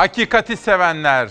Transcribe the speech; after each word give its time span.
hakikati 0.00 0.56
sevenler, 0.56 1.30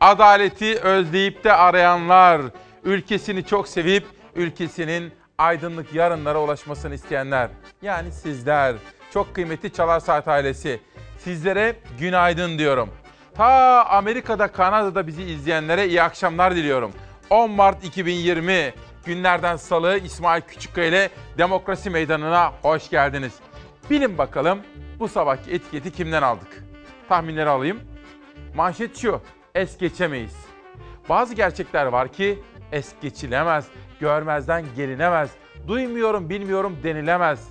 adaleti 0.00 0.78
özleyip 0.80 1.44
de 1.44 1.52
arayanlar, 1.52 2.42
ülkesini 2.84 3.44
çok 3.46 3.68
sevip 3.68 4.06
ülkesinin 4.34 5.12
aydınlık 5.38 5.94
yarınlara 5.94 6.42
ulaşmasını 6.42 6.94
isteyenler. 6.94 7.50
Yani 7.82 8.12
sizler, 8.12 8.76
çok 9.12 9.34
kıymetli 9.34 9.72
Çalar 9.72 10.00
Saat 10.00 10.28
ailesi. 10.28 10.80
Sizlere 11.18 11.76
günaydın 12.00 12.58
diyorum. 12.58 12.90
Ta 13.34 13.84
Amerika'da, 13.84 14.52
Kanada'da 14.52 15.06
bizi 15.06 15.22
izleyenlere 15.22 15.88
iyi 15.88 16.02
akşamlar 16.02 16.56
diliyorum. 16.56 16.92
10 17.30 17.50
Mart 17.50 17.84
2020 17.84 18.72
günlerden 19.04 19.56
salı 19.56 19.98
İsmail 19.98 20.42
Küçükkaya 20.42 20.86
ile 20.86 21.10
Demokrasi 21.38 21.90
Meydanı'na 21.90 22.52
hoş 22.62 22.90
geldiniz. 22.90 23.32
Bilin 23.90 24.18
bakalım 24.18 24.58
bu 24.98 25.08
sabahki 25.08 25.50
etiketi 25.50 25.92
kimden 25.92 26.22
aldık? 26.22 26.64
Tahminleri 27.08 27.48
alayım. 27.48 27.89
Manşet 28.54 28.96
şu, 28.96 29.20
es 29.54 29.78
geçemeyiz. 29.78 30.36
Bazı 31.08 31.34
gerçekler 31.34 31.86
var 31.86 32.12
ki 32.12 32.38
es 32.72 32.92
geçilemez, 33.02 33.68
görmezden 34.00 34.64
gelinemez, 34.76 35.30
duymuyorum, 35.68 36.30
bilmiyorum 36.30 36.76
denilemez. 36.82 37.48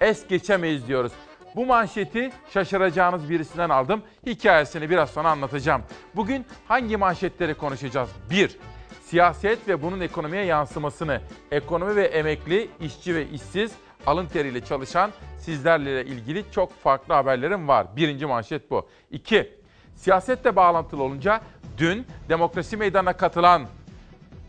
Es 0.00 0.26
geçemeyiz 0.28 0.88
diyoruz. 0.88 1.12
Bu 1.56 1.66
manşeti 1.66 2.30
şaşıracağınız 2.50 3.30
birisinden 3.30 3.70
aldım. 3.70 4.02
Hikayesini 4.26 4.90
biraz 4.90 5.10
sonra 5.10 5.30
anlatacağım. 5.30 5.82
Bugün 6.16 6.46
hangi 6.68 6.96
manşetleri 6.96 7.54
konuşacağız? 7.54 8.10
1. 8.30 8.58
Siyaset 9.02 9.68
ve 9.68 9.82
bunun 9.82 10.00
ekonomiye 10.00 10.44
yansımasını, 10.44 11.20
ekonomi 11.50 11.96
ve 11.96 12.04
emekli, 12.04 12.70
işçi 12.80 13.14
ve 13.14 13.28
işsiz, 13.28 13.72
alın 14.06 14.26
teriyle 14.26 14.64
çalışan 14.64 15.10
sizlerle 15.38 16.04
ilgili 16.04 16.44
çok 16.52 16.72
farklı 16.82 17.14
haberlerim 17.14 17.68
var. 17.68 17.86
Birinci 17.96 18.26
manşet 18.26 18.70
bu. 18.70 18.88
2. 19.10 19.65
Siyasetle 19.96 20.56
bağlantılı 20.56 21.02
olunca 21.02 21.40
dün 21.78 22.06
demokrasi 22.28 22.76
meydanına 22.76 23.12
katılan 23.12 23.66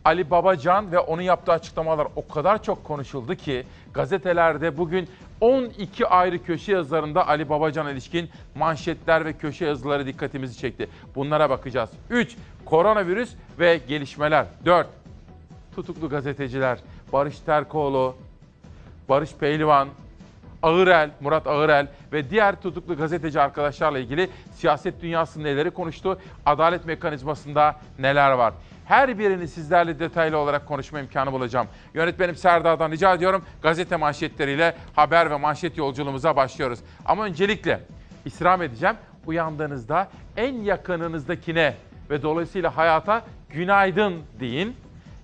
Ali 0.06 0.31
Babacan 0.31 0.92
ve 0.92 1.00
onun 1.00 1.22
yaptığı 1.22 1.52
açıklamalar 1.52 2.08
o 2.16 2.28
kadar 2.28 2.64
çok 2.64 2.84
konuşuldu 2.84 3.36
ki 3.36 3.66
gazetelerde 3.94 4.78
bugün 4.78 5.09
12 5.42 6.08
ayrı 6.08 6.44
köşe 6.44 6.72
yazılarında 6.72 7.28
Ali 7.28 7.50
Babacan'a 7.50 7.92
ilişkin 7.92 8.30
manşetler 8.56 9.26
ve 9.26 9.34
köşe 9.34 9.66
yazıları 9.66 10.06
dikkatimizi 10.06 10.58
çekti. 10.58 10.89
Bunlara 11.16 11.50
bakacağız. 11.50 11.89
3. 12.09 12.36
Koronavirüs 12.66 13.34
ve 13.59 13.82
gelişmeler. 13.88 14.45
4. 14.66 14.88
Tutuklu 15.76 16.09
gazeteciler 16.09 16.80
Barış 17.14 17.39
Terkoğlu, 17.39 18.16
Barış 19.09 19.34
Pehlivan, 19.34 19.88
Ağırel, 20.63 21.09
Murat 21.22 21.47
Ağırel 21.47 21.88
ve 22.13 22.30
diğer 22.30 22.61
tutuklu 22.61 22.97
gazeteci 22.97 23.41
arkadaşlarla 23.41 24.00
ilgili 24.00 24.30
siyaset 24.53 25.02
dünyasında 25.02 25.44
neleri 25.44 25.72
konuştu, 25.72 26.19
adalet 26.45 26.86
mekanizmasında 26.86 27.75
neler 27.99 28.31
var. 28.31 28.53
Her 28.86 29.19
birini 29.19 29.47
sizlerle 29.47 29.99
detaylı 29.99 30.38
olarak 30.38 30.67
konuşma 30.67 30.99
imkanı 30.99 31.31
bulacağım. 31.31 31.67
Yönetmenim 31.94 32.36
Serdar'dan 32.36 32.91
rica 32.91 33.14
ediyorum 33.14 33.44
gazete 33.61 33.95
manşetleriyle 33.95 34.75
haber 34.95 35.31
ve 35.31 35.36
manşet 35.36 35.77
yolculuğumuza 35.77 36.36
başlıyoruz. 36.36 36.80
Ama 37.05 37.25
öncelikle 37.25 37.80
istirham 38.25 38.61
edeceğim. 38.61 38.95
Uyandığınızda 39.25 40.08
en 40.38 40.55
yakınınızdakine 40.55 41.75
ve 42.09 42.21
dolayısıyla 42.21 42.77
hayata 42.77 43.21
günaydın 43.49 44.14
deyin. 44.39 44.75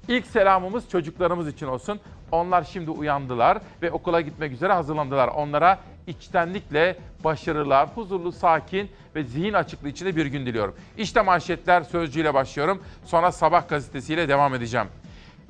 İlk 0.07 0.25
selamımız 0.25 0.89
çocuklarımız 0.89 1.47
için 1.47 1.67
olsun. 1.67 1.99
Onlar 2.33 2.63
şimdi 2.63 2.91
uyandılar 2.91 3.57
ve 3.81 3.91
okula 3.91 4.21
gitmek 4.21 4.51
üzere 4.51 4.73
hazırlandılar. 4.73 5.27
Onlara 5.27 5.79
içtenlikle 6.07 6.97
başarılar, 7.23 7.89
huzurlu, 7.95 8.31
sakin 8.31 8.89
ve 9.15 9.23
zihin 9.23 9.53
açıklığı 9.53 9.89
içinde 9.89 10.15
bir 10.15 10.25
gün 10.25 10.45
diliyorum. 10.45 10.75
İşte 10.97 11.21
manşetler 11.21 11.81
sözcüğüyle 11.81 12.33
başlıyorum. 12.33 12.83
Sonra 13.05 13.31
Sabah 13.31 13.69
gazetesiyle 13.69 14.27
devam 14.27 14.55
edeceğim. 14.55 14.87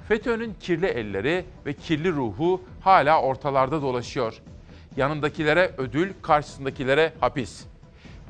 FETÖ'nün 0.08 0.54
kirli 0.60 0.86
elleri 0.86 1.46
ve 1.66 1.74
kirli 1.74 2.12
ruhu 2.12 2.62
hala 2.82 3.22
ortalarda 3.22 3.82
dolaşıyor. 3.82 4.42
Yanındakilere 4.98 5.72
ödül, 5.78 6.14
karşısındakilere 6.22 7.14
hapis. 7.20 7.66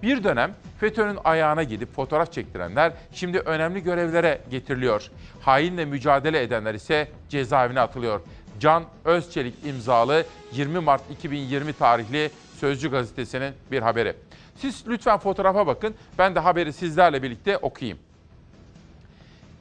Bir 0.03 0.23
dönem 0.23 0.51
FETÖ'nün 0.79 1.17
ayağına 1.23 1.63
gidip 1.63 1.95
fotoğraf 1.95 2.31
çektirenler 2.31 2.93
şimdi 3.11 3.39
önemli 3.39 3.83
görevlere 3.83 4.41
getiriliyor. 4.51 5.11
Hainle 5.41 5.85
mücadele 5.85 6.41
edenler 6.41 6.73
ise 6.73 7.07
cezaevine 7.29 7.79
atılıyor. 7.79 8.21
Can 8.59 8.83
Özçelik 9.05 9.53
imzalı 9.65 10.25
20 10.51 10.79
Mart 10.79 11.11
2020 11.11 11.73
tarihli 11.73 12.31
Sözcü 12.59 12.91
gazetesinin 12.91 13.53
bir 13.71 13.81
haberi. 13.81 14.15
Siz 14.57 14.83
lütfen 14.87 15.17
fotoğrafa 15.17 15.67
bakın. 15.67 15.95
Ben 16.17 16.35
de 16.35 16.39
haberi 16.39 16.73
sizlerle 16.73 17.23
birlikte 17.23 17.57
okuyayım. 17.57 17.99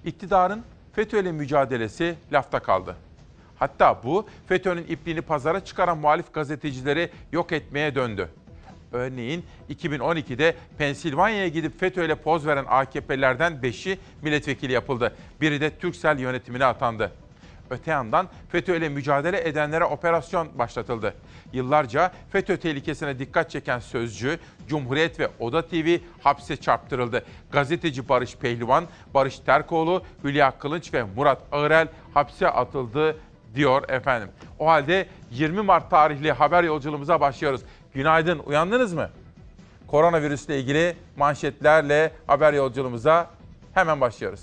İktidarın 0.05 0.63
FETÖ'yle 0.93 1.33
mücadelesi 1.33 2.15
lafta 2.33 2.61
kaldı. 2.61 2.97
Hatta 3.59 4.01
bu 4.05 4.27
FETÖ'nün 4.47 4.87
ipliğini 4.89 5.21
pazara 5.21 5.65
çıkaran 5.65 5.99
muhalif 5.99 6.35
gazetecileri 6.35 7.11
yok 7.33 7.53
etmeye 7.53 7.95
döndü. 7.95 8.29
Örneğin 8.93 9.45
2012'de 9.71 10.57
Pensilvanya'ya 10.79 11.49
gidip 11.49 11.81
FETÖ'yle 11.81 12.15
poz 12.15 12.47
veren 12.47 12.65
AKP'lilerden 12.69 13.53
5'i 13.53 13.99
milletvekili 14.23 14.73
yapıldı. 14.73 15.17
Biri 15.41 15.61
de 15.61 15.71
Türksel 15.79 16.19
yönetimine 16.19 16.65
atandı. 16.65 17.13
Öte 17.73 17.91
yandan 17.91 18.29
FETÖ 18.49 18.77
ile 18.77 18.89
mücadele 18.89 19.49
edenlere 19.49 19.85
operasyon 19.85 20.59
başlatıldı. 20.59 21.15
Yıllarca 21.53 22.13
FETÖ 22.33 22.57
tehlikesine 22.57 23.19
dikkat 23.19 23.51
çeken 23.51 23.79
Sözcü, 23.79 24.39
Cumhuriyet 24.69 25.21
ve 25.21 25.29
Oda 25.41 25.67
TV 25.67 25.99
hapse 26.23 26.57
çarptırıldı. 26.57 27.25
Gazeteci 27.53 28.09
Barış 28.09 28.37
Pehlivan, 28.37 28.85
Barış 29.15 29.39
Terkoğlu, 29.39 30.03
Hülya 30.25 30.59
Kılınç 30.59 30.95
ve 30.95 31.03
Murat 31.17 31.43
Ağırel 31.53 31.89
hapse 32.15 32.49
atıldı 32.49 33.17
diyor 33.55 33.89
efendim. 33.89 34.29
O 34.59 34.67
halde 34.67 35.07
20 35.31 35.63
Mart 35.63 35.91
tarihli 35.91 36.33
haber 36.33 36.65
yolculuğumuza 36.65 37.21
başlıyoruz. 37.21 37.61
Günaydın, 37.95 38.39
uyandınız 38.39 38.95
mı? 38.95 39.11
Koronavirüsle 39.87 40.61
ilgili 40.61 40.97
manşetlerle 41.17 42.13
haber 42.27 42.53
yolculuğumuza 42.53 43.31
hemen 43.75 44.01
başlıyoruz. 44.01 44.41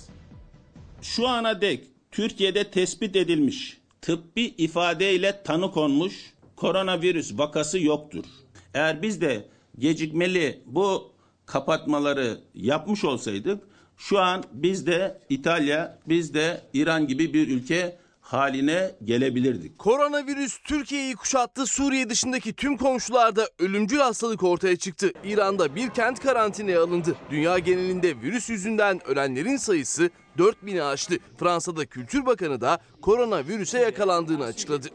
Şu 1.02 1.28
ana 1.28 1.62
dek 1.62 1.99
Türkiye'de 2.12 2.72
tespit 2.72 3.16
edilmiş 3.16 3.78
tıbbi 4.02 4.42
ifadeyle 4.42 5.44
tanı 5.44 5.72
konmuş 5.72 6.34
koronavirüs 6.56 7.38
vakası 7.38 7.80
yoktur. 7.80 8.26
Eğer 8.74 9.02
biz 9.02 9.22
de 9.22 9.46
gecikmeli 9.80 10.62
bu 10.66 11.12
kapatmaları 11.46 12.40
yapmış 12.54 13.06
olsaydık 13.06 13.64
şu 13.98 14.20
an 14.20 14.44
biz 14.54 14.88
de 14.88 15.22
İtalya, 15.30 16.00
biz 16.08 16.34
de 16.34 16.62
İran 16.74 17.08
gibi 17.08 17.34
bir 17.34 17.48
ülke 17.48 17.98
haline 18.22 18.92
gelebilirdik. 19.04 19.80
Koronavirüs 19.80 20.58
Türkiye'yi 20.64 21.16
kuşattı. 21.16 21.66
Suriye 21.66 22.10
dışındaki 22.10 22.54
tüm 22.54 22.78
komşularda 22.78 23.50
ölümcül 23.60 23.98
hastalık 23.98 24.44
ortaya 24.44 24.76
çıktı. 24.76 25.12
İran'da 25.24 25.76
bir 25.76 25.90
kent 25.90 26.20
karantinaya 26.20 26.84
alındı. 26.84 27.16
Dünya 27.30 27.60
genelinde 27.60 28.22
virüs 28.22 28.50
yüzünden 28.50 29.08
ölenlerin 29.08 29.58
sayısı 29.58 30.10
4000'i 30.38 30.82
aştı. 30.84 31.16
Fransa'da 31.38 31.86
Kültür 31.86 32.26
Bakanı 32.26 32.62
da 32.62 32.80
koronavirüse 33.02 33.80
yakalandığını 33.80 34.44
açıkladı. 34.44 34.88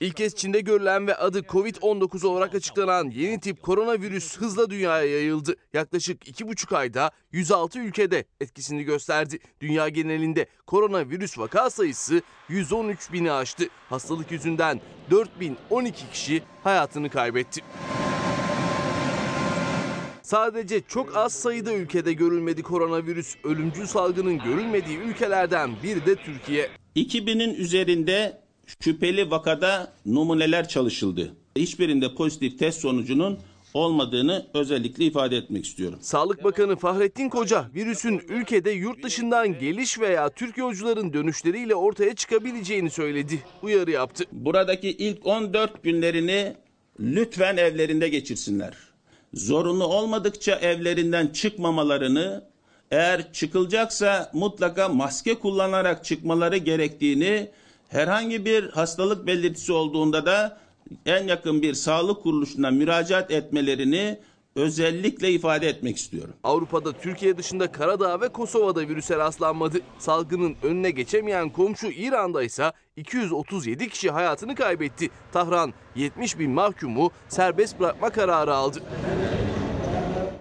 İlk 0.00 0.16
kez 0.16 0.34
Çin'de 0.34 0.60
görülen 0.60 1.06
ve 1.06 1.14
adı 1.14 1.38
Covid-19 1.38 2.26
olarak 2.26 2.54
açıklanan 2.54 3.10
yeni 3.10 3.40
tip 3.40 3.62
koronavirüs 3.62 4.38
hızla 4.38 4.70
dünyaya 4.70 5.10
yayıldı. 5.10 5.56
Yaklaşık 5.72 6.28
2,5 6.28 6.76
ayda 6.76 7.10
106 7.32 7.78
ülkede 7.78 8.24
etkisini 8.40 8.82
gösterdi. 8.84 9.38
Dünya 9.60 9.88
genelinde 9.88 10.46
koronavirüs 10.66 11.38
vaka 11.38 11.70
sayısı 11.70 12.22
113 12.48 13.12
bini 13.12 13.32
aştı. 13.32 13.64
Hastalık 13.88 14.30
yüzünden 14.30 14.80
4012 15.10 16.10
kişi 16.10 16.42
hayatını 16.64 17.10
kaybetti. 17.10 17.60
Sadece 20.30 20.80
çok 20.88 21.16
az 21.16 21.32
sayıda 21.32 21.72
ülkede 21.72 22.12
görülmedi 22.12 22.62
koronavirüs. 22.62 23.36
Ölümcül 23.44 23.86
salgının 23.86 24.38
görülmediği 24.38 24.98
ülkelerden 24.98 25.70
biri 25.82 26.06
de 26.06 26.16
Türkiye. 26.16 26.68
2000'in 26.96 27.54
üzerinde 27.54 28.40
şüpheli 28.80 29.30
vakada 29.30 29.92
numuneler 30.06 30.68
çalışıldı. 30.68 31.34
Hiçbirinde 31.56 32.14
pozitif 32.14 32.58
test 32.58 32.80
sonucunun 32.80 33.38
olmadığını 33.74 34.46
özellikle 34.54 35.04
ifade 35.04 35.36
etmek 35.36 35.66
istiyorum. 35.66 35.98
Sağlık 36.02 36.44
Bakanı 36.44 36.76
Fahrettin 36.76 37.28
Koca 37.28 37.64
virüsün 37.74 38.22
ülkede 38.28 38.70
yurt 38.70 39.02
dışından 39.02 39.58
geliş 39.58 40.00
veya 40.00 40.28
Türk 40.28 40.58
yolcuların 40.58 41.12
dönüşleriyle 41.12 41.74
ortaya 41.74 42.14
çıkabileceğini 42.14 42.90
söyledi. 42.90 43.42
Uyarı 43.62 43.90
yaptı. 43.90 44.24
Buradaki 44.32 44.90
ilk 44.90 45.26
14 45.26 45.82
günlerini 45.82 46.54
lütfen 47.00 47.56
evlerinde 47.56 48.08
geçirsinler. 48.08 48.89
Zorunlu 49.34 49.84
olmadıkça 49.84 50.54
evlerinden 50.56 51.26
çıkmamalarını, 51.26 52.44
eğer 52.90 53.32
çıkılacaksa 53.32 54.30
mutlaka 54.32 54.88
maske 54.88 55.34
kullanarak 55.34 56.04
çıkmaları 56.04 56.56
gerektiğini, 56.56 57.50
herhangi 57.88 58.44
bir 58.44 58.70
hastalık 58.70 59.26
belirtisi 59.26 59.72
olduğunda 59.72 60.26
da 60.26 60.58
en 61.06 61.28
yakın 61.28 61.62
bir 61.62 61.74
sağlık 61.74 62.22
kuruluşuna 62.22 62.70
müracaat 62.70 63.30
etmelerini 63.30 64.18
özellikle 64.54 65.32
ifade 65.32 65.68
etmek 65.68 65.96
istiyorum. 65.96 66.34
Avrupa'da 66.44 66.92
Türkiye 66.92 67.38
dışında 67.38 67.72
Karadağ 67.72 68.20
ve 68.20 68.28
Kosova'da 68.28 68.80
virüse 68.80 69.16
rastlanmadı. 69.16 69.78
Salgının 69.98 70.56
önüne 70.62 70.90
geçemeyen 70.90 71.48
komşu 71.50 71.86
İran'da 71.86 72.42
ise 72.42 72.72
237 72.96 73.88
kişi 73.88 74.10
hayatını 74.10 74.54
kaybetti. 74.54 75.10
Tahran 75.32 75.74
70 75.96 76.38
bin 76.38 76.50
mahkumu 76.50 77.10
serbest 77.28 77.80
bırakma 77.80 78.10
kararı 78.10 78.54
aldı. 78.54 78.82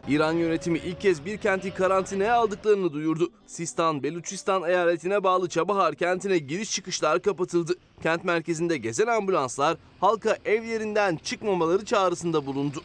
İran 0.10 0.34
yönetimi 0.34 0.78
ilk 0.78 1.02
kez 1.02 1.26
bir 1.26 1.38
kenti 1.38 1.74
karantinaya 1.74 2.36
aldıklarını 2.36 2.94
duyurdu. 2.94 3.32
Sistan, 3.48 4.04
Beluçistan 4.04 4.64
eyaletine 4.64 5.24
bağlı 5.24 5.50
Çabahar 5.50 5.96
kentine 5.96 6.38
giriş 6.38 6.72
çıkışlar 6.72 7.22
kapatıldı. 7.22 7.74
Kent 8.04 8.24
merkezinde 8.24 8.78
gezen 8.78 9.08
ambulanslar 9.08 9.78
halka 10.00 10.38
evlerinden 10.46 11.16
çıkmamaları 11.24 11.86
çağrısında 11.86 12.46
bulundu. 12.46 12.84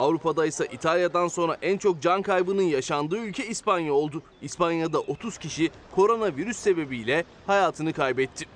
Avrupa'da 0.00 0.46
ise 0.46 0.66
İtalya'dan 0.72 1.28
sonra 1.28 1.56
en 1.62 1.78
çok 1.78 2.02
can 2.02 2.22
kaybının 2.22 2.62
yaşandığı 2.62 3.18
ülke 3.18 3.46
İspanya 3.46 3.92
oldu. 3.92 4.22
İspanya'da 4.42 5.00
30 5.00 5.38
kişi 5.38 5.70
koronavirüs 5.94 6.56
sebebiyle 6.56 7.24
hayatını 7.46 7.92
kaybetti. 7.92 8.46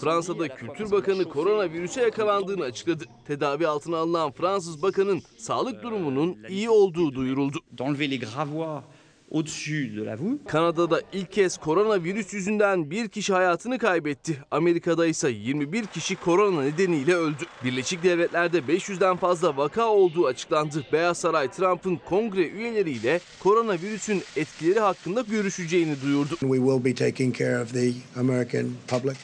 Fransa'da 0.00 0.48
Kültür 0.48 0.90
Bakanı 0.90 1.24
koronavirüse 1.24 2.00
yakalandığını 2.00 2.64
açıkladı. 2.64 3.04
Tedavi 3.26 3.66
altına 3.66 3.96
alınan 3.96 4.32
Fransız 4.32 4.82
bakanın 4.82 5.22
sağlık 5.38 5.82
durumunun 5.82 6.36
iyi 6.48 6.70
olduğu 6.70 7.14
duyuruldu. 7.14 7.58
D'enlever 9.30 9.48
les 9.80 9.88
gravois 9.88 9.88
au-dessus 9.88 9.88
de 9.88 10.02
la 10.02 10.16
voûte. 10.16 10.44
Kanada'da 10.46 11.00
ilk 11.12 11.32
kez 11.32 11.56
koronavirüs 11.56 12.34
yüzünden 12.34 12.90
bir 12.90 13.08
kişi 13.08 13.32
hayatını 13.32 13.78
kaybetti. 13.78 14.38
Amerika'da 14.50 15.06
ise 15.06 15.30
21 15.30 15.86
kişi 15.86 16.16
korona 16.16 16.62
nedeniyle 16.62 17.14
öldü. 17.14 17.44
Birleşik 17.64 18.02
Devletler'de 18.02 18.58
500'den 18.58 19.16
fazla 19.16 19.56
vaka 19.56 19.86
olduğu 19.86 20.26
açıklandı. 20.26 20.84
Beyaz 20.92 21.18
Saray 21.18 21.50
Trump'ın 21.50 21.96
kongre 22.08 22.48
üyeleriyle 22.48 23.20
koronavirüsün 23.40 24.22
etkileri 24.36 24.80
hakkında 24.80 25.20
görüşeceğini 25.20 26.02
duyurdu. 26.02 26.36
We 26.40 26.56
will 26.56 26.84
be 26.84 26.94
taking 26.94 27.36
care 27.36 27.62
of 27.62 27.72
the 27.72 27.92
American 28.16 28.66
public. 28.88 29.16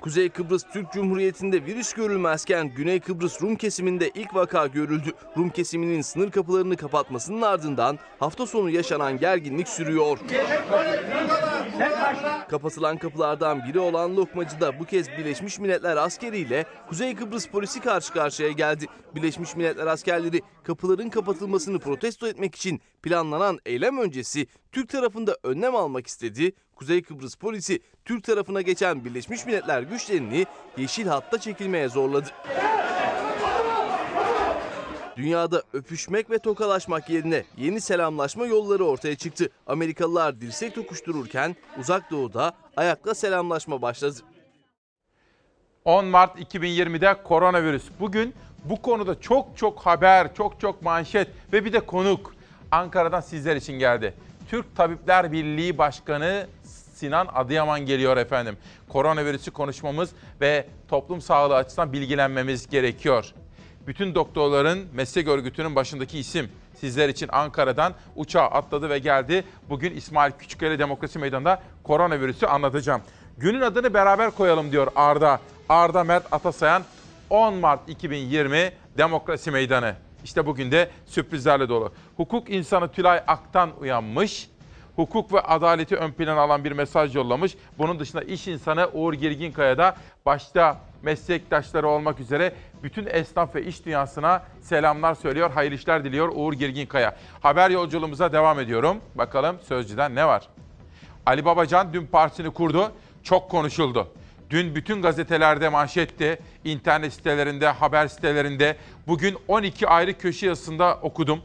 Kuzey 0.00 0.28
Kıbrıs 0.28 0.62
Türk 0.72 0.92
Cumhuriyeti'nde 0.92 1.66
virüs 1.66 1.92
görülmezken 1.92 2.74
Güney 2.74 3.00
Kıbrıs 3.00 3.42
Rum 3.42 3.56
kesiminde 3.56 4.10
ilk 4.14 4.34
vaka 4.34 4.66
görüldü. 4.66 5.12
Rum 5.36 5.50
kesiminin 5.50 6.02
sınır 6.02 6.30
kapılarını 6.30 6.76
kapatmasının 6.76 7.42
ardından 7.42 7.98
hafta 8.18 8.46
sonu 8.46 8.70
yaşanan 8.70 9.18
gerginlik 9.18 9.68
sürüyor. 9.68 10.18
Kapatılan 12.48 12.98
kapılardan 12.98 13.64
biri 13.68 13.78
olan 13.78 14.16
Lokmacı'da 14.16 14.80
bu 14.80 14.84
kez 14.84 15.08
Birleşmiş 15.08 15.58
Milletler 15.58 15.96
askeriyle 15.96 16.64
Kuzey 16.88 17.14
Kıbrıs 17.14 17.46
polisi 17.46 17.80
karşı 17.80 18.12
karşıya 18.12 18.50
geldi. 18.50 18.86
Birleşmiş 19.14 19.56
Milletler 19.56 19.86
askerleri 19.86 20.42
kapıların 20.62 21.08
kapatılmasını 21.08 21.78
protesto 21.78 22.26
etmek 22.26 22.54
için 22.54 22.80
planlanan 23.02 23.58
eylem 23.66 23.98
öncesi 23.98 24.46
Türk 24.72 24.88
tarafında 24.88 25.36
önlem 25.42 25.74
almak 25.76 26.06
istedi. 26.06 26.52
Kuzey 26.76 27.02
Kıbrıs 27.02 27.34
polisi 27.34 27.80
Türk 28.04 28.24
tarafına 28.24 28.60
geçen 28.60 29.04
Birleşmiş 29.04 29.46
Milletler 29.46 29.82
güçlerini 29.82 30.46
yeşil 30.76 31.06
hatta 31.06 31.38
çekilmeye 31.40 31.88
zorladı. 31.88 32.28
Dünyada 35.16 35.62
öpüşmek 35.72 36.30
ve 36.30 36.38
tokalaşmak 36.38 37.10
yerine 37.10 37.44
yeni 37.56 37.80
selamlaşma 37.80 38.46
yolları 38.46 38.84
ortaya 38.84 39.16
çıktı. 39.16 39.50
Amerikalılar 39.66 40.40
dirsek 40.40 40.74
tokuştururken 40.74 41.56
uzak 41.78 42.10
doğuda 42.10 42.54
ayakla 42.76 43.14
selamlaşma 43.14 43.82
başladı. 43.82 44.20
10 45.84 46.04
Mart 46.04 46.38
2020'de 46.38 47.22
koronavirüs. 47.22 47.84
Bugün 48.00 48.34
bu 48.64 48.82
konuda 48.82 49.20
çok 49.20 49.56
çok 49.56 49.80
haber, 49.80 50.34
çok 50.34 50.60
çok 50.60 50.82
manşet 50.82 51.28
ve 51.52 51.64
bir 51.64 51.72
de 51.72 51.80
konuk 51.80 52.34
Ankara'dan 52.70 53.20
sizler 53.20 53.56
için 53.56 53.78
geldi. 53.78 54.14
Türk 54.48 54.76
Tabipler 54.76 55.32
Birliği 55.32 55.78
Başkanı 55.78 56.46
Sinan 56.94 57.28
Adıyaman 57.34 57.80
geliyor 57.80 58.16
efendim. 58.16 58.56
Koronavirüsü 58.88 59.50
konuşmamız 59.50 60.10
ve 60.40 60.66
toplum 60.88 61.20
sağlığı 61.20 61.56
açısından 61.56 61.92
bilgilenmemiz 61.92 62.68
gerekiyor. 62.68 63.32
Bütün 63.86 64.14
doktorların 64.14 64.86
meslek 64.94 65.28
örgütünün 65.28 65.76
başındaki 65.76 66.18
isim 66.18 66.48
sizler 66.80 67.08
için 67.08 67.28
Ankara'dan 67.32 67.94
uçağa 68.16 68.46
atladı 68.46 68.90
ve 68.90 68.98
geldi. 68.98 69.44
Bugün 69.68 69.94
İsmail 69.94 70.32
Küçükkaya 70.32 70.78
Demokrasi 70.78 71.18
Meydanı'nda 71.18 71.62
koronavirüsü 71.84 72.46
anlatacağım. 72.46 73.02
Günün 73.38 73.60
adını 73.60 73.94
beraber 73.94 74.30
koyalım 74.30 74.72
diyor 74.72 74.88
Arda. 74.96 75.40
Arda 75.68 76.04
Mert 76.04 76.32
Atasayan 76.32 76.82
10 77.30 77.54
Mart 77.54 77.88
2020 77.88 78.72
Demokrasi 78.98 79.50
Meydanı. 79.50 79.94
İşte 80.24 80.46
bugün 80.46 80.72
de 80.72 80.90
sürprizlerle 81.06 81.68
dolu. 81.68 81.92
Hukuk 82.16 82.50
insanı 82.50 82.88
Tülay 82.92 83.22
Aktan 83.26 83.70
uyanmış. 83.80 84.50
Hukuk 84.96 85.32
ve 85.32 85.40
adaleti 85.40 85.96
ön 85.96 86.12
plana 86.12 86.40
alan 86.40 86.64
bir 86.64 86.72
mesaj 86.72 87.16
yollamış. 87.16 87.56
Bunun 87.78 87.98
dışında 87.98 88.22
iş 88.22 88.48
insanı 88.48 88.88
Uğur 88.92 89.14
Girginkaya 89.14 89.78
da 89.78 89.96
başta 90.26 90.80
meslektaşları 91.02 91.88
olmak 91.88 92.20
üzere 92.20 92.52
bütün 92.82 93.06
esnaf 93.06 93.54
ve 93.54 93.64
iş 93.64 93.86
dünyasına 93.86 94.42
selamlar 94.60 95.14
söylüyor. 95.14 95.50
Hayırlı 95.50 95.76
işler 95.76 96.04
diliyor 96.04 96.32
Uğur 96.34 96.52
Girginkaya. 96.52 97.16
Haber 97.40 97.70
yolculuğumuza 97.70 98.32
devam 98.32 98.60
ediyorum. 98.60 98.96
Bakalım 99.14 99.56
Sözcü'den 99.68 100.14
ne 100.14 100.26
var? 100.26 100.48
Ali 101.26 101.44
Babacan 101.44 101.92
dün 101.92 102.06
partisini 102.06 102.50
kurdu. 102.50 102.92
Çok 103.22 103.50
konuşuldu. 103.50 104.08
Dün 104.50 104.74
bütün 104.74 105.02
gazetelerde 105.02 105.68
manşetti, 105.68 106.38
internet 106.64 107.12
sitelerinde, 107.12 107.68
haber 107.68 108.08
sitelerinde. 108.08 108.76
Bugün 109.06 109.38
12 109.48 109.88
ayrı 109.88 110.18
köşe 110.18 110.46
yazısında 110.46 110.98
okudum. 111.02 111.42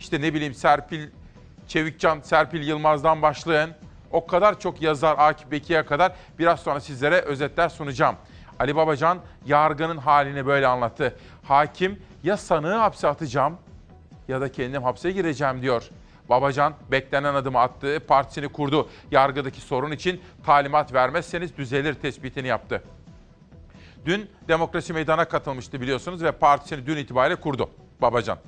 İşte 0.00 0.20
ne 0.20 0.34
bileyim 0.34 0.54
Serpil 0.54 1.08
Çevikcan, 1.68 2.20
Serpil 2.20 2.68
Yılmaz'dan 2.68 3.22
başlayan 3.22 3.70
o 4.10 4.26
kadar 4.26 4.60
çok 4.60 4.82
yazar 4.82 5.16
Akif 5.18 5.50
Bekir'e 5.50 5.82
kadar 5.82 6.12
biraz 6.38 6.60
sonra 6.60 6.80
sizlere 6.80 7.20
özetler 7.20 7.68
sunacağım. 7.68 8.16
Ali 8.58 8.76
Babacan 8.76 9.18
yargının 9.46 9.96
halini 9.96 10.46
böyle 10.46 10.66
anlattı. 10.66 11.16
Hakim 11.42 12.02
ya 12.22 12.36
sanığı 12.36 12.76
hapse 12.76 13.08
atacağım 13.08 13.58
ya 14.28 14.40
da 14.40 14.52
kendim 14.52 14.82
hapse 14.82 15.10
gireceğim 15.10 15.62
diyor. 15.62 15.90
Babacan 16.28 16.74
beklenen 16.90 17.34
adımı 17.34 17.60
attı, 17.60 18.00
partisini 18.08 18.48
kurdu. 18.48 18.88
Yargıdaki 19.10 19.60
sorun 19.60 19.90
için 19.90 20.20
talimat 20.46 20.94
vermezseniz 20.94 21.56
düzelir 21.56 21.94
tespitini 21.94 22.48
yaptı. 22.48 22.82
Dün 24.06 24.30
Demokrasi 24.48 24.92
Meydanı'na 24.92 25.24
katılmıştı 25.24 25.80
biliyorsunuz 25.80 26.22
ve 26.22 26.32
partisini 26.32 26.86
dün 26.86 26.96
itibariyle 26.96 27.36
kurdu 27.36 27.70
Babacan. 28.02 28.38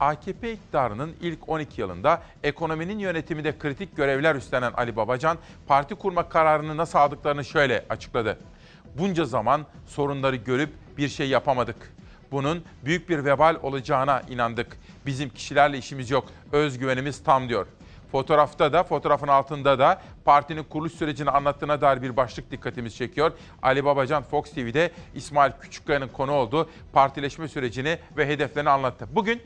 AKP 0.00 0.52
iktidarının 0.52 1.16
ilk 1.20 1.48
12 1.48 1.80
yılında 1.80 2.22
ekonominin 2.42 2.98
yönetiminde 2.98 3.58
kritik 3.58 3.96
görevler 3.96 4.34
üstlenen 4.34 4.72
Ali 4.72 4.96
Babacan, 4.96 5.38
parti 5.66 5.94
kurma 5.94 6.28
kararını 6.28 6.76
nasıl 6.76 6.98
aldıklarını 6.98 7.44
şöyle 7.44 7.84
açıkladı. 7.90 8.38
Bunca 8.98 9.24
zaman 9.24 9.66
sorunları 9.86 10.36
görüp 10.36 10.70
bir 10.98 11.08
şey 11.08 11.28
yapamadık. 11.28 11.92
Bunun 12.32 12.64
büyük 12.84 13.08
bir 13.08 13.24
vebal 13.24 13.56
olacağına 13.62 14.22
inandık. 14.30 14.76
Bizim 15.06 15.28
kişilerle 15.28 15.78
işimiz 15.78 16.10
yok, 16.10 16.24
özgüvenimiz 16.52 17.24
tam 17.24 17.48
diyor. 17.48 17.66
Fotoğrafta 18.12 18.72
da, 18.72 18.82
fotoğrafın 18.82 19.28
altında 19.28 19.78
da 19.78 20.02
partinin 20.24 20.62
kuruluş 20.62 20.92
sürecini 20.92 21.30
anlattığına 21.30 21.80
dair 21.80 22.02
bir 22.02 22.16
başlık 22.16 22.50
dikkatimizi 22.50 22.96
çekiyor. 22.96 23.32
Ali 23.62 23.84
Babacan 23.84 24.22
Fox 24.22 24.50
TV'de 24.50 24.90
İsmail 25.14 25.52
Küçükkaya'nın 25.60 26.08
konu 26.08 26.32
olduğu 26.32 26.70
partileşme 26.92 27.48
sürecini 27.48 27.98
ve 28.16 28.28
hedeflerini 28.28 28.70
anlattı. 28.70 29.08
Bugün 29.12 29.42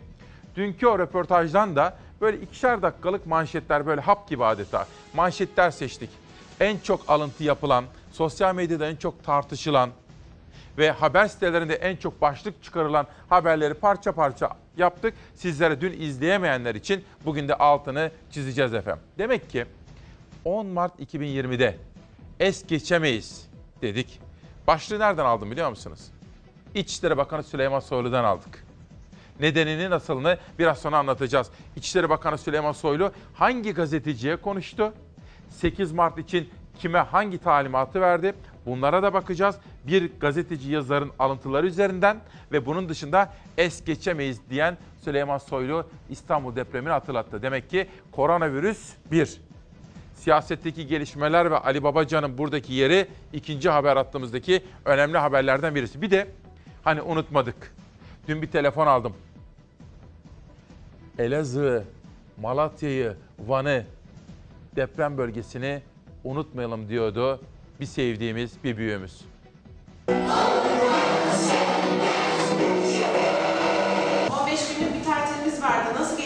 dünkü 0.57 0.87
o 0.87 0.99
röportajdan 0.99 1.77
da 1.77 1.97
böyle 2.21 2.41
ikişer 2.41 2.83
dakikalık 2.83 3.27
manşetler 3.27 3.87
böyle 3.87 4.01
hap 4.01 4.29
gibi 4.29 4.45
adeta 4.45 4.87
manşetler 5.15 5.71
seçtik. 5.71 6.11
En 6.61 6.79
çok 6.79 7.11
alıntı 7.11 7.45
yapılan, 7.45 7.85
sosyal 8.13 8.55
medyada 8.55 8.89
en 8.89 8.97
çok 8.97 9.25
tartışılan 9.25 9.91
ve 10.79 10.91
haber 10.91 11.29
sitelerinde 11.29 11.75
en 11.75 11.97
çok 11.97 12.21
başlık 12.21 12.63
çıkarılan 12.63 13.07
haberleri 13.29 13.75
parça 13.75 14.13
parça 14.13 14.51
yaptık. 14.77 15.15
Sizlere 15.35 15.81
dün 15.81 16.01
izleyemeyenler 16.01 16.75
için 16.75 17.05
bugün 17.25 17.49
de 17.49 17.55
altını 17.55 18.11
çizeceğiz 18.31 18.75
efendim. 18.75 19.03
Demek 19.19 19.51
ki 19.51 19.67
10 20.45 20.67
Mart 20.67 21.01
2020'de 21.01 21.77
es 22.41 22.67
geçemeyiz 22.67 23.51
dedik. 23.83 24.21
Başlığı 24.67 24.99
nereden 24.99 25.25
aldım 25.25 25.51
biliyor 25.51 25.71
musunuz? 25.71 26.01
İçişleri 26.75 27.17
Bakanı 27.17 27.43
Süleyman 27.43 27.81
Soylu'dan 27.81 28.25
aldık. 28.25 28.67
Nedenini 29.41 29.91
nasılını 29.91 30.39
biraz 30.59 30.79
sonra 30.79 30.99
anlatacağız. 30.99 31.51
İçişleri 31.77 32.09
Bakanı 32.09 32.39
Süleyman 32.39 32.73
Soylu 32.73 33.13
hangi 33.35 33.75
gazeteciye 33.75 34.37
konuştu? 34.37 34.93
8 35.51 35.93
Mart 35.93 36.19
için 36.19 36.51
kime 36.79 36.99
hangi 36.99 37.39
talimatı 37.39 38.01
verdi? 38.01 38.35
Bunlara 38.67 39.03
da 39.03 39.15
bakacağız. 39.15 39.57
Bir 39.87 40.11
gazeteci 40.21 40.71
yazarın 40.71 41.11
alıntıları 41.19 41.67
üzerinden 41.67 42.17
ve 42.53 42.67
bunun 42.67 42.89
dışında 42.89 43.33
es 43.59 43.85
geçemeyiz 43.85 44.41
diyen 44.51 44.77
Süleyman 45.05 45.39
Soylu 45.39 45.87
İstanbul 46.11 46.57
depremini 46.57 46.93
hatırlattı. 46.93 47.43
Demek 47.43 47.71
ki 47.71 47.87
koronavirüs 48.13 48.93
bir. 49.11 49.41
Siyasetteki 50.15 50.87
gelişmeler 50.87 51.51
ve 51.51 51.59
Ali 51.59 51.83
Babacan'ın 51.83 52.39
buradaki 52.39 52.73
yeri 52.73 53.07
ikinci 53.33 53.71
haber 53.71 53.97
hattımızdaki 53.97 54.63
önemli 54.85 55.19
haberlerden 55.19 55.75
birisi. 55.75 56.03
Bir 56.03 56.11
de 56.11 56.29
Hani 56.87 57.03
unutmadık. 57.03 57.75
Dün 58.29 58.43
bir 58.43 58.47
telefon 58.47 58.87
aldım. 58.87 59.13
Elazığ, 61.19 61.85
Malatya'yı, 62.41 63.17
Van'ı, 63.39 63.85
deprem 64.77 65.19
bölgesini 65.19 65.83
unutmayalım 66.25 66.89
diyordu 66.89 67.41
bir 67.81 67.87
sevdiğimiz 67.87 68.51
bir 68.65 68.77
büyüğümüz. 68.77 69.21
15 70.09 70.21
günlük 74.79 74.95
bir 74.99 75.05
tatilimiz 75.05 75.63
vardı. 75.63 75.89
Nasıl 75.99 76.17
tatilimizi? 76.17 76.26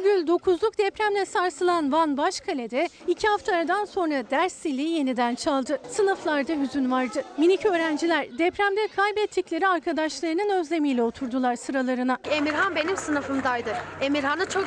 5,9'luk 0.00 0.78
depremle 0.78 1.26
sarsılan 1.26 1.92
Van 1.92 2.16
Başkale'de 2.16 2.88
iki 3.06 3.28
hafta 3.28 3.56
aradan 3.56 3.84
sonra 3.84 4.30
ders 4.30 4.52
zili 4.52 4.82
yeniden 4.82 5.34
çaldı. 5.34 5.78
Sınıflarda 5.90 6.52
hüzün 6.52 6.90
vardı. 6.90 7.22
Minik 7.38 7.66
öğrenciler 7.66 8.38
depremde 8.38 8.88
kaybettikleri 8.96 9.68
arkadaşlarının 9.68 10.50
özlemiyle 10.50 11.02
oturdular 11.02 11.56
sıralarına. 11.56 12.18
Emirhan 12.30 12.76
benim 12.76 12.96
sınıfımdaydı. 12.96 13.76
Emirhan'ı 14.00 14.46
çok 14.46 14.64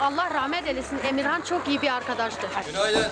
Allah 0.00 0.34
rahmet 0.34 0.68
eylesin. 0.68 0.98
Emirhan 1.08 1.40
çok 1.40 1.68
iyi 1.68 1.82
bir 1.82 1.96
arkadaştı. 1.96 2.46
Günaydın. 2.66 3.06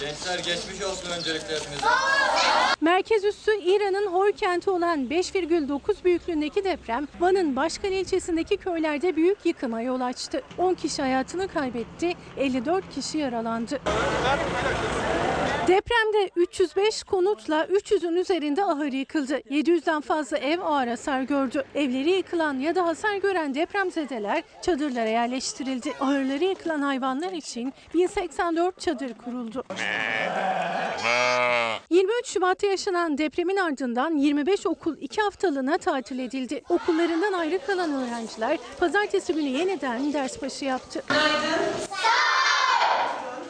Gençler 0.00 0.38
geçmiş 0.38 0.82
olsun 0.82 1.10
öncelikle. 1.10 1.54
Merkez 2.80 3.24
üssü 3.24 3.50
İran'ın 3.60 4.06
Hor 4.12 4.32
kenti 4.32 4.70
olan 4.70 5.00
5,9 5.00 6.04
büyüklüğündeki 6.04 6.64
deprem 6.64 7.08
Van'ın 7.20 7.56
Başkale 7.56 8.00
ilçesindeki 8.00 8.56
köylerde 8.56 9.16
büyük 9.16 9.46
yıkıma 9.46 9.80
yol 9.82 10.00
açtı. 10.00 10.42
10 10.58 10.74
kişi 10.74 11.02
hayatını 11.02 11.48
kaybetti, 11.48 12.12
54 12.36 12.94
kişi 12.94 13.18
yaralandı. 13.18 13.80
Depremde 15.68 16.30
305 16.36 17.02
konutla 17.02 17.64
300'ün 17.64 18.16
üzerinde 18.16 18.64
ahır 18.64 18.92
yıkıldı. 18.92 19.38
700'den 19.38 20.00
fazla 20.00 20.38
ev 20.38 20.60
ağır 20.60 20.88
hasar 20.88 21.22
gördü. 21.22 21.64
Evleri 21.74 22.10
yıkılan 22.10 22.58
ya 22.58 22.74
da 22.74 22.86
hasar 22.86 23.16
gören 23.16 23.54
depremzedeler 23.54 24.42
çadırlara 24.62 25.08
yerleştirildi. 25.08 25.92
Ahırları 26.00 26.44
yıkılan 26.44 26.82
hayvanlar 26.82 27.32
için 27.32 27.72
1084 27.94 28.80
çadır 28.80 29.14
kuruldu. 29.14 29.64
23 31.90 32.26
Şubat'ta 32.26 32.66
yaşanan 32.66 33.18
depremin 33.18 33.56
ardından 33.56 34.16
25 34.16 34.66
okul 34.66 34.96
2 35.00 35.20
haftalığına 35.22 35.78
tatil 35.78 36.18
edildi. 36.18 36.62
Okullarından 36.68 37.32
ayrı 37.32 37.66
kalan 37.66 37.92
öğrenciler 37.92 38.58
pazartesi 38.80 39.34
günü 39.34 39.48
yeniden 39.48 40.12
ders 40.12 40.42
başı 40.42 40.64
yaptı. 40.64 41.02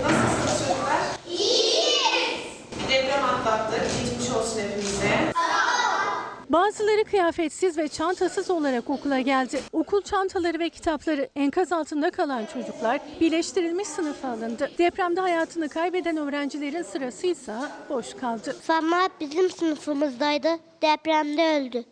Nasılsınız 0.01 0.69
çocuklar? 0.69 1.01
İyiyiz. 1.31 2.43
Bir 2.89 2.95
deprem 2.95 3.25
atlattık. 3.25 3.81
Geçmiş 4.05 4.31
olsun 4.37 4.59
hepimize. 4.61 4.72
Bazıları 6.53 7.05
kıyafetsiz 7.05 7.79
ve 7.79 7.89
çantasız 7.89 8.51
olarak 8.51 8.91
okula 8.91 9.21
geldi. 9.21 9.61
Okul 9.73 10.03
çantaları 10.03 10.59
ve 10.59 10.69
kitapları 10.69 11.29
enkaz 11.37 11.73
altında 11.73 12.11
kalan 12.11 12.47
çocuklar 12.47 13.01
birleştirilmiş 13.21 13.89
sınıfa 13.89 14.29
alındı. 14.29 14.71
Depremde 14.79 15.21
hayatını 15.21 15.69
kaybeden 15.69 16.17
öğrencilerin 16.17 16.83
sırası 16.83 17.27
ise 17.27 17.55
boş 17.89 18.15
kaldı. 18.15 18.57
Fatma 18.63 19.09
bizim 19.21 19.51
sınıfımızdaydı. 19.51 20.49
Depremde 20.83 21.61
öldü. 21.61 21.85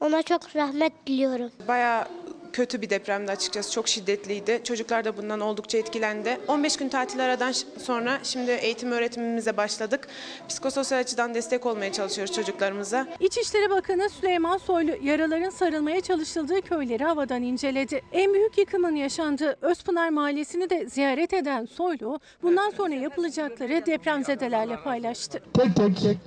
Ona 0.00 0.22
çok 0.22 0.56
rahmet 0.56 0.92
diliyorum. 1.06 1.50
Bayağı 1.68 2.04
kötü 2.52 2.82
bir 2.82 2.90
depremdi 2.90 3.32
açıkçası. 3.32 3.72
Çok 3.72 3.88
şiddetliydi. 3.88 4.60
Çocuklar 4.64 5.04
da 5.04 5.16
bundan 5.16 5.40
oldukça 5.40 5.78
etkilendi. 5.78 6.38
15 6.48 6.76
gün 6.76 6.88
tatil 6.88 7.24
aradan 7.24 7.52
sonra 7.82 8.18
şimdi 8.22 8.50
eğitim 8.50 8.92
öğretimimize 8.92 9.56
başladık. 9.56 10.08
Psikososyal 10.48 10.98
açıdan 10.98 11.34
destek 11.34 11.66
olmaya 11.66 11.92
çalışıyoruz 11.92 12.34
çocuklarımıza. 12.34 13.06
İçişleri 13.20 13.70
Bakanı 13.70 14.10
Süleyman 14.10 14.58
Soylu 14.58 14.90
yaraların 15.02 15.50
sarılmaya 15.50 16.00
çalışıldığı 16.00 16.60
köyleri 16.60 17.04
havadan 17.04 17.42
inceledi. 17.42 18.02
En 18.12 18.34
büyük 18.34 18.58
yıkımın 18.58 18.94
yaşandığı 18.96 19.56
Özpınar 19.60 20.08
Mahallesi'ni 20.08 20.70
de 20.70 20.88
ziyaret 20.88 21.32
eden 21.32 21.64
Soylu 21.64 22.20
bundan 22.42 22.70
sonra 22.70 22.94
yapılacakları 22.94 23.86
depremzedelerle 23.86 24.76
paylaştı. 24.76 25.42
tek 25.54 25.76
tek 25.76 26.18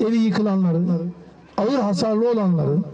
evi 0.00 0.16
yıkılanların, 0.16 1.14
ağır 1.56 1.78
hasarlı 1.78 2.30
olanların, 2.30 2.86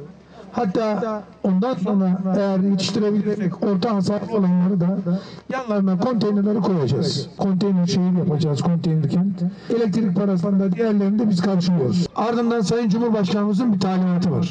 hatta 0.52 1.23
ondan 1.42 1.75
sonra 1.75 2.19
eğer 2.37 2.59
yetiştirebilirsek 2.59 3.64
orta 3.64 3.95
hasarlı 3.95 4.33
olanları 4.33 4.80
da 4.80 5.21
yanlarına 5.52 5.99
konteynerleri 5.99 6.61
koyacağız. 6.61 7.28
Konteyner 7.38 7.87
şehir 7.87 8.19
yapacağız, 8.19 8.62
konteyner 8.62 9.11
kent. 9.11 9.42
Elektrik 9.71 10.16
parasını 10.16 10.61
da 10.61 10.73
diğerlerini 10.73 11.19
de 11.19 11.28
biz 11.30 11.40
karşılıyoruz. 11.42 12.07
Ardından 12.14 12.61
Sayın 12.61 12.88
Cumhurbaşkanımızın 12.88 13.75
bir 13.75 13.80
talimatı 13.80 14.30
var. 14.33 14.50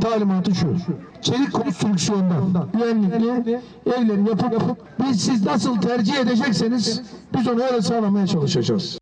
Talimatı 0.00 0.54
şu. 0.54 0.76
Çelik 1.20 1.52
konstrüksiyondan 1.52 2.68
güvenlikli 2.72 3.60
evleri 3.86 4.28
yapıp, 4.28 4.52
yapıp 4.52 4.78
biz 5.02 5.24
siz 5.24 5.46
nasıl 5.46 5.80
tercih 5.80 6.16
edecekseniz 6.16 7.02
biz 7.36 7.48
onu 7.48 7.62
öyle 7.62 7.82
sağlamaya 7.82 8.26
çalışacağız. 8.26 8.98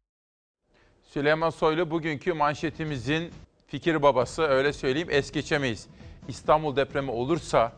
Süleyman 1.04 1.50
Soylu 1.50 1.90
bugünkü 1.90 2.32
manşetimizin 2.32 3.30
fikir 3.66 4.02
babası 4.02 4.42
öyle 4.42 4.72
söyleyeyim 4.72 5.08
es 5.10 5.32
geçemeyiz. 5.32 5.86
İstanbul 6.28 6.76
depremi 6.76 7.10
olursa 7.10 7.72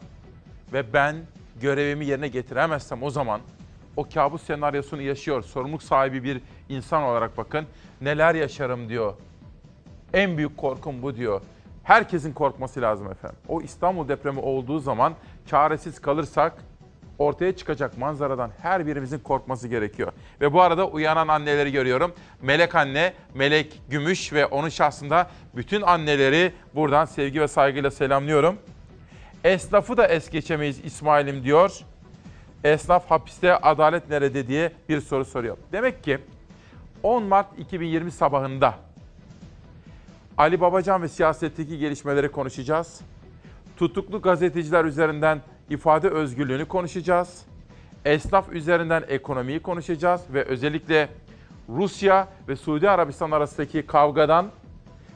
ve 0.73 0.93
ben 0.93 1.17
görevimi 1.61 2.07
yerine 2.07 2.29
getiremezsem 2.29 3.03
o 3.03 3.11
zaman 3.11 3.41
o 3.97 4.09
kabus 4.15 4.43
senaryosunu 4.43 5.03
yaşıyor. 5.03 5.43
Sorumluluk 5.43 5.83
sahibi 5.83 6.25
bir 6.25 6.41
insan 6.69 7.03
olarak 7.03 7.37
bakın 7.37 7.67
neler 8.01 8.35
yaşarım 8.35 8.89
diyor. 8.89 9.15
En 10.13 10.37
büyük 10.37 10.57
korkum 10.57 11.03
bu 11.03 11.17
diyor. 11.17 11.41
Herkesin 11.83 12.33
korkması 12.33 12.81
lazım 12.81 13.11
efendim. 13.11 13.39
O 13.49 13.61
İstanbul 13.61 14.09
depremi 14.09 14.41
olduğu 14.41 14.79
zaman 14.79 15.15
çaresiz 15.47 16.01
kalırsak 16.01 16.65
ortaya 17.21 17.57
çıkacak 17.57 17.99
manzaradan 17.99 18.51
her 18.63 18.87
birimizin 18.87 19.19
korkması 19.19 19.69
gerekiyor. 19.69 20.13
Ve 20.41 20.53
bu 20.53 20.63
arada 20.63 20.87
uyanan 20.89 21.29
anneleri 21.29 21.73
görüyorum. 21.73 22.13
Melek 22.43 22.75
anne, 22.75 23.13
Melek 23.35 23.81
Gümüş 23.89 24.33
ve 24.33 24.47
onun 24.47 24.69
şahsında 24.69 25.31
bütün 25.57 25.83
anneleri 25.83 26.53
buradan 26.75 27.05
sevgi 27.05 27.41
ve 27.41 27.49
saygıyla 27.49 27.91
selamlıyorum. 27.91 28.57
Esnafı 29.45 29.97
da 29.97 30.07
es 30.07 30.31
geçemeyiz 30.31 30.85
İsmail'im 30.85 31.45
diyor. 31.45 31.81
Esnaf 32.65 33.11
hapiste 33.11 33.57
adalet 33.57 34.09
nerede 34.11 34.47
diye 34.47 34.73
bir 34.89 35.01
soru 35.01 35.25
soruyor. 35.25 35.57
Demek 35.73 36.05
ki 36.05 36.19
10 37.03 37.23
Mart 37.23 37.59
2020 37.59 38.11
sabahında 38.11 38.75
Ali 40.39 40.61
Babacan 40.61 41.03
ve 41.03 41.09
siyasetteki 41.09 41.79
gelişmeleri 41.79 42.29
konuşacağız. 42.29 43.01
Tutuklu 43.77 44.23
gazeteciler 44.23 44.85
üzerinden 44.85 45.41
ifade 45.71 46.09
özgürlüğünü 46.09 46.65
konuşacağız. 46.65 47.43
Esnaf 48.05 48.53
üzerinden 48.53 49.05
ekonomiyi 49.09 49.61
konuşacağız 49.61 50.21
ve 50.35 50.45
özellikle 50.45 51.09
Rusya 51.69 52.29
ve 52.49 52.57
Suudi 52.57 52.91
Arabistan 52.91 53.31
arasındaki 53.31 53.87
kavgadan 53.87 54.51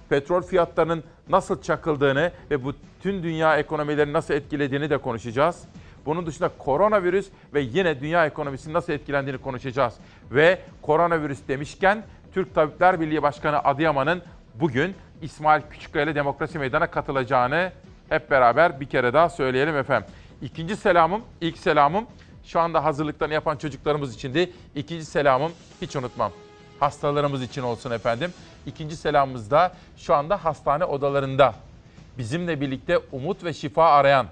petrol 0.09 0.43
fiyatlarının 0.43 1.05
nasıl 1.29 1.63
çakıldığını 1.63 2.33
ve 2.51 2.59
bütün 2.65 3.23
dünya 3.23 3.57
ekonomileri 3.59 4.13
nasıl 4.13 4.35
etkilediğini 4.35 4.91
de 4.91 4.99
konuşacağız. 4.99 5.63
Bunun 6.07 6.27
dışında 6.27 6.51
koronavirüs 6.59 7.29
ve 7.55 7.61
yine 7.61 8.01
dünya 8.01 8.27
ekonomisinin 8.27 8.75
nasıl 8.75 8.93
etkilendiğini 8.93 9.41
konuşacağız. 9.41 9.95
Ve 10.31 10.59
koronavirüs 10.83 11.39
demişken 11.49 12.03
Türk 12.35 12.55
Tabipler 12.55 13.01
Birliği 13.01 13.23
Başkanı 13.23 13.59
Adıyaman'ın 13.59 14.23
bugün 14.55 14.95
İsmail 15.23 15.63
Küçükkaya 15.71 16.05
ile 16.05 16.15
Demokrasi 16.15 16.59
Meydanı'na 16.59 16.91
katılacağını 16.91 17.73
hep 18.09 18.31
beraber 18.31 18.81
bir 18.81 18.87
kere 18.87 19.13
daha 19.13 19.29
söyleyelim 19.29 19.77
efendim. 19.77 20.09
İkinci 20.45 20.77
selamım, 20.77 21.23
ilk 21.41 21.59
selamım 21.59 22.07
şu 22.45 22.61
anda 22.61 22.85
hazırlıklarını 22.85 23.35
yapan 23.35 23.57
çocuklarımız 23.57 24.15
için 24.15 24.35
de 24.35 24.51
ikinci 24.75 25.05
selamım 25.05 25.53
hiç 25.83 25.97
unutmam. 25.97 26.33
Hastalarımız 26.81 27.43
için 27.43 27.63
olsun 27.63 27.91
efendim. 27.91 28.33
İkinci 28.67 28.97
selamımız 28.97 29.51
da 29.51 29.73
şu 29.97 30.15
anda 30.15 30.45
hastane 30.45 30.85
odalarında 30.85 31.55
bizimle 32.19 32.61
birlikte 32.61 32.99
umut 33.13 33.45
ve 33.45 33.53
şifa 33.53 33.91
arayan 33.91 34.27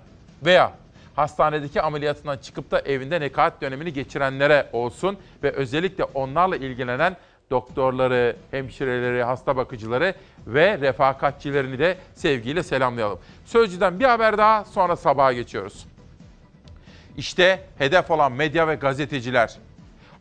veya 0.45 0.73
hastanedeki 1.17 1.83
ameliyatından 1.83 2.39
çıkıp 2.39 2.71
da 2.71 2.81
evinde 2.81 3.21
nekaat 3.21 3.61
dönemini 3.61 3.93
geçirenlere 3.93 4.69
olsun 4.73 5.19
ve 5.43 5.53
özellikle 5.53 6.05
onlarla 6.05 6.57
ilgilenen 6.57 7.17
doktorları, 7.51 8.37
hemşireleri, 8.51 9.23
hasta 9.23 9.57
bakıcıları 9.57 10.15
ve 10.47 10.79
refakatçilerini 10.79 11.79
de 11.79 11.97
sevgiyle 12.15 12.63
selamlayalım. 12.63 13.19
Sözcüden 13.45 14.01
bir 14.01 14.05
haber 14.05 14.39
daha 14.39 14.65
sonra 14.65 14.97
sabaha 14.97 15.33
geçiyoruz. 15.33 15.92
İşte 17.17 17.67
hedef 17.79 18.11
olan 18.11 18.33
medya 18.33 18.69
ve 18.69 18.75
gazeteciler. 18.75 19.57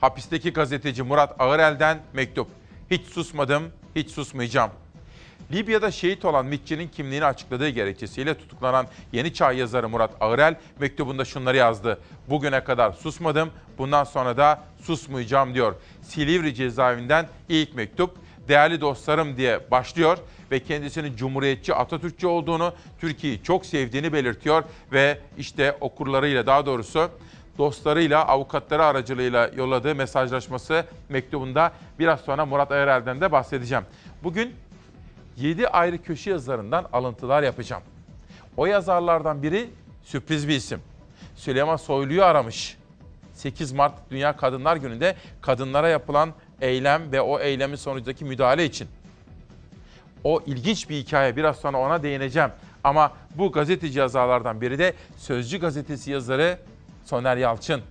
Hapisteki 0.02 0.54
gazeteci 0.54 1.04
Murat 1.04 1.36
Ağırel'den 1.40 2.00
mektup. 2.14 2.48
Hiç 2.92 3.06
susmadım, 3.08 3.64
hiç 3.96 4.10
susmayacağım. 4.10 4.72
Libya'da 5.52 5.92
şehit 5.92 6.26
olan 6.26 6.46
MİT'çinin 6.46 6.88
kimliğini 6.88 7.26
açıkladığı 7.26 7.70
gerekçesiyle 7.70 8.38
tutuklanan 8.38 8.88
Yeni 9.12 9.34
Çağ 9.34 9.52
yazarı 9.52 9.90
Murat 9.90 10.12
Ağırel 10.20 10.56
mektubunda 10.80 11.26
şunları 11.26 11.58
yazdı. 11.58 12.00
Bugüne 12.30 12.64
kadar 12.64 12.92
susmadım, 12.92 13.50
bundan 13.78 14.04
sonra 14.04 14.38
da 14.38 14.64
susmayacağım 14.82 15.54
diyor. 15.54 15.76
Silivri 16.02 16.56
cezaevinden 16.56 17.28
ilk 17.50 17.76
mektup 17.76 18.18
değerli 18.48 18.82
dostlarım 18.82 19.38
diye 19.38 19.72
başlıyor 19.72 20.18
ve 20.52 20.60
kendisinin 20.60 21.16
cumhuriyetçi, 21.16 21.74
Atatürkçü 21.74 22.28
olduğunu, 22.28 22.74
Türkiye'yi 23.00 23.44
çok 23.44 23.66
sevdiğini 23.66 24.14
belirtiyor 24.14 24.64
ve 24.92 25.18
işte 25.38 25.78
okurlarıyla 25.82 26.46
daha 26.46 26.66
doğrusu 26.66 27.10
dostlarıyla, 27.58 28.28
avukatları 28.28 28.86
aracılığıyla 28.86 29.52
yolladığı 29.56 29.96
mesajlaşması 29.96 30.86
mektubunda 31.10 31.72
biraz 32.00 32.22
sonra 32.22 32.46
Murat 32.46 32.72
Ayarel'den 32.72 33.22
de 33.22 33.32
bahsedeceğim. 33.32 33.84
Bugün 34.24 34.56
7 35.38 35.68
ayrı 35.68 36.04
köşe 36.04 36.30
yazarından 36.30 36.86
alıntılar 36.94 37.44
yapacağım. 37.44 37.84
O 38.58 38.66
yazarlardan 38.66 39.44
biri 39.44 39.70
sürpriz 40.04 40.48
bir 40.48 40.56
isim. 40.56 40.80
Süleyman 41.36 41.76
Soylu'yu 41.76 42.24
aramış. 42.24 42.78
8 43.34 43.72
Mart 43.72 43.94
Dünya 44.12 44.38
Kadınlar 44.38 44.76
Günü'nde 44.76 45.16
kadınlara 45.42 45.90
yapılan 45.90 46.34
eylem 46.62 47.12
ve 47.12 47.22
o 47.22 47.40
eylemin 47.40 47.76
sonucundaki 47.76 48.26
müdahale 48.26 48.66
için. 48.66 48.88
O 50.24 50.42
ilginç 50.46 50.90
bir 50.90 50.96
hikaye. 50.96 51.36
Biraz 51.36 51.58
sonra 51.58 51.78
ona 51.78 52.04
değineceğim. 52.04 52.50
Ama 52.84 53.12
bu 53.36 53.52
gazeteci 53.52 54.00
yazarlardan 54.00 54.62
biri 54.62 54.80
de 54.80 54.94
Sözcü 55.18 55.60
gazetesi 55.60 56.12
yazarı 56.12 56.60
Soner 57.06 57.38
Yalçın. 57.38 57.82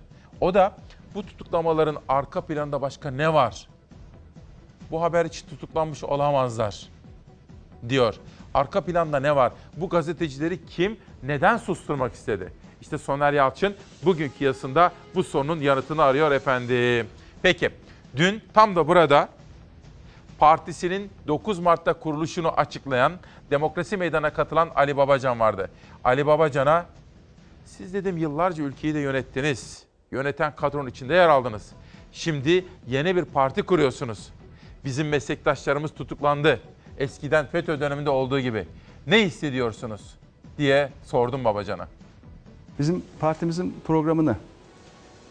O 0.41 0.53
da 0.53 0.75
bu 1.15 1.25
tutuklamaların 1.25 1.97
arka 2.09 2.41
planında 2.41 2.81
başka 2.81 3.11
ne 3.11 3.33
var? 3.33 3.67
Bu 4.91 5.01
haber 5.01 5.25
için 5.25 5.47
tutuklanmış 5.47 6.03
olamazlar 6.03 6.87
diyor. 7.89 8.15
Arka 8.53 8.81
planda 8.81 9.19
ne 9.19 9.35
var? 9.35 9.51
Bu 9.77 9.89
gazetecileri 9.89 10.65
kim, 10.65 10.97
neden 11.23 11.57
susturmak 11.57 12.13
istedi? 12.13 12.53
İşte 12.81 12.97
Soner 12.97 13.33
Yalçın 13.33 13.75
bugünkü 14.05 14.45
yazısında 14.45 14.91
bu 15.15 15.23
sorunun 15.23 15.59
yanıtını 15.59 16.03
arıyor 16.03 16.31
efendim. 16.31 17.07
Peki, 17.41 17.69
dün 18.15 18.41
tam 18.53 18.75
da 18.75 18.87
burada 18.87 19.29
partisinin 20.41 21.11
9 21.27 21.59
Mart'ta 21.59 21.93
kuruluşunu 21.93 22.47
açıklayan, 22.47 23.13
Demokrasi 23.51 23.97
Meydanı'na 23.97 24.33
katılan 24.33 24.69
Ali 24.75 24.97
Babacan 24.97 25.39
vardı. 25.39 25.69
Ali 26.03 26.25
Babacan'a 26.25 26.85
siz 27.65 27.93
dedim 27.93 28.17
yıllarca 28.17 28.63
ülkeyi 28.63 28.93
de 28.93 28.99
yönettiniz. 28.99 29.83
Yöneten 30.11 30.55
kadronun 30.55 30.89
içinde 30.89 31.13
yer 31.13 31.29
aldınız. 31.29 31.71
Şimdi 32.11 32.65
yeni 32.87 33.15
bir 33.15 33.25
parti 33.25 33.63
kuruyorsunuz. 33.63 34.29
Bizim 34.85 35.09
meslektaşlarımız 35.09 35.93
tutuklandı. 35.93 36.59
Eskiden 36.97 37.45
FETÖ 37.45 37.79
döneminde 37.79 38.09
olduğu 38.09 38.39
gibi. 38.39 38.67
Ne 39.07 39.25
hissediyorsunuz 39.25 40.15
diye 40.57 40.89
sordum 41.03 41.43
Babacan'a. 41.43 41.87
Bizim 42.79 43.03
partimizin 43.19 43.75
programını 43.87 44.35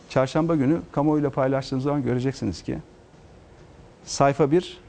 çarşamba 0.09 0.57
günü 0.57 0.81
kamuoyuyla 0.93 1.31
paylaştığımız 1.31 1.85
zaman 1.85 2.03
göreceksiniz 2.03 2.63
ki 2.63 2.79
sayfa 4.05 4.51
1, 4.51 4.81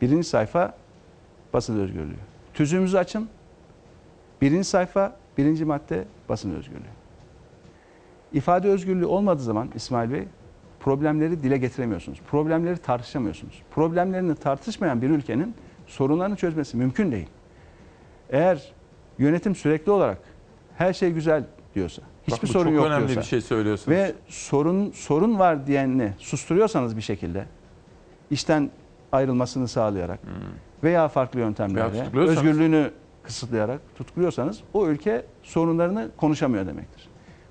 birinci 0.00 0.28
sayfa 0.28 0.74
basın 1.52 1.80
özgürlüğü. 1.80 2.16
Tüzüğümüzü 2.54 2.98
açın, 2.98 3.28
birinci 4.42 4.64
sayfa, 4.64 5.16
birinci 5.38 5.64
madde 5.64 6.04
basın 6.28 6.54
özgürlüğü. 6.54 6.98
İfade 8.32 8.68
özgürlüğü 8.68 9.06
olmadığı 9.06 9.42
zaman 9.42 9.68
İsmail 9.74 10.12
Bey 10.12 10.24
problemleri 10.80 11.42
dile 11.42 11.58
getiremiyorsunuz. 11.58 12.20
Problemleri 12.30 12.76
tartışamıyorsunuz. 12.76 13.62
Problemlerini 13.70 14.34
tartışmayan 14.34 15.02
bir 15.02 15.10
ülkenin 15.10 15.54
sorunlarını 15.86 16.36
çözmesi 16.36 16.76
mümkün 16.76 17.12
değil. 17.12 17.28
Eğer 18.30 18.72
yönetim 19.18 19.54
sürekli 19.54 19.92
olarak 19.92 20.18
her 20.78 20.92
şey 20.92 21.12
güzel 21.12 21.44
diyorsa, 21.74 22.02
hiçbir 22.26 22.42
Bak, 22.42 22.48
sorun 22.48 22.64
çok 22.64 22.74
yok 22.74 22.86
önemli 22.86 23.08
diyorsa 23.08 23.20
bir 23.20 23.26
şey 23.26 23.40
söylüyorsunuz. 23.40 23.98
ve 23.98 24.14
sorun 24.28 24.90
sorun 24.90 25.38
var 25.38 25.66
diyenini 25.66 26.12
susturuyorsanız 26.18 26.96
bir 26.96 27.02
şekilde 27.02 27.44
işten 28.30 28.70
ayrılmasını 29.12 29.68
sağlayarak 29.68 30.20
veya 30.82 31.08
farklı 31.08 31.40
yöntemlerle 31.40 32.18
özgürlüğünü 32.18 32.90
kısıtlayarak 33.22 33.80
tutukluyorsanız 33.94 34.60
o 34.74 34.86
ülke 34.86 35.24
sorunlarını 35.42 36.08
konuşamıyor 36.16 36.66
demektir. 36.66 37.08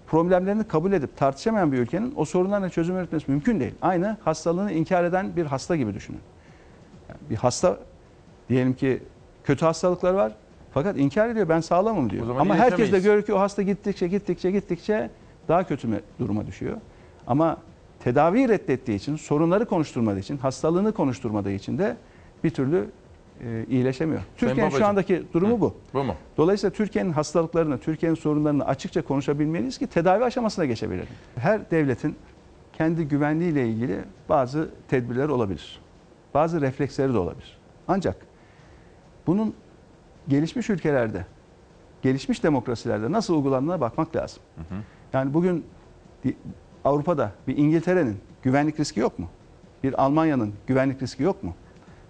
Problemlerini 0.07 0.63
kabul 0.63 0.91
edip 0.91 1.17
tartışamayan 1.17 1.71
bir 1.71 1.77
ülkenin 1.77 2.13
o 2.15 2.25
sorunlarla 2.25 2.69
çözüm 2.69 2.97
üretmesi 2.97 3.31
mümkün 3.31 3.59
değil. 3.59 3.73
Aynı 3.81 4.17
hastalığını 4.25 4.71
inkar 4.71 5.03
eden 5.03 5.35
bir 5.35 5.45
hasta 5.45 5.75
gibi 5.75 5.93
düşünün. 5.93 6.19
Yani 7.09 7.19
bir 7.29 7.35
hasta 7.35 7.77
diyelim 8.49 8.73
ki 8.73 9.03
kötü 9.43 9.65
hastalıkları 9.65 10.15
var 10.15 10.31
fakat 10.73 10.97
inkar 10.97 11.29
ediyor 11.29 11.49
ben 11.49 11.59
sağlamım 11.59 12.09
diyor. 12.09 12.35
Ama 12.39 12.55
herkes 12.55 12.91
de 12.91 12.99
görüyor 12.99 13.25
ki 13.25 13.33
o 13.33 13.39
hasta 13.39 13.61
gittikçe 13.61 14.07
gittikçe 14.07 14.51
gittikçe 14.51 15.09
daha 15.47 15.63
kötü 15.67 16.01
duruma 16.19 16.47
düşüyor. 16.47 16.77
Ama 17.27 17.57
tedaviyi 18.07 18.49
reddettiği 18.49 18.97
için, 18.97 19.15
sorunları 19.15 19.65
konuşturmadığı 19.65 20.19
için, 20.19 20.37
hastalığını 20.37 20.91
konuşturmadığı 20.91 21.51
için 21.51 21.77
de 21.77 21.97
bir 22.43 22.49
türlü 22.49 22.89
e, 23.43 23.65
iyileşemiyor. 23.69 24.21
Türkiye'nin 24.37 24.71
şu 24.71 24.85
andaki 24.85 25.23
durumu 25.33 25.61
bu. 25.61 25.75
Bu 25.93 26.03
mu? 26.03 26.15
Dolayısıyla 26.37 26.73
Türkiye'nin 26.73 27.11
hastalıklarını, 27.11 27.77
Türkiye'nin 27.77 28.15
sorunlarını 28.15 28.65
açıkça 28.65 29.01
konuşabilmeliyiz 29.01 29.77
ki 29.77 29.87
tedavi 29.87 30.23
aşamasına 30.23 30.65
geçebilelim. 30.65 31.07
Her 31.35 31.71
devletin 31.71 32.15
kendi 32.73 33.07
güvenliğiyle 33.07 33.67
ilgili 33.67 33.99
bazı 34.29 34.69
tedbirler 34.87 35.29
olabilir. 35.29 35.79
Bazı 36.33 36.61
refleksleri 36.61 37.13
de 37.13 37.17
olabilir. 37.17 37.57
Ancak 37.87 38.15
bunun 39.27 39.53
gelişmiş 40.27 40.69
ülkelerde, 40.69 41.25
gelişmiş 42.01 42.43
demokrasilerde 42.43 43.11
nasıl 43.11 43.35
uygulandığına 43.35 43.81
bakmak 43.81 44.15
lazım. 44.15 44.43
Yani 45.13 45.33
bugün 45.33 45.65
Avrupa'da 46.87 47.31
bir 47.47 47.57
İngiltere'nin 47.57 48.17
güvenlik 48.43 48.79
riski 48.79 48.99
yok 48.99 49.19
mu? 49.19 49.29
Bir 49.83 50.03
Almanya'nın 50.03 50.53
güvenlik 50.67 51.01
riski 51.01 51.23
yok 51.23 51.43
mu? 51.43 51.55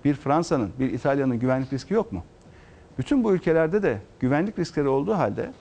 Bir 0.06 0.14
Fransa'nın, 0.14 0.72
bir 0.80 0.94
İtalya'nın 0.94 1.40
güvenlik 1.40 1.74
riski 1.74 1.94
yok 1.94 2.12
mu? 2.12 2.24
Bütün 2.98 3.24
bu 3.24 3.34
ülkelerde 3.34 3.84
de 3.84 4.02
güvenlik 4.20 4.60
riskleri 4.60 4.88
olduğu 4.88 5.14
halde 5.14 5.52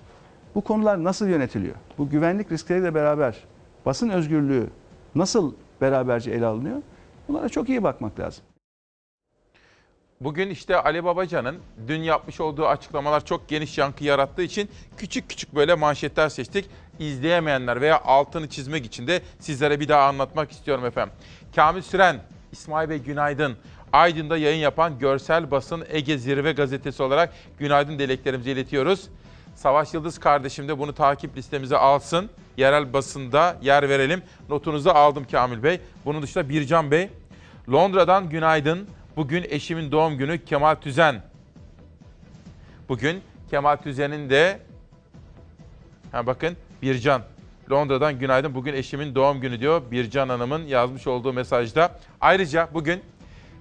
bu 0.54 0.60
konular 0.60 1.04
nasıl 1.04 1.28
yönetiliyor? 1.28 1.74
Bu 1.98 2.08
güvenlik 2.08 2.52
riskleriyle 2.52 2.94
beraber 2.94 3.44
basın 3.86 4.08
özgürlüğü 4.08 4.66
nasıl 5.14 5.54
beraberce 5.80 6.30
ele 6.30 6.46
alınıyor? 6.46 6.82
Bunlara 7.28 7.48
çok 7.48 7.68
iyi 7.68 7.82
bakmak 7.82 8.20
lazım. 8.20 8.44
Bugün 10.20 10.50
işte 10.50 10.82
Ali 10.82 11.04
Babacan'ın 11.04 11.58
dün 11.88 12.02
yapmış 12.02 12.40
olduğu 12.40 12.66
açıklamalar 12.66 13.24
çok 13.24 13.48
geniş 13.48 13.78
yankı 13.78 14.04
yarattığı 14.04 14.42
için 14.42 14.70
küçük 14.96 15.28
küçük 15.28 15.54
böyle 15.54 15.74
manşetler 15.74 16.28
seçtik. 16.28 16.70
İzleyemeyenler 16.98 17.80
veya 17.80 18.02
altını 18.04 18.48
çizmek 18.48 18.86
için 18.86 19.06
de 19.06 19.22
sizlere 19.38 19.80
bir 19.80 19.88
daha 19.88 20.08
anlatmak 20.08 20.52
istiyorum 20.52 20.84
efendim. 20.84 21.14
Kamil 21.56 21.82
Süren, 21.82 22.20
İsmail 22.52 22.88
Bey 22.88 22.98
günaydın. 22.98 23.56
Aydın'da 23.92 24.36
yayın 24.36 24.58
yapan 24.58 24.98
Görsel 24.98 25.50
Basın 25.50 25.84
Ege 25.88 26.18
Zirve 26.18 26.52
Gazetesi 26.52 27.02
olarak 27.02 27.32
günaydın 27.58 27.98
dileklerimizi 27.98 28.50
iletiyoruz. 28.50 29.08
Savaş 29.54 29.94
Yıldız 29.94 30.18
kardeşim 30.18 30.68
de 30.68 30.78
bunu 30.78 30.94
takip 30.94 31.36
listemize 31.36 31.76
alsın. 31.76 32.30
Yerel 32.56 32.92
basında 32.92 33.56
yer 33.62 33.88
verelim. 33.88 34.22
Notunuzu 34.48 34.90
aldım 34.90 35.26
Kamil 35.30 35.62
Bey. 35.62 35.80
Bunun 36.04 36.22
dışında 36.22 36.48
Bircan 36.48 36.90
Bey. 36.90 37.10
Londra'dan 37.72 38.28
günaydın. 38.28 38.88
Bugün 39.16 39.46
eşimin 39.48 39.92
doğum 39.92 40.18
günü 40.18 40.44
Kemal 40.44 40.74
Tüzen. 40.74 41.22
Bugün 42.88 43.22
Kemal 43.50 43.76
Tüzen'in 43.76 44.30
de 44.30 44.58
ha 46.12 46.26
bakın 46.26 46.56
Bircan. 46.82 47.22
Londra'dan 47.70 48.18
günaydın. 48.18 48.54
Bugün 48.54 48.74
eşimin 48.74 49.14
doğum 49.14 49.40
günü 49.40 49.60
diyor 49.60 49.82
Bircan 49.90 50.28
Hanım'ın 50.28 50.66
yazmış 50.66 51.06
olduğu 51.06 51.32
mesajda. 51.32 51.98
Ayrıca 52.20 52.68
bugün 52.74 53.02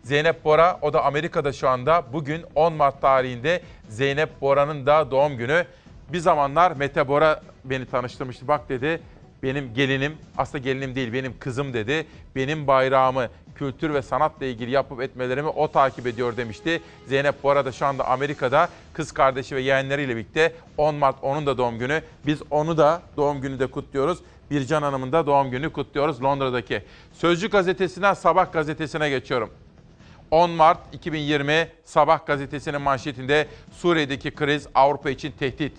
Zeynep 0.04 0.44
Bora, 0.44 0.80
o 0.82 0.94
da 0.94 1.04
Amerika'da 1.04 1.54
şu 1.54 1.70
anda. 1.70 2.14
Bugün 2.14 2.46
10 2.56 2.74
Mart 2.74 3.02
tarihinde 3.02 3.62
Zeynep 3.90 4.42
Bora'nın 4.42 4.86
da 4.86 5.12
doğum 5.12 5.38
günü. 5.38 5.66
Bir 6.14 6.20
zamanlar 6.20 6.72
Mete 6.72 7.08
Bora 7.08 7.42
beni 7.66 7.86
tanıştırmıştı. 7.86 8.48
Bak 8.48 8.70
dedi 8.70 9.02
benim 9.44 9.74
gelinim, 9.74 10.18
aslında 10.38 10.64
gelinim 10.64 10.96
değil 10.96 11.14
benim 11.14 11.40
kızım 11.40 11.74
dedi. 11.74 12.08
Benim 12.36 12.68
bayrağımı, 12.68 13.30
kültür 13.56 13.94
ve 13.94 14.02
sanatla 14.02 14.46
ilgili 14.46 14.72
yapıp 14.72 15.02
etmelerimi 15.02 15.50
o 15.50 15.72
takip 15.72 16.08
ediyor 16.08 16.38
demişti. 16.38 16.82
Zeynep 17.08 17.44
Bora 17.44 17.66
da 17.66 17.72
şu 17.72 17.86
anda 17.86 18.08
Amerika'da 18.08 18.70
kız 18.94 19.12
kardeşi 19.12 19.56
ve 19.56 19.62
yeğenleriyle 19.62 20.16
birlikte 20.16 20.54
10 20.78 20.96
Mart 20.96 21.16
onun 21.22 21.46
da 21.46 21.58
doğum 21.58 21.80
günü. 21.80 22.02
Biz 22.26 22.42
onu 22.50 22.78
da 22.78 23.02
doğum 23.18 23.42
günü 23.42 23.60
de 23.60 23.68
kutluyoruz. 23.68 24.20
Bircan 24.52 24.82
Hanım'ın 24.82 25.12
da 25.12 25.26
doğum 25.26 25.52
günü 25.52 25.70
kutluyoruz 25.70 26.24
Londra'daki. 26.24 26.84
Sözcü 27.14 27.50
gazetesinden 27.50 28.14
Sabah 28.14 28.52
gazetesine 28.52 29.10
geçiyorum. 29.10 29.50
10 30.32 30.50
Mart 30.50 30.80
2020 30.94 31.68
Sabah 31.86 32.26
gazetesinin 32.26 32.82
manşetinde 32.82 33.48
Suriye'deki 33.72 34.32
kriz 34.32 34.68
Avrupa 34.76 35.10
için 35.10 35.32
tehdit. 35.32 35.74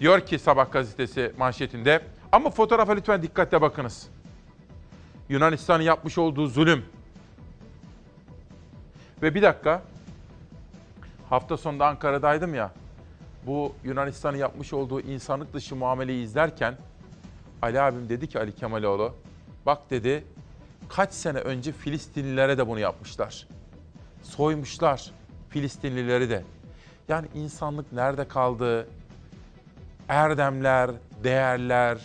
Diyor 0.00 0.20
ki 0.20 0.38
Sabah 0.38 0.72
gazetesi 0.72 1.32
manşetinde 1.38 2.00
ama 2.32 2.50
fotoğrafa 2.50 2.92
lütfen 2.92 3.22
dikkatle 3.22 3.60
bakınız. 3.60 4.08
Yunanistan'ın 5.28 5.82
yapmış 5.82 6.18
olduğu 6.18 6.46
zulüm. 6.46 6.84
Ve 9.22 9.34
bir 9.34 9.42
dakika. 9.42 9.82
Hafta 11.30 11.56
sonunda 11.56 11.86
Ankara'daydım 11.86 12.54
ya. 12.54 12.72
Bu 13.46 13.74
Yunanistan'ın 13.84 14.36
yapmış 14.36 14.72
olduğu 14.72 15.00
insanlık 15.00 15.54
dışı 15.54 15.76
muameleyi 15.76 16.24
izlerken 16.24 16.74
Ali 17.62 17.80
abim 17.80 18.08
dedi 18.08 18.28
ki 18.28 18.38
Ali 18.38 18.54
Kemaloğlu, 18.54 19.14
bak 19.66 19.90
dedi 19.90 20.24
kaç 20.88 21.12
sene 21.12 21.38
önce 21.38 21.72
Filistinlilere 21.72 22.58
de 22.58 22.68
bunu 22.68 22.78
yapmışlar. 22.78 23.46
Soymuşlar, 24.22 25.10
Filistinlileri 25.48 26.30
de. 26.30 26.42
Yani 27.08 27.26
insanlık 27.34 27.92
nerede 27.92 28.28
kaldı? 28.28 28.88
Erdemler, 30.08 30.90
değerler, 31.24 31.98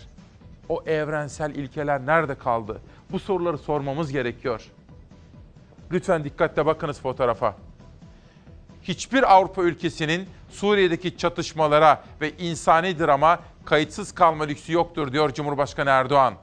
o 0.69 0.83
evrensel 0.85 1.55
ilkeler 1.55 2.05
nerede 2.05 2.35
kaldı? 2.35 2.81
Bu 3.11 3.19
soruları 3.19 3.57
sormamız 3.57 4.11
gerekiyor. 4.11 4.65
Lütfen 5.91 6.23
dikkatle 6.23 6.65
bakınız 6.65 7.01
fotoğrafa. 7.01 7.55
Hiçbir 8.83 9.35
Avrupa 9.35 9.63
ülkesinin 9.63 10.29
Suriye'deki 10.49 11.17
çatışmalara 11.17 12.03
ve 12.21 12.37
insani 12.37 12.99
drama 12.99 13.39
kayıtsız 13.65 14.11
kalma 14.11 14.43
lüksü 14.43 14.73
yoktur 14.73 15.11
diyor 15.11 15.33
Cumhurbaşkanı 15.33 15.89
Erdoğan. 15.89 16.33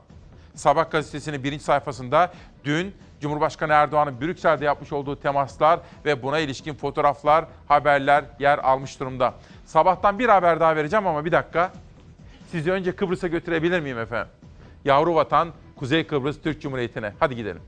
Sabah 0.54 0.90
gazetesinin 0.90 1.44
birinci 1.44 1.64
sayfasında 1.64 2.32
dün 2.64 2.94
Cumhurbaşkanı 3.20 3.72
Erdoğan'ın 3.72 4.20
Brüksel'de 4.20 4.64
yapmış 4.64 4.92
olduğu 4.92 5.16
temaslar 5.16 5.80
ve 6.04 6.22
buna 6.22 6.38
ilişkin 6.38 6.74
fotoğraflar, 6.74 7.44
haberler 7.68 8.24
yer 8.38 8.58
almış 8.58 9.00
durumda. 9.00 9.34
Sabahtan 9.66 10.18
bir 10.18 10.28
haber 10.28 10.60
daha 10.60 10.76
vereceğim 10.76 11.06
ama 11.06 11.24
bir 11.24 11.32
dakika. 11.32 11.72
Sizi 12.50 12.72
önce 12.72 12.96
Kıbrıs'a 12.96 13.28
götürebilir 13.28 13.80
miyim 13.80 13.98
efendim? 13.98 14.32
Yavru 14.84 15.14
vatan 15.14 15.52
Kuzey 15.78 16.06
Kıbrıs 16.06 16.36
Türk 16.42 16.60
Cumhuriyeti'ne. 16.60 17.12
Hadi 17.20 17.36
gidelim. 17.36 17.62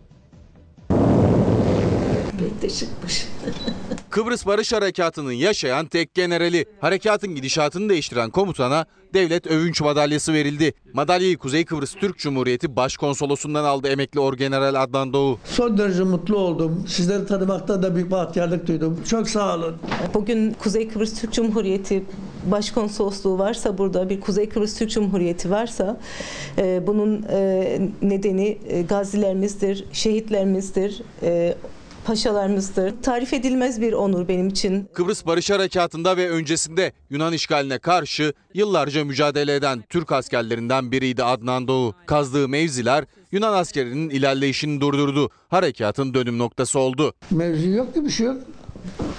Kıbrıs 4.10 4.46
Barış 4.46 4.72
Harekatı'nın 4.72 5.32
yaşayan 5.32 5.86
tek 5.86 6.14
generali, 6.14 6.66
harekatın 6.80 7.34
gidişatını 7.34 7.88
değiştiren 7.88 8.30
komutana 8.30 8.86
devlet 9.14 9.46
övünç 9.46 9.80
madalyası 9.80 10.32
verildi. 10.32 10.72
Madalyayı 10.92 11.38
Kuzey 11.38 11.64
Kıbrıs 11.64 11.94
Türk 11.94 12.18
Cumhuriyeti 12.18 12.76
Başkonsolosundan 12.76 13.64
aldı 13.64 13.88
emekli 13.88 14.20
Orgeneral 14.20 14.82
Adnan 14.82 15.12
Doğu. 15.12 15.38
Son 15.44 15.78
derece 15.78 16.02
mutlu 16.02 16.36
oldum. 16.36 16.84
Sizleri 16.88 17.26
tanımaktan 17.26 17.82
da 17.82 17.94
büyük 17.94 18.10
bahtiyarlık 18.10 18.66
duydum. 18.66 19.00
Çok 19.08 19.30
sağ 19.30 19.56
olun. 19.56 19.76
Bugün 20.14 20.52
Kuzey 20.52 20.88
Kıbrıs 20.88 21.20
Türk 21.20 21.32
Cumhuriyeti 21.32 22.04
Başkonsolosluğu 22.46 23.38
varsa 23.38 23.78
burada 23.78 24.10
bir 24.10 24.20
Kuzey 24.20 24.48
Kıbrıs 24.48 24.78
Türk 24.78 24.90
Cumhuriyeti 24.90 25.50
varsa 25.50 26.00
e, 26.58 26.86
bunun 26.86 27.26
e, 27.30 27.80
nedeni 28.02 28.58
e, 28.68 28.82
gazilerimizdir, 28.82 29.84
şehitlerimizdir, 29.92 31.02
e, 31.22 31.54
paşalarımızdır. 32.04 32.94
Tarif 33.02 33.32
edilmez 33.32 33.80
bir 33.80 33.92
onur 33.92 34.28
benim 34.28 34.48
için. 34.48 34.88
Kıbrıs 34.94 35.26
Barış 35.26 35.50
Harekatı'nda 35.50 36.16
ve 36.16 36.30
öncesinde 36.30 36.92
Yunan 37.10 37.32
işgaline 37.32 37.78
karşı 37.78 38.32
yıllarca 38.54 39.04
mücadele 39.04 39.54
eden 39.54 39.84
Türk 39.88 40.12
askerlerinden 40.12 40.92
biriydi 40.92 41.24
Adnan 41.24 41.68
Doğu. 41.68 41.94
Kazdığı 42.06 42.48
mevziler 42.48 43.04
Yunan 43.32 43.52
askerinin 43.52 44.10
ilerleyişini 44.10 44.80
durdurdu. 44.80 45.30
Harekatın 45.48 46.14
dönüm 46.14 46.38
noktası 46.38 46.78
oldu. 46.78 47.12
Mevzu 47.30 47.68
yok 47.68 47.94
ki 47.94 48.04
bir 48.04 48.10
şey 48.10 48.26
yok. 48.26 48.36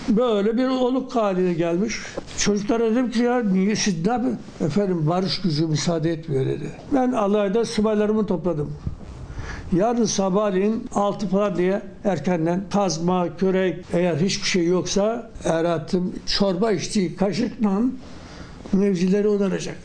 Böyle 0.10 0.58
bir 0.58 0.68
oluk 0.68 1.16
haline 1.16 1.54
gelmiş. 1.54 1.96
Çocuklara 2.38 2.92
dedim 2.92 3.12
ki 3.12 3.20
ya 3.20 3.44
niye 3.44 3.76
ne 4.06 4.12
yapın? 4.12 4.40
Efendim 4.66 5.08
barış 5.08 5.42
gücü 5.42 5.68
müsaade 5.68 6.12
etmiyor 6.12 6.46
dedi. 6.46 6.72
Ben 6.94 7.12
alayda 7.12 7.66
subaylarımı 7.66 8.26
topladım. 8.26 8.72
Yarın 9.76 10.06
sabahleyin 10.06 10.88
altı 10.96 11.28
falan 11.28 11.56
diye 11.56 11.82
erkenden 12.04 12.64
kazma, 12.74 13.38
körek 13.38 13.86
eğer 13.94 14.16
hiçbir 14.16 14.48
şey 14.48 14.66
yoksa 14.66 15.32
Erhat'ın 15.44 16.16
çorba 16.26 16.72
içtiği 16.72 17.16
kaşıkla 17.16 17.82
mevzileri 18.74 19.28
onaracak. 19.28 19.78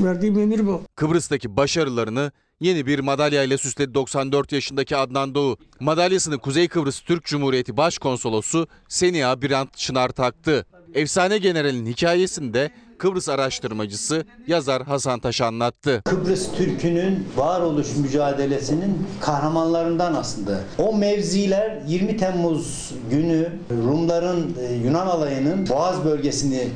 Verdiğim 0.00 0.38
emir 0.38 0.66
bu. 0.66 0.82
Kıbrıs'taki 0.96 1.56
başarılarını 1.56 2.32
yeni 2.60 2.86
bir 2.86 2.98
madalya 2.98 3.42
ile 3.42 3.58
süsledi 3.58 3.94
94 3.94 4.52
yaşındaki 4.52 4.96
Adnan 4.96 5.34
Doğu. 5.34 5.56
Madalyasını 5.80 6.38
Kuzey 6.38 6.68
Kıbrıs 6.68 7.00
Türk 7.00 7.24
Cumhuriyeti 7.24 7.76
Başkonsolosu 7.76 8.66
Seniha 8.88 9.42
Birant 9.42 9.76
Çınar 9.76 10.08
taktı. 10.08 10.66
Efsane 10.94 11.38
generalin 11.38 11.86
hikayesini 11.86 12.54
de 12.54 12.70
Kıbrıs 12.98 13.28
araştırmacısı 13.28 14.24
yazar 14.46 14.82
Hasan 14.82 15.20
Taş 15.20 15.40
anlattı. 15.40 16.02
Kıbrıs 16.04 16.52
Türk'ünün 16.56 17.28
varoluş 17.36 17.96
mücadelesinin 17.96 19.06
kahramanlarından 19.20 20.14
aslında. 20.14 20.60
O 20.78 20.96
mevziler 20.96 21.82
20 21.86 22.16
Temmuz 22.16 22.92
günü 23.10 23.48
Rumların 23.70 24.56
e, 24.60 24.74
Yunan 24.74 25.06
alayının 25.06 25.68
Boğaz 25.68 26.04
bölgesini, 26.04 26.68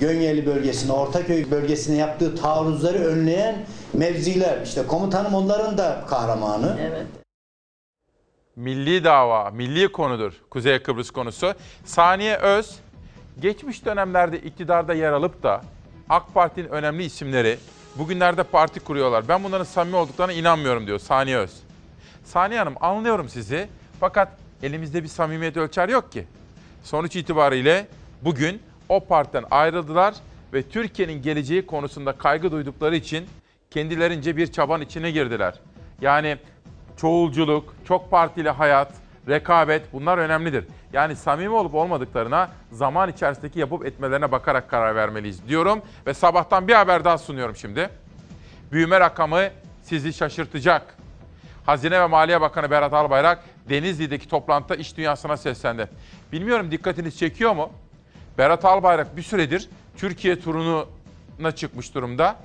Gönyeli 0.00 0.46
bölgesini, 0.46 0.92
Ortaköy 0.92 1.50
bölgesine 1.50 1.96
yaptığı 1.96 2.36
taarruzları 2.36 2.98
önleyen 2.98 3.56
mevziler. 3.92 4.62
İşte 4.62 4.86
komutanım 4.86 5.34
onların 5.34 5.78
da 5.78 6.04
kahramanı. 6.08 6.76
Evet. 6.80 7.06
Milli 8.56 9.04
dava, 9.04 9.50
milli 9.50 9.92
konudur 9.92 10.32
Kuzey 10.50 10.78
Kıbrıs 10.78 11.10
konusu. 11.10 11.54
Saniye 11.84 12.36
Öz, 12.36 12.76
geçmiş 13.40 13.84
dönemlerde 13.84 14.38
iktidarda 14.38 14.94
yer 14.94 15.12
alıp 15.12 15.42
da 15.42 15.62
AK 16.08 16.34
Parti'nin 16.34 16.68
önemli 16.68 17.04
isimleri 17.04 17.58
bugünlerde 17.98 18.42
parti 18.42 18.80
kuruyorlar. 18.80 19.28
Ben 19.28 19.44
bunların 19.44 19.64
samimi 19.64 19.96
olduklarına 19.96 20.32
inanmıyorum 20.32 20.86
diyor 20.86 20.98
Saniye 20.98 21.36
Öz. 21.36 21.50
Saniye 22.24 22.58
Hanım 22.58 22.74
anlıyorum 22.80 23.28
sizi 23.28 23.68
fakat 24.00 24.28
elimizde 24.62 25.02
bir 25.02 25.08
samimiyet 25.08 25.56
ölçer 25.56 25.88
yok 25.88 26.12
ki. 26.12 26.26
Sonuç 26.82 27.16
itibariyle 27.16 27.86
bugün 28.22 28.62
o 28.88 29.00
partiden 29.00 29.44
ayrıldılar 29.50 30.14
ve 30.52 30.62
Türkiye'nin 30.62 31.22
geleceği 31.22 31.66
konusunda 31.66 32.12
kaygı 32.12 32.52
duydukları 32.52 32.96
için 32.96 33.26
kendilerince 33.76 34.36
bir 34.36 34.52
çaban 34.52 34.80
içine 34.80 35.10
girdiler. 35.10 35.54
Yani 36.00 36.38
çoğulculuk, 36.96 37.74
çok 37.88 38.10
partili 38.10 38.50
hayat, 38.50 38.92
rekabet 39.28 39.92
bunlar 39.92 40.18
önemlidir. 40.18 40.64
Yani 40.92 41.16
samimi 41.16 41.54
olup 41.54 41.74
olmadıklarına 41.74 42.50
zaman 42.72 43.10
içerisindeki 43.10 43.60
yapıp 43.60 43.86
etmelerine 43.86 44.32
bakarak 44.32 44.70
karar 44.70 44.96
vermeliyiz 44.96 45.48
diyorum. 45.48 45.82
Ve 46.06 46.14
sabahtan 46.14 46.68
bir 46.68 46.72
haber 46.72 47.04
daha 47.04 47.18
sunuyorum 47.18 47.56
şimdi. 47.56 47.90
Büyüme 48.72 49.00
rakamı 49.00 49.42
sizi 49.82 50.12
şaşırtacak. 50.12 50.96
Hazine 51.66 52.00
ve 52.00 52.06
Maliye 52.06 52.40
Bakanı 52.40 52.70
Berat 52.70 52.92
Albayrak 52.92 53.44
Denizli'deki 53.68 54.28
toplantıda 54.28 54.76
iş 54.76 54.96
dünyasına 54.96 55.36
seslendi. 55.36 55.88
Bilmiyorum 56.32 56.70
dikkatiniz 56.70 57.18
çekiyor 57.18 57.54
mu? 57.54 57.70
Berat 58.38 58.64
Albayrak 58.64 59.16
bir 59.16 59.22
süredir 59.22 59.68
Türkiye 59.96 60.40
turuna 60.40 61.52
çıkmış 61.54 61.94
durumda. 61.94 62.36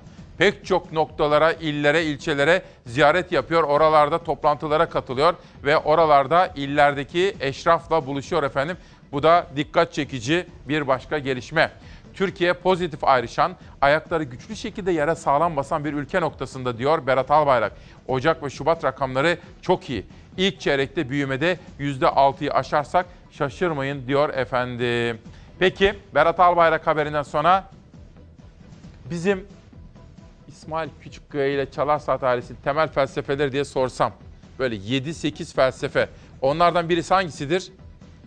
Pek 0.41 0.65
çok 0.65 0.91
noktalara, 0.91 1.51
illere, 1.51 2.03
ilçelere 2.03 2.61
ziyaret 2.85 3.31
yapıyor. 3.31 3.63
Oralarda 3.63 4.17
toplantılara 4.23 4.89
katılıyor 4.89 5.33
ve 5.63 5.77
oralarda 5.77 6.47
illerdeki 6.55 7.35
eşrafla 7.39 8.05
buluşuyor 8.05 8.43
efendim. 8.43 8.77
Bu 9.11 9.23
da 9.23 9.47
dikkat 9.55 9.93
çekici 9.93 10.45
bir 10.67 10.87
başka 10.87 11.19
gelişme. 11.19 11.71
Türkiye 12.13 12.53
pozitif 12.53 13.03
ayrışan, 13.03 13.55
ayakları 13.81 14.23
güçlü 14.23 14.55
şekilde 14.55 14.91
yere 14.91 15.15
sağlam 15.15 15.55
basan 15.55 15.85
bir 15.85 15.93
ülke 15.93 16.21
noktasında 16.21 16.77
diyor 16.77 17.07
Berat 17.07 17.31
Albayrak. 17.31 17.73
Ocak 18.07 18.43
ve 18.43 18.49
Şubat 18.49 18.83
rakamları 18.83 19.37
çok 19.61 19.89
iyi. 19.89 20.05
İlk 20.37 20.59
çeyrekte 20.59 21.09
büyümede 21.09 21.59
%6'yı 21.79 22.53
aşarsak 22.53 23.05
şaşırmayın 23.31 24.07
diyor 24.07 24.29
efendim. 24.29 25.21
Peki 25.59 25.93
Berat 26.15 26.39
Albayrak 26.39 26.87
haberinden 26.87 27.23
sonra 27.23 27.69
bizim 29.11 29.47
İsmail 30.61 30.89
Küçükkaya 31.01 31.47
ile 31.47 31.71
Çalar 31.71 31.99
Saat 31.99 32.21
temel 32.63 32.87
felsefeleri 32.87 33.51
diye 33.51 33.65
sorsam 33.65 34.13
böyle 34.59 34.75
7-8 34.75 35.55
felsefe. 35.55 36.09
Onlardan 36.41 36.89
birisi 36.89 37.13
hangisidir? 37.13 37.71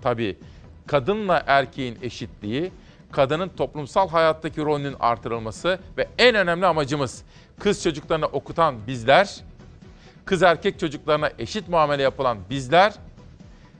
Tabii 0.03 0.38
kadınla 0.87 1.42
erkeğin 1.47 1.99
eşitliği, 2.03 2.73
kadının 3.12 3.49
toplumsal 3.49 4.09
hayattaki 4.09 4.61
rolünün 4.61 4.97
artırılması 5.01 5.79
ve 5.97 6.09
en 6.18 6.35
önemli 6.35 6.66
amacımız 6.66 7.23
kız 7.61 7.83
çocuklarını 7.83 8.27
okutan 8.27 8.87
bizler, 8.87 9.40
kız 10.25 10.42
erkek 10.42 10.79
çocuklarına 10.79 11.31
eşit 11.38 11.68
muamele 11.68 12.03
yapılan 12.03 12.38
bizler 12.51 12.94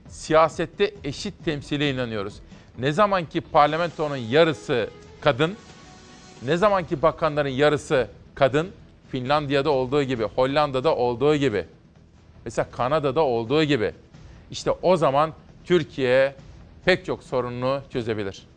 siyasette 0.07 0.93
eşit 1.03 1.45
temsile 1.45 1.91
inanıyoruz. 1.91 2.39
Ne 2.79 2.91
zaman 2.91 3.25
ki 3.25 3.41
parlamentonun 3.41 4.15
yarısı 4.15 4.89
kadın, 5.21 5.55
ne 6.45 6.57
zaman 6.57 6.87
ki 6.87 7.01
bakanların 7.01 7.49
yarısı 7.49 8.07
kadın, 8.35 8.71
Finlandiya'da 9.11 9.69
olduğu 9.69 10.03
gibi, 10.03 10.23
Hollanda'da 10.23 10.95
olduğu 10.95 11.35
gibi, 11.35 11.65
mesela 12.45 12.67
Kanada'da 12.71 13.21
olduğu 13.21 13.63
gibi, 13.63 13.93
işte 14.51 14.71
o 14.71 14.97
zaman 14.97 15.33
Türkiye 15.63 16.35
pek 16.85 17.05
çok 17.05 17.23
sorununu 17.23 17.81
çözebilir. 17.89 18.47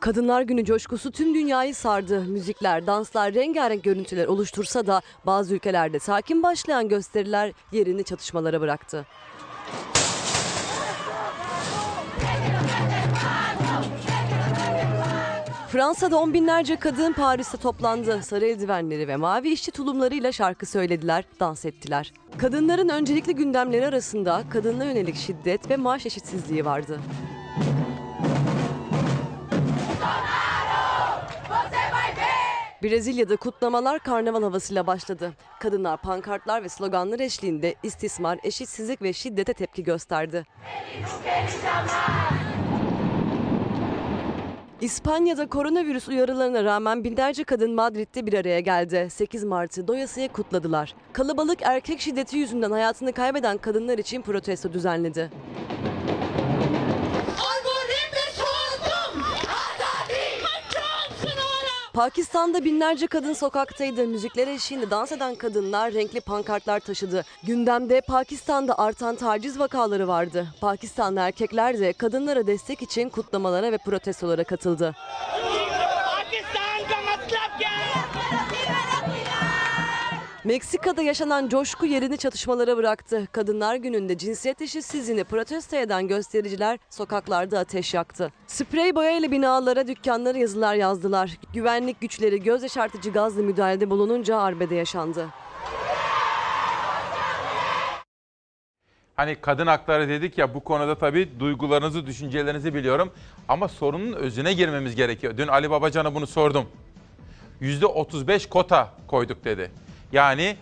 Kadınlar 0.00 0.42
Günü 0.42 0.64
coşkusu 0.64 1.10
tüm 1.10 1.34
dünyayı 1.34 1.74
sardı. 1.74 2.20
Müzikler, 2.20 2.86
danslar, 2.86 3.34
rengarenk 3.34 3.84
görüntüler 3.84 4.26
oluştursa 4.26 4.86
da 4.86 5.02
bazı 5.26 5.54
ülkelerde 5.54 5.98
sakin 5.98 6.42
başlayan 6.42 6.88
gösteriler 6.88 7.52
yerini 7.72 8.04
çatışmalara 8.04 8.60
bıraktı. 8.60 9.06
Fransa'da 15.76 16.16
on 16.16 16.34
binlerce 16.34 16.76
kadın 16.76 17.12
Paris'te 17.12 17.58
toplandı. 17.58 18.22
Sarı 18.22 18.46
eldivenleri 18.46 19.08
ve 19.08 19.16
mavi 19.16 19.48
işçi 19.48 19.70
tulumlarıyla 19.70 20.32
şarkı 20.32 20.66
söylediler, 20.66 21.24
dans 21.40 21.64
ettiler. 21.64 22.12
Kadınların 22.38 22.88
öncelikli 22.88 23.34
gündemleri 23.34 23.86
arasında 23.86 24.42
kadınla 24.50 24.84
yönelik 24.84 25.16
şiddet 25.16 25.70
ve 25.70 25.76
maaş 25.76 26.06
eşitsizliği 26.06 26.64
vardı. 26.64 27.00
Brezilya'da 32.82 33.36
kutlamalar 33.36 33.98
karnaval 33.98 34.42
havasıyla 34.42 34.86
başladı. 34.86 35.32
Kadınlar 35.60 35.96
pankartlar 35.96 36.62
ve 36.62 36.68
sloganlar 36.68 37.20
eşliğinde 37.20 37.74
istismar, 37.82 38.38
eşitsizlik 38.42 39.02
ve 39.02 39.12
şiddete 39.12 39.52
tepki 39.52 39.82
gösterdi. 39.82 40.44
İspanya'da 44.80 45.48
koronavirüs 45.48 46.08
uyarılarına 46.08 46.64
rağmen 46.64 47.04
binlerce 47.04 47.44
kadın 47.44 47.74
Madrid'de 47.74 48.26
bir 48.26 48.32
araya 48.32 48.60
geldi. 48.60 49.08
8 49.10 49.44
Mart'ı 49.44 49.88
doyasıya 49.88 50.28
kutladılar. 50.28 50.94
Kalabalık 51.12 51.62
erkek 51.62 52.00
şiddeti 52.00 52.36
yüzünden 52.36 52.70
hayatını 52.70 53.12
kaybeden 53.12 53.58
kadınlar 53.58 53.98
için 53.98 54.22
protesto 54.22 54.72
düzenledi. 54.72 55.30
Pakistan'da 61.96 62.64
binlerce 62.64 63.06
kadın 63.06 63.32
sokaktaydı. 63.32 64.06
Müzikler 64.06 64.46
eşliğinde 64.48 64.90
dans 64.90 65.12
eden 65.12 65.34
kadınlar 65.34 65.92
renkli 65.94 66.20
pankartlar 66.20 66.80
taşıdı. 66.80 67.24
Gündemde 67.42 68.00
Pakistan'da 68.00 68.78
artan 68.78 69.16
taciz 69.16 69.58
vakaları 69.58 70.08
vardı. 70.08 70.46
Pakistanlı 70.60 71.20
erkekler 71.20 71.78
de 71.78 71.92
kadınlara 71.92 72.46
destek 72.46 72.82
için 72.82 73.08
kutlamalara 73.08 73.72
ve 73.72 73.78
protestolara 73.78 74.44
katıldı. 74.44 74.94
Meksika'da 80.46 81.02
yaşanan 81.02 81.48
coşku 81.48 81.86
yerini 81.86 82.18
çatışmalara 82.18 82.76
bıraktı. 82.76 83.28
Kadınlar 83.32 83.76
gününde 83.76 84.18
cinsiyet 84.18 84.62
eşitsizliğini 84.62 85.24
protesto 85.24 85.76
eden 85.76 86.08
göstericiler 86.08 86.78
sokaklarda 86.90 87.58
ateş 87.58 87.94
yaktı. 87.94 88.32
Sprey 88.46 88.94
boyayla 88.94 89.30
binalara, 89.30 89.86
dükkanlara 89.86 90.38
yazılar 90.38 90.74
yazdılar. 90.74 91.38
Güvenlik 91.54 92.00
güçleri 92.00 92.42
göz 92.42 92.62
yaşartıcı 92.62 93.10
gazla 93.10 93.42
müdahalede 93.42 93.90
bulununca 93.90 94.38
arbede 94.38 94.74
yaşandı. 94.74 95.26
Hani 99.16 99.36
kadın 99.40 99.66
hakları 99.66 100.08
dedik 100.08 100.38
ya 100.38 100.54
bu 100.54 100.64
konuda 100.64 100.98
tabii 100.98 101.40
duygularınızı, 101.40 102.06
düşüncelerinizi 102.06 102.74
biliyorum. 102.74 103.12
Ama 103.48 103.68
sorunun 103.68 104.12
özüne 104.12 104.52
girmemiz 104.52 104.96
gerekiyor. 104.96 105.36
Dün 105.36 105.48
Ali 105.48 105.70
Babacan'a 105.70 106.14
bunu 106.14 106.26
sordum. 106.26 106.66
%35 107.60 108.48
kota 108.48 108.94
koyduk 109.06 109.44
dedi. 109.44 109.70
Yani 110.12 110.56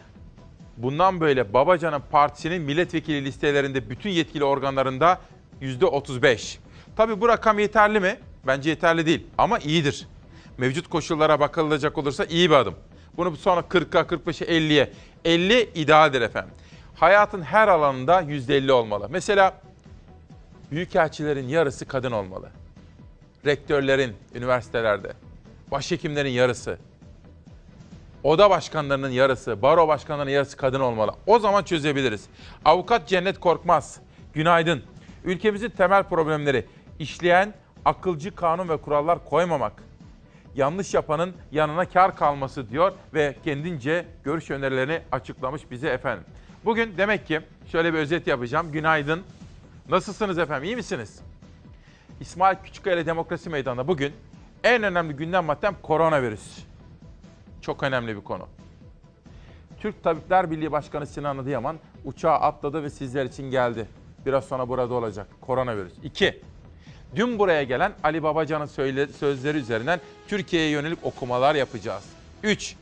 bundan 0.76 1.20
böyle 1.20 1.52
Babacan'ın 1.52 2.02
partisinin 2.10 2.62
milletvekili 2.62 3.24
listelerinde 3.24 3.90
bütün 3.90 4.10
yetkili 4.10 4.44
organlarında 4.44 5.20
%35. 5.62 6.58
Tabii 6.96 7.20
bu 7.20 7.28
rakam 7.28 7.58
yeterli 7.58 8.00
mi? 8.00 8.16
Bence 8.46 8.70
yeterli 8.70 9.06
değil 9.06 9.26
ama 9.38 9.58
iyidir. 9.58 10.06
Mevcut 10.58 10.88
koşullara 10.88 11.40
bakılacak 11.40 11.98
olursa 11.98 12.24
iyi 12.24 12.50
bir 12.50 12.54
adım. 12.54 12.74
Bunu 13.16 13.36
sonra 13.36 13.60
40'a, 13.60 14.00
45'e, 14.00 14.58
50'ye. 14.58 14.92
50 15.24 15.70
idealdir 15.74 16.20
efendim. 16.20 16.54
Hayatın 16.94 17.42
her 17.42 17.68
alanında 17.68 18.22
%50 18.22 18.72
olmalı. 18.72 19.08
Mesela 19.10 19.60
büyükelçilerin 20.70 21.48
yarısı 21.48 21.86
kadın 21.86 22.12
olmalı. 22.12 22.50
Rektörlerin 23.46 24.16
üniversitelerde, 24.34 25.12
başhekimlerin 25.70 26.30
yarısı, 26.30 26.78
oda 28.24 28.50
başkanlarının 28.50 29.10
yarısı, 29.10 29.62
baro 29.62 29.88
başkanlarının 29.88 30.32
yarısı 30.32 30.56
kadın 30.56 30.80
olmalı. 30.80 31.12
O 31.26 31.38
zaman 31.38 31.62
çözebiliriz. 31.62 32.26
Avukat 32.64 33.08
Cennet 33.08 33.40
Korkmaz, 33.40 34.00
günaydın. 34.32 34.82
Ülkemizin 35.24 35.70
temel 35.70 36.02
problemleri 36.02 36.66
işleyen 36.98 37.54
akılcı 37.84 38.34
kanun 38.34 38.68
ve 38.68 38.76
kurallar 38.76 39.24
koymamak, 39.24 39.72
yanlış 40.54 40.94
yapanın 40.94 41.34
yanına 41.52 41.84
kar 41.84 42.16
kalması 42.16 42.70
diyor 42.70 42.92
ve 43.14 43.36
kendince 43.44 44.06
görüş 44.24 44.50
önerilerini 44.50 45.00
açıklamış 45.12 45.70
bize 45.70 45.88
efendim. 45.88 46.24
Bugün 46.64 46.94
demek 46.98 47.26
ki 47.26 47.40
şöyle 47.72 47.94
bir 47.94 47.98
özet 47.98 48.26
yapacağım. 48.26 48.72
Günaydın. 48.72 49.22
Nasılsınız 49.88 50.38
efendim? 50.38 50.64
İyi 50.64 50.76
misiniz? 50.76 51.20
İsmail 52.20 52.56
Küçükkaya 52.64 53.06
Demokrasi 53.06 53.50
Meydanı'nda 53.50 53.88
bugün 53.88 54.12
en 54.64 54.82
önemli 54.82 55.12
gündem 55.16 55.44
maddem 55.44 55.74
koronavirüs. 55.82 56.58
Çok 57.64 57.82
önemli 57.82 58.16
bir 58.16 58.20
konu. 58.20 58.48
Türk 59.80 60.02
Tabipler 60.02 60.50
Birliği 60.50 60.72
Başkanı 60.72 61.06
Sinan 61.06 61.38
Adıyaman 61.38 61.76
uçağa 62.04 62.32
atladı 62.32 62.82
ve 62.82 62.90
sizler 62.90 63.24
için 63.24 63.50
geldi. 63.50 63.86
Biraz 64.26 64.44
sonra 64.44 64.68
burada 64.68 64.94
olacak. 64.94 65.26
Koronavirüs. 65.40 65.92
2. 66.02 66.42
Dün 67.16 67.38
buraya 67.38 67.62
gelen 67.62 67.92
Ali 68.02 68.22
Babacan'ın 68.22 68.66
sözleri 69.06 69.58
üzerinden 69.58 70.00
Türkiye'ye 70.28 70.70
yönelik 70.70 70.98
okumalar 71.02 71.54
yapacağız. 71.54 72.04
3. 72.42 72.76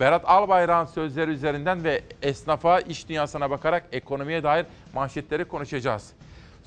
Berat 0.00 0.22
Albayrak'ın 0.24 0.92
sözleri 0.92 1.30
üzerinden 1.30 1.84
ve 1.84 2.02
esnafa, 2.22 2.80
iş 2.80 3.08
dünyasına 3.08 3.50
bakarak 3.50 3.86
ekonomiye 3.92 4.42
dair 4.42 4.66
manşetleri 4.94 5.44
konuşacağız. 5.44 6.12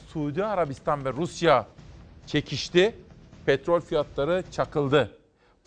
Suudi 0.07 0.45
Arabistan 0.45 1.05
ve 1.05 1.13
Rusya 1.13 1.65
çekişti, 2.27 2.95
petrol 3.45 3.79
fiyatları 3.79 4.43
çakıldı. 4.51 5.16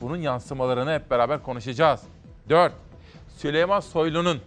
Bunun 0.00 0.16
yansımalarını 0.16 0.92
hep 0.92 1.10
beraber 1.10 1.42
konuşacağız. 1.42 2.00
4. 2.48 2.72
Süleyman 3.36 3.80
Soylu'nun 3.80 4.40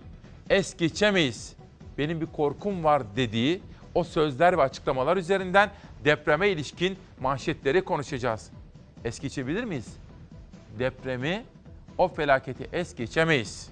es 0.49 0.77
geçemeyiz, 0.77 1.55
benim 1.97 2.21
bir 2.21 2.25
korkum 2.25 2.83
var 2.83 3.15
dediği 3.15 3.61
o 3.95 4.03
sözler 4.03 4.57
ve 4.57 4.61
açıklamalar 4.61 5.17
üzerinden 5.17 5.69
depreme 6.05 6.49
ilişkin 6.49 6.97
manşetleri 7.19 7.83
konuşacağız. 7.83 8.49
Es 9.05 9.19
geçebilir 9.19 9.63
miyiz? 9.63 9.97
Depremi, 10.79 11.45
o 11.97 12.07
felaketi 12.07 12.69
es 12.73 12.95
geçemeyiz. 12.95 13.69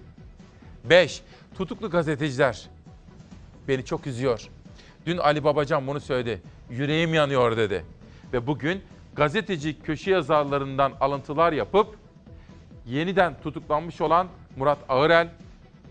5. 0.84 1.22
Tutuklu 1.58 1.90
gazeteciler. 1.90 2.70
Beni 3.68 3.86
çok 3.86 4.08
üzüyor. 4.08 4.50
Dün 5.06 5.18
Ali 5.18 5.44
Babacan 5.44 5.88
bunu 5.88 6.00
söyledi. 6.00 6.42
Yüreğim 6.70 7.14
yanıyor 7.14 7.58
dedi. 7.58 7.86
Ve 8.34 8.48
bugün 8.48 8.82
gazeteci 9.22 9.80
köşe 9.80 10.12
yazarlarından 10.12 10.94
alıntılar 11.00 11.54
yapıp 11.54 11.98
yeniden 12.86 13.42
tutuklanmış 13.44 14.02
olan 14.02 14.28
Murat 14.58 14.78
Ağırel, 14.90 15.30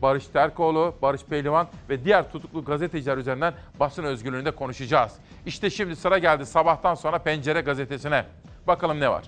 Barış 0.03 0.27
Terkoğlu, 0.27 0.95
Barış 1.03 1.25
Pehlivan 1.25 1.69
ve 1.88 2.05
diğer 2.05 2.33
tutuklu 2.33 2.64
gazeteciler 2.64 3.16
üzerinden 3.16 3.55
basın 3.81 4.05
özgürlüğünde 4.05 4.51
konuşacağız. 4.51 5.12
İşte 5.47 5.71
şimdi 5.71 5.97
sıra 5.97 6.19
geldi 6.19 6.47
sabahtan 6.47 6.95
sonra 6.95 7.19
Pencere 7.19 7.61
gazetesine. 7.61 8.25
Bakalım 8.66 9.01
ne 9.01 9.09
var? 9.09 9.25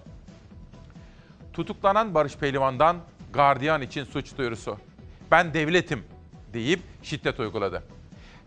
Tutuklanan 1.53 2.15
Barış 2.15 2.37
Pehlivan'dan 2.37 2.97
gardiyan 3.33 3.83
için 3.83 4.05
suç 4.05 4.39
duyurusu. 4.39 4.77
Ben 5.31 5.55
devletim 5.55 6.05
deyip 6.53 6.81
şiddet 7.03 7.41
uyguladı. 7.41 7.83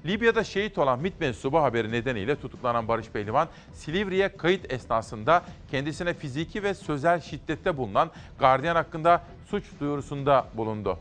Libya'da 0.06 0.44
şehit 0.44 0.78
olan 0.78 1.00
MİT 1.00 1.20
mensubu 1.20 1.62
haberi 1.64 1.92
nedeniyle 1.92 2.36
tutuklanan 2.36 2.88
Barış 2.88 3.10
Pehlivan, 3.10 3.48
Silivri'ye 3.74 4.38
kayıt 4.38 4.74
esnasında 4.74 5.44
kendisine 5.72 6.14
fiziki 6.14 6.64
ve 6.64 6.74
sözel 6.74 7.20
şiddette 7.20 7.78
bulunan 7.78 8.12
gardiyan 8.40 8.76
hakkında 8.76 9.22
suç 9.50 9.64
duyurusunda 9.80 10.48
bulundu. 10.54 11.00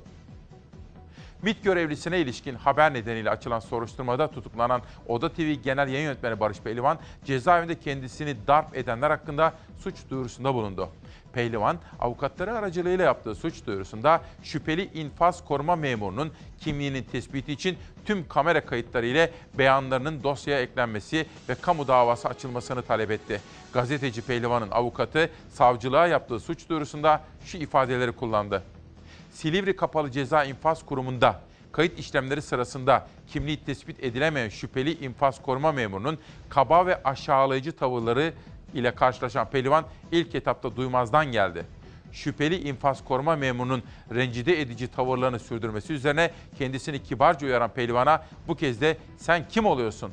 MİT 1.43 1.65
görevlisine 1.65 2.21
ilişkin 2.21 2.55
haber 2.55 2.95
nedeniyle 2.95 3.31
açılan 3.31 3.61
soruşturmada 3.61 4.31
tutuklanan 4.31 4.83
Oda 5.09 5.33
TV 5.33 5.53
Genel 5.65 5.89
Yayın 5.89 6.05
Yönetmeni 6.05 6.41
Barış 6.41 6.61
Pehlivan, 6.61 6.99
cezaevinde 7.25 7.81
kendisini 7.81 8.37
darp 8.47 8.77
edenler 8.77 9.11
hakkında 9.11 9.53
suç 9.79 9.95
duyurusunda 10.11 10.55
bulundu. 10.55 10.89
Pehlivan, 11.35 11.79
avukatları 12.01 12.53
aracılığıyla 12.53 13.05
yaptığı 13.05 13.35
suç 13.35 13.67
duyurusunda 13.67 14.21
şüpheli 14.43 14.91
infaz 14.95 15.45
koruma 15.45 15.77
memurunun 15.77 16.33
kimliğinin 16.61 17.03
tespiti 17.03 17.53
için 17.53 17.79
tüm 18.05 18.29
kamera 18.29 18.67
kayıtları 18.67 19.07
ile 19.07 19.31
beyanlarının 19.59 20.23
dosyaya 20.23 20.61
eklenmesi 20.61 21.27
ve 21.49 21.55
kamu 21.55 21.89
davası 21.89 22.29
açılmasını 22.29 22.83
talep 22.83 23.11
etti. 23.11 23.41
Gazeteci 23.73 24.23
Pehlivan'ın 24.23 24.71
avukatı 24.71 25.31
savcılığa 25.53 26.07
yaptığı 26.07 26.41
suç 26.41 26.69
duyurusunda 26.69 27.21
şu 27.45 27.59
ifadeleri 27.59 28.13
kullandı. 28.13 28.63
Silivri 29.33 29.77
Kapalı 29.77 30.11
Ceza 30.11 30.45
İnfaz 30.45 30.87
Kurumu'nda 30.87 31.41
kayıt 31.73 31.99
işlemleri 31.99 32.43
sırasında 32.43 33.07
kimliği 33.29 33.65
tespit 33.65 34.05
edilemeyen 34.05 34.49
şüpheli 34.49 35.05
infaz 35.05 35.43
koruma 35.43 35.73
memurunun 35.73 36.19
kaba 36.49 36.87
ve 36.87 37.03
aşağılayıcı 37.03 37.73
tavırları 37.73 38.33
ile 38.75 38.95
karşılaşan 38.95 39.51
Pehlivan 39.51 39.85
ilk 40.13 40.35
etapta 40.35 40.77
duymazdan 40.77 41.33
geldi. 41.33 41.67
Şüpheli 42.13 42.69
infaz 42.69 43.05
koruma 43.05 43.37
memurunun 43.37 43.83
rencide 44.15 44.61
edici 44.61 44.89
tavırlarını 44.89 45.39
sürdürmesi 45.39 45.93
üzerine 45.93 46.31
kendisini 46.59 47.03
kibarca 47.03 47.47
uyaran 47.47 47.71
Pehlivan'a 47.71 48.25
bu 48.49 48.55
kez 48.57 48.81
de 48.81 48.97
sen 49.17 49.49
kim 49.49 49.67
oluyorsun? 49.67 50.13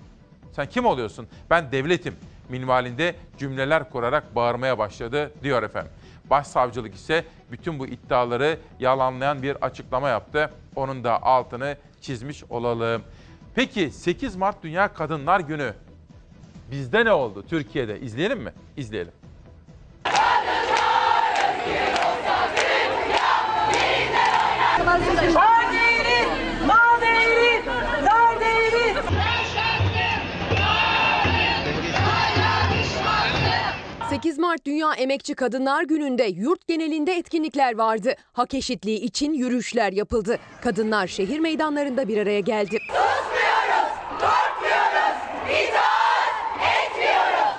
Sen 0.52 0.70
kim 0.70 0.86
oluyorsun? 0.86 1.28
Ben 1.50 1.72
devletim 1.72 2.16
minvalinde 2.50 3.16
cümleler 3.38 3.90
kurarak 3.90 4.36
bağırmaya 4.36 4.78
başladı 4.78 5.32
diyor 5.44 5.64
efendim. 5.64 5.92
Başsavcılık 6.30 6.96
ise 6.96 7.26
bütün 7.52 7.80
bu 7.80 7.88
iddiaları 7.88 8.58
yalanlayan 8.80 9.42
bir 9.44 9.56
açıklama 9.66 10.10
yaptı. 10.10 10.52
Onun 10.76 11.04
da 11.04 11.24
altını 11.24 11.78
çizmiş 12.02 12.44
olalım. 12.50 13.02
Peki 13.56 13.92
8 13.92 14.36
Mart 14.36 14.64
Dünya 14.64 14.94
Kadınlar 14.94 15.40
Günü. 15.40 15.74
Bizde 16.72 17.06
ne 17.06 17.14
oldu 17.14 17.46
Türkiye'de? 17.50 18.00
İzleyelim 18.00 18.40
mi? 18.40 18.54
İzleyelim. 18.78 19.14
8 34.10 34.38
Mart 34.38 34.66
Dünya 34.66 34.94
Emekçi 34.94 35.34
Kadınlar 35.34 35.84
Günü'nde 35.84 36.24
yurt 36.24 36.68
genelinde 36.68 37.14
etkinlikler 37.14 37.78
vardı. 37.78 38.14
Hak 38.34 38.54
eşitliği 38.54 39.00
için 39.00 39.34
yürüyüşler 39.34 39.92
yapıldı. 39.92 40.40
Kadınlar 40.62 41.08
şehir 41.08 41.40
meydanlarında 41.40 42.08
bir 42.08 42.18
araya 42.18 42.40
geldi. 42.40 42.78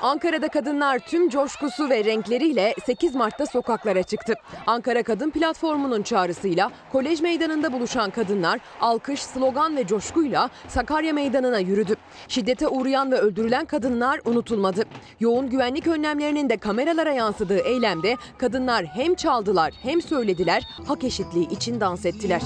Ankara'da 0.02 0.48
kadınlar 0.48 0.98
tüm 0.98 1.28
coşkusu 1.28 1.90
ve 1.90 2.04
renkleriyle 2.04 2.74
8 2.86 3.14
Mart'ta 3.14 3.46
sokaklara 3.46 4.02
çıktı. 4.02 4.34
Ankara 4.66 5.02
Kadın 5.02 5.30
Platformu'nun 5.30 6.02
çağrısıyla 6.02 6.70
Kolej 6.92 7.20
Meydanı'nda 7.20 7.72
buluşan 7.72 8.10
kadınlar 8.10 8.60
alkış, 8.80 9.22
slogan 9.22 9.76
ve 9.76 9.86
coşkuyla 9.86 10.50
Sakarya 10.68 11.12
Meydanı'na 11.12 11.58
yürüdü. 11.58 11.96
Şiddete 12.28 12.68
uğrayan 12.68 13.12
ve 13.12 13.18
öldürülen 13.18 13.64
kadınlar 13.64 14.20
unutulmadı. 14.24 14.84
Yoğun 15.20 15.50
güvenlik 15.50 15.86
önlemlerinin 15.86 16.48
de 16.48 16.56
kameralara 16.56 17.12
yansıdığı 17.12 17.58
eylemde 17.58 18.16
kadınlar 18.38 18.84
hem 18.84 19.14
çaldılar 19.14 19.72
hem 19.82 20.02
söylediler, 20.02 20.62
hak 20.88 21.04
eşitliği 21.04 21.48
için 21.48 21.80
dans 21.80 22.06
ettiler. 22.06 22.42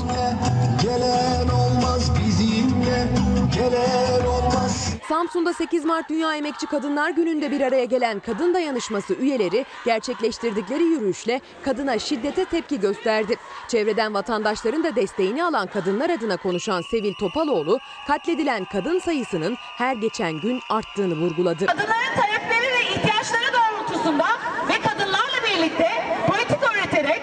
Gelen 0.82 1.48
olmaz 1.48 2.10
bizimle, 2.26 3.08
gelen 3.56 4.26
olmaz. 4.26 4.96
Samsun'da 5.08 5.52
8 5.52 5.84
Mart 5.84 6.10
Dünya 6.10 6.36
Emekçi 6.36 6.66
Kadınlar 6.66 7.10
Günü'nde 7.10 7.45
bir 7.50 7.60
araya 7.60 7.84
gelen 7.84 8.20
kadın 8.20 8.54
dayanışması 8.54 9.14
üyeleri 9.14 9.64
gerçekleştirdikleri 9.84 10.82
yürüyüşle 10.82 11.40
kadına 11.64 11.98
şiddete 11.98 12.44
tepki 12.44 12.80
gösterdi. 12.80 13.36
Çevreden 13.68 14.14
vatandaşların 14.14 14.84
da 14.84 14.96
desteğini 14.96 15.44
alan 15.44 15.66
kadınlar 15.66 16.10
adına 16.10 16.36
konuşan 16.36 16.82
Sevil 16.90 17.14
Topaloğlu, 17.14 17.78
katledilen 18.06 18.64
kadın 18.64 18.98
sayısının 18.98 19.56
her 19.58 19.96
geçen 19.96 20.40
gün 20.40 20.60
arttığını 20.70 21.14
vurguladı. 21.14 21.66
Kadınların 21.66 22.14
talepleri 22.16 22.72
ve 22.72 22.82
ihtiyaçları 22.82 23.52
doğrultusunda 23.52 24.26
ve 24.68 24.88
kadınlarla 24.88 25.38
birlikte 25.46 25.88
politika 26.26 26.74
üreterek, 26.74 27.22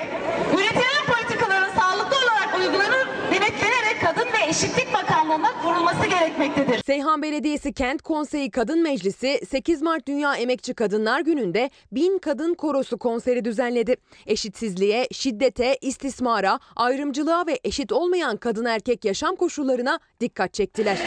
Eşitlik 4.54 4.94
Bakanlığı'na 4.94 5.62
kurulması 5.62 6.06
gerekmektedir. 6.06 6.84
Seyhan 6.84 7.22
Belediyesi 7.22 7.74
Kent 7.74 8.02
Konseyi 8.02 8.52
Kadın 8.52 8.84
Meclisi 8.84 9.42
8 9.50 9.82
Mart 9.82 10.08
Dünya 10.08 10.36
Emekçi 10.36 10.74
Kadınlar 10.74 11.22
Günü'nde 11.22 11.70
Bin 11.92 12.18
Kadın 12.18 12.54
Korosu 12.54 12.98
konseri 12.98 13.46
düzenledi. 13.46 13.96
Eşitsizliğe, 14.26 15.08
şiddete, 15.12 15.78
istismara, 15.82 16.60
ayrımcılığa 16.76 17.48
ve 17.48 17.60
eşit 17.63 17.92
olmayan 17.92 18.38
kadın 18.38 18.66
erkek 18.66 19.06
yaşam 19.06 19.36
koşullarına 19.36 20.00
dikkat 20.20 20.54
çektiler. 20.54 20.98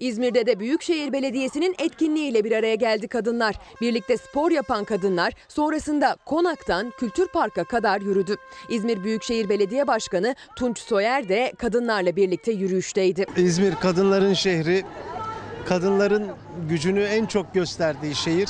İzmir'de 0.00 0.46
de 0.46 0.60
Büyükşehir 0.60 1.12
Belediyesi'nin 1.12 1.74
etkinliğiyle 1.78 2.44
bir 2.44 2.52
araya 2.52 2.74
geldi 2.74 3.08
kadınlar. 3.08 3.54
Birlikte 3.80 4.16
spor 4.16 4.50
yapan 4.50 4.84
kadınlar 4.84 5.32
sonrasında 5.48 6.16
Konak'tan 6.26 6.92
Kültür 6.98 7.28
Park'a 7.28 7.64
kadar 7.64 8.00
yürüdü. 8.00 8.36
İzmir 8.68 9.04
Büyükşehir 9.04 9.48
Belediye 9.48 9.86
Başkanı 9.86 10.34
Tunç 10.56 10.78
Soyer 10.78 11.28
de 11.28 11.52
kadınlarla 11.58 12.16
birlikte 12.16 12.52
yürüyüşteydi. 12.52 13.26
İzmir 13.36 13.74
kadınların 13.74 14.34
şehri, 14.34 14.84
kadınların 15.66 16.26
gücünü 16.68 17.02
en 17.02 17.26
çok 17.26 17.54
gösterdiği 17.54 18.14
şehir. 18.14 18.48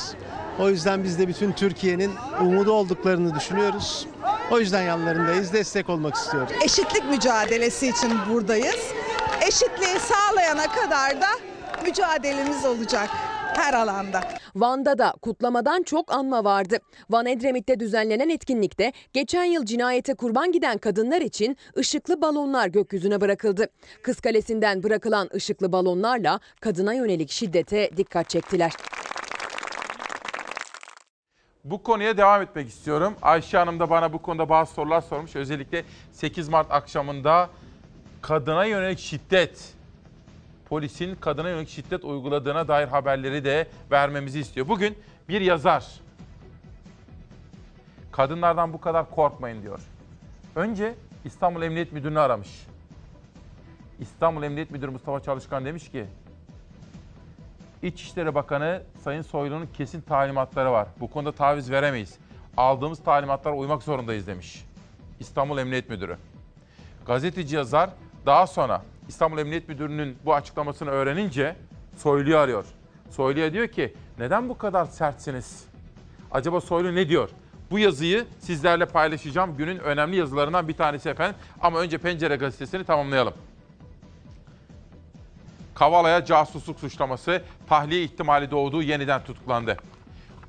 O 0.60 0.68
yüzden 0.68 1.04
biz 1.04 1.18
de 1.18 1.28
bütün 1.28 1.52
Türkiye'nin 1.52 2.10
umudu 2.40 2.72
olduklarını 2.72 3.34
düşünüyoruz. 3.34 4.06
O 4.50 4.60
yüzden 4.60 4.82
yanlarındayız, 4.82 5.52
destek 5.52 5.88
olmak 5.90 6.14
istiyoruz. 6.14 6.52
eşitlik 6.64 7.10
mücadelesi 7.10 7.88
için 7.88 8.10
buradayız. 8.32 8.76
Eşitliği 9.48 9.98
sağlayana 9.98 10.66
kadar 10.66 11.20
da 11.20 11.26
mücadelemiz 11.84 12.64
olacak 12.64 13.08
her 13.56 13.74
alanda. 13.74 14.20
Van'da 14.54 14.98
da 14.98 15.14
kutlamadan 15.22 15.82
çok 15.82 16.12
anma 16.12 16.44
vardı. 16.44 16.78
Van 17.10 17.26
Edremit'te 17.26 17.80
düzenlenen 17.80 18.28
etkinlikte 18.28 18.92
geçen 19.12 19.44
yıl 19.44 19.64
cinayete 19.64 20.14
kurban 20.14 20.52
giden 20.52 20.78
kadınlar 20.78 21.20
için 21.20 21.56
ışıklı 21.78 22.22
balonlar 22.22 22.68
gökyüzüne 22.68 23.20
bırakıldı. 23.20 23.68
Kız 24.02 24.20
Kalesi'nden 24.20 24.82
bırakılan 24.82 25.28
ışıklı 25.34 25.72
balonlarla 25.72 26.40
kadına 26.60 26.94
yönelik 26.94 27.30
şiddete 27.30 27.90
dikkat 27.96 28.30
çektiler. 28.30 28.72
Bu 31.64 31.82
konuya 31.82 32.16
devam 32.16 32.42
etmek 32.42 32.68
istiyorum. 32.68 33.14
Ayşe 33.22 33.58
Hanım 33.58 33.80
da 33.80 33.90
bana 33.90 34.12
bu 34.12 34.22
konuda 34.22 34.48
bazı 34.48 34.74
sorular 34.74 35.00
sormuş. 35.00 35.36
Özellikle 35.36 35.84
8 36.12 36.48
Mart 36.48 36.70
akşamında 36.70 37.50
kadına 38.26 38.64
yönelik 38.64 38.98
şiddet, 38.98 39.74
polisin 40.68 41.14
kadına 41.14 41.48
yönelik 41.48 41.68
şiddet 41.68 42.04
uyguladığına 42.04 42.68
dair 42.68 42.88
haberleri 42.88 43.44
de 43.44 43.68
vermemizi 43.90 44.40
istiyor. 44.40 44.68
Bugün 44.68 44.98
bir 45.28 45.40
yazar, 45.40 45.86
kadınlardan 48.12 48.72
bu 48.72 48.80
kadar 48.80 49.10
korkmayın 49.10 49.62
diyor. 49.62 49.80
Önce 50.56 50.94
İstanbul 51.24 51.62
Emniyet 51.62 51.92
Müdürü'nü 51.92 52.20
aramış. 52.20 52.66
İstanbul 53.98 54.42
Emniyet 54.42 54.70
Müdürü 54.70 54.90
Mustafa 54.90 55.20
Çalışkan 55.20 55.64
demiş 55.64 55.90
ki, 55.90 56.06
İçişleri 57.82 58.34
Bakanı 58.34 58.82
Sayın 59.04 59.22
Soylu'nun 59.22 59.68
kesin 59.74 60.00
talimatları 60.00 60.72
var. 60.72 60.88
Bu 61.00 61.10
konuda 61.10 61.32
taviz 61.32 61.70
veremeyiz. 61.70 62.18
Aldığımız 62.56 63.02
talimatlara 63.02 63.54
uymak 63.54 63.82
zorundayız 63.82 64.26
demiş. 64.26 64.64
İstanbul 65.20 65.58
Emniyet 65.58 65.90
Müdürü. 65.90 66.16
Gazeteci 67.06 67.56
yazar 67.56 67.90
daha 68.26 68.46
sonra 68.46 68.82
İstanbul 69.08 69.38
Emniyet 69.38 69.68
Müdürü'nün 69.68 70.18
bu 70.24 70.34
açıklamasını 70.34 70.90
öğrenince 70.90 71.56
Soylu'yu 71.96 72.38
arıyor. 72.38 72.64
Soylu'ya 73.10 73.52
diyor 73.52 73.68
ki 73.68 73.94
neden 74.18 74.48
bu 74.48 74.58
kadar 74.58 74.84
sertsiniz? 74.84 75.64
Acaba 76.32 76.60
Soylu 76.60 76.94
ne 76.94 77.08
diyor? 77.08 77.30
Bu 77.70 77.78
yazıyı 77.78 78.26
sizlerle 78.40 78.86
paylaşacağım. 78.86 79.56
Günün 79.56 79.78
önemli 79.78 80.16
yazılarından 80.16 80.68
bir 80.68 80.74
tanesi 80.74 81.08
efendim. 81.08 81.36
Ama 81.60 81.78
önce 81.78 81.98
Pencere 81.98 82.36
gazetesini 82.36 82.84
tamamlayalım. 82.84 83.34
Kavala'ya 85.74 86.24
casusluk 86.24 86.80
suçlaması, 86.80 87.42
tahliye 87.68 88.02
ihtimali 88.02 88.50
doğduğu 88.50 88.82
yeniden 88.82 89.24
tutuklandı. 89.24 89.76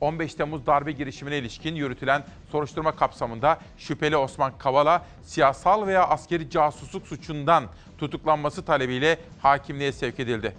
15 0.01 0.35
Temmuz 0.35 0.65
darbe 0.65 0.91
girişimine 0.91 1.37
ilişkin 1.37 1.75
yürütülen 1.75 2.23
soruşturma 2.51 2.95
kapsamında 2.95 3.59
şüpheli 3.77 4.17
Osman 4.17 4.57
Kavala 4.57 5.05
siyasal 5.23 5.87
veya 5.87 6.07
askeri 6.07 6.49
casusluk 6.49 7.07
suçundan 7.07 7.65
tutuklanması 7.97 8.65
talebiyle 8.65 9.19
hakimliğe 9.41 9.91
sevk 9.91 10.19
edildi. 10.19 10.55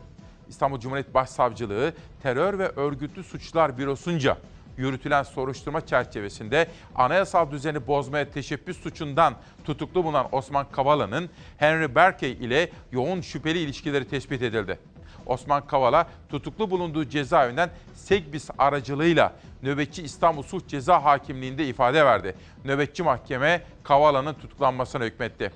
İstanbul 0.48 0.81
Cumhuriyet 0.81 1.14
Başsavcılığı 1.14 1.92
Terör 2.22 2.59
ve 2.59 2.68
Örgütlü 2.68 3.24
Suçlar 3.24 3.79
Bürosu'nca 3.79 4.38
yürütülen 4.77 5.22
soruşturma 5.22 5.87
çerçevesinde 5.87 6.68
anayasal 6.94 7.51
düzeni 7.51 7.87
bozmaya 7.87 8.31
teşebbüs 8.31 8.83
suçundan 8.83 9.35
tutuklu 9.64 10.05
bulunan 10.05 10.27
Osman 10.33 10.66
Kavala'nın 10.72 11.31
Henry 11.57 11.94
Berkey 11.94 12.33
ile 12.33 12.70
yoğun 12.92 13.20
şüpheli 13.20 13.59
ilişkileri 13.59 14.09
tespit 14.09 14.43
edildi. 14.43 14.78
Osman 15.29 15.66
Kavala 15.66 16.07
tutuklu 16.29 16.70
bulunduğu 16.70 17.05
cezaevinden 17.05 17.70
Segbis 17.95 18.51
aracılığıyla 18.59 19.33
Nöbetçi 19.62 20.03
İstanbul 20.03 20.43
Suç 20.43 20.68
Ceza 20.68 21.05
Hakimliği'nde 21.05 21.66
ifade 21.66 22.05
verdi. 22.05 22.35
Nöbetçi 22.64 23.03
mahkeme 23.03 23.62
Kavala'nın 23.83 24.35
tutuklanmasına 24.35 25.05
hükmetti. 25.05 25.53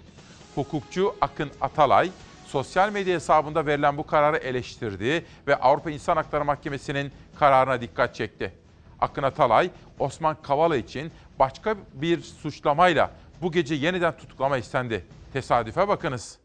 Hukukçu 0.55 1.15
Akın 1.21 1.51
Atalay, 1.61 2.11
sosyal 2.47 2.93
medya 2.93 3.15
hesabında 3.15 3.67
verilen 3.67 3.99
bu 3.99 4.07
kararı 4.07 4.37
eleştirdi 4.37 5.25
ve 5.47 5.57
Avrupa 5.57 5.91
İnsan 5.91 6.17
Hakları 6.17 6.45
Mahkemesi'nin 6.45 7.13
kararına 7.39 7.81
dikkat 7.81 8.15
çekti. 8.15 8.53
Akın 9.01 9.23
Atalay, 9.23 9.71
Osman 9.99 10.37
Kavala 10.43 10.77
için 10.77 11.13
başka 11.39 11.77
bir 11.95 12.23
suçlamayla 12.23 13.11
bu 13.43 13.53
gece 13.53 13.75
yeniden 13.75 14.17
tutuklama 14.17 14.59
istendi. 14.59 15.07
Tesadüfe 15.33 15.89
bakınız. 15.89 16.42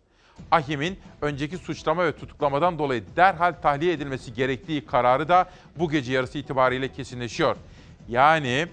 Ahim'in 0.52 1.00
önceki 1.22 1.58
suçlama 1.58 2.06
ve 2.06 2.12
tutuklamadan 2.12 2.80
dolayı 2.80 3.04
derhal 3.16 3.54
tahliye 3.62 3.94
edilmesi 3.94 4.34
gerektiği 4.34 4.86
kararı 4.86 5.28
da 5.28 5.50
bu 5.76 5.90
gece 5.90 6.14
yarısı 6.14 6.38
itibariyle 6.38 6.92
kesinleşiyor. 6.92 7.56
Yani 8.10 8.68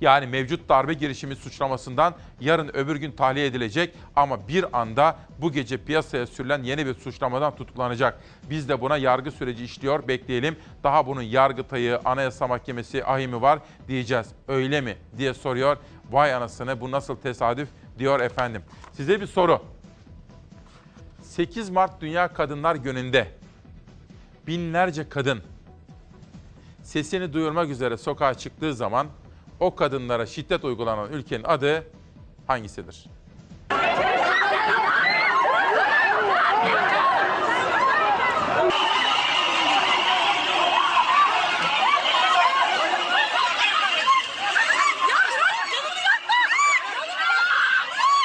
Yani 0.00 0.26
mevcut 0.26 0.68
darbe 0.68 0.94
girişimi 0.94 1.36
suçlamasından 1.36 2.14
yarın 2.40 2.68
öbür 2.74 2.96
gün 2.96 3.12
tahliye 3.12 3.46
edilecek 3.46 3.94
ama 4.16 4.48
bir 4.48 4.80
anda 4.80 5.16
bu 5.38 5.52
gece 5.52 5.76
piyasaya 5.84 6.26
sürülen 6.26 6.62
yeni 6.62 6.86
bir 6.86 6.94
suçlamadan 6.94 7.56
tutuklanacak. 7.56 8.20
Biz 8.50 8.68
de 8.68 8.80
buna 8.80 8.96
yargı 8.96 9.30
süreci 9.30 9.64
işliyor 9.64 10.08
bekleyelim. 10.08 10.56
Daha 10.84 11.06
bunun 11.06 11.22
Yargıtay'ı, 11.22 12.00
Anayasa 12.04 12.46
Mahkemesi, 12.46 13.04
ahimi 13.04 13.42
var 13.42 13.58
diyeceğiz. 13.88 14.26
Öyle 14.48 14.80
mi 14.80 14.96
diye 15.18 15.34
soruyor. 15.34 15.76
Vay 16.10 16.34
anasını 16.34 16.80
bu 16.80 16.90
nasıl 16.90 17.16
tesadüf 17.16 17.68
diyor 17.98 18.20
efendim. 18.20 18.62
Size 18.92 19.20
bir 19.20 19.26
soru. 19.26 19.62
8 21.40 21.70
Mart 21.70 22.00
Dünya 22.00 22.28
Kadınlar 22.28 22.74
Günü'nde 22.74 23.28
binlerce 24.46 25.08
kadın 25.08 25.40
sesini 26.82 27.32
duyurmak 27.32 27.70
üzere 27.70 27.96
sokağa 27.96 28.34
çıktığı 28.34 28.74
zaman 28.74 29.06
o 29.60 29.74
kadınlara 29.74 30.26
şiddet 30.26 30.64
uygulanan 30.64 31.12
ülkenin 31.12 31.44
adı 31.44 31.84
hangisidir? 32.46 33.06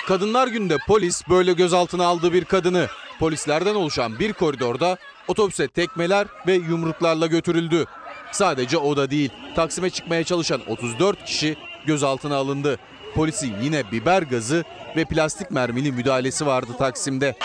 Kadınlar 0.08 0.48
Günü'nde 0.48 0.78
polis 0.88 1.30
böyle 1.30 1.54
gözaltına 1.54 2.06
aldığı 2.06 2.34
bir 2.34 2.46
kadını 2.46 2.88
polislerden 3.20 3.76
oluşan 3.76 4.20
bir 4.20 4.34
koridorda 4.34 4.98
otobüse 5.28 5.68
tekmeler 5.68 6.28
ve 6.48 6.54
yumruklarla 6.54 7.28
götürüldü. 7.28 7.86
Sadece 8.32 8.78
o 8.78 8.98
da 8.98 9.12
değil. 9.12 9.30
Taksim'e 9.56 9.90
çıkmaya 9.90 10.24
çalışan 10.24 10.62
34 10.68 11.26
kişi 11.26 11.58
gözaltına 11.86 12.36
alındı. 12.36 12.80
Polisin 13.16 13.56
yine 13.62 13.92
biber 13.92 14.22
gazı 14.22 14.64
ve 14.96 15.06
plastik 15.06 15.52
mermili 15.52 15.92
müdahalesi 15.92 16.46
vardı 16.46 16.72
Taksim'de. 16.78 17.36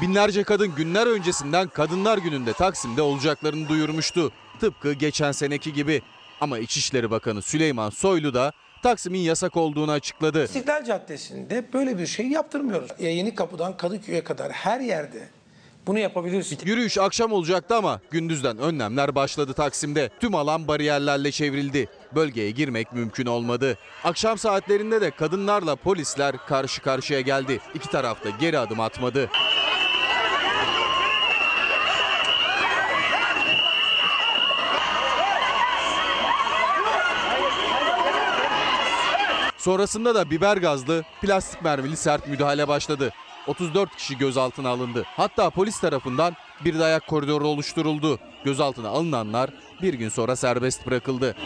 Binlerce 0.00 0.44
kadın 0.44 0.74
günler 0.74 1.06
öncesinden 1.06 1.68
Kadınlar 1.68 2.18
Günü'nde 2.18 2.52
Taksim'de 2.52 3.02
olacaklarını 3.02 3.68
duyurmuştu. 3.68 4.32
Tıpkı 4.60 4.92
geçen 4.92 5.32
seneki 5.32 5.72
gibi. 5.72 6.02
Ama 6.40 6.58
İçişleri 6.58 7.10
Bakanı 7.10 7.42
Süleyman 7.42 7.90
Soylu 7.90 8.34
da 8.34 8.52
Taksim'in 8.82 9.18
yasak 9.18 9.56
olduğunu 9.56 9.90
açıkladı. 9.90 10.44
İstiklal 10.44 10.84
Caddesi'nde 10.84 11.64
böyle 11.72 11.98
bir 11.98 12.06
şey 12.06 12.26
yaptırmıyoruz. 12.26 12.90
E, 12.98 13.08
Yeni 13.08 13.34
Kapı'dan 13.34 13.76
Kadıköy'e 13.76 14.24
kadar 14.24 14.52
her 14.52 14.80
yerde 14.80 15.28
bunu 15.86 15.98
yapabilirsin. 15.98 16.58
Yürüyüş 16.64 16.98
akşam 16.98 17.32
olacaktı 17.32 17.76
ama 17.76 18.00
gündüzden 18.10 18.58
önlemler 18.58 19.14
başladı 19.14 19.52
Taksim'de. 19.52 20.10
Tüm 20.20 20.34
alan 20.34 20.68
bariyerlerle 20.68 21.32
çevrildi. 21.32 21.88
Bölgeye 22.14 22.50
girmek 22.50 22.92
mümkün 22.92 23.26
olmadı. 23.26 23.78
Akşam 24.04 24.38
saatlerinde 24.38 25.00
de 25.00 25.10
kadınlarla 25.10 25.76
polisler 25.76 26.36
karşı 26.36 26.82
karşıya 26.82 27.20
geldi. 27.20 27.60
İki 27.74 27.88
taraf 27.90 28.24
da 28.24 28.30
geri 28.40 28.58
adım 28.58 28.80
atmadı. 28.80 29.30
Sonrasında 39.60 40.14
da 40.14 40.30
biber 40.30 40.56
gazlı, 40.56 41.04
plastik 41.22 41.62
mermili 41.62 41.96
sert 41.96 42.28
müdahale 42.28 42.68
başladı. 42.68 43.12
34 43.46 43.96
kişi 43.96 44.18
gözaltına 44.18 44.68
alındı. 44.68 45.04
Hatta 45.06 45.50
polis 45.50 45.80
tarafından 45.80 46.36
bir 46.64 46.78
dayak 46.78 47.06
koridoru 47.06 47.48
oluşturuldu. 47.48 48.18
Gözaltına 48.44 48.88
alınanlar 48.88 49.50
bir 49.82 49.94
gün 49.94 50.08
sonra 50.08 50.36
serbest 50.36 50.86
bırakıldı. 50.86 51.36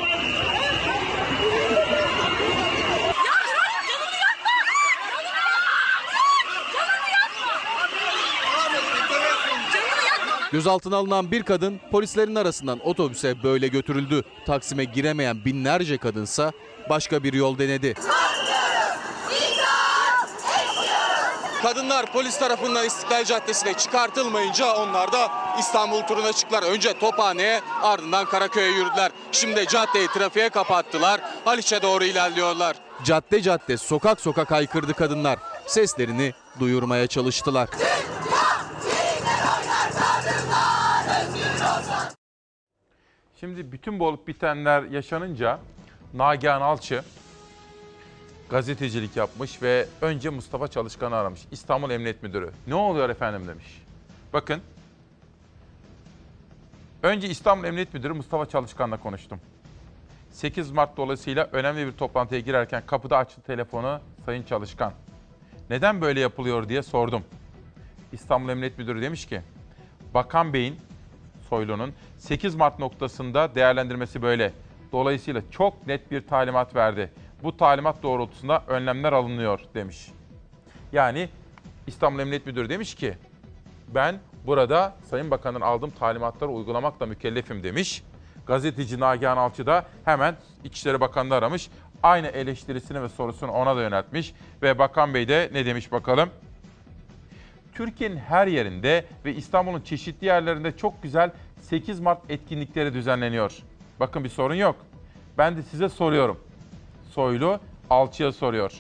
Gözaltına 10.55 10.97
alınan 10.97 11.31
bir 11.31 11.43
kadın 11.43 11.81
polislerin 11.91 12.35
arasından 12.35 12.87
otobüse 12.87 13.43
böyle 13.43 13.69
götürüldü. 13.69 14.23
Taksim'e 14.47 14.85
giremeyen 14.85 15.45
binlerce 15.45 15.99
kadınsa 15.99 16.53
başka 16.91 17.23
bir 17.23 17.33
yol 17.33 17.59
denedi. 17.59 17.95
Kadınlar 21.63 22.13
polis 22.13 22.39
tarafından 22.39 22.87
İstiklal 22.87 23.25
Caddesi'ne 23.25 23.75
çıkartılmayınca 23.75 24.75
onlar 24.75 25.13
da 25.13 25.33
İstanbul 25.59 26.03
turuna 26.03 26.33
çıktılar. 26.33 26.63
Önce 26.63 26.99
Tophane'ye 26.99 27.61
ardından 27.83 28.25
Karaköy'e 28.25 28.71
yürüdüler. 28.71 29.13
Şimdi 29.33 29.67
caddeyi 29.69 30.09
trafiğe 30.09 30.49
kapattılar. 30.49 31.21
Haliç'e 31.45 31.83
doğru 31.83 32.05
ilerliyorlar. 32.05 32.77
Cadde 33.05 33.43
cadde 33.43 33.77
sokak 33.77 34.21
sokak 34.21 34.51
haykırdı 34.51 34.95
kadınlar. 34.95 35.39
Seslerini 35.67 36.33
duyurmaya 36.61 37.07
çalıştılar. 37.07 37.69
Şimdi 43.45 43.73
bütün 43.73 43.99
bu 43.99 44.07
olup 44.07 44.29
bitenler 44.29 44.83
yaşanınca 44.83 45.59
Nagihan 46.15 46.61
Alçı 46.61 47.03
gazetecilik 48.51 49.17
yapmış 49.17 49.63
ve 49.63 49.87
önce 50.01 50.31
Mustafa 50.31 50.69
Çalışkan'ı 50.69 51.17
aramış. 51.17 51.41
İstanbul 51.51 51.91
Emniyet 51.91 52.23
Müdürü. 52.23 52.51
Ne 52.67 52.75
oluyor 52.75 53.11
efendim 53.11 53.49
demiş. 53.49 53.83
Bakın. 54.33 54.61
Önce 57.03 57.29
İstanbul 57.29 57.65
Emniyet 57.65 57.95
Müdürü 57.95 58.13
Mustafa 58.13 58.47
Çalışkan'la 58.47 58.97
konuştum. 58.97 59.41
8 60.31 60.71
Mart 60.71 60.97
dolayısıyla 60.97 61.49
önemli 61.53 61.87
bir 61.87 61.93
toplantıya 61.93 62.41
girerken 62.41 62.83
kapıda 62.87 63.17
açtı 63.17 63.41
telefonu 63.41 64.01
Sayın 64.27 64.43
Çalışkan. 64.43 64.93
Neden 65.71 66.01
böyle 66.01 66.21
yapılıyor 66.21 66.69
diye 66.69 66.83
sordum. 66.83 67.25
İstanbul 68.13 68.49
Emniyet 68.49 68.79
Müdürü 68.79 69.03
demiş 69.03 69.27
ki, 69.27 69.41
Bakan 70.15 70.53
Bey'in, 70.53 70.77
Soylu'nun 71.51 71.93
8 72.19 72.55
Mart 72.55 72.79
noktasında 72.79 73.55
değerlendirmesi 73.55 74.23
böyle. 74.23 74.53
Dolayısıyla 74.93 75.43
çok 75.51 75.87
net 75.87 76.11
bir 76.11 76.27
talimat 76.27 76.75
verdi. 76.75 77.11
Bu 77.43 77.57
talimat 77.57 78.03
doğrultusunda 78.03 78.63
önlemler 78.69 79.13
alınıyor 79.13 79.61
demiş. 79.75 80.09
Yani 80.93 81.29
İstanbul 81.87 82.21
Emniyet 82.21 82.47
Müdürü 82.47 82.69
demiş 82.69 82.95
ki, 82.95 83.15
ben 83.95 84.19
burada 84.47 84.95
Sayın 85.11 85.31
Bakan'ın 85.31 85.61
aldığım 85.61 85.91
talimatları 85.91 86.51
uygulamakla 86.51 87.07
mükellefim 87.07 87.63
demiş. 87.63 88.03
Gazeteci 88.47 89.01
Nagihan 89.01 89.37
Alçı 89.37 89.67
da 89.67 89.87
hemen 90.05 90.37
İçişleri 90.65 91.01
Bakanı'nı 91.01 91.35
aramış. 91.35 91.71
Aynı 92.03 92.27
eleştirisini 92.27 93.03
ve 93.03 93.09
sorusunu 93.09 93.53
ona 93.53 93.77
da 93.77 93.83
yöneltmiş. 93.83 94.35
Ve 94.63 94.79
Bakan 94.79 95.15
Bey 95.15 95.29
de 95.29 95.51
ne 95.53 95.67
demiş 95.67 95.93
bakalım? 95.93 96.31
Türkiye'nin 97.75 98.17
her 98.17 98.47
yerinde 98.47 99.05
ve 99.25 99.35
İstanbul'un 99.35 99.81
çeşitli 99.81 100.27
yerlerinde 100.27 100.77
çok 100.77 101.03
güzel 101.03 101.31
8 101.61 102.01
Mart 102.01 102.31
etkinlikleri 102.31 102.95
düzenleniyor. 102.95 103.53
Bakın 104.01 104.25
bir 104.25 104.29
sorun 104.29 104.55
yok. 104.55 104.77
Ben 105.39 105.57
de 105.57 105.63
size 105.63 105.89
soruyorum. 105.89 106.41
Soylu 107.11 107.61
Alçı'ya 107.91 108.33
soruyor. 108.33 108.73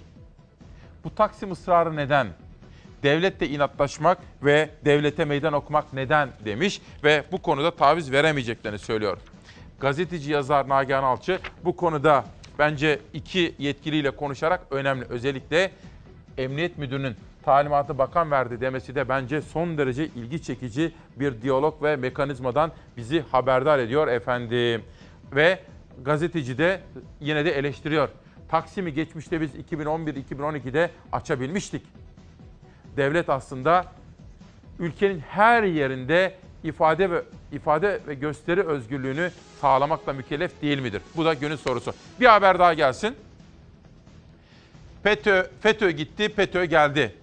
Bu 1.04 1.14
Taksim 1.14 1.52
ısrarı 1.52 1.96
neden? 1.96 2.26
Devletle 3.02 3.48
inatlaşmak 3.48 4.18
ve 4.42 4.70
devlete 4.84 5.24
meydan 5.24 5.52
okumak 5.52 5.92
neden 5.92 6.28
demiş 6.44 6.80
ve 7.04 7.24
bu 7.32 7.42
konuda 7.42 7.70
taviz 7.70 8.12
veremeyeceklerini 8.12 8.78
söylüyor. 8.78 9.18
Gazeteci 9.80 10.32
yazar 10.32 10.68
Nagihan 10.68 11.02
Alçı 11.04 11.38
bu 11.64 11.76
konuda 11.76 12.24
bence 12.58 13.00
iki 13.12 13.54
yetkiliyle 13.58 14.10
konuşarak 14.10 14.60
önemli. 14.70 15.04
Özellikle 15.04 15.70
Emniyet 16.38 16.78
Müdürü'nün 16.78 17.16
talimatı 17.44 17.98
bakan 17.98 18.30
verdi 18.30 18.60
demesi 18.60 18.94
de 18.94 19.08
bence 19.08 19.42
son 19.42 19.78
derece 19.78 20.06
ilgi 20.06 20.42
çekici 20.42 20.92
bir 21.16 21.42
diyalog 21.42 21.82
ve 21.82 21.96
mekanizmadan 21.96 22.72
bizi 22.96 23.20
haberdar 23.20 23.78
ediyor 23.78 24.08
efendim. 24.08 24.82
Ve 25.32 25.58
gazeteci 26.04 26.58
de 26.58 26.80
yine 27.20 27.44
de 27.44 27.58
eleştiriyor. 27.58 28.08
Taksim'i 28.48 28.94
geçmişte 28.94 29.40
biz 29.40 29.54
2011-2012'de 29.54 30.90
açabilmiştik. 31.12 31.82
Devlet 32.96 33.28
aslında 33.28 33.84
ülkenin 34.78 35.18
her 35.18 35.62
yerinde 35.62 36.34
ifade 36.64 37.10
ve 37.10 37.22
ifade 37.52 38.00
ve 38.06 38.14
gösteri 38.14 38.62
özgürlüğünü 38.62 39.30
sağlamakla 39.60 40.12
mükellef 40.12 40.62
değil 40.62 40.78
midir? 40.78 41.02
Bu 41.16 41.24
da 41.24 41.34
günün 41.34 41.56
sorusu. 41.56 41.92
Bir 42.20 42.26
haber 42.26 42.58
daha 42.58 42.74
gelsin. 42.74 43.16
FETÖ, 45.02 45.46
FETÖ 45.60 45.90
gitti, 45.90 46.28
FETÖ 46.28 46.64
geldi. 46.64 47.14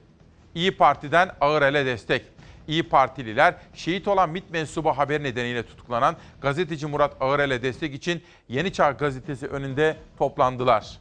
İyi 0.56 0.78
Parti'den 0.78 1.32
ağır 1.42 1.62
ele 1.62 1.86
destek. 1.86 2.26
İyi 2.68 2.84
Partililer 2.84 3.56
şehit 3.74 4.08
olan 4.08 4.30
MİT 4.30 4.52
mensubu 4.52 4.98
haber 4.98 5.24
nedeniyle 5.24 5.64
tutuklanan 5.64 6.16
gazeteci 6.42 6.88
Murat 6.88 7.22
Ağırel'e 7.22 7.62
destek 7.62 7.94
için 7.94 8.24
Yeni 8.50 8.74
Çağ 8.74 8.92
gazetesi 8.92 9.48
önünde 9.48 9.98
toplandılar. 10.18 10.98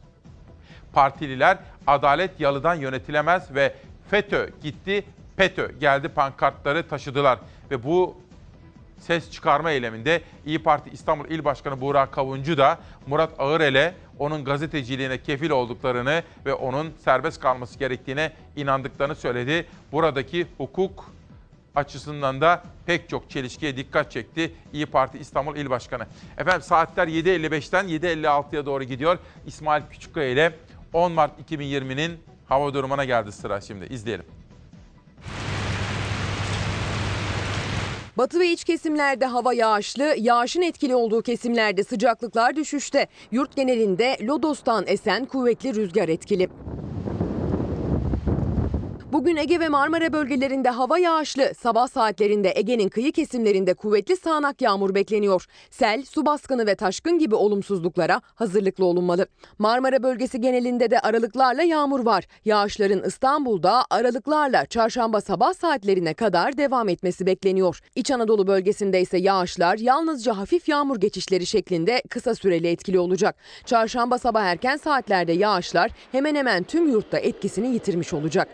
Partililer 0.92 1.59
adalet 1.86 2.40
yalıdan 2.40 2.74
yönetilemez 2.74 3.55
ve 3.55 3.74
FETÖ 4.11 4.51
gitti, 4.62 5.05
PETÖ 5.36 5.78
geldi 5.78 6.09
pankartları 6.09 6.88
taşıdılar. 6.88 7.38
Ve 7.70 7.82
bu 7.82 8.16
ses 8.98 9.30
çıkarma 9.30 9.70
eyleminde 9.70 10.22
İyi 10.46 10.62
Parti 10.62 10.90
İstanbul 10.90 11.28
İl 11.28 11.44
Başkanı 11.44 11.80
Buğra 11.80 12.07
Kavuncu 12.07 12.59
da 12.59 12.78
Murat 13.07 13.40
Ağırel'e 13.40 13.94
onun 14.21 14.45
gazeteciliğine 14.45 15.23
kefil 15.23 15.51
olduklarını 15.51 16.23
ve 16.47 16.55
onun 16.55 16.93
serbest 17.05 17.41
kalması 17.41 17.79
gerektiğine 17.79 18.33
inandıklarını 18.57 19.14
söyledi. 19.14 19.66
Buradaki 19.93 20.47
hukuk 20.57 21.11
açısından 21.75 22.41
da 22.41 22.62
pek 22.87 23.09
çok 23.09 23.31
çelişkiye 23.31 23.77
dikkat 23.77 24.11
çekti 24.11 24.53
İyi 24.73 24.87
Parti 24.87 25.18
İstanbul 25.18 25.57
İl 25.57 25.71
Başkanı. 25.71 26.07
Efendim 26.39 26.62
saatler 26.62 27.09
7.55'ten 27.09 27.89
7.56'ya 27.89 28.66
doğru 28.66 28.85
gidiyor. 28.85 29.18
İsmail 29.47 29.83
Küçükkaya 29.91 30.31
ile 30.31 30.53
10 30.93 31.12
Mart 31.12 31.51
2020'nin 31.51 32.18
hava 32.49 32.75
durumuna 32.75 33.05
geldi 33.05 33.33
sıra 33.33 33.61
şimdi. 33.61 33.85
İzleyelim. 33.85 34.39
Batı 38.17 38.41
ve 38.41 38.51
iç 38.51 38.65
kesimlerde 38.65 39.27
hava 39.27 39.55
yağışlı, 39.55 40.15
yağışın 40.19 40.63
etkili 40.63 40.95
olduğu 40.95 41.23
kesimlerde 41.23 41.85
sıcaklıklar 41.85 42.57
düşüşte. 42.57 43.07
Yurt 43.31 43.57
genelinde 43.57 44.17
Lodos'tan 44.23 44.85
esen 44.87 45.25
kuvvetli 45.25 45.75
rüzgar 45.75 46.09
etkili. 46.09 46.49
Bugün 49.13 49.37
Ege 49.37 49.61
ve 49.61 49.69
Marmara 49.69 50.13
bölgelerinde 50.13 50.69
hava 50.71 50.99
yağışlı. 50.99 51.53
Sabah 51.59 51.89
saatlerinde 51.89 52.53
Ege'nin 52.57 52.89
kıyı 52.89 53.13
kesimlerinde 53.13 53.75
kuvvetli 53.75 54.17
sağanak 54.17 54.63
yağmur 54.63 54.95
bekleniyor. 54.95 55.47
Sel, 55.71 56.03
su 56.03 56.27
baskını 56.27 56.67
ve 56.67 56.75
taşkın 56.75 57.19
gibi 57.19 57.35
olumsuzluklara 57.35 58.21
hazırlıklı 58.35 58.85
olunmalı. 58.85 59.27
Marmara 59.59 60.03
bölgesi 60.03 60.41
genelinde 60.41 60.91
de 60.91 61.01
aralıklarla 61.01 61.63
yağmur 61.63 62.07
var. 62.07 62.25
Yağışların 62.45 63.03
İstanbul'da 63.05 63.85
aralıklarla 63.91 64.67
çarşamba 64.67 65.21
sabah 65.21 65.55
saatlerine 65.55 66.15
kadar 66.15 66.57
devam 66.57 66.89
etmesi 66.89 67.27
bekleniyor. 67.27 67.81
İç 67.95 68.11
Anadolu 68.11 68.47
bölgesinde 68.47 69.01
ise 69.01 69.19
yağışlar 69.19 69.79
yalnızca 69.79 70.39
hafif 70.39 70.69
yağmur 70.69 71.01
geçişleri 71.01 71.47
şeklinde 71.47 72.03
kısa 72.11 72.35
süreli 72.35 72.69
etkili 72.69 72.99
olacak. 72.99 73.37
Çarşamba 73.65 74.19
sabah 74.19 74.43
erken 74.43 74.77
saatlerde 74.77 75.33
yağışlar 75.33 75.91
hemen 76.13 76.35
hemen 76.35 76.63
tüm 76.63 76.89
yurtta 76.89 77.19
etkisini 77.19 77.75
yitirmiş 77.75 78.13
olacak. 78.13 78.49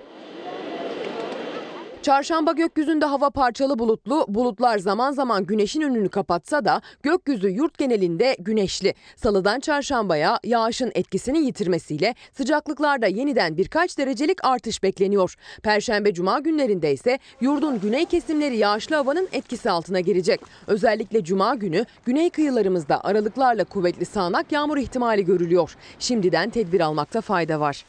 Çarşamba 2.07 2.53
gökyüzünde 2.53 3.05
hava 3.05 3.31
parçalı 3.31 3.79
bulutlu, 3.79 4.25
bulutlar 4.29 4.79
zaman 4.79 5.13
zaman 5.13 5.47
güneşin 5.47 5.81
önünü 5.81 6.09
kapatsa 6.09 6.65
da 6.65 6.83
gökyüzü 7.03 7.49
yurt 7.49 7.79
genelinde 7.79 8.37
güneşli. 8.39 8.95
Salıdan 9.17 9.61
çarşambaya 9.61 10.41
yağışın 10.45 10.93
etkisini 10.95 11.39
yitirmesiyle 11.39 12.15
sıcaklıklarda 12.33 13.07
yeniden 13.07 13.57
birkaç 13.57 13.99
derecelik 13.99 14.45
artış 14.45 14.83
bekleniyor. 14.83 15.35
Perşembe 15.63 16.15
cuma 16.15 16.39
günlerinde 16.39 16.93
ise 16.93 17.19
yurdun 17.41 17.81
güney 17.81 18.05
kesimleri 18.05 18.57
yağışlı 18.57 18.97
havanın 18.97 19.29
etkisi 19.33 19.71
altına 19.71 20.01
girecek. 20.01 20.41
Özellikle 20.67 21.25
cuma 21.25 21.55
günü 21.55 21.85
güney 22.05 22.31
kıyılarımızda 22.31 23.05
aralıklarla 23.05 23.65
kuvvetli 23.65 24.05
sağanak 24.05 24.53
yağmur 24.53 24.77
ihtimali 24.77 25.25
görülüyor. 25.25 25.77
Şimdiden 25.99 26.51
tedbir 26.51 26.81
almakta 26.81 27.21
fayda 27.21 27.61
var. 27.61 27.85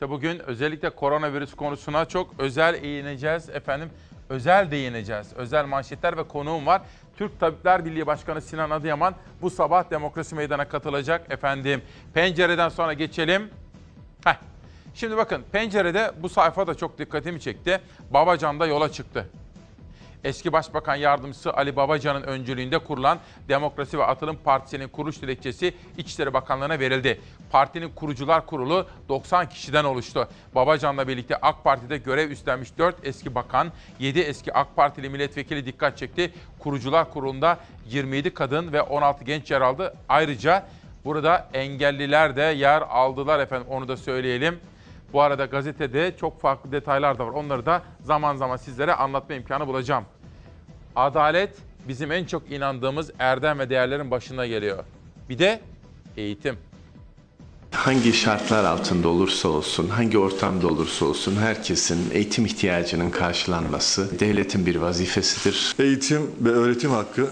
İşte 0.00 0.10
bugün 0.10 0.38
özellikle 0.38 0.90
koronavirüs 0.90 1.54
konusuna 1.54 2.04
çok 2.04 2.34
özel 2.38 2.84
eğineceğiz 2.84 3.48
efendim. 3.48 3.90
Özel 4.28 4.70
değineceğiz. 4.70 5.32
Özel 5.36 5.66
manşetler 5.66 6.16
ve 6.16 6.28
konuğum 6.28 6.66
var. 6.66 6.82
Türk 7.16 7.40
Tabipler 7.40 7.84
Birliği 7.84 8.06
Başkanı 8.06 8.40
Sinan 8.40 8.70
Adıyaman 8.70 9.14
bu 9.42 9.50
sabah 9.50 9.90
Demokrasi 9.90 10.34
Meydanı'na 10.34 10.68
katılacak 10.68 11.32
efendim. 11.32 11.82
Pencereden 12.14 12.68
sonra 12.68 12.92
geçelim. 12.92 13.50
Heh. 14.24 14.36
Şimdi 14.94 15.16
bakın 15.16 15.44
pencerede 15.52 16.12
bu 16.22 16.28
sayfa 16.28 16.66
da 16.66 16.74
çok 16.74 16.98
dikkatimi 16.98 17.40
çekti. 17.40 17.80
Babacan 18.10 18.60
da 18.60 18.66
yola 18.66 18.92
çıktı. 18.92 19.26
Eski 20.24 20.52
Başbakan 20.52 20.96
Yardımcısı 20.96 21.52
Ali 21.52 21.76
Babacan'ın 21.76 22.22
öncülüğünde 22.22 22.78
kurulan 22.78 23.18
Demokrasi 23.48 23.98
ve 23.98 24.04
Atılım 24.04 24.36
Partisi'nin 24.36 24.88
kuruluş 24.88 25.22
dilekçesi 25.22 25.74
İçişleri 25.98 26.34
Bakanlığı'na 26.34 26.78
verildi. 26.78 27.20
Partinin 27.50 27.88
kurucular 27.88 28.46
kurulu 28.46 28.86
90 29.08 29.48
kişiden 29.48 29.84
oluştu. 29.84 30.28
Babacan'la 30.54 31.08
birlikte 31.08 31.36
AK 31.36 31.64
Parti'de 31.64 31.98
görev 31.98 32.30
üstlenmiş 32.30 32.78
4 32.78 32.96
eski 33.02 33.34
bakan, 33.34 33.72
7 33.98 34.20
eski 34.20 34.54
AK 34.54 34.76
Partili 34.76 35.08
milletvekili 35.10 35.66
dikkat 35.66 35.98
çekti. 35.98 36.32
Kurucular 36.58 37.10
kurulunda 37.10 37.58
27 37.86 38.34
kadın 38.34 38.72
ve 38.72 38.82
16 38.82 39.24
genç 39.24 39.50
yer 39.50 39.60
aldı. 39.60 39.94
Ayrıca 40.08 40.66
burada 41.04 41.48
engelliler 41.54 42.36
de 42.36 42.42
yer 42.42 42.82
aldılar 42.82 43.38
efendim 43.38 43.66
onu 43.70 43.88
da 43.88 43.96
söyleyelim. 43.96 44.60
Bu 45.12 45.22
arada 45.22 45.44
gazetede 45.44 46.16
çok 46.20 46.40
farklı 46.40 46.72
detaylar 46.72 47.18
da 47.18 47.26
var. 47.26 47.32
Onları 47.32 47.66
da 47.66 47.82
zaman 48.00 48.36
zaman 48.36 48.56
sizlere 48.56 48.94
anlatma 48.94 49.34
imkanı 49.34 49.66
bulacağım. 49.66 50.04
Adalet 50.96 51.56
bizim 51.88 52.12
en 52.12 52.24
çok 52.24 52.50
inandığımız 52.52 53.10
erdem 53.18 53.58
ve 53.58 53.70
değerlerin 53.70 54.10
başına 54.10 54.46
geliyor. 54.46 54.84
Bir 55.28 55.38
de 55.38 55.60
eğitim. 56.16 56.56
Hangi 57.72 58.12
şartlar 58.12 58.64
altında 58.64 59.08
olursa 59.08 59.48
olsun, 59.48 59.88
hangi 59.88 60.18
ortamda 60.18 60.68
olursa 60.68 61.04
olsun 61.06 61.36
herkesin 61.36 62.10
eğitim 62.12 62.46
ihtiyacının 62.46 63.10
karşılanması 63.10 64.20
devletin 64.20 64.66
bir 64.66 64.76
vazifesidir. 64.76 65.74
Eğitim 65.78 66.30
ve 66.40 66.50
öğretim 66.50 66.90
hakkı 66.90 67.30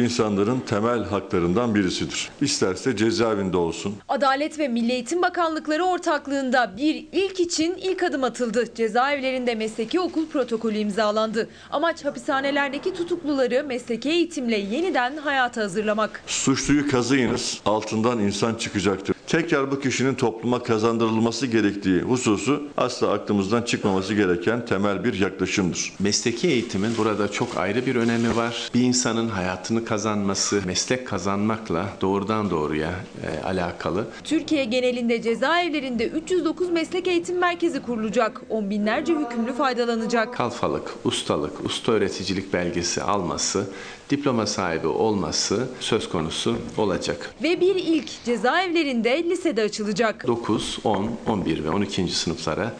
insanların 0.00 0.60
temel 0.60 1.04
haklarından 1.04 1.74
birisidir. 1.74 2.28
İsterse 2.40 2.96
cezaevinde 2.96 3.56
olsun, 3.56 3.94
Adalet 4.08 4.58
ve 4.58 4.68
Milli 4.68 4.92
Eğitim 4.92 5.22
Bakanlıkları 5.22 5.84
ortaklığında 5.84 6.74
bir 6.76 7.06
ilk 7.12 7.40
için 7.40 7.74
ilk 7.74 8.02
adım 8.02 8.24
atıldı. 8.24 8.64
Cezaevlerinde 8.74 9.54
mesleki 9.54 10.00
okul 10.00 10.26
protokolü 10.26 10.78
imzalandı. 10.78 11.48
Amaç 11.70 12.04
hapishanelerdeki 12.04 12.94
tutukluları 12.94 13.64
mesleki 13.64 14.10
eğitimle 14.10 14.56
yeniden 14.56 15.16
hayata 15.16 15.62
hazırlamak. 15.62 16.22
suçluyu 16.26 16.90
kazıyınız, 16.90 17.60
altından 17.64 18.18
insan 18.18 18.54
çıkacaktır. 18.54 19.16
Tekrar 19.26 19.70
bu 19.70 19.80
kişinin 19.80 20.14
topluma 20.14 20.62
kazandırılması 20.62 21.46
gerektiği 21.46 22.00
hususu 22.00 22.62
asla 22.76 23.12
aklımızdan 23.12 23.62
çıkmaması 23.62 24.14
gereken 24.14 24.66
temel 24.66 25.04
bir 25.04 25.20
yaklaşımdır. 25.20 25.92
Mesleki 25.98 26.48
eğitimin 26.48 26.90
burada 26.98 27.32
çok 27.32 27.56
ayrı 27.56 27.86
bir 27.86 27.96
önemi 27.96 28.36
var. 28.36 28.70
Bir 28.74 28.80
insanın 28.80 29.28
hayatını 29.28 29.84
kazanması, 29.86 30.62
meslek 30.66 31.06
kazanmakla 31.06 31.88
doğrudan 32.00 32.50
doğruya 32.50 32.90
e, 33.22 33.44
alakalı. 33.44 34.06
Türkiye 34.24 34.64
genelinde 34.64 35.22
cezaevlerinde 35.22 36.06
309 36.06 36.70
meslek 36.70 37.08
eğitim 37.08 37.38
merkezi 37.38 37.82
kurulacak. 37.82 38.42
On 38.50 38.70
binlerce 38.70 39.14
hükümlü 39.14 39.52
faydalanacak. 39.52 40.34
Kalfalık, 40.34 40.94
ustalık, 41.04 41.64
usta 41.64 41.92
öğreticilik 41.92 42.52
belgesi 42.52 43.02
alması, 43.02 43.66
diploma 44.10 44.46
sahibi 44.46 44.86
olması 44.86 45.68
söz 45.80 46.08
konusu 46.08 46.56
olacak. 46.76 47.34
Ve 47.42 47.60
bir 47.60 47.74
ilk 47.74 48.24
cezaevlerinde 48.24 49.24
lisede 49.24 49.62
açılacak. 49.62 50.26
9, 50.26 50.78
10, 50.84 51.10
11 51.26 51.64
ve 51.64 51.70
12. 51.70 52.08
sınıflara 52.08 52.74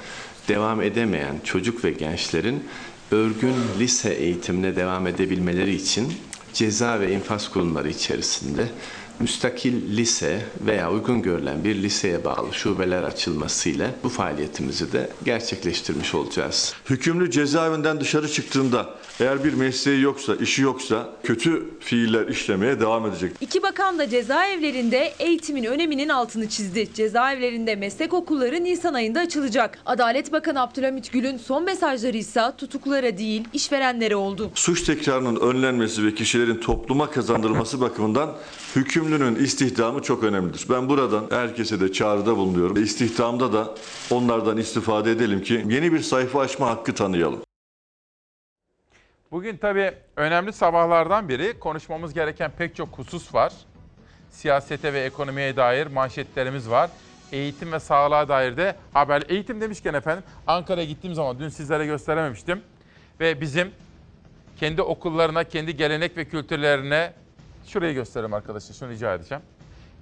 devam 0.49 0.83
edemeyen 0.83 1.35
çocuk 1.45 1.85
ve 1.85 1.91
gençlerin 1.91 2.65
örgün 3.11 3.55
lise 3.79 4.15
eğitimine 4.15 4.77
devam 4.77 5.07
edebilmeleri 5.07 5.75
için 5.75 6.13
ceza 6.57 7.01
ve 7.01 7.13
infaz 7.13 7.49
kurumları 7.49 7.89
içerisinde 7.89 8.69
müstakil 9.21 9.97
lise 9.97 10.43
veya 10.67 10.93
uygun 10.93 11.23
görülen 11.23 11.65
bir 11.65 11.75
liseye 11.75 12.25
bağlı 12.25 12.53
şubeler 12.53 13.03
açılmasıyla 13.03 13.91
bu 14.05 14.09
faaliyetimizi 14.09 14.93
de 14.93 15.11
gerçekleştirmiş 15.25 16.15
olacağız. 16.15 16.75
Hükümlü 16.91 17.31
cezaevinden 17.31 18.01
dışarı 18.01 18.29
çıktığında 18.29 18.95
eğer 19.21 19.45
bir 19.45 19.55
mesleği 19.55 20.01
yoksa, 20.01 20.37
işi 20.37 20.63
yoksa 20.63 21.09
kötü 21.23 21.65
fiiller 21.81 22.29
işlemeye 22.29 22.81
devam 22.81 23.07
edecek. 23.07 23.33
İki 23.41 23.63
bakan 23.63 23.99
da 23.99 24.09
cezaevlerinde 24.09 25.13
eğitimin 25.19 25.65
öneminin 25.65 26.09
altını 26.09 26.49
çizdi. 26.49 26.89
Cezaevlerinde 26.95 27.77
meslek 27.77 28.15
okulları 28.15 28.65
Nisan 28.65 28.95
ayında 28.95 29.21
açılacak. 29.21 29.79
Adalet 29.87 30.33
Bakanı 30.33 30.61
Abdülhamit 30.61 31.13
Gül'ün 31.13 31.37
son 31.37 31.65
mesajları 31.65 32.17
ise 32.17 32.43
tutuklulara 32.59 33.19
değil 33.19 33.45
işverenlere 33.53 34.17
oldu. 34.17 34.51
Suç 34.55 34.83
tekrarının 34.83 35.37
önlenmesi 35.41 36.07
ve 36.07 36.15
kişilerin 36.15 36.61
topluma 36.61 37.11
kazandırılması 37.11 37.81
bakımından 37.81 38.37
hükümlünün 39.07 39.45
istihdamı 39.45 40.03
çok 40.03 40.25
önemlidir. 40.25 40.67
Ben 40.71 40.89
buradan 40.89 41.27
herkese 41.31 41.81
de 41.81 41.93
çağrıda 41.93 42.37
bulunuyorum. 42.37 42.83
İstihdamda 42.83 43.53
da 43.53 43.75
onlardan 44.11 44.57
istifade 44.57 45.11
edelim 45.11 45.43
ki 45.43 45.65
yeni 45.69 45.93
bir 45.93 46.01
sayfa 46.01 46.41
açma 46.41 46.67
hakkı 46.67 46.95
tanıyalım. 46.95 47.43
Bugün 49.31 49.57
tabii 49.57 49.95
önemli 50.17 50.53
sabahlardan 50.53 51.29
biri 51.29 51.59
konuşmamız 51.59 52.15
gereken 52.15 52.51
pek 52.59 52.77
çok 52.77 52.89
husus 52.99 53.35
var. 53.35 53.53
Siyasete 54.31 54.93
ve 54.93 55.01
ekonomiye 55.01 55.57
dair 55.57 55.87
manşetlerimiz 55.87 56.71
var. 56.71 56.91
Eğitim 57.33 57.73
ve 57.73 57.81
sağlığa 57.81 58.29
dair 58.29 58.57
de 58.57 58.77
haber. 58.93 59.23
Eğitim 59.29 59.61
demişken 59.61 59.95
efendim 59.95 60.25
Ankara'ya 60.47 60.87
gittiğim 60.87 61.15
zaman 61.15 61.39
dün 61.39 61.49
sizlere 61.49 61.87
gösterememiştim. 61.87 62.61
Ve 63.21 63.41
bizim 63.41 63.71
kendi 64.57 64.83
okullarına, 64.83 65.45
kendi 65.45 65.77
gelenek 65.77 66.17
ve 66.17 66.25
kültürlerine 66.25 67.13
şurayı 67.67 67.95
göstereyim 67.95 68.35
arkadaşlar. 68.35 68.75
Şunu 68.75 68.91
rica 68.91 69.15
edeceğim. 69.15 69.43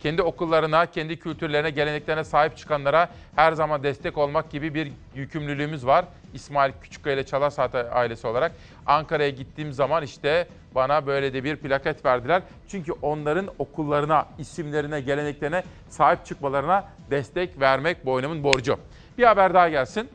Kendi 0.00 0.22
okullarına, 0.22 0.86
kendi 0.86 1.18
kültürlerine, 1.18 1.70
geleneklerine 1.70 2.24
sahip 2.24 2.56
çıkanlara 2.56 3.08
her 3.36 3.52
zaman 3.52 3.82
destek 3.82 4.18
olmak 4.18 4.50
gibi 4.50 4.74
bir 4.74 4.92
yükümlülüğümüz 5.14 5.86
var. 5.86 6.04
İsmail 6.34 6.72
Küçükkaya 6.82 7.16
ile 7.16 7.26
Çalar 7.26 7.52
ailesi 7.92 8.26
olarak 8.26 8.52
Ankara'ya 8.86 9.30
gittiğim 9.30 9.72
zaman 9.72 10.02
işte 10.02 10.48
bana 10.74 11.06
böyle 11.06 11.32
de 11.32 11.44
bir 11.44 11.56
plaket 11.56 12.04
verdiler. 12.04 12.42
Çünkü 12.68 12.92
onların 12.92 13.48
okullarına, 13.58 14.26
isimlerine, 14.38 15.00
geleneklerine 15.00 15.62
sahip 15.88 16.26
çıkmalarına 16.26 16.84
destek 17.10 17.60
vermek 17.60 18.06
boynumun 18.06 18.44
borcu. 18.44 18.78
Bir 19.18 19.24
haber 19.24 19.54
daha 19.54 19.68
gelsin. 19.68 20.08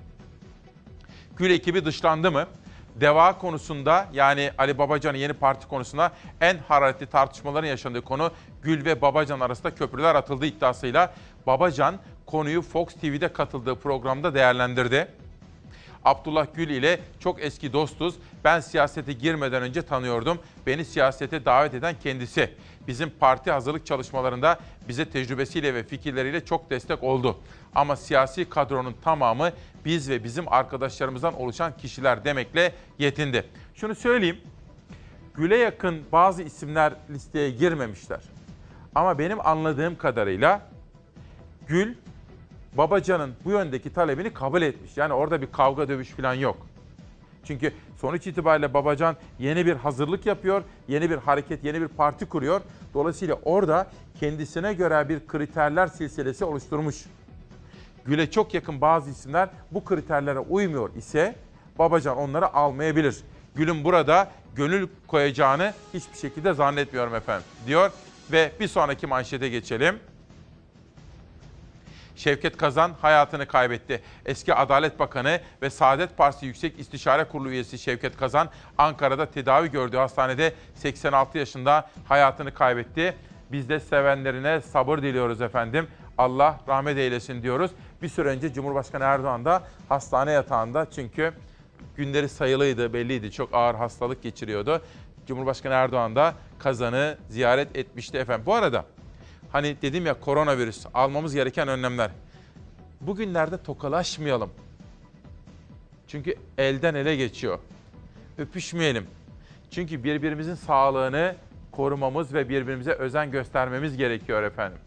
Gül 1.38 1.52
ekibi 1.52 1.86
dışlandı 1.86 2.32
mı? 2.32 2.48
Deva 3.02 3.38
konusunda 3.38 4.08
yani 4.14 4.52
Ali 4.58 4.78
Babacan'ın 4.78 5.18
yeni 5.18 5.34
parti 5.34 5.68
konusunda 5.68 6.12
en 6.42 6.58
hararetli 6.58 7.06
tartışmaların 7.06 7.68
yaşandığı 7.68 8.02
konu 8.02 8.32
Gül 8.64 8.86
ve 8.86 9.02
Babacan 9.02 9.40
arasında 9.40 9.76
köprüler 9.76 10.16
atıldığı 10.16 10.46
iddiasıyla 10.46 11.14
Babacan 11.48 12.00
konuyu 12.26 12.62
Fox 12.62 12.88
TV'de 12.94 13.34
katıldığı 13.34 13.76
programda 13.76 14.34
değerlendirdi. 14.34 15.08
Abdullah 16.06 16.48
Gül 16.54 16.70
ile 16.70 17.00
çok 17.20 17.42
eski 17.42 17.74
dostuz. 17.74 18.16
Ben 18.44 18.60
siyasete 18.60 19.14
girmeden 19.14 19.64
önce 19.64 19.82
tanıyordum. 19.82 20.40
Beni 20.68 20.86
siyasete 20.86 21.46
davet 21.46 21.74
eden 21.74 21.96
kendisi. 22.04 22.54
Bizim 22.90 23.10
parti 23.10 23.52
hazırlık 23.52 23.86
çalışmalarında 23.86 24.60
bize 24.88 25.10
tecrübesiyle 25.10 25.74
ve 25.74 25.84
fikirleriyle 25.84 26.46
çok 26.46 26.70
destek 26.70 27.04
oldu. 27.04 27.38
Ama 27.76 27.96
siyasi 27.96 28.50
kadronun 28.50 28.96
tamamı 29.04 29.52
biz 29.86 30.10
ve 30.10 30.24
bizim 30.24 30.54
arkadaşlarımızdan 30.54 31.34
oluşan 31.34 31.78
kişiler 31.78 32.26
demekle 32.26 32.74
yetindi. 33.00 33.46
Şunu 33.76 33.96
söyleyeyim. 33.96 34.38
Gül'e 35.34 35.58
yakın 35.58 36.02
bazı 36.12 36.44
isimler 36.44 36.94
listeye 37.10 37.50
girmemişler. 37.50 38.22
Ama 38.96 39.20
benim 39.20 39.48
anladığım 39.48 39.98
kadarıyla 39.98 40.62
Gül 41.68 41.96
Babacan'ın 42.74 43.34
bu 43.46 43.52
yöndeki 43.52 43.94
talebini 43.94 44.34
kabul 44.34 44.62
etmiş. 44.62 44.98
Yani 44.98 45.14
orada 45.14 45.42
bir 45.42 45.52
kavga 45.52 45.88
dövüş 45.88 46.10
falan 46.10 46.34
yok. 46.34 46.68
Çünkü 47.44 47.74
sonuç 47.98 48.28
itibariyle 48.28 48.74
Babacan 48.74 49.16
yeni 49.40 49.66
bir 49.66 49.76
hazırlık 49.76 50.26
yapıyor, 50.26 50.64
yeni 50.88 51.10
bir 51.10 51.18
hareket, 51.18 51.64
yeni 51.64 51.82
bir 51.82 51.88
parti 51.88 52.26
kuruyor. 52.26 52.62
Dolayısıyla 52.94 53.36
orada 53.44 53.88
kendisine 54.20 54.74
göre 54.74 55.10
bir 55.10 55.28
kriterler 55.28 55.88
silsilesi 55.88 56.46
oluşturmuş. 56.46 57.06
Gül'e 58.06 58.32
çok 58.32 58.54
yakın 58.54 58.82
bazı 58.82 59.10
isimler 59.10 59.50
bu 59.72 59.86
kriterlere 59.86 60.40
uymuyor 60.40 60.96
ise 60.96 61.36
Babacan 61.80 62.18
onları 62.18 62.54
almayabilir. 62.54 63.18
Gül'ün 63.56 63.84
burada 63.84 64.32
gönül 64.56 64.88
koyacağını 65.08 65.74
hiçbir 65.94 66.18
şekilde 66.18 66.54
zannetmiyorum 66.54 67.16
efendim 67.16 67.46
diyor 67.68 67.92
ve 68.32 68.52
bir 68.60 68.68
sonraki 68.68 69.08
manşete 69.08 69.50
geçelim. 69.50 70.00
Şevket 72.20 72.58
Kazan 72.58 72.92
hayatını 73.02 73.46
kaybetti. 73.46 74.02
Eski 74.26 74.54
Adalet 74.54 75.00
Bakanı 75.00 75.40
ve 75.62 75.70
Saadet 75.70 76.18
Partisi 76.18 76.46
Yüksek 76.46 76.80
İstişare 76.80 77.24
Kurulu 77.24 77.50
üyesi 77.50 77.80
Şevket 77.80 78.18
Kazan 78.18 78.50
Ankara'da 78.78 79.26
tedavi 79.26 79.72
gördüğü 79.72 79.98
hastanede 79.98 80.54
86 80.76 81.38
yaşında 81.38 81.90
hayatını 82.08 82.54
kaybetti. 82.54 83.18
Biz 83.52 83.70
de 83.70 83.80
sevenlerine 83.80 84.62
sabır 84.62 84.98
diliyoruz 84.98 85.42
efendim. 85.42 85.88
Allah 86.18 86.60
rahmet 86.68 86.98
eylesin 86.98 87.44
diyoruz. 87.44 87.72
Bir 88.02 88.10
süre 88.10 88.30
önce 88.30 88.54
Cumhurbaşkanı 88.54 89.04
Erdoğan 89.04 89.46
da 89.46 89.64
hastane 89.90 90.32
yatağında 90.32 90.88
çünkü 90.96 91.34
günleri 91.96 92.30
sayılıydı, 92.30 92.94
belliydi. 92.94 93.32
Çok 93.32 93.54
ağır 93.54 93.76
hastalık 93.76 94.24
geçiriyordu. 94.24 94.82
Cumhurbaşkanı 95.28 95.74
Erdoğan 95.74 96.16
da 96.16 96.34
Kazan'ı 96.60 97.18
ziyaret 97.30 97.78
etmişti 97.78 98.18
efendim. 98.18 98.46
Bu 98.46 98.54
arada 98.54 98.86
Hani 99.52 99.82
dedim 99.82 100.06
ya 100.06 100.20
koronavirüs 100.20 100.86
almamız 100.94 101.34
gereken 101.34 101.68
önlemler. 101.68 102.12
Bugünlerde 103.02 103.64
tokalaşmayalım. 103.64 104.50
Çünkü 106.08 106.36
elden 106.58 106.96
ele 106.96 107.16
geçiyor. 107.16 107.60
Öpüşmeyelim. 108.38 109.08
Çünkü 109.72 110.04
birbirimizin 110.04 110.56
sağlığını 110.56 111.36
korumamız 111.72 112.34
ve 112.34 112.50
birbirimize 112.50 112.92
özen 112.92 113.32
göstermemiz 113.32 113.98
gerekiyor 113.98 114.44
efendim. 114.44 114.80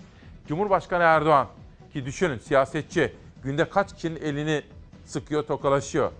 Cumhurbaşkanı 0.48 1.02
Erdoğan 1.02 1.46
ki 1.92 2.04
düşünün 2.06 2.38
siyasetçi 2.38 3.12
günde 3.44 3.68
kaç 3.68 3.94
kişinin 3.94 4.20
elini 4.20 4.62
sıkıyor, 5.06 5.42
tokalaşıyor. 5.42 6.12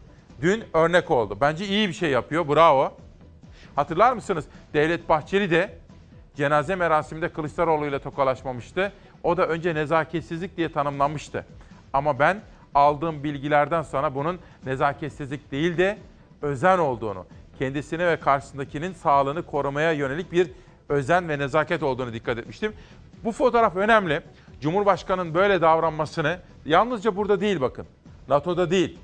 Dün 0.43 0.65
örnek 0.75 1.11
oldu. 1.11 1.39
Bence 1.41 1.67
iyi 1.67 1.89
bir 1.89 1.93
şey 1.93 2.11
yapıyor. 2.11 2.49
Bravo. 2.49 2.97
Hatırlar 3.77 4.13
mısınız? 4.13 4.45
Devlet 4.75 5.09
Bahçeli 5.09 5.51
de 5.51 5.79
cenaze 6.37 6.77
merasiminde 6.77 7.29
Kılıçdaroğlu 7.29 7.87
ile 7.87 7.99
tokalaşmamıştı. 7.99 8.93
O 9.23 9.37
da 9.37 9.47
önce 9.47 9.75
nezaketsizlik 9.75 10.57
diye 10.57 10.73
tanımlanmıştı. 10.73 11.47
Ama 11.93 12.19
ben 12.19 12.41
aldığım 12.75 13.25
bilgilerden 13.25 13.83
sonra 13.83 14.15
bunun 14.15 14.39
nezaketsizlik 14.67 15.53
değil 15.53 15.77
de 15.79 15.99
özen 16.43 16.79
olduğunu, 16.79 17.27
kendisine 17.59 18.07
ve 18.07 18.17
karşısındakinin 18.21 18.93
sağlığını 18.93 19.43
korumaya 19.43 19.93
yönelik 19.93 20.33
bir 20.33 20.51
özen 20.89 21.29
ve 21.29 21.39
nezaket 21.39 21.83
olduğunu 21.83 22.13
dikkat 22.13 22.39
etmiştim. 22.39 22.73
Bu 23.25 23.33
fotoğraf 23.33 23.77
önemli. 23.77 24.23
Cumhurbaşkanının 24.61 25.35
böyle 25.35 25.61
davranmasını 25.61 26.39
yalnızca 26.65 27.17
burada 27.17 27.41
değil 27.41 27.61
bakın. 27.61 27.87
NATO'da 28.29 28.71
değil. 28.71 28.99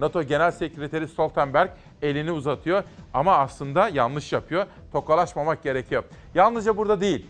NATO 0.00 0.22
Genel 0.22 0.50
Sekreteri 0.50 1.08
Stoltenberg 1.08 1.70
elini 2.02 2.32
uzatıyor 2.32 2.82
ama 3.14 3.38
aslında 3.38 3.88
yanlış 3.88 4.32
yapıyor. 4.32 4.66
Tokalaşmamak 4.92 5.62
gerekiyor. 5.62 6.04
Yalnızca 6.34 6.76
burada 6.76 7.00
değil. 7.00 7.26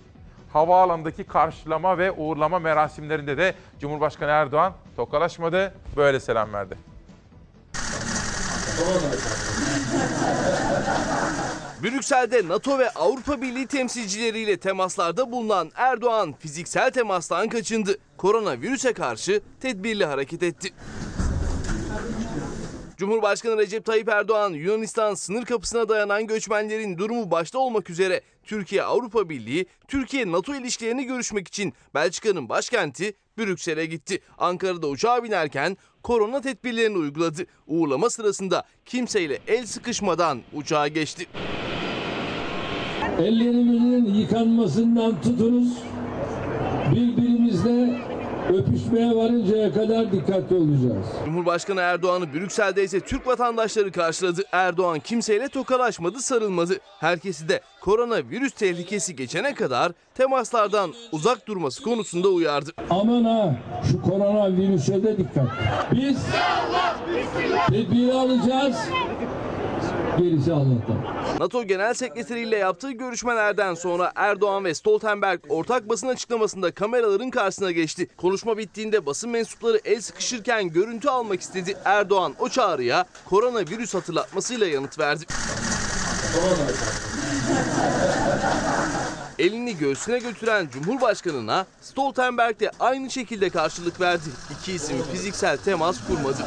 Havaalanındaki 0.52 1.24
karşılama 1.24 1.98
ve 1.98 2.12
uğurlama 2.12 2.58
merasimlerinde 2.58 3.36
de 3.38 3.54
Cumhurbaşkanı 3.80 4.30
Erdoğan 4.30 4.72
tokalaşmadı, 4.96 5.74
böyle 5.96 6.20
selam 6.20 6.52
verdi. 6.52 6.76
Brüksel'de 11.82 12.48
NATO 12.48 12.78
ve 12.78 12.90
Avrupa 12.90 13.42
Birliği 13.42 13.66
temsilcileriyle 13.66 14.56
temaslarda 14.56 15.32
bulunan 15.32 15.70
Erdoğan 15.74 16.34
fiziksel 16.38 16.90
temastan 16.90 17.48
kaçındı. 17.48 17.98
Koronavirüse 18.16 18.92
karşı 18.92 19.40
tedbirli 19.60 20.06
hareket 20.06 20.42
etti. 20.42 20.68
Cumhurbaşkanı 22.96 23.56
Recep 23.58 23.84
Tayyip 23.84 24.08
Erdoğan 24.08 24.52
Yunanistan 24.52 25.14
sınır 25.14 25.44
kapısına 25.44 25.88
dayanan 25.88 26.26
göçmenlerin 26.26 26.98
durumu 26.98 27.30
başta 27.30 27.58
olmak 27.58 27.90
üzere 27.90 28.20
Türkiye 28.44 28.82
Avrupa 28.82 29.28
Birliği, 29.28 29.66
Türkiye 29.88 30.32
NATO 30.32 30.54
ilişkilerini 30.54 31.04
görüşmek 31.04 31.48
için 31.48 31.72
Belçika'nın 31.94 32.48
başkenti 32.48 33.14
Brüksel'e 33.38 33.86
gitti. 33.86 34.20
Ankara'da 34.38 34.86
uçağa 34.86 35.24
binerken 35.24 35.76
korona 36.02 36.40
tedbirlerini 36.40 36.98
uyguladı. 36.98 37.46
Uğurlama 37.66 38.10
sırasında 38.10 38.64
kimseyle 38.84 39.38
el 39.46 39.66
sıkışmadan 39.66 40.38
uçağa 40.52 40.88
geçti. 40.88 41.26
Ellerimizin 43.18 44.14
yıkanmasından 44.14 45.22
tutunuz. 45.22 45.68
Birbirimizle 46.92 48.00
öpüşmeye 48.54 49.16
varıncaya 49.16 49.72
kadar 49.72 50.12
dikkatli 50.12 50.56
olacağız. 50.56 51.06
Cumhurbaşkanı 51.24 51.80
Erdoğan'ı 51.80 52.34
Brüksel'de 52.34 52.84
ise 52.84 53.00
Türk 53.00 53.26
vatandaşları 53.26 53.92
karşıladı. 53.92 54.42
Erdoğan 54.52 54.98
kimseyle 55.00 55.48
tokalaşmadı, 55.48 56.18
sarılmadı. 56.20 56.74
Herkesi 57.00 57.48
de 57.48 57.60
koronavirüs 57.80 58.52
tehlikesi 58.52 59.16
geçene 59.16 59.54
kadar 59.54 59.92
temaslardan 60.14 60.92
uzak 61.12 61.48
durması 61.48 61.82
konusunda 61.82 62.28
uyardı. 62.28 62.70
Aman 62.90 63.24
ha 63.24 63.56
şu 63.90 64.02
koronavirüse 64.02 65.02
de 65.02 65.16
dikkat. 65.18 65.46
Biz 65.92 66.18
tedbiri 67.68 68.12
alacağız. 68.12 68.76
Gerisi 70.18 70.52
Allah'tan. 70.52 70.96
NATO 71.40 71.64
Genel 71.64 71.94
Sekreteri 71.94 72.40
ile 72.40 72.56
yaptığı 72.56 72.90
görüşmelerden 72.90 73.74
sonra 73.74 74.12
Erdoğan 74.16 74.64
ve 74.64 74.74
Stoltenberg 74.74 75.40
ortak 75.48 75.88
basın 75.88 76.08
açıklamasında 76.08 76.70
kameraların 76.70 77.30
karşısına 77.30 77.70
geçti. 77.70 78.08
Konuşma 78.16 78.58
bittiğinde 78.58 79.06
basın 79.06 79.30
mensupları 79.30 79.80
el 79.84 80.00
sıkışırken 80.00 80.68
görüntü 80.68 81.08
almak 81.08 81.40
istedi. 81.40 81.76
Erdoğan 81.84 82.34
o 82.38 82.48
çağrıya 82.48 83.04
koronavirüs 83.28 83.94
hatırlatmasıyla 83.94 84.66
yanıt 84.66 84.98
verdi. 84.98 85.24
Elini 89.38 89.78
göğsüne 89.78 90.18
götüren 90.18 90.68
Cumhurbaşkanına 90.72 91.66
Stoltenberg 91.80 92.60
de 92.60 92.70
aynı 92.80 93.10
şekilde 93.10 93.50
karşılık 93.50 94.00
verdi. 94.00 94.28
İki 94.50 94.72
isim 94.72 95.02
fiziksel 95.02 95.56
temas 95.56 96.06
kurmadı. 96.06 96.42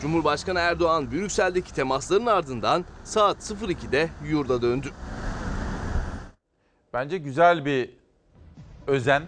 Cumhurbaşkanı 0.00 0.58
Erdoğan 0.58 1.12
Brüksel'deki 1.12 1.74
temasların 1.74 2.26
ardından 2.26 2.84
saat 3.04 3.36
02'de 3.36 4.08
yurda 4.28 4.62
döndü. 4.62 4.90
Bence 6.92 7.18
güzel 7.18 7.64
bir 7.64 7.90
özen, 8.86 9.22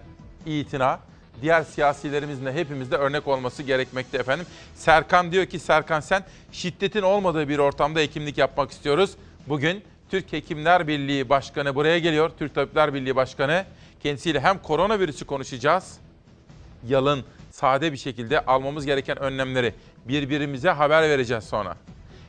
itina. 0.46 1.00
Diğer 1.42 1.62
siyasilerimizin 1.62 2.46
de 2.46 2.52
hepimizde 2.52 2.96
örnek 2.96 3.28
olması 3.28 3.62
gerekmekte 3.62 4.18
efendim. 4.18 4.46
Serkan 4.74 5.32
diyor 5.32 5.46
ki 5.46 5.58
Serkan 5.58 6.00
sen 6.00 6.24
şiddetin 6.52 7.02
olmadığı 7.02 7.48
bir 7.48 7.58
ortamda 7.58 8.00
hekimlik 8.00 8.38
yapmak 8.38 8.70
istiyoruz. 8.70 9.16
Bugün 9.46 9.84
Türk 10.10 10.32
Hekimler 10.32 10.88
Birliği 10.88 11.28
Başkanı 11.28 11.74
buraya 11.74 11.98
geliyor. 11.98 12.30
Türk 12.38 12.54
Tabipler 12.54 12.94
Birliği 12.94 13.16
Başkanı 13.16 13.64
Kendisiyle 14.02 14.40
hem 14.40 14.58
koronavirüsü 14.58 15.26
konuşacağız, 15.26 15.98
yalın, 16.88 17.24
sade 17.50 17.92
bir 17.92 17.96
şekilde 17.96 18.44
almamız 18.44 18.86
gereken 18.86 19.18
önlemleri 19.18 19.74
birbirimize 20.08 20.70
haber 20.70 21.02
vereceğiz 21.02 21.44
sonra. 21.44 21.76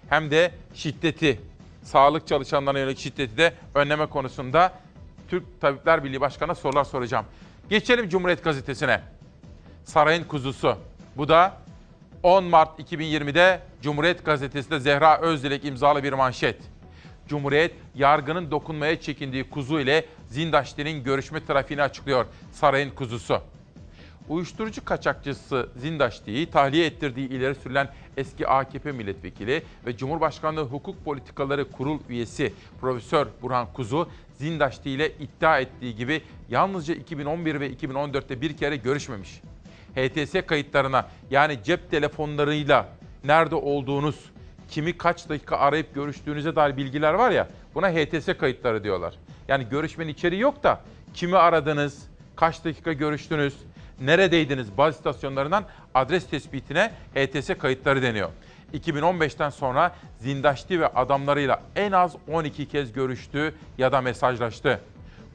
Hem 0.10 0.32
de 0.32 0.52
şiddeti, 0.74 1.42
sağlık 1.84 2.28
çalışanlarına 2.28 2.80
yönelik 2.80 3.00
şiddeti 3.00 3.38
de 3.38 3.54
önleme 3.76 4.06
konusunda 4.06 4.74
Türk 5.28 5.62
Tabipler 5.62 6.04
Birliği 6.04 6.22
Başkanı'na 6.22 6.56
sorular 6.56 6.84
soracağım. 6.84 7.26
Geçelim 7.70 8.10
Cumhuriyet 8.10 8.44
Gazetesi'ne. 8.44 9.02
Sarayın 9.84 10.24
kuzusu. 10.24 10.78
Bu 11.18 11.28
da 11.28 11.58
10 12.24 12.44
Mart 12.44 12.80
2020'de 12.80 13.62
Cumhuriyet 13.82 14.26
Gazetesi'nde 14.26 14.80
Zehra 14.80 15.22
Özdilek 15.22 15.66
imzalı 15.66 16.04
bir 16.04 16.14
manşet. 16.14 16.58
Cumhuriyet 17.30 17.74
yargının 17.96 18.52
dokunmaya 18.52 19.02
çekindiği 19.02 19.50
kuzu 19.50 19.80
ile 19.80 20.06
Zindaşti'nin 20.28 21.04
görüşme 21.04 21.46
trafiğini 21.46 21.84
açıklıyor. 21.84 22.26
Sarayın 22.52 22.90
kuzusu. 22.90 23.42
Uyuşturucu 24.30 24.86
kaçakçısı 24.86 25.70
Zindaşti'yi 25.76 26.50
tahliye 26.50 26.86
ettirdiği 26.86 27.30
ileri 27.30 27.56
sürülen 27.56 27.90
eski 28.18 28.48
AKP 28.48 28.92
milletvekili 28.92 29.64
ve 29.86 29.98
Cumhurbaşkanlığı 29.98 30.62
Hukuk 30.62 31.06
Politikaları 31.06 31.72
Kurul 31.72 32.00
üyesi 32.10 32.54
Profesör 32.82 33.28
Burhan 33.42 33.74
Kuzu, 33.74 34.10
Zindaşti 34.38 34.90
ile 34.90 35.12
iddia 35.12 35.60
ettiği 35.60 35.96
gibi 35.96 36.22
yalnızca 36.50 36.94
2011 36.94 37.60
ve 37.60 37.74
2014'te 37.74 38.42
bir 38.42 38.58
kere 38.58 38.76
görüşmemiş. 38.76 39.42
HTS 39.96 40.46
kayıtlarına 40.48 41.10
yani 41.32 41.64
cep 41.64 41.92
telefonlarıyla 41.92 42.90
nerede 43.24 43.56
olduğunuz, 43.56 44.16
kimi 44.70 44.98
kaç 44.98 45.30
dakika 45.30 45.58
arayıp 45.58 45.96
görüştüğünüze 45.96 46.56
dair 46.56 46.78
bilgiler 46.78 47.14
var 47.14 47.32
ya 47.32 47.48
buna 47.76 47.92
HTS 47.92 48.38
kayıtları 48.40 48.84
diyorlar. 48.84 49.14
Yani 49.48 49.70
görüşmenin 49.70 50.12
içeriği 50.14 50.42
yok 50.42 50.64
da 50.64 50.80
kimi 51.14 51.38
aradınız, 51.38 52.04
kaç 52.36 52.66
dakika 52.66 52.94
görüştünüz, 52.94 53.54
neredeydiniz 54.02 54.78
baz 54.78 54.96
istasyonlarından 54.96 55.66
adres 55.94 56.28
tespitine 56.28 56.92
HTS 57.16 57.58
kayıtları 57.58 58.02
deniyor. 58.02 58.30
2015'ten 58.74 59.50
sonra 59.50 59.96
Zindaşti 60.20 60.82
ve 60.82 60.88
adamlarıyla 60.88 61.62
en 61.76 61.92
az 61.92 62.16
12 62.32 62.68
kez 62.68 62.94
görüştü 62.94 63.54
ya 63.78 63.92
da 63.92 64.02
mesajlaştı. 64.02 64.82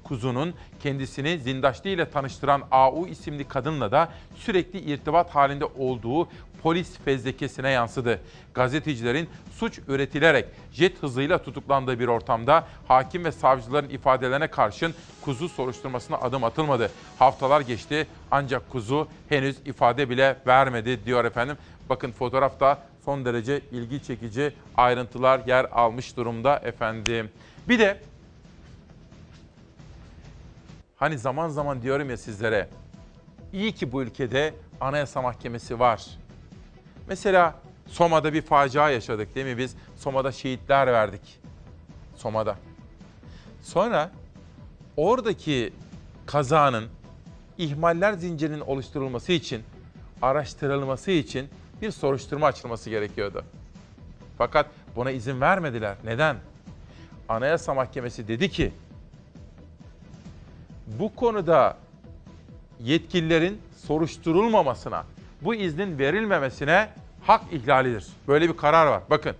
Kuzu'nun 0.04 0.54
kendisini 0.82 1.38
Zindaşti 1.38 1.90
ile 1.90 2.10
tanıştıran 2.10 2.62
AU 2.70 3.06
isimli 3.06 3.48
kadınla 3.48 3.92
da 3.92 4.08
sürekli 4.34 4.78
irtibat 4.78 5.30
halinde 5.30 5.64
olduğu 5.64 6.28
polis 6.64 6.98
fezlekesine 7.04 7.70
yansıdı. 7.70 8.20
Gazetecilerin 8.54 9.28
suç 9.56 9.80
üretilerek 9.88 10.46
jet 10.72 11.02
hızıyla 11.02 11.42
tutuklandığı 11.42 11.98
bir 11.98 12.08
ortamda 12.08 12.66
hakim 12.88 13.24
ve 13.24 13.32
savcıların 13.32 13.88
ifadelerine 13.88 14.48
karşın 14.48 14.94
Kuzu 15.20 15.48
soruşturmasına 15.48 16.16
adım 16.16 16.44
atılmadı. 16.44 16.90
Haftalar 17.18 17.60
geçti 17.60 18.06
ancak 18.30 18.70
Kuzu 18.70 19.08
henüz 19.28 19.56
ifade 19.64 20.10
bile 20.10 20.36
vermedi 20.46 21.04
diyor 21.06 21.24
efendim. 21.24 21.56
Bakın 21.88 22.12
fotoğrafta 22.12 22.82
son 23.04 23.24
derece 23.24 23.60
ilgi 23.72 24.02
çekici 24.02 24.52
ayrıntılar 24.76 25.40
yer 25.46 25.64
almış 25.64 26.16
durumda 26.16 26.56
efendim. 26.56 27.30
Bir 27.68 27.78
de 27.78 28.00
hani 30.96 31.18
zaman 31.18 31.48
zaman 31.48 31.82
diyorum 31.82 32.10
ya 32.10 32.16
sizlere 32.16 32.68
iyi 33.52 33.72
ki 33.72 33.92
bu 33.92 34.02
ülkede 34.02 34.54
Anayasa 34.80 35.22
Mahkemesi 35.22 35.78
var. 35.78 36.23
Mesela 37.08 37.54
Soma'da 37.86 38.32
bir 38.32 38.42
facia 38.42 38.90
yaşadık 38.90 39.34
değil 39.34 39.46
mi 39.46 39.58
biz? 39.58 39.76
Soma'da 39.96 40.32
şehitler 40.32 40.86
verdik. 40.86 41.40
Soma'da. 42.16 42.56
Sonra 43.62 44.10
oradaki 44.96 45.72
kazanın 46.26 46.84
ihmaller 47.58 48.12
zincirinin 48.12 48.60
oluşturulması 48.60 49.32
için, 49.32 49.62
araştırılması 50.22 51.10
için 51.10 51.48
bir 51.82 51.90
soruşturma 51.90 52.46
açılması 52.46 52.90
gerekiyordu. 52.90 53.44
Fakat 54.38 54.66
buna 54.96 55.10
izin 55.10 55.40
vermediler. 55.40 55.96
Neden? 56.04 56.36
Anayasa 57.28 57.74
Mahkemesi 57.74 58.28
dedi 58.28 58.50
ki 58.50 58.72
bu 60.86 61.14
konuda 61.14 61.76
yetkililerin 62.80 63.60
soruşturulmamasına, 63.76 65.04
bu 65.44 65.54
iznin 65.54 65.98
verilmemesine 65.98 66.88
hak 67.26 67.40
ihlalidir. 67.52 68.06
Böyle 68.28 68.48
bir 68.48 68.56
karar 68.56 68.86
var. 68.86 69.02
Bakın 69.10 69.36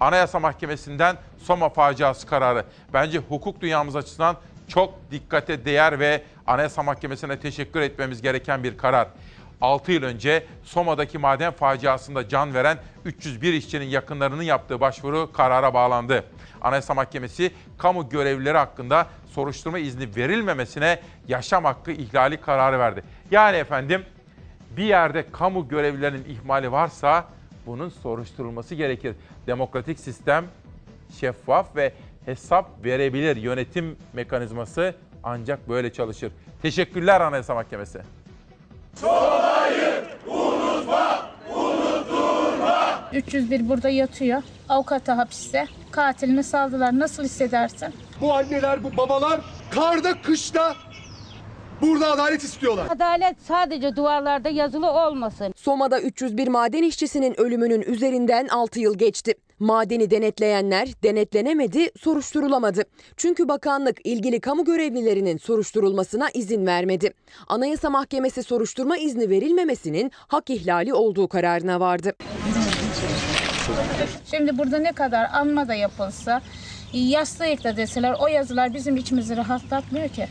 Anayasa 0.00 0.40
Mahkemesi'nden 0.40 1.16
Soma 1.38 1.68
faciası 1.68 2.26
kararı. 2.26 2.64
Bence 2.92 3.18
hukuk 3.18 3.60
dünyamız 3.60 3.96
açısından 3.96 4.36
çok 4.68 4.94
dikkate 5.10 5.64
değer 5.64 5.98
ve 5.98 6.22
Anayasa 6.46 6.82
Mahkemesi'ne 6.82 7.40
teşekkür 7.40 7.80
etmemiz 7.80 8.22
gereken 8.22 8.64
bir 8.64 8.76
karar. 8.78 9.08
6 9.60 9.92
yıl 9.92 10.02
önce 10.02 10.46
Soma'daki 10.64 11.18
maden 11.18 11.52
faciasında 11.52 12.28
can 12.28 12.54
veren 12.54 12.78
301 13.04 13.52
işçinin 13.52 13.86
yakınlarının 13.86 14.42
yaptığı 14.42 14.80
başvuru 14.80 15.32
karara 15.32 15.74
bağlandı. 15.74 16.24
Anayasa 16.62 16.94
Mahkemesi 16.94 17.52
kamu 17.78 18.08
görevlileri 18.08 18.58
hakkında 18.58 19.06
soruşturma 19.30 19.78
izni 19.78 20.16
verilmemesine 20.16 21.00
yaşam 21.28 21.64
hakkı 21.64 21.92
ihlali 21.92 22.40
kararı 22.40 22.78
verdi. 22.78 23.02
Yani 23.30 23.56
efendim 23.56 24.04
bir 24.76 24.84
yerde 24.84 25.30
kamu 25.32 25.68
görevlilerinin 25.68 26.24
ihmali 26.24 26.72
varsa 26.72 27.24
bunun 27.66 27.88
soruşturulması 27.88 28.74
gerekir. 28.74 29.16
Demokratik 29.46 29.98
sistem 30.00 30.44
şeffaf 31.20 31.76
ve 31.76 31.92
hesap 32.24 32.84
verebilir. 32.84 33.36
Yönetim 33.36 33.96
mekanizması 34.12 34.94
ancak 35.22 35.68
böyle 35.68 35.92
çalışır. 35.92 36.32
Teşekkürler 36.62 37.20
Anayasa 37.20 37.54
Mahkemesi. 37.54 38.00
Solayı 38.94 40.04
unutma, 40.26 41.26
unutturma. 41.56 43.10
301 43.12 43.68
burada 43.68 43.88
yatıyor. 43.88 44.42
Avukatı 44.68 45.12
hapiste. 45.12 45.66
Katilini 45.90 46.44
saldılar. 46.44 46.98
Nasıl 46.98 47.24
hissedersin? 47.24 47.94
Bu 48.20 48.34
anneler, 48.34 48.84
bu 48.84 48.96
babalar 48.96 49.40
karda 49.70 50.22
kışta 50.22 50.74
burada 51.86 52.12
adalet 52.12 52.42
istiyorlar. 52.42 52.86
Adalet 52.90 53.36
sadece 53.48 53.96
duvarlarda 53.96 54.48
yazılı 54.48 54.90
olmasın. 54.90 55.54
Soma'da 55.56 56.00
301 56.00 56.48
maden 56.48 56.82
işçisinin 56.82 57.40
ölümünün 57.40 57.82
üzerinden 57.82 58.48
6 58.48 58.80
yıl 58.80 58.98
geçti. 58.98 59.34
Madeni 59.58 60.10
denetleyenler 60.10 60.88
denetlenemedi, 61.02 61.90
soruşturulamadı. 62.00 62.82
Çünkü 63.16 63.48
bakanlık 63.48 64.06
ilgili 64.06 64.40
kamu 64.40 64.64
görevlilerinin 64.64 65.38
soruşturulmasına 65.38 66.30
izin 66.34 66.66
vermedi. 66.66 67.12
Anayasa 67.46 67.90
Mahkemesi 67.90 68.42
soruşturma 68.42 68.96
izni 68.96 69.30
verilmemesinin 69.30 70.12
hak 70.14 70.50
ihlali 70.50 70.94
olduğu 70.94 71.28
kararına 71.28 71.80
vardı. 71.80 72.12
Şimdi 74.30 74.58
burada 74.58 74.78
ne 74.78 74.92
kadar 74.92 75.26
anma 75.32 75.68
da 75.68 75.74
yapılsa, 75.74 76.42
yastığı 76.92 77.44
ekle 77.44 77.76
deseler 77.76 78.16
o 78.20 78.26
yazılar 78.26 78.74
bizim 78.74 78.96
içimizi 78.96 79.36
rahatlatmıyor 79.36 80.08
ki. 80.08 80.26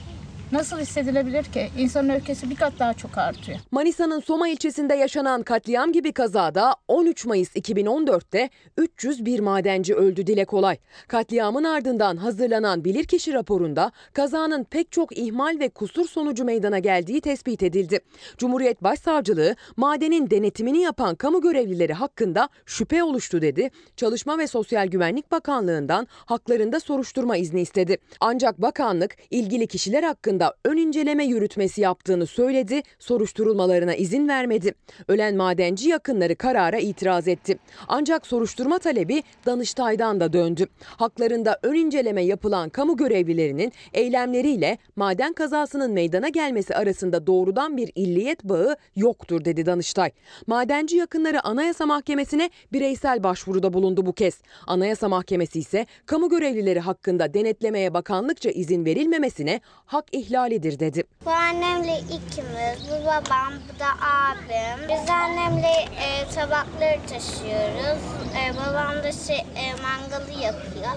Nasıl 0.52 0.80
hissedilebilir 0.80 1.44
ki? 1.44 1.70
İnsanın 1.78 2.10
öfkesi 2.10 2.50
bir 2.50 2.56
kat 2.56 2.74
daha 2.80 2.94
çok 2.94 3.18
artıyor. 3.18 3.60
Manisa'nın 3.72 4.20
Soma 4.20 4.48
ilçesinde 4.48 4.94
yaşanan 4.94 5.44
katliam 5.44 5.91
gibi 5.91 6.12
kazada 6.12 6.76
13 6.88 7.26
Mayıs 7.26 7.56
2014'te 7.56 8.50
301 8.78 9.39
madenci 9.39 9.96
öldü 9.96 10.28
dile 10.28 10.46
kolay. 10.46 10.78
Katliamın 11.08 11.64
ardından 11.64 12.18
hazırlanan 12.18 12.84
bilirkişi 12.86 13.34
raporunda 13.34 13.91
kazanın 14.14 14.64
pek 14.64 14.91
çok 14.91 15.18
ihmal 15.18 15.60
ve 15.60 15.70
kusur 15.70 16.08
sonucu 16.08 16.46
meydana 16.46 16.80
geldiği 16.80 17.22
tespit 17.22 17.64
edildi. 17.64 18.00
Cumhuriyet 18.38 18.84
Başsavcılığı 18.84 19.56
madenin 19.78 20.30
denetimini 20.30 20.82
yapan 20.82 21.16
kamu 21.16 21.41
görevlileri 21.41 21.94
hakkında 21.94 22.50
şüphe 22.66 23.04
oluştu 23.04 23.41
dedi. 23.41 23.70
Çalışma 23.98 24.38
ve 24.38 24.48
Sosyal 24.48 24.88
Güvenlik 24.88 25.32
Bakanlığı'ndan 25.32 26.08
haklarında 26.26 26.80
soruşturma 26.80 27.38
izni 27.38 27.62
istedi. 27.62 27.98
Ancak 28.20 28.62
bakanlık 28.62 29.18
ilgili 29.32 29.68
kişiler 29.68 30.04
hakkında 30.04 30.43
ön 30.66 30.78
inceleme 30.78 31.26
yürütmesi 31.26 31.82
yaptığını 31.82 32.28
söyledi, 32.28 32.82
soruşturulmalarına 33.00 33.96
izin 33.96 34.28
vermedi. 34.28 34.74
Ölen 35.08 35.36
madenci 35.36 35.89
yakınları 35.89 36.36
karara 36.36 36.78
itiraz 36.78 37.28
etti. 37.28 37.58
Ancak 37.88 38.28
soruşturma 38.28 38.80
talebi 38.80 39.24
Danıştay'dan 39.46 40.20
da 40.20 40.34
döndü. 40.34 40.68
Haklarında 40.84 41.60
ön 41.64 41.74
inceleme 41.74 42.24
yapılan 42.24 42.70
kamu 42.70 42.98
görevlilerinin 42.98 43.72
eylemleriyle 43.94 44.78
maden 44.96 45.34
kazasının 45.34 45.91
meydana 45.91 46.30
gelmesi 46.30 46.76
arasında 46.76 47.28
doğrudan 47.28 47.78
bir 47.78 47.91
illiyet 47.96 48.44
bağı 48.44 48.76
yoktur 48.96 49.46
dedi 49.46 49.66
Danıştay. 49.66 50.12
Madenci 50.48 50.98
yakınları 50.98 51.46
Anayasa 51.46 51.86
Mahkemesi'ne 51.86 52.50
bireysel 52.74 53.24
başvuruda 53.24 53.74
bulundu 53.74 54.06
bu 54.06 54.14
kez. 54.14 54.41
Anayasa 54.68 55.10
Mahkemesi 55.10 55.60
ise 55.60 55.86
kamu 56.06 56.30
görevlileri 56.30 56.80
hakkında 56.80 57.34
denetlemeye 57.34 57.94
bakanlıkça 57.94 58.50
izin 58.50 58.86
verilmemesine 58.86 59.62
hak 59.86 60.06
ihlalidir 60.24 60.80
dedi. 60.80 61.03
Bu 61.26 61.30
annemle 61.30 61.99
ikimiz, 61.99 62.89
bu 62.89 63.05
babam, 63.05 63.53
bu 63.53 63.80
da 63.80 63.88
abim. 64.01 64.89
Biz 64.89 65.09
annemle 65.09 65.76
e, 66.01 66.30
tabakları 66.36 66.99
taşıyoruz. 67.09 68.03
E, 68.38 68.53
babam 68.57 69.03
da 69.03 69.11
şey, 69.11 69.38
e, 69.38 69.65
mangalı 69.82 70.32
yapıyor. 70.32 70.93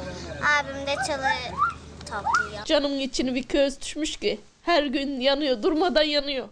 Abim 0.60 0.86
de 0.86 0.94
çalı 1.06 1.56
topluyor. 2.00 2.64
Canımın 2.64 2.98
içine 2.98 3.34
bir 3.34 3.42
köz 3.42 3.80
düşmüş 3.80 4.16
ki 4.16 4.40
Her 4.62 4.84
gün 4.84 5.20
yanıyor, 5.20 5.62
durmadan 5.62 6.02
yanıyor. 6.02 6.48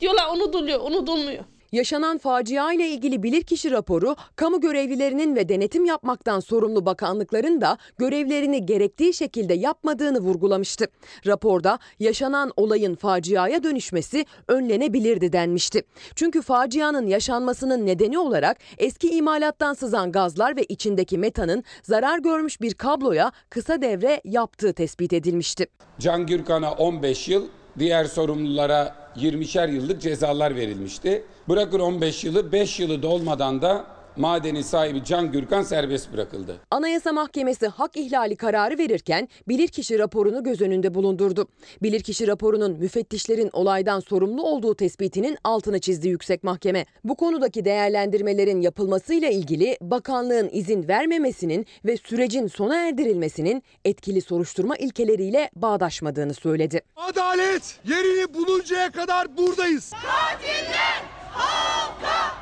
Diyorlar 0.00 0.28
unutuluyor, 0.34 0.80
unutulmuyor. 0.80 1.44
Yaşanan 1.72 2.18
facia 2.18 2.72
ile 2.72 2.88
ilgili 2.88 3.22
bilirkişi 3.22 3.70
raporu, 3.70 4.16
kamu 4.36 4.60
görevlilerinin 4.60 5.36
ve 5.36 5.48
denetim 5.48 5.84
yapmaktan 5.84 6.40
sorumlu 6.40 6.86
bakanlıkların 6.86 7.60
da 7.60 7.78
görevlerini 7.98 8.66
gerektiği 8.66 9.14
şekilde 9.14 9.54
yapmadığını 9.54 10.20
vurgulamıştı. 10.20 10.86
Raporda 11.26 11.78
yaşanan 12.00 12.52
olayın 12.56 12.94
faciaya 12.94 13.62
dönüşmesi 13.62 14.26
önlenebilirdi 14.48 15.32
denmişti. 15.32 15.82
Çünkü 16.14 16.42
facianın 16.42 17.06
yaşanmasının 17.06 17.86
nedeni 17.86 18.18
olarak 18.18 18.58
eski 18.78 19.08
imalattan 19.10 19.74
sızan 19.74 20.12
gazlar 20.12 20.56
ve 20.56 20.64
içindeki 20.64 21.18
metanın 21.18 21.64
zarar 21.82 22.18
görmüş 22.18 22.60
bir 22.60 22.74
kabloya 22.74 23.32
kısa 23.50 23.82
devre 23.82 24.20
yaptığı 24.24 24.72
tespit 24.72 25.12
edilmişti. 25.12 25.66
Can 25.98 26.26
Gürkan'a 26.26 26.72
15 26.72 27.28
yıl, 27.28 27.46
diğer 27.78 28.04
sorumlulara 28.04 29.01
20'şer 29.16 29.70
yıllık 29.72 30.02
cezalar 30.02 30.56
verilmişti. 30.56 31.24
Bırakın 31.48 31.80
15 31.80 32.24
yılı, 32.24 32.52
5 32.52 32.80
yılı 32.80 33.02
dolmadan 33.02 33.62
da 33.62 33.84
madenin 34.16 34.62
sahibi 34.62 35.04
Can 35.04 35.32
Gürkan 35.32 35.62
serbest 35.62 36.12
bırakıldı. 36.12 36.56
Anayasa 36.70 37.12
Mahkemesi 37.12 37.66
hak 37.66 37.96
ihlali 37.96 38.36
kararı 38.36 38.78
verirken 38.78 39.28
bilirkişi 39.48 39.98
raporunu 39.98 40.42
göz 40.44 40.60
önünde 40.60 40.94
bulundurdu. 40.94 41.48
Bilirkişi 41.82 42.26
raporunun 42.26 42.78
müfettişlerin 42.78 43.50
olaydan 43.52 44.00
sorumlu 44.00 44.42
olduğu 44.42 44.74
tespitinin 44.74 45.38
altını 45.44 45.80
çizdi 45.80 46.08
yüksek 46.08 46.44
mahkeme. 46.44 46.86
Bu 47.04 47.14
konudaki 47.14 47.64
değerlendirmelerin 47.64 48.60
yapılmasıyla 48.60 49.28
ilgili 49.28 49.76
bakanlığın 49.82 50.50
izin 50.52 50.88
vermemesinin 50.88 51.66
ve 51.84 51.96
sürecin 51.96 52.46
sona 52.46 52.76
erdirilmesinin 52.76 53.62
etkili 53.84 54.20
soruşturma 54.20 54.76
ilkeleriyle 54.76 55.50
bağdaşmadığını 55.56 56.34
söyledi. 56.34 56.80
Adalet 56.96 57.80
yerini 57.88 58.34
buluncaya 58.34 58.92
kadar 58.92 59.36
buradayız. 59.36 59.90
Katiller 59.90 61.02
halka 61.30 62.41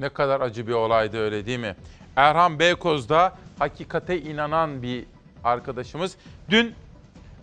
Ne 0.00 0.08
kadar 0.08 0.40
acı 0.40 0.66
bir 0.66 0.72
olaydı 0.72 1.18
öyle 1.18 1.46
değil 1.46 1.58
mi? 1.58 1.76
Erhan 2.16 2.58
Beykoz'da 2.58 3.32
hakikate 3.58 4.22
inanan 4.22 4.82
bir 4.82 5.04
arkadaşımız. 5.44 6.16
Dün 6.50 6.74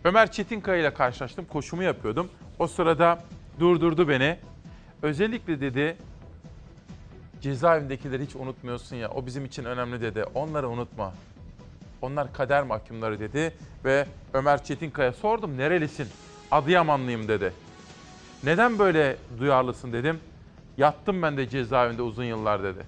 Ömer 0.04 0.32
Çetinkaya 0.32 0.78
ile 0.82 0.94
karşılaştım. 0.94 1.46
Koşumu 1.46 1.84
yapıyordum. 1.84 2.30
O 2.60 2.68
sırada 2.68 3.20
durdurdu 3.60 4.10
beni. 4.10 4.38
Özellikle 5.02 5.62
dedi 5.62 5.98
cezaevindekileri 7.42 8.26
hiç 8.26 8.36
unutmuyorsun 8.36 8.96
ya. 8.96 9.10
O 9.10 9.26
bizim 9.26 9.46
için 9.46 9.66
önemli 9.66 10.02
dedi. 10.02 10.24
Onları 10.34 10.70
unutma. 10.70 11.14
Onlar 12.02 12.34
kader 12.34 12.64
mahkumları 12.64 13.20
dedi 13.20 13.54
ve 13.86 14.06
Ömer 14.34 14.64
Çetinkaya 14.64 15.14
sordum 15.14 15.58
nerelisin? 15.58 16.08
Adıyamanlıyım 16.52 17.28
dedi. 17.28 17.54
Neden 18.44 18.80
böyle 18.80 19.18
duyarlısın 19.40 19.94
dedim. 19.94 20.20
Yattım 20.78 21.22
ben 21.22 21.38
de 21.38 21.50
cezaevinde 21.50 22.02
uzun 22.02 22.24
yıllar 22.24 22.64
dedi. 22.64 22.80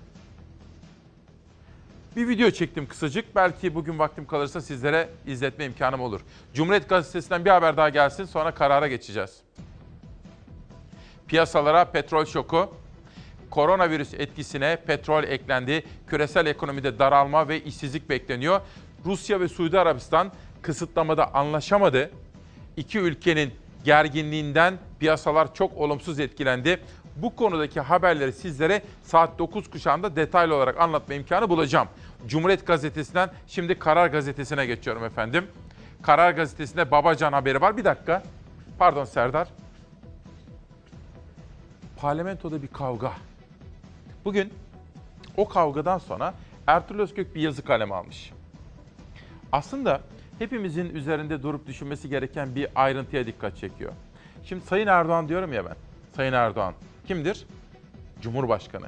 Bir 2.16 2.28
video 2.28 2.52
çektim 2.52 2.88
kısacık. 2.88 3.36
Belki 3.36 3.76
bugün 3.76 4.00
vaktim 4.00 4.28
kalırsa 4.28 4.62
sizlere 4.62 5.10
izletme 5.28 5.66
imkanım 5.66 6.02
olur. 6.02 6.22
Cumhuriyet 6.54 6.90
Gazetesi'nden 6.90 7.46
bir 7.46 7.50
haber 7.50 7.78
daha 7.78 7.90
gelsin 7.90 8.26
sonra 8.26 8.52
karara 8.52 8.88
geçeceğiz. 8.88 9.42
Piyasalara 11.28 11.86
petrol 11.86 12.26
şoku. 12.26 12.74
Koronavirüs 13.50 14.14
etkisine 14.14 14.78
petrol 14.88 15.24
eklendi. 15.24 15.84
Küresel 16.08 16.46
ekonomide 16.46 17.00
daralma 17.00 17.48
ve 17.48 17.64
işsizlik 17.64 18.10
bekleniyor. 18.10 18.62
Rusya 19.06 19.40
ve 19.40 19.48
Suudi 19.48 19.80
Arabistan 19.80 20.32
kısıtlamada 20.62 21.34
anlaşamadı. 21.34 22.12
İki 22.78 23.00
ülkenin 23.00 23.54
gerginliğinden 23.84 24.78
piyasalar 25.00 25.54
çok 25.54 25.78
olumsuz 25.78 26.20
etkilendi. 26.20 26.80
Bu 27.22 27.36
konudaki 27.36 27.80
haberleri 27.80 28.34
sizlere 28.34 28.82
saat 29.04 29.40
9 29.40 29.70
kuşağında 29.70 30.16
detaylı 30.16 30.56
olarak 30.56 30.80
anlatma 30.80 31.16
imkanı 31.16 31.50
bulacağım. 31.50 31.88
Cumhuriyet 32.28 32.68
Gazetesi'nden 32.68 33.30
şimdi 33.48 33.80
Karar 33.80 34.08
Gazetesi'ne 34.08 34.66
geçiyorum 34.66 35.04
efendim. 35.04 35.48
Karar 36.02 36.32
Gazetesi'nde 36.32 36.92
Babacan 36.92 37.34
haberi 37.34 37.62
var. 37.62 37.78
Bir 37.78 37.86
dakika. 37.86 38.24
Pardon 38.80 39.06
Serdar. 39.06 39.48
Parlamentoda 41.98 42.62
bir 42.62 42.68
kavga. 42.68 43.12
Bugün 44.26 44.54
o 45.38 45.48
kavgadan 45.48 45.98
sonra 45.98 46.34
Ertuğrul 46.68 47.00
Özkök 47.00 47.36
bir 47.36 47.42
yazı 47.42 47.66
kaleme 47.66 47.96
almış. 47.96 48.32
Aslında 49.52 50.02
hepimizin 50.40 50.96
üzerinde 50.96 51.44
durup 51.44 51.68
düşünmesi 51.68 52.10
gereken 52.10 52.56
bir 52.56 52.68
ayrıntıya 52.76 53.26
dikkat 53.26 53.58
çekiyor. 53.58 53.92
Şimdi 54.44 54.66
Sayın 54.66 54.88
Erdoğan 54.88 55.30
diyorum 55.30 55.54
ya 55.54 55.66
ben. 55.66 55.76
Sayın 56.16 56.34
Erdoğan 56.34 56.74
kimdir? 57.10 57.46
Cumhurbaşkanı. 58.22 58.86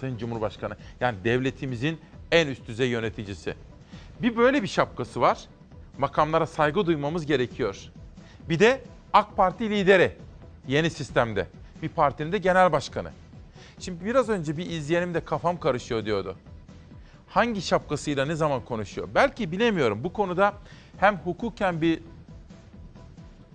Sayın 0.00 0.18
Cumhurbaşkanı. 0.18 0.76
Yani 1.00 1.18
devletimizin 1.24 2.00
en 2.32 2.46
üst 2.46 2.66
düzey 2.66 2.88
yöneticisi. 2.88 3.54
Bir 4.22 4.36
böyle 4.36 4.62
bir 4.62 4.68
şapkası 4.68 5.20
var. 5.20 5.38
Makamlara 5.98 6.46
saygı 6.46 6.86
duymamız 6.86 7.26
gerekiyor. 7.26 7.76
Bir 8.48 8.58
de 8.58 8.80
AK 9.12 9.36
Parti 9.36 9.70
lideri 9.70 10.16
yeni 10.68 10.90
sistemde. 10.90 11.46
Bir 11.82 11.88
partinin 11.88 12.32
de 12.32 12.38
genel 12.38 12.72
başkanı. 12.72 13.10
Şimdi 13.78 14.04
biraz 14.04 14.28
önce 14.28 14.56
bir 14.56 14.66
izleyenim 14.66 15.14
de 15.14 15.24
kafam 15.24 15.60
karışıyor 15.60 16.04
diyordu. 16.04 16.36
Hangi 17.28 17.62
şapkasıyla 17.62 18.26
ne 18.26 18.34
zaman 18.34 18.64
konuşuyor? 18.64 19.08
Belki 19.14 19.52
bilemiyorum. 19.52 20.04
Bu 20.04 20.12
konuda 20.12 20.54
hem 20.98 21.16
hukuken 21.16 21.80
bir 21.80 22.00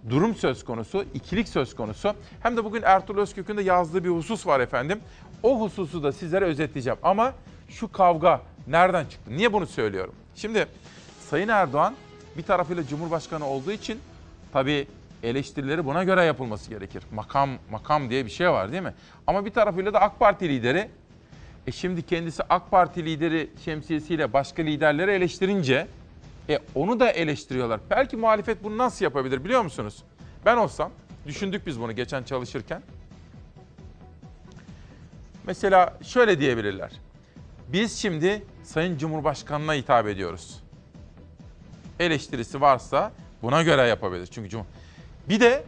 durum 0.10 0.36
söz 0.36 0.66
konusu, 0.66 1.06
ikilik 1.14 1.49
söz 1.49 1.76
konusu. 1.76 2.14
Hem 2.43 2.58
de 2.58 2.64
bugün 2.64 2.82
Ertuğrul 2.82 3.22
Özkök'ün 3.22 3.58
de 3.58 3.62
yazdığı 3.62 4.03
bir 4.03 4.10
husus 4.10 4.47
var 4.47 4.60
efendim. 4.60 4.99
O 5.43 5.62
hususu 5.62 6.03
da 6.03 6.12
sizlere 6.12 6.45
özetleyeceğim. 6.45 6.99
Ama 7.03 7.34
şu 7.70 7.91
kavga 7.91 8.41
nereden 8.68 9.06
çıktı? 9.06 9.32
Niye 9.38 9.53
bunu 9.53 9.68
söylüyorum? 9.68 10.14
Şimdi 10.36 10.68
Sayın 11.20 11.47
Erdoğan 11.47 11.95
bir 12.38 12.43
tarafıyla 12.43 12.88
Cumhurbaşkanı 12.88 13.47
olduğu 13.47 13.72
için 13.72 13.99
tabii 14.53 14.88
eleştirileri 15.24 15.86
buna 15.86 16.03
göre 16.03 16.24
yapılması 16.24 16.70
gerekir. 16.70 17.03
Makam 17.12 17.49
makam 17.72 18.10
diye 18.10 18.26
bir 18.26 18.32
şey 18.32 18.49
var 18.49 18.72
değil 18.72 18.84
mi? 18.84 18.93
Ama 19.28 19.45
bir 19.45 19.51
tarafıyla 19.51 19.93
da 19.93 20.01
AK 20.01 20.20
Parti 20.20 20.49
lideri. 20.49 20.89
E 21.68 21.72
şimdi 21.72 22.01
kendisi 22.01 22.43
AK 22.49 22.72
Parti 22.72 23.06
lideri 23.06 23.49
şemsiyesiyle 23.66 24.34
başka 24.34 24.62
liderleri 24.62 25.12
eleştirince 25.12 25.88
e 26.49 26.59
onu 26.75 26.99
da 26.99 27.11
eleştiriyorlar. 27.11 27.79
Belki 27.89 28.17
muhalefet 28.17 28.63
bunu 28.63 28.77
nasıl 28.77 29.05
yapabilir 29.05 29.43
biliyor 29.43 29.61
musunuz? 29.61 30.03
Ben 30.45 30.57
olsam, 30.57 30.91
düşündük 31.27 31.67
biz 31.67 31.79
bunu 31.79 31.91
geçen 31.91 32.23
çalışırken. 32.23 32.81
Mesela 35.43 35.97
şöyle 36.03 36.39
diyebilirler. 36.39 36.91
Biz 37.67 37.97
şimdi 37.97 38.43
Sayın 38.63 38.97
Cumhurbaşkanı'na 38.97 39.73
hitap 39.73 40.07
ediyoruz. 40.07 40.63
Eleştirisi 41.99 42.61
varsa 42.61 43.11
buna 43.41 43.63
göre 43.63 43.81
yapabiliriz. 43.81 44.31
Çünkü 44.31 44.49
Cum 44.49 44.65
Bir 45.29 45.39
de 45.39 45.63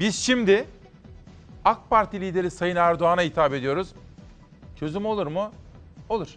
biz 0.00 0.16
şimdi 0.16 0.64
AK 1.64 1.90
Parti 1.90 2.20
lideri 2.20 2.50
Sayın 2.50 2.76
Erdoğan'a 2.76 3.22
hitap 3.22 3.54
ediyoruz. 3.54 3.88
Çözüm 4.76 5.06
olur 5.06 5.26
mu? 5.26 5.52
Olur. 6.08 6.28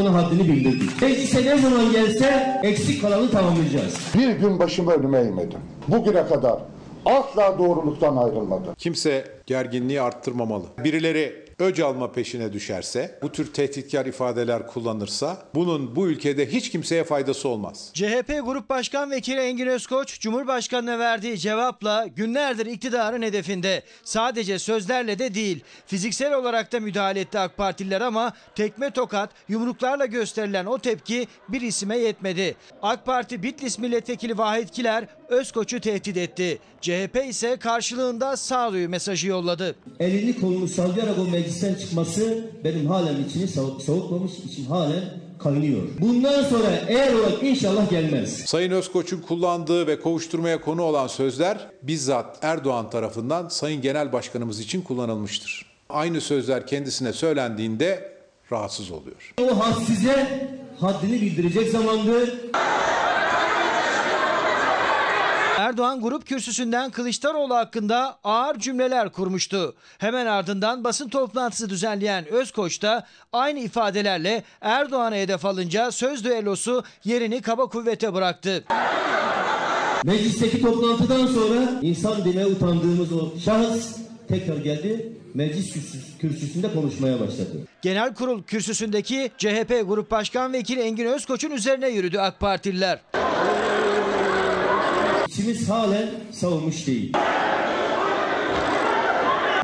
Onun 0.00 0.12
haddini 0.12 0.48
bildirdik. 0.48 1.02
Meclise 1.02 1.44
ne 1.44 1.58
zaman 1.58 1.92
gelse 1.92 2.60
eksik 2.62 3.02
kalanı 3.02 3.30
tamamlayacağız. 3.30 3.98
Bir 4.18 4.28
gün 4.30 4.58
başımı 4.58 4.92
önüme 4.92 5.18
eğmedim. 5.18 5.58
Bugüne 5.88 6.26
kadar 6.26 6.58
asla 7.06 7.58
doğruluktan 7.58 8.16
ayrılmadım. 8.16 8.74
Kimse 8.78 9.24
gerginliği 9.46 10.00
arttırmamalı. 10.00 10.64
Birileri 10.84 11.39
öc 11.60 11.80
alma 11.80 12.12
peşine 12.12 12.52
düşerse, 12.52 13.18
bu 13.22 13.32
tür 13.32 13.52
tehditkar 13.52 14.06
ifadeler 14.06 14.66
kullanırsa 14.66 15.42
bunun 15.54 15.96
bu 15.96 16.08
ülkede 16.08 16.52
hiç 16.52 16.70
kimseye 16.70 17.04
faydası 17.04 17.48
olmaz. 17.48 17.90
CHP 17.94 18.40
Grup 18.44 18.70
Başkan 18.70 19.10
Vekili 19.10 19.40
Engin 19.40 19.66
Özkoç, 19.66 20.20
Cumhurbaşkanı'na 20.20 20.98
verdiği 20.98 21.38
cevapla 21.38 22.06
günlerdir 22.06 22.66
iktidarın 22.66 23.22
hedefinde. 23.22 23.82
Sadece 24.04 24.58
sözlerle 24.58 25.18
de 25.18 25.34
değil, 25.34 25.64
fiziksel 25.86 26.34
olarak 26.34 26.72
da 26.72 26.80
müdahale 26.80 27.20
etti 27.20 27.38
AK 27.38 27.56
Partililer 27.56 28.00
ama 28.00 28.32
tekme 28.54 28.90
tokat, 28.90 29.30
yumruklarla 29.48 30.06
gösterilen 30.06 30.66
o 30.66 30.78
tepki 30.78 31.26
bir 31.48 31.60
isime 31.60 31.98
yetmedi. 31.98 32.56
AK 32.82 33.06
Parti 33.06 33.42
Bitlis 33.42 33.78
Milletvekili 33.78 34.38
Vahit 34.38 34.70
Kiler 34.70 35.06
Özkoç'u 35.30 35.80
tehdit 35.80 36.16
etti. 36.16 36.58
CHP 36.80 37.24
ise 37.28 37.56
karşılığında 37.56 38.36
sağduyu 38.36 38.88
mesajı 38.88 39.28
yolladı. 39.28 39.74
Elini 40.00 40.40
kolunu 40.40 40.68
sallayarak 40.68 41.18
o 41.18 41.24
meclisten 41.24 41.74
çıkması 41.74 42.44
benim 42.64 42.86
halen 42.86 43.24
içini 43.28 43.48
soğutmamış, 43.82 44.32
içim 44.46 44.66
halen 44.66 45.04
kaynıyor. 45.38 45.82
Bundan 46.00 46.42
sonra 46.42 46.66
eğer 46.88 47.14
olarak 47.14 47.42
inşallah 47.42 47.90
gelmez. 47.90 48.38
Sayın 48.46 48.70
Özkoç'un 48.70 49.20
kullandığı 49.20 49.86
ve 49.86 50.00
kovuşturmaya 50.00 50.60
konu 50.60 50.82
olan 50.82 51.06
sözler 51.06 51.58
bizzat 51.82 52.38
Erdoğan 52.42 52.90
tarafından 52.90 53.48
Sayın 53.48 53.82
Genel 53.82 54.12
Başkanımız 54.12 54.60
için 54.60 54.82
kullanılmıştır. 54.82 55.66
Aynı 55.88 56.20
sözler 56.20 56.66
kendisine 56.66 57.12
söylendiğinde 57.12 58.12
rahatsız 58.52 58.90
oluyor. 58.90 59.34
O 59.40 59.60
had 59.60 59.82
size 59.86 60.48
haddini 60.80 61.20
bildirecek 61.20 61.68
zamandır. 61.68 62.34
Erdoğan 65.60 66.00
grup 66.00 66.26
kürsüsünden 66.26 66.90
Kılıçdaroğlu 66.90 67.54
hakkında 67.54 68.18
ağır 68.24 68.58
cümleler 68.58 69.12
kurmuştu. 69.12 69.74
Hemen 69.98 70.26
ardından 70.26 70.84
basın 70.84 71.08
toplantısı 71.08 71.70
düzenleyen 71.70 72.26
Özkoç 72.28 72.82
da 72.82 73.06
aynı 73.32 73.58
ifadelerle 73.58 74.44
Erdoğan'a 74.60 75.16
hedef 75.16 75.44
alınca 75.44 75.90
söz 75.90 76.24
düellosu 76.24 76.84
yerini 77.04 77.42
kaba 77.42 77.66
kuvvete 77.66 78.14
bıraktı. 78.14 78.64
Meclisteki 80.04 80.62
toplantıdan 80.62 81.26
sonra 81.26 81.68
insan 81.82 82.24
demeye 82.24 82.46
utandığımız 82.46 83.12
o 83.12 83.38
şahıs 83.44 83.96
tekrar 84.28 84.56
geldi. 84.56 85.12
Meclis 85.34 85.76
kürsüs- 85.76 86.18
kürsüsünde 86.18 86.72
konuşmaya 86.74 87.20
başladı. 87.20 87.66
Genel 87.82 88.14
kurul 88.14 88.42
kürsüsündeki 88.42 89.30
CHP 89.38 89.82
Grup 89.86 90.10
Başkan 90.10 90.52
Vekili 90.52 90.80
Engin 90.80 91.06
Özkoç'un 91.06 91.50
üzerine 91.50 91.88
yürüdü 91.88 92.18
AK 92.18 92.40
Partililer. 92.40 92.98
İçimiz 95.40 95.68
halen 95.68 96.08
savunmuş 96.32 96.86
değil. 96.86 97.12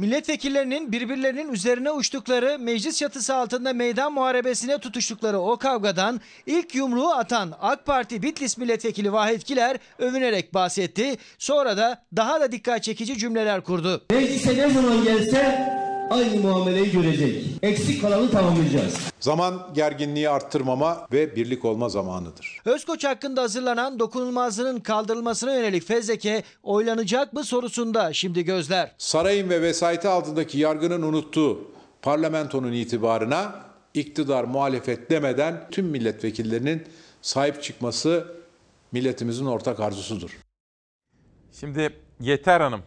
Milletvekillerinin 0.00 0.92
birbirlerinin 0.92 1.52
üzerine 1.52 1.90
uçtukları, 1.90 2.58
meclis 2.58 2.98
çatısı 2.98 3.34
altında 3.34 3.72
meydan 3.72 4.12
muharebesine 4.12 4.78
tutuştukları 4.78 5.38
o 5.38 5.56
kavgadan 5.56 6.20
ilk 6.46 6.74
yumruğu 6.74 7.08
atan 7.08 7.52
AK 7.60 7.86
Parti 7.86 8.22
Bitlis 8.22 8.58
Milletvekili 8.58 9.12
Vahit 9.12 9.44
Kiler 9.44 9.76
övünerek 9.98 10.54
bahsetti. 10.54 11.16
Sonra 11.38 11.76
da 11.76 12.02
daha 12.16 12.40
da 12.40 12.52
dikkat 12.52 12.82
çekici 12.82 13.18
cümleler 13.18 13.60
kurdu. 13.60 14.02
Meclise 14.10 14.56
ne 14.56 14.70
zaman 14.70 15.04
gelse 15.04 15.85
aynı 16.10 16.40
muameleyi 16.40 16.92
görecek. 16.92 17.44
Eksik 17.62 18.02
kalanı 18.02 18.30
tamamlayacağız. 18.30 18.98
Zaman 19.20 19.70
gerginliği 19.74 20.28
arttırmama 20.30 21.06
ve 21.12 21.36
birlik 21.36 21.64
olma 21.64 21.88
zamanıdır. 21.88 22.60
Özkoç 22.64 23.04
hakkında 23.04 23.42
hazırlanan 23.42 23.98
dokunulmazlığının 23.98 24.80
kaldırılmasına 24.80 25.54
yönelik 25.54 25.86
fezleke 25.86 26.42
oylanacak 26.62 27.32
mı 27.32 27.44
sorusunda 27.44 28.12
şimdi 28.12 28.44
gözler. 28.44 28.92
Sarayın 28.98 29.50
ve 29.50 29.62
vesayeti 29.62 30.08
altındaki 30.08 30.58
yargının 30.58 31.02
unuttuğu 31.02 31.58
parlamentonun 32.02 32.72
itibarına 32.72 33.54
iktidar 33.94 34.44
muhalefet 34.44 35.10
demeden 35.10 35.68
tüm 35.70 35.86
milletvekillerinin 35.86 36.82
sahip 37.22 37.62
çıkması 37.62 38.26
milletimizin 38.92 39.46
ortak 39.46 39.80
arzusudur. 39.80 40.38
Şimdi 41.60 41.90
Yeter 42.20 42.60
Hanım. 42.60 42.82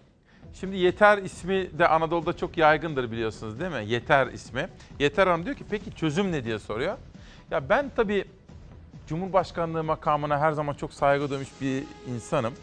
Şimdi 0.54 0.78
Yeter 0.78 1.18
ismi 1.18 1.80
de 1.80 1.88
Anadolu'da 1.88 2.38
çok 2.38 2.58
yaygındır 2.58 3.12
biliyorsunuz 3.12 3.60
değil 3.60 3.72
mi? 3.72 3.84
Yeter 3.88 4.28
ismi. 4.28 4.70
Yeter 5.00 5.28
Hanım 5.28 5.46
diyor 5.46 5.56
ki 5.56 5.64
peki 5.70 5.96
çözüm 5.96 6.32
ne 6.32 6.44
diye 6.44 6.60
soruyor. 6.60 6.98
Ya 7.52 7.70
ben 7.70 7.92
tabii 7.96 8.26
Cumhurbaşkanlığı 9.08 9.84
makamına 9.84 10.40
her 10.40 10.52
zaman 10.52 10.74
çok 10.74 10.94
saygı 10.94 11.30
duymuş 11.30 11.50
bir 11.62 11.84
insanım. 12.16 12.54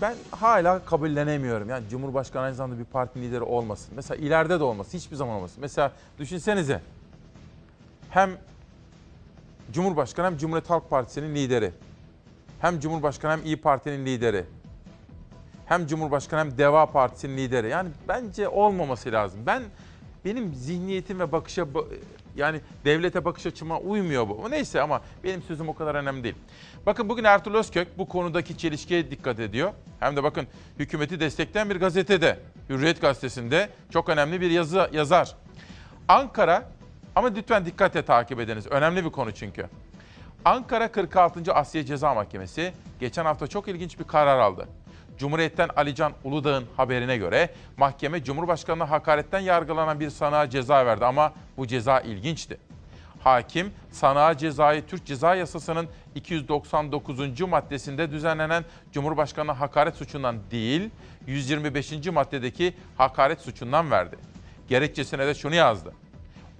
Ben 0.00 0.14
hala 0.30 0.84
kabullenemiyorum. 0.84 1.68
Yani 1.68 1.88
Cumhurbaşkanı 1.88 2.42
aynı 2.42 2.54
zamanda 2.54 2.78
bir 2.78 2.84
parti 2.84 3.20
lideri 3.20 3.42
olmasın. 3.42 3.92
Mesela 3.96 4.26
ileride 4.26 4.60
de 4.60 4.64
olmasın. 4.64 4.98
Hiçbir 4.98 5.16
zaman 5.16 5.36
olmasın. 5.36 5.58
Mesela 5.60 5.92
düşünsenize. 6.18 6.80
Hem 8.10 8.30
Cumhurbaşkanı 9.72 10.26
hem 10.26 10.36
Cumhuriyet 10.36 10.70
Halk 10.70 10.90
Partisi'nin 10.90 11.34
lideri. 11.34 11.72
Hem 12.60 12.80
Cumhurbaşkanı 12.80 13.32
hem 13.32 13.44
İyi 13.44 13.56
Parti'nin 13.56 14.06
lideri 14.06 14.44
hem 15.66 15.86
Cumhurbaşkanı 15.86 16.40
hem 16.40 16.58
Deva 16.58 16.86
Partisi'nin 16.86 17.36
lideri. 17.36 17.68
Yani 17.68 17.88
bence 18.08 18.48
olmaması 18.48 19.12
lazım. 19.12 19.40
Ben 19.46 19.62
benim 20.24 20.54
zihniyetim 20.54 21.20
ve 21.20 21.32
bakışa 21.32 21.62
ba- 21.62 21.86
yani 22.36 22.60
devlete 22.84 23.24
bakış 23.24 23.46
açıma 23.46 23.78
uymuyor 23.78 24.28
bu. 24.28 24.50
Neyse 24.50 24.80
ama 24.82 25.00
benim 25.24 25.42
sözüm 25.42 25.68
o 25.68 25.74
kadar 25.74 25.94
önemli 25.94 26.24
değil. 26.24 26.34
Bakın 26.86 27.08
bugün 27.08 27.24
Ertuğrul 27.24 27.54
Özkök 27.54 27.98
bu 27.98 28.08
konudaki 28.08 28.58
çelişkiye 28.58 29.10
dikkat 29.10 29.40
ediyor. 29.40 29.72
Hem 30.00 30.16
de 30.16 30.22
bakın 30.22 30.46
hükümeti 30.78 31.20
destekleyen 31.20 31.70
bir 31.70 31.76
gazetede, 31.80 32.38
Hürriyet 32.68 33.00
Gazetesi'nde 33.00 33.68
çok 33.90 34.08
önemli 34.08 34.40
bir 34.40 34.50
yazı 34.50 34.88
yazar. 34.92 35.34
Ankara 36.08 36.68
ama 37.16 37.28
lütfen 37.28 37.66
dikkatle 37.66 38.02
takip 38.04 38.40
ediniz. 38.40 38.66
Önemli 38.66 39.04
bir 39.04 39.10
konu 39.10 39.32
çünkü. 39.32 39.66
Ankara 40.44 40.92
46. 40.92 41.54
Asya 41.54 41.84
Ceza 41.84 42.14
Mahkemesi 42.14 42.72
geçen 43.00 43.24
hafta 43.24 43.46
çok 43.46 43.68
ilginç 43.68 43.98
bir 43.98 44.04
karar 44.04 44.38
aldı. 44.38 44.68
Cumhuriyet'ten 45.18 45.68
Alican 45.76 46.12
Uludağ'ın 46.24 46.64
haberine 46.76 47.16
göre 47.16 47.50
mahkeme 47.76 48.24
Cumhurbaşkanı'na 48.24 48.90
hakaretten 48.90 49.40
yargılanan 49.40 50.00
bir 50.00 50.10
sanığa 50.10 50.50
ceza 50.50 50.86
verdi 50.86 51.04
ama 51.04 51.32
bu 51.56 51.66
ceza 51.66 52.00
ilginçti. 52.00 52.58
Hakim 53.24 53.72
sanığa 53.90 54.36
cezayı 54.36 54.86
Türk 54.86 55.06
Ceza 55.06 55.34
Yasası'nın 55.34 55.88
299. 56.14 57.40
maddesinde 57.40 58.10
düzenlenen 58.10 58.64
Cumhurbaşkanı'na 58.92 59.60
hakaret 59.60 59.94
suçundan 59.94 60.36
değil, 60.50 60.90
125. 61.26 62.06
maddedeki 62.06 62.74
hakaret 62.98 63.40
suçundan 63.40 63.90
verdi. 63.90 64.16
Gerekçesine 64.68 65.26
de 65.26 65.34
şunu 65.34 65.54
yazdı. 65.54 65.92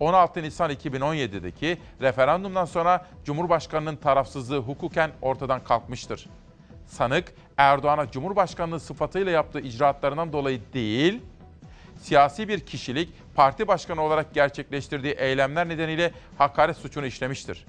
16 0.01 0.43
Nisan 0.43 0.71
2017'deki 0.71 1.79
referandumdan 2.01 2.65
sonra 2.65 3.07
Cumhurbaşkanı'nın 3.25 3.97
tarafsızlığı 3.97 4.59
hukuken 4.59 5.11
ortadan 5.23 5.65
kalkmıştır. 5.65 6.27
Sanık 6.87 7.35
Erdoğan'a 7.57 8.11
Cumhurbaşkanlığı 8.11 8.81
sıfatıyla 8.81 9.33
yaptığı 9.33 9.61
icraatlarından 9.61 10.33
dolayı 10.33 10.61
değil, 10.75 11.21
siyasi 12.01 12.49
bir 12.49 12.61
kişilik 12.61 13.13
parti 13.35 13.69
başkanı 13.69 14.03
olarak 14.03 14.35
gerçekleştirdiği 14.35 15.13
eylemler 15.13 15.69
nedeniyle 15.69 16.13
hakaret 16.39 16.77
suçunu 16.77 17.07
işlemiştir. 17.07 17.67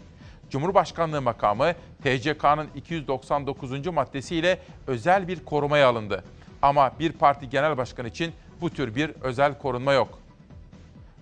Cumhurbaşkanlığı 0.49 1.21
makamı 1.21 1.73
TCK'nın 2.03 2.67
299. 2.75 3.87
maddesiyle 3.87 4.59
özel 4.87 5.27
bir 5.27 5.45
korumaya 5.45 5.87
alındı. 5.87 6.23
Ama 6.61 6.91
bir 6.99 7.11
parti 7.11 7.49
genel 7.49 7.77
başkanı 7.77 8.07
için 8.07 8.33
bu 8.61 8.69
tür 8.69 8.95
bir 8.95 9.11
özel 9.21 9.57
korunma 9.57 9.93
yok. 9.93 10.19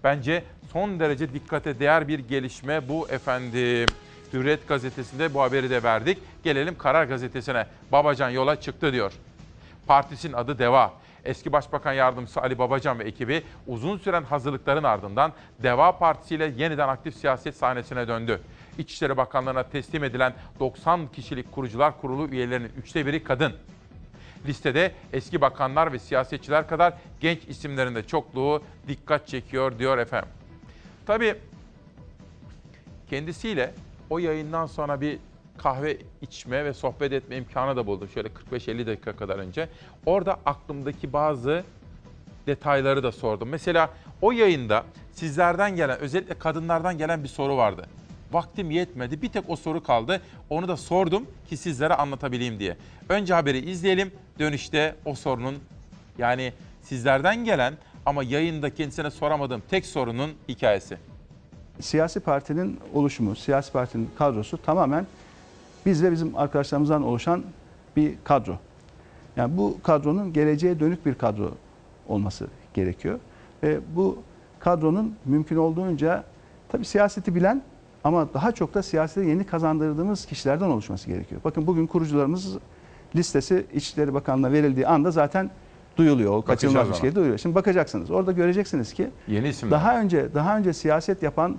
Bence 0.04 0.44
son 0.74 1.00
derece 1.00 1.34
dikkate 1.34 1.80
değer 1.80 2.08
bir 2.08 2.20
gelişme 2.20 2.90
bu 2.90 3.10
efendim. 3.10 3.88
Hürriyet 4.34 4.68
gazetesinde 4.68 5.34
bu 5.34 5.42
haberi 5.42 5.70
de 5.70 5.84
verdik. 5.84 6.18
Gelelim 6.44 6.78
Karar 6.78 7.04
gazetesine. 7.04 7.68
Babacan 7.92 8.30
yola 8.30 8.62
çıktı 8.62 8.94
diyor. 8.94 9.14
Partisinin 9.88 10.34
adı 10.34 10.60
DEVA. 10.60 10.94
Eski 11.26 11.52
Başbakan 11.52 11.94
Yardımcısı 11.94 12.42
Ali 12.42 12.58
Babacan 12.60 13.00
ve 13.00 13.04
ekibi 13.04 13.44
uzun 13.68 13.98
süren 13.98 14.24
hazırlıkların 14.24 14.84
ardından 14.84 15.34
DEVA 15.64 15.98
Partisi 15.98 16.36
ile 16.36 16.54
yeniden 16.58 16.88
aktif 16.88 17.16
siyaset 17.16 17.58
sahnesine 17.58 18.08
döndü. 18.08 18.42
İçişleri 18.78 19.18
Bakanlığı'na 19.18 19.64
teslim 19.64 20.04
edilen 20.04 20.34
90 20.60 21.08
kişilik 21.08 21.52
kurucular 21.52 22.02
kurulu 22.02 22.28
üyelerinin 22.28 22.72
üçte 22.78 23.06
biri 23.06 23.24
kadın. 23.24 23.54
Listede 24.46 24.92
eski 25.14 25.42
bakanlar 25.42 25.94
ve 25.94 26.00
siyasetçiler 26.00 26.68
kadar 26.68 26.94
genç 27.20 27.40
isimlerin 27.48 27.96
de 27.96 28.08
çokluğu 28.08 28.64
dikkat 28.88 29.28
çekiyor 29.28 29.80
diyor 29.80 29.98
efendim. 29.98 30.30
Tabii 31.06 31.36
kendisiyle 33.10 33.74
o 34.14 34.20
yayından 34.20 34.66
sonra 34.66 35.02
bir 35.02 35.20
kahve 35.58 35.98
içme 36.22 36.66
ve 36.66 36.74
sohbet 36.74 37.14
etme 37.14 37.38
imkanı 37.38 37.76
da 37.76 37.88
buldum. 37.88 38.10
Şöyle 38.14 38.30
45-50 38.52 38.88
dakika 38.88 39.16
kadar 39.16 39.40
önce. 39.40 39.70
Orada 40.06 40.40
aklımdaki 40.46 41.14
bazı 41.14 41.64
detayları 42.48 43.04
da 43.04 43.12
sordum. 43.12 43.50
Mesela 43.50 43.90
o 44.22 44.32
yayında 44.32 44.84
sizlerden 45.12 45.76
gelen, 45.76 46.00
özellikle 46.00 46.34
kadınlardan 46.34 46.98
gelen 46.98 47.24
bir 47.24 47.28
soru 47.28 47.58
vardı. 47.58 47.86
Vaktim 48.32 48.72
yetmedi. 48.72 49.22
Bir 49.22 49.30
tek 49.30 49.50
o 49.50 49.56
soru 49.56 49.84
kaldı. 49.84 50.22
Onu 50.50 50.68
da 50.68 50.78
sordum 50.78 51.28
ki 51.50 51.58
sizlere 51.58 51.94
anlatabileyim 51.94 52.60
diye. 52.60 52.78
Önce 53.10 53.34
haberi 53.34 53.70
izleyelim. 53.70 54.12
Dönüşte 54.40 54.96
o 55.06 55.16
sorunun 55.16 55.56
yani 56.18 56.54
sizlerden 56.82 57.46
gelen 57.46 57.74
ama 58.06 58.24
yayında 58.24 58.74
kendisine 58.74 59.12
soramadığım 59.12 59.64
tek 59.70 59.86
sorunun 59.86 60.32
hikayesi. 60.50 60.98
Siyasi 61.80 62.20
partinin 62.20 62.80
oluşumu, 62.94 63.36
siyasi 63.36 63.72
partinin 63.72 64.10
kadrosu 64.18 64.58
tamamen 64.58 65.08
biz 65.86 66.04
ve 66.04 66.12
bizim 66.12 66.38
arkadaşlarımızdan 66.38 67.04
oluşan 67.04 67.44
bir 67.96 68.14
kadro. 68.24 68.58
Yani 69.36 69.58
bu 69.58 69.78
kadronun 69.84 70.34
geleceğe 70.34 70.80
dönük 70.80 71.06
bir 71.06 71.16
kadro 71.16 71.52
olması 72.08 72.48
gerekiyor. 72.74 73.20
Ve 73.64 73.80
bu 73.96 74.18
kadronun 74.60 75.16
mümkün 75.26 75.56
olduğunca 75.56 76.24
tabii 76.70 76.86
siyaseti 76.86 77.36
bilen 77.36 77.62
ama 78.04 78.34
daha 78.34 78.52
çok 78.52 78.74
da 78.74 78.84
siyasete 78.84 79.30
yeni 79.30 79.44
kazandırdığımız 79.44 80.26
kişilerden 80.26 80.70
oluşması 80.70 81.08
gerekiyor. 81.08 81.42
Bakın 81.44 81.68
bugün 81.68 81.88
kurucularımız 81.88 82.58
listesi 83.16 83.66
İçişleri 83.74 84.14
Bakanlığı'na 84.14 84.52
verildiği 84.52 84.88
anda 84.88 85.12
zaten 85.12 85.50
duyuluyor. 85.98 86.32
O 86.38 86.42
kaçınılmaz 86.42 86.90
bir 86.90 86.94
şey 86.96 87.16
duyuluyor. 87.16 87.38
Şimdi 87.38 87.56
bakacaksınız. 87.56 88.12
Orada 88.12 88.32
göreceksiniz 88.32 88.94
ki 88.94 89.10
Yeni 89.28 89.48
isimler. 89.48 89.72
daha 89.72 90.00
önce 90.02 90.34
daha 90.34 90.58
önce 90.58 90.74
siyaset 90.74 91.24
yapan 91.24 91.58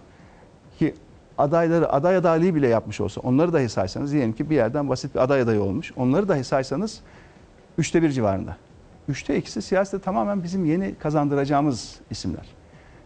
ki 0.78 0.95
adayları 1.39 1.93
aday 1.93 2.16
adaylığı 2.16 2.55
bile 2.55 2.68
yapmış 2.68 3.01
olsa 3.01 3.20
onları 3.20 3.53
dahi 3.53 3.68
saysanız 3.68 4.12
diyelim 4.12 4.32
ki 4.32 4.51
bir 4.51 4.55
yerden 4.57 4.89
basit 4.89 5.14
bir 5.14 5.20
aday 5.20 5.41
adayı 5.41 5.62
olmuş. 5.62 5.93
Onları 5.97 6.28
dahi 6.28 6.45
saysanız 6.45 7.01
üçte 7.78 8.03
bir 8.03 8.11
civarında. 8.11 8.57
Üçte 9.09 9.37
ikisi 9.39 9.62
siyasete 9.62 10.03
tamamen 10.05 10.43
bizim 10.43 10.64
yeni 10.64 10.95
kazandıracağımız 10.95 11.95
isimler. 12.11 12.47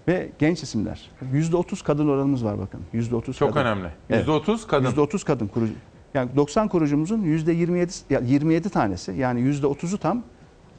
ve 0.08 0.28
genç 0.38 0.62
isimler. 0.62 1.10
%30 1.34 1.82
kadın 1.84 2.08
oranımız 2.08 2.44
var 2.44 2.58
bakın. 2.58 2.80
%30 2.94 3.32
Çok 3.32 3.54
kadın. 3.54 3.60
önemli. 3.66 3.88
%30 4.10 4.66
kadın. 4.66 4.90
%30 4.90 5.24
kadın 5.24 5.46
kurucu. 5.46 5.72
Yani 6.14 6.30
90 6.36 6.68
kurucumuzun 6.68 7.22
%27 7.22 7.90
ya 8.10 8.20
27 8.20 8.70
tanesi 8.70 9.12
yani 9.12 9.40
%30'u 9.40 9.98
tam 9.98 10.22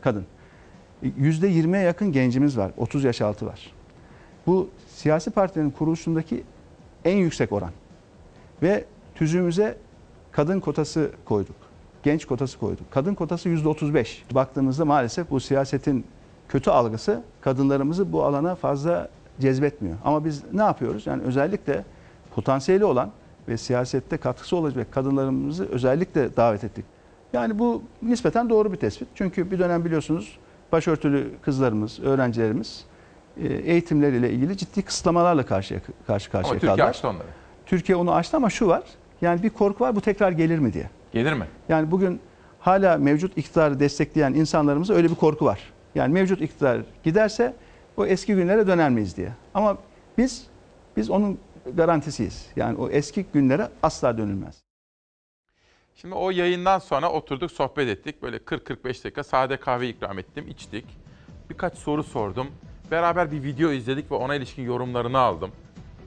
kadın. 0.01 0.25
%20'ye 1.03 1.83
yakın 1.83 2.11
gencimiz 2.11 2.57
var. 2.57 2.71
30 2.77 3.03
yaş 3.03 3.21
altı 3.21 3.45
var. 3.45 3.73
Bu 4.47 4.69
siyasi 4.95 5.31
partilerin 5.31 5.69
kuruluşundaki 5.69 6.43
en 7.05 7.17
yüksek 7.17 7.51
oran. 7.51 7.71
Ve 8.61 8.85
tüzüğümüze 9.15 9.77
kadın 10.31 10.59
kotası 10.59 11.11
koyduk. 11.25 11.55
Genç 12.03 12.25
kotası 12.25 12.59
koyduk. 12.59 12.91
Kadın 12.91 13.15
kotası 13.15 13.49
%35. 13.49 14.17
Baktığımızda 14.31 14.85
maalesef 14.85 15.29
bu 15.29 15.39
siyasetin 15.39 16.05
kötü 16.49 16.69
algısı 16.69 17.23
kadınlarımızı 17.41 18.13
bu 18.13 18.23
alana 18.23 18.55
fazla 18.55 19.09
cezbetmiyor. 19.39 19.97
Ama 20.05 20.25
biz 20.25 20.43
ne 20.53 20.61
yapıyoruz? 20.61 21.07
Yani 21.07 21.23
özellikle 21.23 21.85
potansiyeli 22.35 22.85
olan 22.85 23.11
ve 23.47 23.57
siyasette 23.57 24.17
katkısı 24.17 24.55
olacak 24.55 24.91
kadınlarımızı 24.91 25.65
özellikle 25.65 26.35
davet 26.37 26.63
ettik. 26.63 26.85
Yani 27.33 27.59
bu 27.59 27.83
nispeten 28.01 28.49
doğru 28.49 28.71
bir 28.71 28.77
tespit. 28.77 29.07
Çünkü 29.15 29.51
bir 29.51 29.59
dönem 29.59 29.85
biliyorsunuz 29.85 30.37
başörtülü 30.71 31.31
kızlarımız, 31.41 31.99
öğrencilerimiz 31.99 32.85
e, 33.37 33.47
eğitimleriyle 33.47 34.31
ilgili 34.31 34.57
ciddi 34.57 34.81
kısıtlamalarla 34.81 35.45
karşı 35.45 35.81
karşı 36.07 36.31
karşıya 36.31 36.51
Ama 36.51 36.53
Türkiye 36.53 36.69
kaldılar. 36.71 36.89
açtı 36.89 37.07
onları. 37.09 37.27
Türkiye 37.65 37.95
onu 37.95 38.13
açtı 38.13 38.37
ama 38.37 38.49
şu 38.49 38.67
var. 38.67 38.83
Yani 39.21 39.43
bir 39.43 39.49
korku 39.49 39.83
var 39.83 39.95
bu 39.95 40.01
tekrar 40.01 40.31
gelir 40.31 40.59
mi 40.59 40.73
diye. 40.73 40.89
Gelir 41.11 41.33
mi? 41.33 41.45
Yani 41.69 41.91
bugün 41.91 42.19
hala 42.59 42.97
mevcut 42.97 43.37
iktidarı 43.37 43.79
destekleyen 43.79 44.33
insanlarımızda 44.33 44.93
öyle 44.93 45.09
bir 45.09 45.15
korku 45.15 45.45
var. 45.45 45.59
Yani 45.95 46.13
mevcut 46.13 46.41
iktidar 46.41 46.81
giderse 47.03 47.53
o 47.97 48.05
eski 48.05 48.35
günlere 48.35 48.67
döner 48.67 48.89
miyiz 48.89 49.17
diye. 49.17 49.29
Ama 49.53 49.77
biz 50.17 50.47
biz 50.97 51.09
onun 51.09 51.37
garantisiyiz. 51.73 52.45
Yani 52.55 52.77
o 52.77 52.89
eski 52.89 53.25
günlere 53.33 53.67
asla 53.83 54.17
dönülmez. 54.17 54.55
Şimdi 56.01 56.15
o 56.15 56.31
yayından 56.31 56.79
sonra 56.79 57.11
oturduk 57.11 57.51
sohbet 57.51 57.89
ettik. 57.89 58.21
Böyle 58.21 58.37
40-45 58.37 59.03
dakika 59.03 59.23
sade 59.23 59.57
kahve 59.57 59.89
ikram 59.89 60.19
ettim, 60.19 60.47
içtik. 60.47 60.85
Birkaç 61.49 61.77
soru 61.77 62.03
sordum. 62.03 62.47
Beraber 62.91 63.31
bir 63.31 63.43
video 63.43 63.71
izledik 63.71 64.11
ve 64.11 64.15
ona 64.15 64.35
ilişkin 64.35 64.63
yorumlarını 64.63 65.17
aldım. 65.17 65.51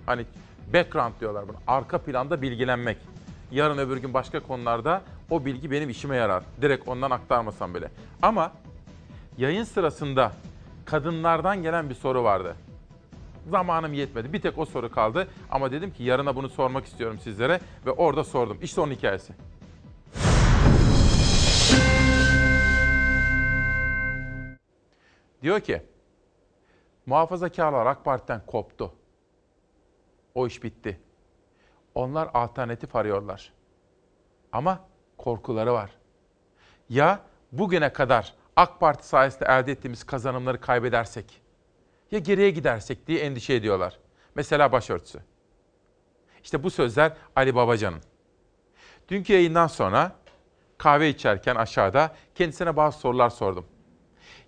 Hani 0.07 0.27
background 0.75 1.13
diyorlar 1.21 1.49
buna. 1.49 1.57
Arka 1.67 1.99
planda 1.99 2.43
bilgilenmek. 2.43 2.97
Yarın 3.51 3.79
öbür 3.79 3.97
gün 3.97 4.15
başka 4.15 4.41
konularda 4.41 5.03
o 5.31 5.45
bilgi 5.45 5.71
benim 5.71 5.91
işime 5.91 6.17
yarar. 6.17 6.43
Direkt 6.63 6.89
ondan 6.89 7.11
aktarmasam 7.11 7.75
bile. 7.75 7.91
Ama 8.23 8.53
yayın 9.39 9.65
sırasında 9.65 10.33
kadınlardan 10.85 11.63
gelen 11.63 11.91
bir 11.91 11.95
soru 11.95 12.25
vardı. 12.25 12.57
Zamanım 13.51 13.93
yetmedi. 13.93 14.33
Bir 14.33 14.41
tek 14.41 14.59
o 14.59 14.65
soru 14.65 14.93
kaldı. 14.93 15.29
Ama 15.51 15.73
dedim 15.73 15.91
ki 15.91 16.03
yarına 16.03 16.37
bunu 16.37 16.49
sormak 16.49 16.87
istiyorum 16.87 17.19
sizlere. 17.25 17.61
Ve 17.87 17.91
orada 17.91 18.25
sordum. 18.25 18.59
İşte 18.63 18.81
onun 18.81 18.93
hikayesi. 18.93 19.33
Diyor 25.43 25.61
ki, 25.61 25.83
muhafazakarlar 27.07 27.87
AK 27.87 28.05
Parti'den 28.05 28.47
koptu. 28.47 28.95
O 30.35 30.47
iş 30.47 30.63
bitti. 30.63 31.01
Onlar 31.95 32.31
alternatif 32.35 32.97
arıyorlar. 32.97 33.53
Ama 34.53 34.81
korkuları 35.19 35.73
var. 35.73 35.91
Ya 36.89 37.21
bugüne 37.53 37.93
kadar 37.93 38.35
AK 38.57 38.81
Parti 38.81 39.07
sayesinde 39.07 39.45
elde 39.45 39.73
ettiğimiz 39.73 40.05
kazanımları 40.05 40.61
kaybedersek, 40.61 41.43
ya 42.11 42.19
geriye 42.19 42.51
gidersek 42.51 43.07
diye 43.07 43.21
endişe 43.21 43.55
ediyorlar. 43.55 43.99
Mesela 44.35 44.73
başörtüsü. 44.73 45.21
İşte 46.43 46.63
bu 46.63 46.71
sözler 46.71 47.17
Ali 47.37 47.55
Babacan'ın. 47.55 48.01
Dünkü 49.09 49.33
yayından 49.33 49.67
sonra 49.67 50.17
kahve 50.79 51.09
içerken 51.09 51.55
aşağıda 51.55 52.15
kendisine 52.35 52.77
bazı 52.77 52.99
sorular 52.99 53.31
sordum. 53.31 53.67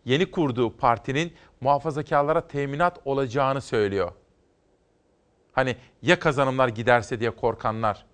Yeni 0.04 0.30
kurduğu 0.30 0.76
partinin 0.76 1.34
muhafazakarlara 1.60 2.48
teminat 2.48 3.00
olacağını 3.04 3.60
söylüyor. 3.60 4.12
Hani 5.52 5.76
ya 6.02 6.18
kazanımlar 6.18 6.68
giderse 6.68 7.20
diye 7.20 7.30
korkanlar. 7.30 8.06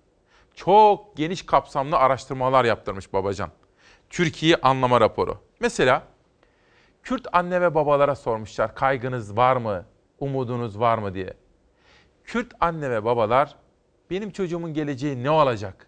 Çok 0.55 1.17
geniş 1.17 1.45
kapsamlı 1.45 1.97
araştırmalar 1.97 2.65
yaptırmış 2.65 3.13
Babacan. 3.13 3.49
Türkiye 4.09 4.55
anlama 4.55 5.01
raporu. 5.01 5.37
Mesela 5.59 6.03
Kürt 7.03 7.27
anne 7.31 7.61
ve 7.61 7.75
babalara 7.75 8.15
sormuşlar 8.15 8.75
kaygınız 8.75 9.37
var 9.37 9.55
mı, 9.55 9.85
umudunuz 10.19 10.79
var 10.79 10.97
mı 10.97 11.13
diye. 11.13 11.33
Kürt 12.23 12.53
anne 12.59 12.91
ve 12.91 13.05
babalar 13.05 13.55
benim 14.09 14.31
çocuğumun 14.31 14.73
geleceği 14.73 15.23
ne 15.23 15.29
olacak? 15.29 15.87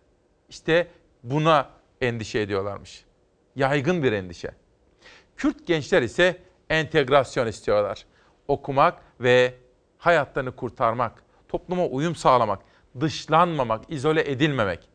İşte 0.50 0.88
buna 1.24 1.70
endişe 2.02 2.40
ediyorlarmış. 2.40 3.06
Yaygın 3.56 4.04
bir 4.04 4.12
endişe. 4.12 4.52
Kürt 5.38 5.68
gençler 5.68 6.02
ise 6.02 6.42
entegrasyon 6.70 7.48
istiyorlar. 7.48 8.06
Okumak 8.48 9.02
ve 9.20 9.54
hayatlarını 9.98 10.56
kurtarmak, 10.56 11.24
topluma 11.48 11.86
uyum 11.86 12.16
sağlamak, 12.16 12.60
dışlanmamak, 13.00 13.86
izole 13.90 14.32
edilmemek. 14.32 14.90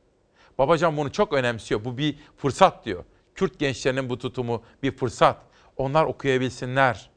Babacan 0.58 0.96
bunu 0.96 1.12
çok 1.12 1.32
önemsiyor. 1.32 1.84
Bu 1.84 1.98
bir 1.98 2.16
fırsat 2.36 2.84
diyor. 2.84 3.04
Kürt 3.34 3.58
gençlerinin 3.58 4.10
bu 4.10 4.18
tutumu 4.18 4.62
bir 4.82 4.90
fırsat. 4.90 5.42
Onlar 5.76 6.04
okuyabilsinler. 6.04 7.10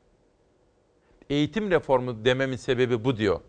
Eğitim 1.30 1.72
reformu 1.72 2.26
dememin 2.26 2.56
sebebi 2.56 3.06
bu 3.06 3.18
diyor. 3.18 3.40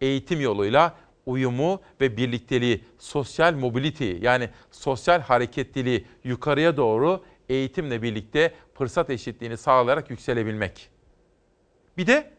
Eğitim 0.00 0.40
yoluyla 0.40 0.94
uyumu 1.26 1.80
ve 2.00 2.16
birlikteliği, 2.16 2.84
sosyal 2.98 3.54
mobility 3.54 4.12
yani 4.20 4.50
sosyal 4.70 5.20
hareketliliği 5.20 6.06
yukarıya 6.24 6.76
doğru 6.76 7.24
eğitimle 7.48 8.02
birlikte 8.02 8.54
fırsat 8.80 9.10
eşitliğini 9.10 9.56
sağlayarak 9.56 10.10
yükselebilmek. 10.10 10.90
Bir 11.96 12.06
de 12.06 12.32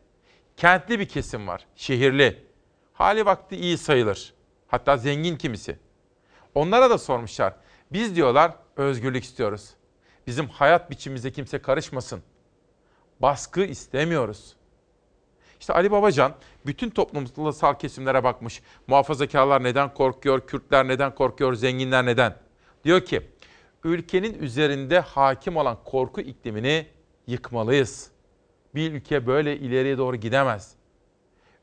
kentli 0.57 0.99
bir 0.99 1.07
kesim 1.07 1.47
var, 1.47 1.65
şehirli. 1.75 2.45
Hali 2.93 3.25
vakti 3.25 3.55
iyi 3.55 3.77
sayılır. 3.77 4.33
Hatta 4.67 4.97
zengin 4.97 5.37
kimisi. 5.37 5.79
Onlara 6.55 6.89
da 6.89 6.97
sormuşlar. 6.97 7.53
Biz 7.91 8.15
diyorlar 8.15 8.55
özgürlük 8.77 9.23
istiyoruz. 9.23 9.69
Bizim 10.27 10.47
hayat 10.47 10.91
biçimimize 10.91 11.31
kimse 11.31 11.61
karışmasın. 11.61 12.23
Baskı 13.19 13.61
istemiyoruz. 13.61 14.55
İşte 15.59 15.73
Ali 15.73 15.91
Babacan 15.91 16.35
bütün 16.65 16.89
toplumsal 16.89 17.73
kesimlere 17.73 18.23
bakmış. 18.23 18.61
Muhafazakarlar 18.87 19.63
neden 19.63 19.93
korkuyor, 19.93 20.47
Kürtler 20.47 20.87
neden 20.87 21.15
korkuyor, 21.15 21.53
zenginler 21.53 22.05
neden? 22.05 22.35
Diyor 22.83 23.05
ki 23.05 23.30
ülkenin 23.83 24.33
üzerinde 24.39 24.99
hakim 24.99 25.57
olan 25.57 25.77
korku 25.85 26.21
iklimini 26.21 26.87
yıkmalıyız. 27.27 28.11
Bir 28.75 28.93
ülke 28.93 29.27
böyle 29.27 29.57
ileriye 29.57 29.97
doğru 29.97 30.15
gidemez. 30.15 30.75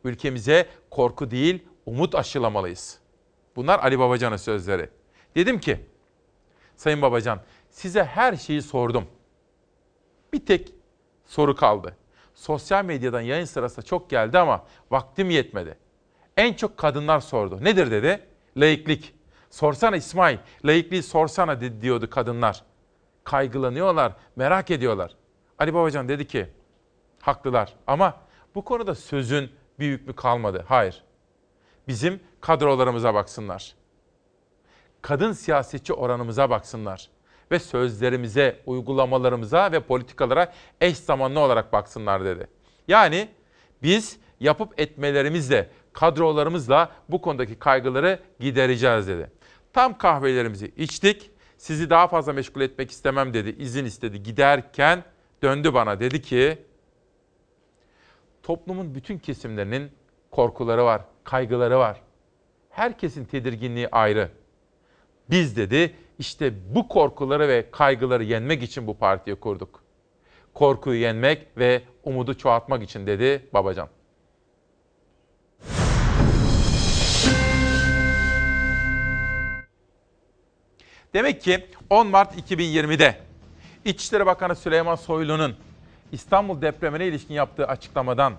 Ülkemize 0.04 0.66
korku 0.90 1.30
değil, 1.30 1.62
umut 1.86 2.14
aşılamalıyız. 2.14 2.98
Bunlar 3.56 3.78
Ali 3.78 3.98
Babacan'ın 3.98 4.36
sözleri. 4.36 4.90
Dedim 5.34 5.60
ki, 5.60 5.80
Sayın 6.76 7.02
Babacan, 7.02 7.40
size 7.70 8.04
her 8.04 8.36
şeyi 8.36 8.62
sordum. 8.62 9.04
Bir 10.32 10.46
tek 10.46 10.72
soru 11.26 11.56
kaldı. 11.56 11.96
Sosyal 12.34 12.84
medyadan 12.84 13.20
yayın 13.20 13.44
sırasında 13.44 13.86
çok 13.86 14.10
geldi 14.10 14.38
ama 14.38 14.66
vaktim 14.90 15.30
yetmedi. 15.30 15.78
En 16.36 16.52
çok 16.52 16.76
kadınlar 16.76 17.20
sordu. 17.20 17.64
Nedir 17.64 17.90
dedi? 17.90 18.20
Laiklik. 18.56 19.14
Sorsana 19.50 19.96
İsmail, 19.96 20.38
laikliği 20.64 21.02
sorsana 21.02 21.60
diyordu 21.82 22.10
kadınlar. 22.10 22.62
Kaygılanıyorlar, 23.24 24.12
merak 24.36 24.70
ediyorlar. 24.70 25.14
Ali 25.58 25.74
Babacan 25.74 26.08
dedi 26.08 26.26
ki, 26.26 26.46
haklılar 27.20 27.74
ama 27.86 28.14
bu 28.54 28.64
konuda 28.64 28.94
sözün 28.94 29.50
bir 29.78 29.90
hükmü 29.90 30.12
kalmadı. 30.12 30.64
Hayır. 30.68 31.02
Bizim 31.88 32.20
kadrolarımıza 32.40 33.14
baksınlar. 33.14 33.74
Kadın 35.02 35.32
siyasetçi 35.32 35.92
oranımıza 35.92 36.50
baksınlar. 36.50 37.08
Ve 37.50 37.58
sözlerimize, 37.58 38.60
uygulamalarımıza 38.66 39.72
ve 39.72 39.80
politikalara 39.80 40.52
eş 40.80 40.96
zamanlı 40.96 41.40
olarak 41.40 41.72
baksınlar 41.72 42.24
dedi. 42.24 42.48
Yani 42.88 43.28
biz 43.82 44.18
yapıp 44.40 44.80
etmelerimizle, 44.80 45.70
kadrolarımızla 45.92 46.90
bu 47.08 47.20
konudaki 47.20 47.58
kaygıları 47.58 48.20
gidereceğiz 48.40 49.08
dedi. 49.08 49.30
Tam 49.72 49.98
kahvelerimizi 49.98 50.72
içtik. 50.76 51.30
Sizi 51.58 51.90
daha 51.90 52.08
fazla 52.08 52.32
meşgul 52.32 52.60
etmek 52.60 52.90
istemem 52.90 53.34
dedi. 53.34 53.50
izin 53.58 53.84
istedi. 53.84 54.22
Giderken 54.22 55.04
döndü 55.42 55.74
bana 55.74 56.00
dedi 56.00 56.22
ki 56.22 56.58
toplumun 58.42 58.94
bütün 58.94 59.18
kesimlerinin 59.18 59.90
korkuları 60.30 60.84
var, 60.84 61.02
kaygıları 61.24 61.78
var. 61.78 62.00
Herkesin 62.70 63.24
tedirginliği 63.24 63.88
ayrı. 63.88 64.30
Biz 65.30 65.56
dedi 65.56 65.94
işte 66.18 66.74
bu 66.74 66.88
korkuları 66.88 67.48
ve 67.48 67.70
kaygıları 67.70 68.24
yenmek 68.24 68.62
için 68.62 68.86
bu 68.86 68.98
partiyi 68.98 69.36
kurduk. 69.36 69.82
Korkuyu 70.54 71.00
yenmek 71.00 71.46
ve 71.56 71.82
umudu 72.04 72.34
çoğaltmak 72.34 72.82
için 72.82 73.06
dedi 73.06 73.48
Babacan. 73.54 73.88
Demek 81.18 81.42
ki 81.42 81.66
10 81.90 82.06
Mart 82.06 82.50
2020'de 82.50 83.18
İçişleri 83.84 84.26
Bakanı 84.26 84.56
Süleyman 84.56 84.94
Soylu'nun 84.94 85.56
İstanbul 86.12 86.62
depremine 86.62 87.06
ilişkin 87.06 87.34
yaptığı 87.34 87.66
açıklamadan 87.66 88.32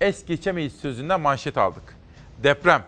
es 0.00 0.26
geçemeyiz 0.26 0.76
sözünden 0.76 1.20
manşet 1.20 1.58
aldık. 1.58 1.82
Deprem, 2.42 2.82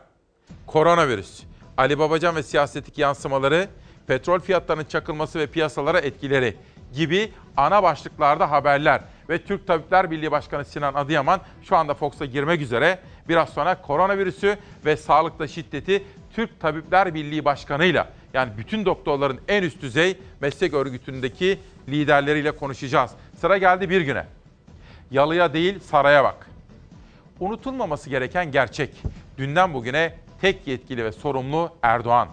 koronavirüs, 0.66 1.42
Ali 1.76 1.98
Babacan 1.98 2.36
ve 2.36 2.42
siyasetteki 2.42 3.00
yansımaları, 3.00 3.68
petrol 4.06 4.40
fiyatlarının 4.40 4.84
çakılması 4.84 5.38
ve 5.38 5.46
piyasalara 5.46 5.98
etkileri 5.98 6.56
gibi 6.94 7.32
ana 7.56 7.82
başlıklarda 7.82 8.50
haberler 8.50 9.00
ve 9.28 9.44
Türk 9.44 9.66
Tabipler 9.66 10.10
Birliği 10.10 10.30
Başkanı 10.30 10.64
Sinan 10.64 10.94
Adıyaman 10.94 11.40
şu 11.62 11.76
anda 11.76 11.94
Fox'a 11.94 12.24
girmek 12.24 12.60
üzere. 12.60 12.98
Biraz 13.28 13.48
sonra 13.48 13.82
koronavirüsü 13.82 14.56
ve 14.84 14.96
sağlıkta 14.96 15.48
şiddeti 15.48 16.04
Türk 16.34 16.60
Tabipler 16.60 17.14
Birliği 17.14 17.44
Başkanı'yla 17.44 18.08
yani 18.34 18.52
bütün 18.58 18.84
doktorların 18.84 19.40
en 19.48 19.62
üst 19.62 19.82
düzey 19.82 20.18
meslek 20.40 20.74
örgütündeki 20.74 21.58
liderleriyle 21.88 22.50
konuşacağız. 22.50 23.10
Sıra 23.40 23.58
geldi 23.58 23.90
bir 23.90 24.00
güne. 24.00 24.26
Yalıya 25.10 25.52
değil 25.52 25.80
saraya 25.80 26.24
bak. 26.24 26.50
Unutulmaması 27.40 28.10
gereken 28.10 28.52
gerçek. 28.52 29.02
Dünden 29.38 29.74
bugüne 29.74 30.14
tek 30.40 30.66
yetkili 30.66 31.04
ve 31.04 31.12
sorumlu 31.12 31.70
Erdoğan. 31.82 32.28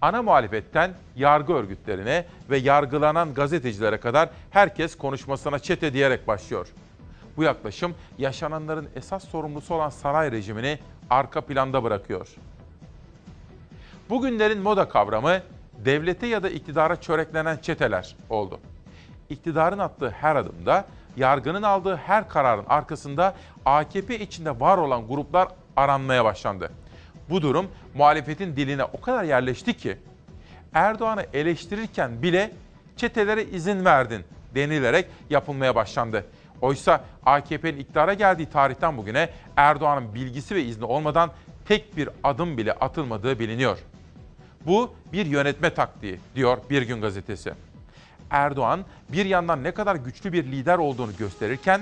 Ana 0.00 0.22
muhalefetten 0.22 0.90
yargı 1.16 1.52
örgütlerine 1.52 2.24
ve 2.50 2.58
yargılanan 2.58 3.34
gazetecilere 3.34 4.00
kadar 4.00 4.28
herkes 4.50 4.96
konuşmasına 4.96 5.58
çete 5.58 5.92
diyerek 5.92 6.28
başlıyor. 6.28 6.68
Bu 7.36 7.42
yaklaşım 7.42 7.94
yaşananların 8.18 8.88
esas 8.96 9.28
sorumlusu 9.28 9.74
olan 9.74 9.90
saray 9.90 10.32
rejimini 10.32 10.78
arka 11.10 11.40
planda 11.40 11.84
bırakıyor. 11.84 12.28
Bugünlerin 14.10 14.58
moda 14.58 14.88
kavramı 14.88 15.40
devlete 15.84 16.26
ya 16.26 16.42
da 16.42 16.50
iktidara 16.50 17.00
çöreklenen 17.00 17.56
çeteler 17.56 18.16
oldu. 18.30 18.60
İktidarın 19.30 19.78
attığı 19.78 20.10
her 20.10 20.36
adımda, 20.36 20.84
yargının 21.16 21.62
aldığı 21.62 21.96
her 21.96 22.28
kararın 22.28 22.64
arkasında 22.68 23.34
AKP 23.64 24.18
içinde 24.18 24.60
var 24.60 24.78
olan 24.78 25.08
gruplar 25.08 25.48
aranmaya 25.76 26.24
başlandı. 26.24 26.70
Bu 27.30 27.42
durum 27.42 27.66
muhalefetin 27.94 28.56
diline 28.56 28.84
o 28.84 29.00
kadar 29.00 29.24
yerleşti 29.24 29.76
ki 29.76 29.98
Erdoğan'ı 30.74 31.26
eleştirirken 31.32 32.22
bile 32.22 32.52
çetelere 32.96 33.44
izin 33.44 33.84
verdin 33.84 34.24
denilerek 34.54 35.06
yapılmaya 35.30 35.74
başlandı. 35.74 36.24
Oysa 36.60 37.04
AKP'nin 37.26 37.78
iktidara 37.78 38.14
geldiği 38.14 38.46
tarihten 38.46 38.96
bugüne 38.96 39.28
Erdoğan'ın 39.56 40.14
bilgisi 40.14 40.54
ve 40.54 40.62
izni 40.62 40.84
olmadan 40.84 41.30
tek 41.64 41.96
bir 41.96 42.08
adım 42.24 42.58
bile 42.58 42.72
atılmadığı 42.72 43.38
biliniyor. 43.38 43.78
Bu 44.66 44.94
bir 45.12 45.26
yönetme 45.26 45.74
taktiği 45.74 46.20
diyor 46.34 46.58
Bir 46.70 46.82
Gün 46.82 47.00
Gazetesi. 47.00 47.52
Erdoğan 48.30 48.84
bir 49.08 49.26
yandan 49.26 49.64
ne 49.64 49.70
kadar 49.70 49.96
güçlü 49.96 50.32
bir 50.32 50.44
lider 50.44 50.78
olduğunu 50.78 51.16
gösterirken 51.16 51.80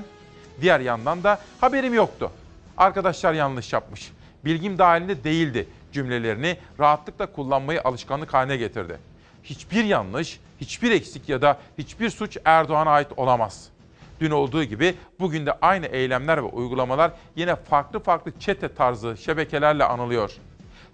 diğer 0.61 0.81
yandan 0.81 1.25
da 1.25 1.41
haberim 1.61 1.95
yoktu. 1.95 2.31
Arkadaşlar 2.77 3.33
yanlış 3.33 3.73
yapmış. 3.73 4.13
Bilgim 4.45 4.79
dahilinde 4.79 5.25
değildi 5.25 5.69
cümlelerini 5.93 6.57
rahatlıkla 6.79 7.33
kullanmayı 7.33 7.83
alışkanlık 7.83 8.35
haline 8.35 8.57
getirdi. 8.57 8.99
Hiçbir 9.45 9.85
yanlış, 9.85 10.41
hiçbir 10.61 10.91
eksik 10.91 11.29
ya 11.29 11.43
da 11.43 11.59
hiçbir 11.79 12.11
suç 12.11 12.37
Erdoğan'a 12.45 12.91
ait 12.91 13.09
olamaz. 13.17 13.69
Dün 14.21 14.31
olduğu 14.31 14.65
gibi 14.65 14.95
bugün 15.21 15.47
de 15.47 15.53
aynı 15.53 15.87
eylemler 15.87 16.37
ve 16.37 16.47
uygulamalar 16.47 17.13
yine 17.37 17.57
farklı 17.57 18.01
farklı 18.01 18.33
çete 18.41 18.75
tarzı 18.75 19.17
şebekelerle 19.17 19.85
anılıyor. 19.85 20.33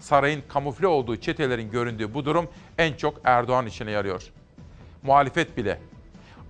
Sarayın 0.03 0.43
kamufle 0.49 0.87
olduğu 0.87 1.17
çetelerin 1.17 1.71
göründüğü 1.71 2.15
bu 2.15 2.25
durum 2.25 2.49
en 2.79 2.93
çok 2.93 3.21
Erdoğan 3.25 3.67
işine 3.67 3.91
yarıyor. 3.91 4.23
Muhalefet 5.03 5.57
bile 5.57 5.79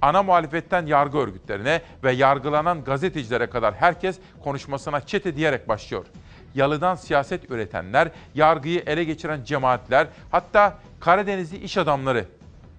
ana 0.03 0.23
muhalefetten 0.23 0.87
yargı 0.87 1.19
örgütlerine 1.19 1.83
ve 2.05 2.12
yargılanan 2.12 2.85
gazetecilere 2.85 3.47
kadar 3.47 3.74
herkes 3.74 4.19
konuşmasına 4.45 5.01
çete 5.01 5.37
diyerek 5.37 5.69
başlıyor. 5.69 6.07
Yalıdan 6.55 6.95
siyaset 6.95 7.51
üretenler, 7.51 8.11
yargıyı 8.35 8.83
ele 8.87 9.05
geçiren 9.05 9.45
cemaatler, 9.45 10.07
hatta 10.31 10.79
Karadenizli 11.01 11.59
iş 11.59 11.77
adamları 11.77 12.24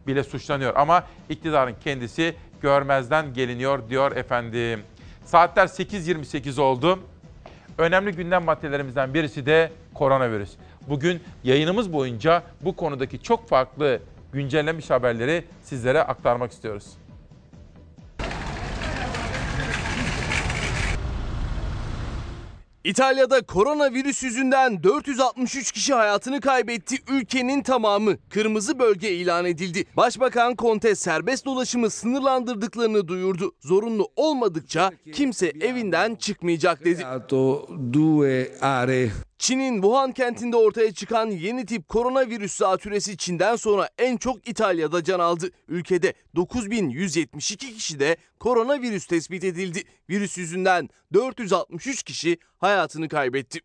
bile 0.07 0.23
suçlanıyor. 0.23 0.75
Ama 0.75 1.03
iktidarın 1.29 1.75
kendisi 1.83 2.35
görmezden 2.61 3.33
geliniyor 3.33 3.89
diyor 3.89 4.15
efendim. 4.15 4.83
Saatler 5.25 5.67
8.28 5.67 6.61
oldu. 6.61 6.99
Önemli 7.77 8.11
gündem 8.11 8.43
maddelerimizden 8.43 9.13
birisi 9.13 9.45
de 9.45 9.71
koronavirüs. 9.93 10.51
Bugün 10.89 11.21
yayınımız 11.43 11.93
boyunca 11.93 12.43
bu 12.61 12.75
konudaki 12.75 13.21
çok 13.23 13.49
farklı 13.49 13.99
güncellenmiş 14.33 14.89
haberleri 14.89 15.43
sizlere 15.61 16.03
aktarmak 16.03 16.51
istiyoruz. 16.51 16.85
İtalya'da 22.83 23.41
koronavirüs 23.45 24.23
yüzünden 24.23 24.83
463 24.83 25.71
kişi 25.71 25.93
hayatını 25.93 26.41
kaybetti. 26.41 26.95
Ülkenin 27.11 27.63
tamamı 27.63 28.17
kırmızı 28.29 28.79
bölge 28.79 29.11
ilan 29.11 29.45
edildi. 29.45 29.85
Başbakan 29.97 30.55
Conte 30.55 30.95
serbest 30.95 31.45
dolaşımı 31.45 31.89
sınırlandırdıklarını 31.89 33.07
duyurdu. 33.07 33.51
Zorunlu 33.59 34.07
olmadıkça 34.15 34.91
kimse 35.13 35.47
evinden 35.61 36.15
çıkmayacak 36.15 36.85
dedi. 36.85 37.05
Çin'in 39.43 39.73
Wuhan 39.81 40.11
kentinde 40.11 40.57
ortaya 40.57 40.93
çıkan 40.93 41.27
yeni 41.27 41.65
tip 41.65 41.89
koronavirüs 41.89 42.55
zatürresi 42.55 43.17
Çin'den 43.17 43.55
sonra 43.55 43.89
en 43.97 44.17
çok 44.17 44.47
İtalya'da 44.47 45.03
can 45.03 45.19
aldı. 45.19 45.49
Ülkede 45.67 46.13
9172 46.35 47.73
kişi 47.73 47.99
de 47.99 48.17
koronavirüs 48.39 49.05
tespit 49.07 49.43
edildi. 49.43 49.83
Virüs 50.09 50.37
yüzünden 50.37 50.89
463 51.13 52.03
kişi 52.03 52.37
hayatını 52.57 53.09
kaybetti. 53.09 53.59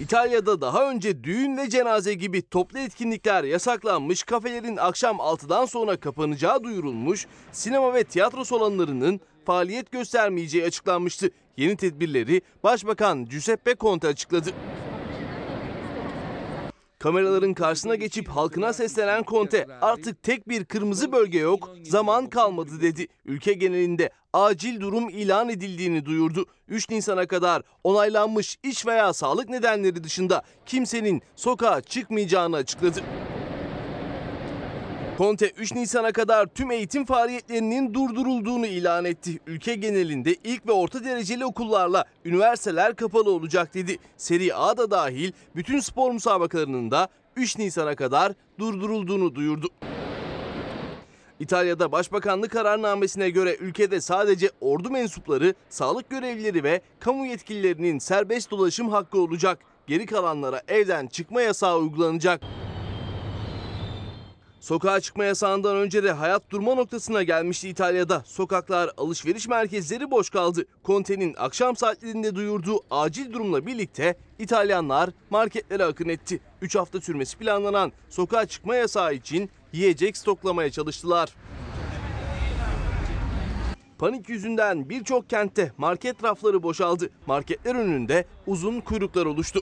İtalya'da 0.00 0.60
daha 0.60 0.90
önce 0.90 1.24
düğün 1.24 1.56
ve 1.56 1.70
cenaze 1.70 2.14
gibi 2.14 2.42
toplu 2.42 2.78
etkinlikler 2.78 3.44
yasaklanmış, 3.44 4.22
kafelerin 4.22 4.76
akşam 4.76 5.16
6'dan 5.16 5.64
sonra 5.64 6.00
kapanacağı 6.00 6.64
duyurulmuş, 6.64 7.26
sinema 7.52 7.94
ve 7.94 8.04
tiyatro 8.04 8.44
salonlarının 8.44 9.20
faaliyet 9.44 9.90
göstermeyeceği 9.90 10.64
açıklanmıştı. 10.64 11.30
Yeni 11.56 11.76
tedbirleri 11.76 12.42
Başbakan 12.62 13.24
Giuseppe 13.26 13.74
Conte 13.80 14.08
açıkladı. 14.08 14.50
Kameraların 16.98 17.54
karşısına 17.54 17.94
geçip 17.94 18.28
halkına 18.28 18.72
seslenen 18.72 19.22
Conte 19.22 19.66
artık 19.80 20.22
tek 20.22 20.48
bir 20.48 20.64
kırmızı 20.64 21.12
bölge 21.12 21.38
yok, 21.38 21.70
zaman 21.82 22.26
kalmadı 22.26 22.70
dedi. 22.80 23.06
Ülke 23.24 23.52
genelinde 23.52 24.10
acil 24.32 24.80
durum 24.80 25.08
ilan 25.08 25.48
edildiğini 25.48 26.04
duyurdu. 26.04 26.46
3 26.68 26.90
Nisan'a 26.90 27.26
kadar 27.26 27.62
onaylanmış 27.84 28.58
iş 28.62 28.86
veya 28.86 29.12
sağlık 29.12 29.48
nedenleri 29.48 30.04
dışında 30.04 30.42
kimsenin 30.66 31.22
sokağa 31.36 31.80
çıkmayacağını 31.80 32.56
açıkladı. 32.56 33.00
Conte 35.20 35.50
3 35.50 35.74
Nisan'a 35.74 36.12
kadar 36.12 36.46
tüm 36.46 36.70
eğitim 36.70 37.04
faaliyetlerinin 37.04 37.94
durdurulduğunu 37.94 38.66
ilan 38.66 39.04
etti. 39.04 39.38
Ülke 39.46 39.74
genelinde 39.74 40.34
ilk 40.44 40.66
ve 40.66 40.72
orta 40.72 41.04
dereceli 41.04 41.44
okullarla 41.44 42.04
üniversiteler 42.24 42.96
kapalı 42.96 43.30
olacak 43.30 43.74
dedi. 43.74 43.98
Seri 44.16 44.54
A 44.54 44.76
da 44.76 44.90
dahil 44.90 45.32
bütün 45.56 45.80
spor 45.80 46.12
müsabakalarının 46.12 46.90
da 46.90 47.08
3 47.36 47.58
Nisan'a 47.58 47.94
kadar 47.94 48.32
durdurulduğunu 48.58 49.34
duyurdu. 49.34 49.68
İtalya'da 51.40 51.92
başbakanlık 51.92 52.50
kararnamesine 52.50 53.30
göre 53.30 53.56
ülkede 53.60 54.00
sadece 54.00 54.50
ordu 54.60 54.90
mensupları, 54.90 55.54
sağlık 55.68 56.10
görevlileri 56.10 56.64
ve 56.64 56.80
kamu 57.00 57.26
yetkililerinin 57.26 57.98
serbest 57.98 58.50
dolaşım 58.50 58.88
hakkı 58.88 59.18
olacak. 59.18 59.58
Geri 59.86 60.06
kalanlara 60.06 60.62
evden 60.68 61.06
çıkma 61.06 61.42
yasağı 61.42 61.78
uygulanacak. 61.78 62.40
Sokağa 64.60 65.00
çıkma 65.00 65.24
yasağından 65.24 65.76
önce 65.76 66.02
de 66.02 66.12
hayat 66.12 66.50
durma 66.50 66.74
noktasına 66.74 67.22
gelmişti 67.22 67.68
İtalya'da. 67.68 68.22
Sokaklar, 68.26 68.90
alışveriş 68.96 69.48
merkezleri 69.48 70.10
boş 70.10 70.30
kaldı. 70.30 70.64
Conte'nin 70.84 71.34
akşam 71.38 71.76
saatlerinde 71.76 72.34
duyurduğu 72.34 72.80
acil 72.90 73.32
durumla 73.32 73.66
birlikte 73.66 74.16
İtalyanlar 74.38 75.10
marketlere 75.30 75.84
akın 75.84 76.08
etti. 76.08 76.40
3 76.62 76.76
hafta 76.76 77.00
sürmesi 77.00 77.38
planlanan 77.38 77.92
sokağa 78.08 78.46
çıkma 78.46 78.76
yasağı 78.76 79.14
için 79.14 79.50
yiyecek 79.72 80.16
stoklamaya 80.16 80.70
çalıştılar. 80.70 81.34
Panik 83.98 84.28
yüzünden 84.28 84.88
birçok 84.88 85.30
kentte 85.30 85.72
market 85.78 86.24
rafları 86.24 86.62
boşaldı. 86.62 87.10
Marketler 87.26 87.74
önünde 87.74 88.24
uzun 88.46 88.80
kuyruklar 88.80 89.26
oluştu. 89.26 89.60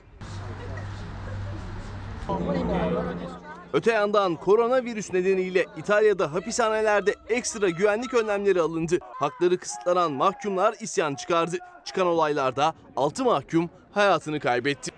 Öte 3.73 3.91
yandan 3.91 4.35
koronavirüs 4.35 5.13
nedeniyle 5.13 5.65
İtalya'da 5.77 6.33
hapishanelerde 6.33 7.15
ekstra 7.29 7.69
güvenlik 7.69 8.13
önlemleri 8.13 8.61
alındı. 8.61 8.97
Hakları 9.01 9.57
kısıtlanan 9.57 10.11
mahkumlar 10.11 10.75
isyan 10.79 11.15
çıkardı. 11.15 11.57
Çıkan 11.85 12.07
olaylarda 12.07 12.73
6 12.95 13.23
mahkum 13.23 13.69
hayatını 13.91 14.39
kaybetti. 14.39 14.91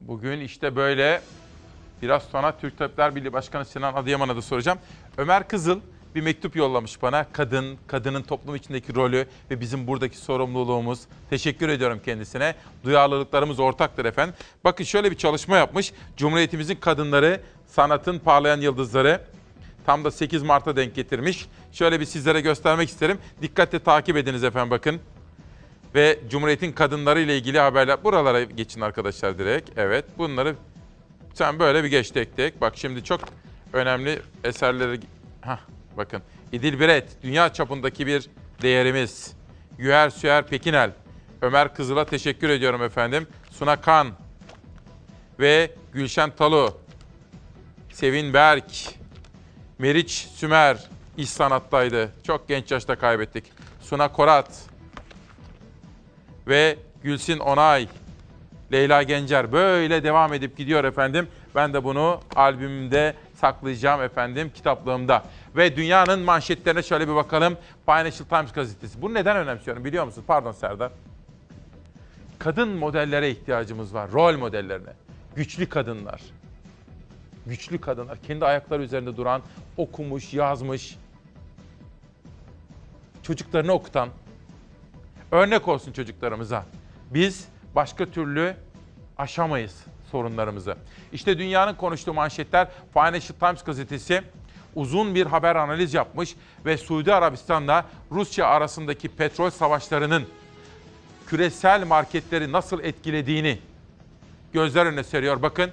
Bugün 0.00 0.40
işte 0.40 0.76
böyle 0.76 1.20
Biraz 2.02 2.22
sonra 2.22 2.56
Türk 2.58 2.78
Tabipler 2.78 3.16
Birliği 3.16 3.32
Başkanı 3.32 3.64
Sinan 3.64 3.94
Adıyaman'a 3.94 4.36
da 4.36 4.42
soracağım. 4.42 4.78
Ömer 5.18 5.48
Kızıl 5.48 5.80
bir 6.14 6.20
mektup 6.20 6.56
yollamış 6.56 7.02
bana. 7.02 7.26
Kadın, 7.32 7.78
kadının 7.86 8.22
toplum 8.22 8.56
içindeki 8.56 8.94
rolü 8.94 9.26
ve 9.50 9.60
bizim 9.60 9.86
buradaki 9.86 10.16
sorumluluğumuz. 10.16 11.00
Teşekkür 11.30 11.68
ediyorum 11.68 12.00
kendisine. 12.04 12.54
Duyarlılıklarımız 12.84 13.60
ortaktır 13.60 14.04
efendim. 14.04 14.34
Bakın 14.64 14.84
şöyle 14.84 15.10
bir 15.10 15.16
çalışma 15.16 15.56
yapmış. 15.56 15.92
Cumhuriyetimizin 16.16 16.76
kadınları, 16.76 17.40
sanatın 17.66 18.18
parlayan 18.18 18.60
yıldızları. 18.60 19.20
Tam 19.86 20.04
da 20.04 20.10
8 20.10 20.42
Mart'a 20.42 20.76
denk 20.76 20.94
getirmiş. 20.94 21.46
Şöyle 21.72 22.00
bir 22.00 22.04
sizlere 22.04 22.40
göstermek 22.40 22.88
isterim. 22.88 23.18
Dikkatle 23.42 23.78
takip 23.78 24.16
ediniz 24.16 24.44
efendim 24.44 24.70
bakın. 24.70 25.00
Ve 25.94 26.18
Cumhuriyet'in 26.30 26.72
kadınları 26.72 27.20
ile 27.20 27.36
ilgili 27.36 27.58
haberler. 27.58 28.04
Buralara 28.04 28.42
geçin 28.42 28.80
arkadaşlar 28.80 29.38
direkt. 29.38 29.70
Evet 29.78 30.04
bunları 30.18 30.54
sen 31.34 31.58
böyle 31.58 31.84
bir 31.84 31.88
geç 31.88 32.10
tek 32.10 32.36
tek. 32.36 32.60
Bak 32.60 32.72
şimdi 32.76 33.04
çok 33.04 33.20
önemli 33.72 34.22
eserleri... 34.44 35.00
Hah 35.40 35.58
bakın. 35.96 36.22
İdil 36.52 36.80
Biret, 36.80 37.22
dünya 37.22 37.52
çapındaki 37.52 38.06
bir 38.06 38.30
değerimiz. 38.62 39.32
Güher 39.78 40.10
Süer 40.10 40.46
Pekinel. 40.46 40.90
Ömer 41.42 41.74
Kızıl'a 41.74 42.04
teşekkür 42.04 42.48
ediyorum 42.48 42.82
efendim. 42.82 43.26
Suna 43.50 43.80
Kan 43.80 44.08
ve 45.40 45.70
Gülşen 45.92 46.30
Talu. 46.30 46.78
Sevin 47.92 48.34
Berk, 48.34 48.64
Meriç 49.78 50.10
Sümer 50.10 50.88
iş 51.16 51.30
sanattaydı. 51.30 52.12
Çok 52.26 52.48
genç 52.48 52.70
yaşta 52.70 52.96
kaybettik. 52.96 53.44
Suna 53.80 54.12
Korat 54.12 54.62
ve 56.46 56.76
Gülsin 57.02 57.38
Onay. 57.38 57.88
Leyla 58.72 59.02
Gencer 59.02 59.52
böyle 59.52 60.04
devam 60.04 60.32
edip 60.32 60.56
gidiyor 60.56 60.84
efendim. 60.84 61.28
Ben 61.54 61.74
de 61.74 61.84
bunu 61.84 62.20
albümümde 62.36 63.14
saklayacağım 63.34 64.02
efendim 64.02 64.50
kitaplığımda. 64.54 65.24
Ve 65.56 65.76
dünyanın 65.76 66.20
manşetlerine 66.20 66.82
şöyle 66.82 67.08
bir 67.08 67.14
bakalım. 67.14 67.56
Financial 67.86 68.28
Times 68.28 68.52
gazetesi. 68.52 69.02
Bunu 69.02 69.14
neden 69.14 69.36
önemsiyorum 69.36 69.84
biliyor 69.84 70.04
musunuz? 70.04 70.24
Pardon 70.26 70.52
Serdar. 70.52 70.92
Kadın 72.38 72.68
modellere 72.68 73.30
ihtiyacımız 73.30 73.94
var. 73.94 74.12
Rol 74.12 74.38
modellerine. 74.38 74.92
Güçlü 75.36 75.68
kadınlar. 75.68 76.20
Güçlü 77.46 77.80
kadınlar. 77.80 78.18
Kendi 78.22 78.44
ayakları 78.44 78.82
üzerinde 78.82 79.16
duran, 79.16 79.42
okumuş, 79.76 80.34
yazmış. 80.34 80.98
Çocuklarını 83.22 83.72
okutan. 83.72 84.08
Örnek 85.32 85.68
olsun 85.68 85.92
çocuklarımıza. 85.92 86.64
Biz 87.10 87.48
başka 87.74 88.06
türlü 88.06 88.56
aşamayız 89.18 89.84
sorunlarımızı. 90.14 90.76
İşte 91.12 91.38
dünyanın 91.38 91.74
konuştuğu 91.74 92.14
manşetler 92.14 92.68
Financial 92.92 93.38
Times 93.40 93.64
gazetesi 93.64 94.22
uzun 94.74 95.14
bir 95.14 95.26
haber 95.26 95.56
analiz 95.56 95.94
yapmış 95.94 96.34
ve 96.64 96.76
Suudi 96.76 97.14
Arabistan'la 97.14 97.84
Rusya 98.10 98.46
arasındaki 98.46 99.08
petrol 99.08 99.50
savaşlarının 99.50 100.24
küresel 101.26 101.86
marketleri 101.86 102.52
nasıl 102.52 102.80
etkilediğini 102.80 103.58
gözler 104.52 104.86
önüne 104.86 105.04
seriyor. 105.04 105.42
Bakın 105.42 105.70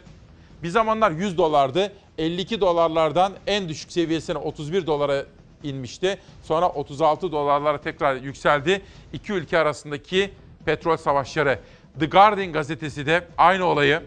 bir 0.63 0.69
zamanlar 0.69 1.11
100 1.11 1.37
dolardı. 1.37 1.93
52 2.17 2.61
dolarlardan 2.61 3.33
en 3.47 3.69
düşük 3.69 3.91
seviyesine 3.91 4.37
31 4.37 4.87
dolara 4.87 5.25
inmişti. 5.63 6.17
Sonra 6.43 6.69
36 6.69 7.31
dolarlara 7.31 7.81
tekrar 7.81 8.15
yükseldi. 8.15 8.81
İki 9.13 9.33
ülke 9.33 9.57
arasındaki 9.57 10.31
petrol 10.65 10.97
savaşları. 10.97 11.59
The 11.99 12.05
Guardian 12.05 12.51
gazetesi 12.53 13.05
de 13.05 13.27
aynı 13.37 13.65
olayı 13.65 14.01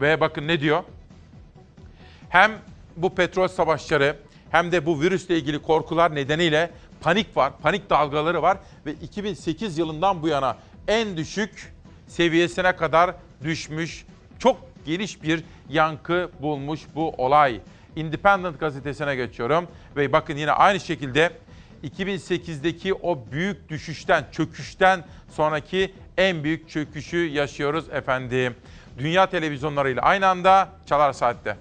ve 0.00 0.20
bakın 0.20 0.48
ne 0.48 0.60
diyor? 0.60 0.82
Hem 2.28 2.52
bu 2.96 3.14
petrol 3.14 3.48
savaşları 3.48 4.16
hem 4.50 4.72
de 4.72 4.86
bu 4.86 5.00
virüsle 5.00 5.36
ilgili 5.38 5.58
korkular 5.58 6.14
nedeniyle 6.14 6.70
panik 7.00 7.36
var, 7.36 7.52
panik 7.62 7.90
dalgaları 7.90 8.42
var 8.42 8.58
ve 8.86 8.92
2008 8.92 9.78
yılından 9.78 10.22
bu 10.22 10.28
yana 10.28 10.56
en 10.88 11.16
düşük 11.16 11.74
seviyesine 12.06 12.76
kadar 12.76 13.14
düşmüş, 13.44 14.06
çok 14.38 14.56
geniş 14.86 15.22
bir 15.22 15.44
yankı 15.68 16.30
bulmuş 16.40 16.80
bu 16.94 17.10
olay. 17.10 17.60
Independent 17.96 18.60
gazetesine 18.60 19.16
geçiyorum 19.16 19.68
ve 19.96 20.12
bakın 20.12 20.36
yine 20.36 20.52
aynı 20.52 20.80
şekilde 20.80 21.30
2008'deki 21.84 22.94
o 22.94 23.24
büyük 23.32 23.68
düşüşten, 23.68 24.24
çöküşten 24.32 25.04
sonraki 25.30 25.94
en 26.16 26.44
büyük 26.44 26.70
çöküşü 26.70 27.16
yaşıyoruz 27.16 27.88
efendim. 27.88 28.54
Dünya 28.98 29.30
televizyonlarıyla 29.30 30.02
aynı 30.02 30.26
anda 30.26 30.68
Çalar 30.86 31.12
Saat'te. 31.12 31.56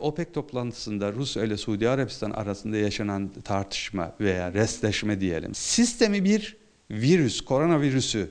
OPEC 0.00 0.32
toplantısında 0.32 1.12
Rusya 1.12 1.44
ile 1.44 1.56
Suudi 1.56 1.88
Arabistan 1.88 2.30
arasında 2.30 2.76
yaşanan 2.76 3.30
tartışma 3.44 4.12
veya 4.20 4.52
restleşme 4.52 5.20
diyelim. 5.20 5.54
Sistemi 5.54 6.24
bir 6.24 6.56
virüs, 6.90 7.40
koronavirüsü 7.40 8.30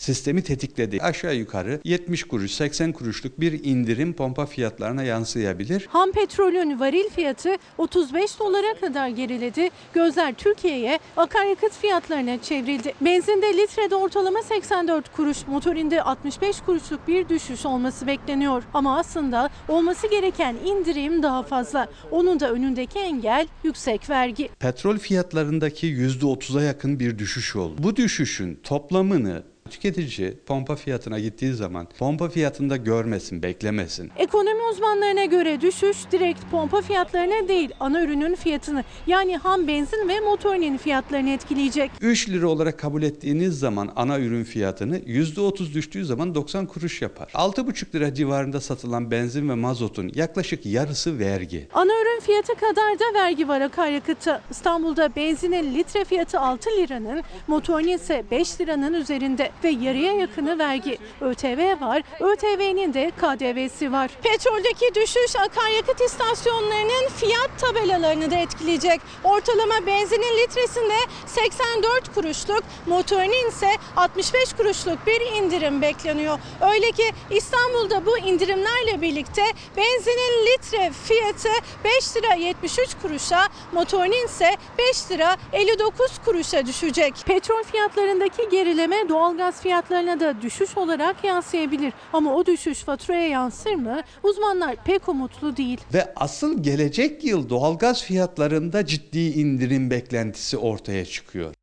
sistemi 0.00 0.42
tetikledi. 0.42 0.98
Aşağı 1.02 1.34
yukarı 1.34 1.80
70 1.84 2.24
kuruş, 2.24 2.52
80 2.52 2.92
kuruşluk 2.92 3.40
bir 3.40 3.64
indirim 3.64 4.12
pompa 4.12 4.46
fiyatlarına 4.46 5.02
yansıyabilir. 5.02 5.86
Ham 5.90 6.12
petrolün 6.12 6.80
varil 6.80 7.10
fiyatı 7.10 7.56
35 7.78 8.38
dolara 8.38 8.80
kadar 8.80 9.08
geriledi. 9.08 9.70
Gözler 9.94 10.34
Türkiye'ye 10.34 10.98
akaryakıt 11.16 11.72
fiyatlarına 11.72 12.42
çevrildi. 12.42 12.92
Benzinde 13.00 13.56
litrede 13.56 13.94
ortalama 13.94 14.42
84 14.42 15.16
kuruş, 15.16 15.46
motorinde 15.46 16.02
65 16.02 16.60
kuruşluk 16.60 17.08
bir 17.08 17.28
düşüş 17.28 17.66
olması 17.66 18.06
bekleniyor. 18.06 18.62
Ama 18.74 18.98
aslında 18.98 19.50
olması 19.68 20.06
gereken 20.06 20.56
indirim 20.66 21.22
daha 21.22 21.42
fazla. 21.42 21.88
Onun 22.10 22.40
da 22.40 22.50
önündeki 22.50 22.98
engel 22.98 23.46
yüksek 23.64 24.10
vergi. 24.10 24.48
Petrol 24.58 24.98
fiyatlarındaki 24.98 25.86
%30'a 25.86 26.62
yakın 26.62 27.00
bir 27.00 27.18
düşüş 27.18 27.56
oldu. 27.56 27.74
Bu 27.78 27.96
düşüşün 27.96 28.60
toplamını 28.62 29.42
Tüketici 29.70 30.34
pompa 30.46 30.76
fiyatına 30.76 31.18
gittiği 31.18 31.52
zaman 31.54 31.88
pompa 31.98 32.28
fiyatında 32.28 32.76
görmesin, 32.76 33.42
beklemesin. 33.42 34.10
Ekonomi 34.16 34.62
uzmanlarına 34.72 35.24
göre 35.24 35.60
düşüş 35.60 35.96
direkt 36.12 36.40
pompa 36.50 36.82
fiyatlarına 36.82 37.48
değil 37.48 37.70
ana 37.80 38.04
ürünün 38.04 38.34
fiyatını 38.34 38.84
yani 39.06 39.36
ham 39.36 39.68
benzin 39.68 40.08
ve 40.08 40.20
motorinin 40.20 40.76
fiyatlarını 40.76 41.30
etkileyecek. 41.30 41.90
3 42.00 42.28
lira 42.28 42.48
olarak 42.48 42.78
kabul 42.78 43.02
ettiğiniz 43.02 43.58
zaman 43.58 43.92
ana 43.96 44.18
ürün 44.18 44.44
fiyatını 44.44 44.98
%30 44.98 45.74
düştüğü 45.74 46.04
zaman 46.04 46.34
90 46.34 46.66
kuruş 46.66 47.02
yapar. 47.02 47.30
6,5 47.34 47.94
lira 47.94 48.14
civarında 48.14 48.60
satılan 48.60 49.10
benzin 49.10 49.48
ve 49.48 49.54
mazotun 49.54 50.12
yaklaşık 50.14 50.66
yarısı 50.66 51.18
vergi. 51.18 51.68
Ana 51.74 51.92
ürün 51.92 52.20
fiyatı 52.20 52.54
kadar 52.54 52.98
da 52.98 53.14
vergi 53.14 53.48
var 53.48 53.60
akaryakıtta. 53.60 54.42
İstanbul'da 54.50 55.16
benzinin 55.16 55.74
litre 55.74 56.04
fiyatı 56.04 56.40
6 56.40 56.70
liranın, 56.70 57.22
motorun 57.46 57.88
ise 57.88 58.24
5 58.30 58.60
liranın 58.60 58.94
üzerinde 58.94 59.50
ve 59.64 59.68
yarıya 59.68 60.12
yakını 60.12 60.58
vergi. 60.58 60.98
ÖTV 61.20 61.80
var, 61.80 62.02
ÖTV'nin 62.20 62.94
de 62.94 63.10
KDV'si 63.20 63.92
var. 63.92 64.10
Petroldeki 64.22 64.94
düşüş 64.94 65.36
akaryakıt 65.36 66.00
istasyonlarının 66.00 67.08
fiyat 67.16 67.50
tabelalarını 67.58 68.30
da 68.30 68.36
etkileyecek. 68.36 69.00
Ortalama 69.24 69.86
benzinin 69.86 70.38
litresinde 70.42 70.96
84 71.26 72.14
kuruşluk, 72.14 72.62
motorinin 72.86 73.48
ise 73.48 73.70
65 73.96 74.52
kuruşluk 74.52 74.98
bir 75.06 75.20
indirim 75.20 75.82
bekleniyor. 75.82 76.38
Öyle 76.72 76.90
ki 76.92 77.04
İstanbul'da 77.30 78.06
bu 78.06 78.18
indirimlerle 78.18 79.00
birlikte 79.02 79.42
benzinin 79.76 80.46
litre 80.46 80.90
fiyatı 81.04 81.48
5 81.84 82.16
lira 82.16 82.34
73 82.34 82.88
kuruşa, 83.02 83.48
motorinin 83.72 84.26
ise 84.26 84.56
5 84.78 85.10
lira 85.10 85.36
59 85.52 86.10
kuruşa 86.24 86.66
düşecek. 86.66 87.14
Petrol 87.26 87.62
fiyatlarındaki 87.62 88.48
gerileme 88.48 89.08
doğalgaz 89.08 89.49
fiyatlarına 89.52 90.20
da 90.20 90.42
düşüş 90.42 90.76
olarak 90.76 91.24
yansıyabilir. 91.24 91.92
Ama 92.12 92.34
o 92.34 92.46
düşüş 92.46 92.78
faturaya 92.78 93.28
yansır 93.28 93.74
mı? 93.74 94.00
Uzmanlar 94.22 94.76
pek 94.84 95.08
umutlu 95.08 95.56
değil. 95.56 95.80
Ve 95.94 96.12
asıl 96.16 96.62
gelecek 96.62 97.24
yıl 97.24 97.48
doğalgaz 97.48 98.02
fiyatlarında 98.04 98.86
ciddi 98.86 99.18
indirim 99.18 99.90
beklentisi 99.90 100.58
ortaya 100.58 101.04
çıkıyor. 101.04 101.54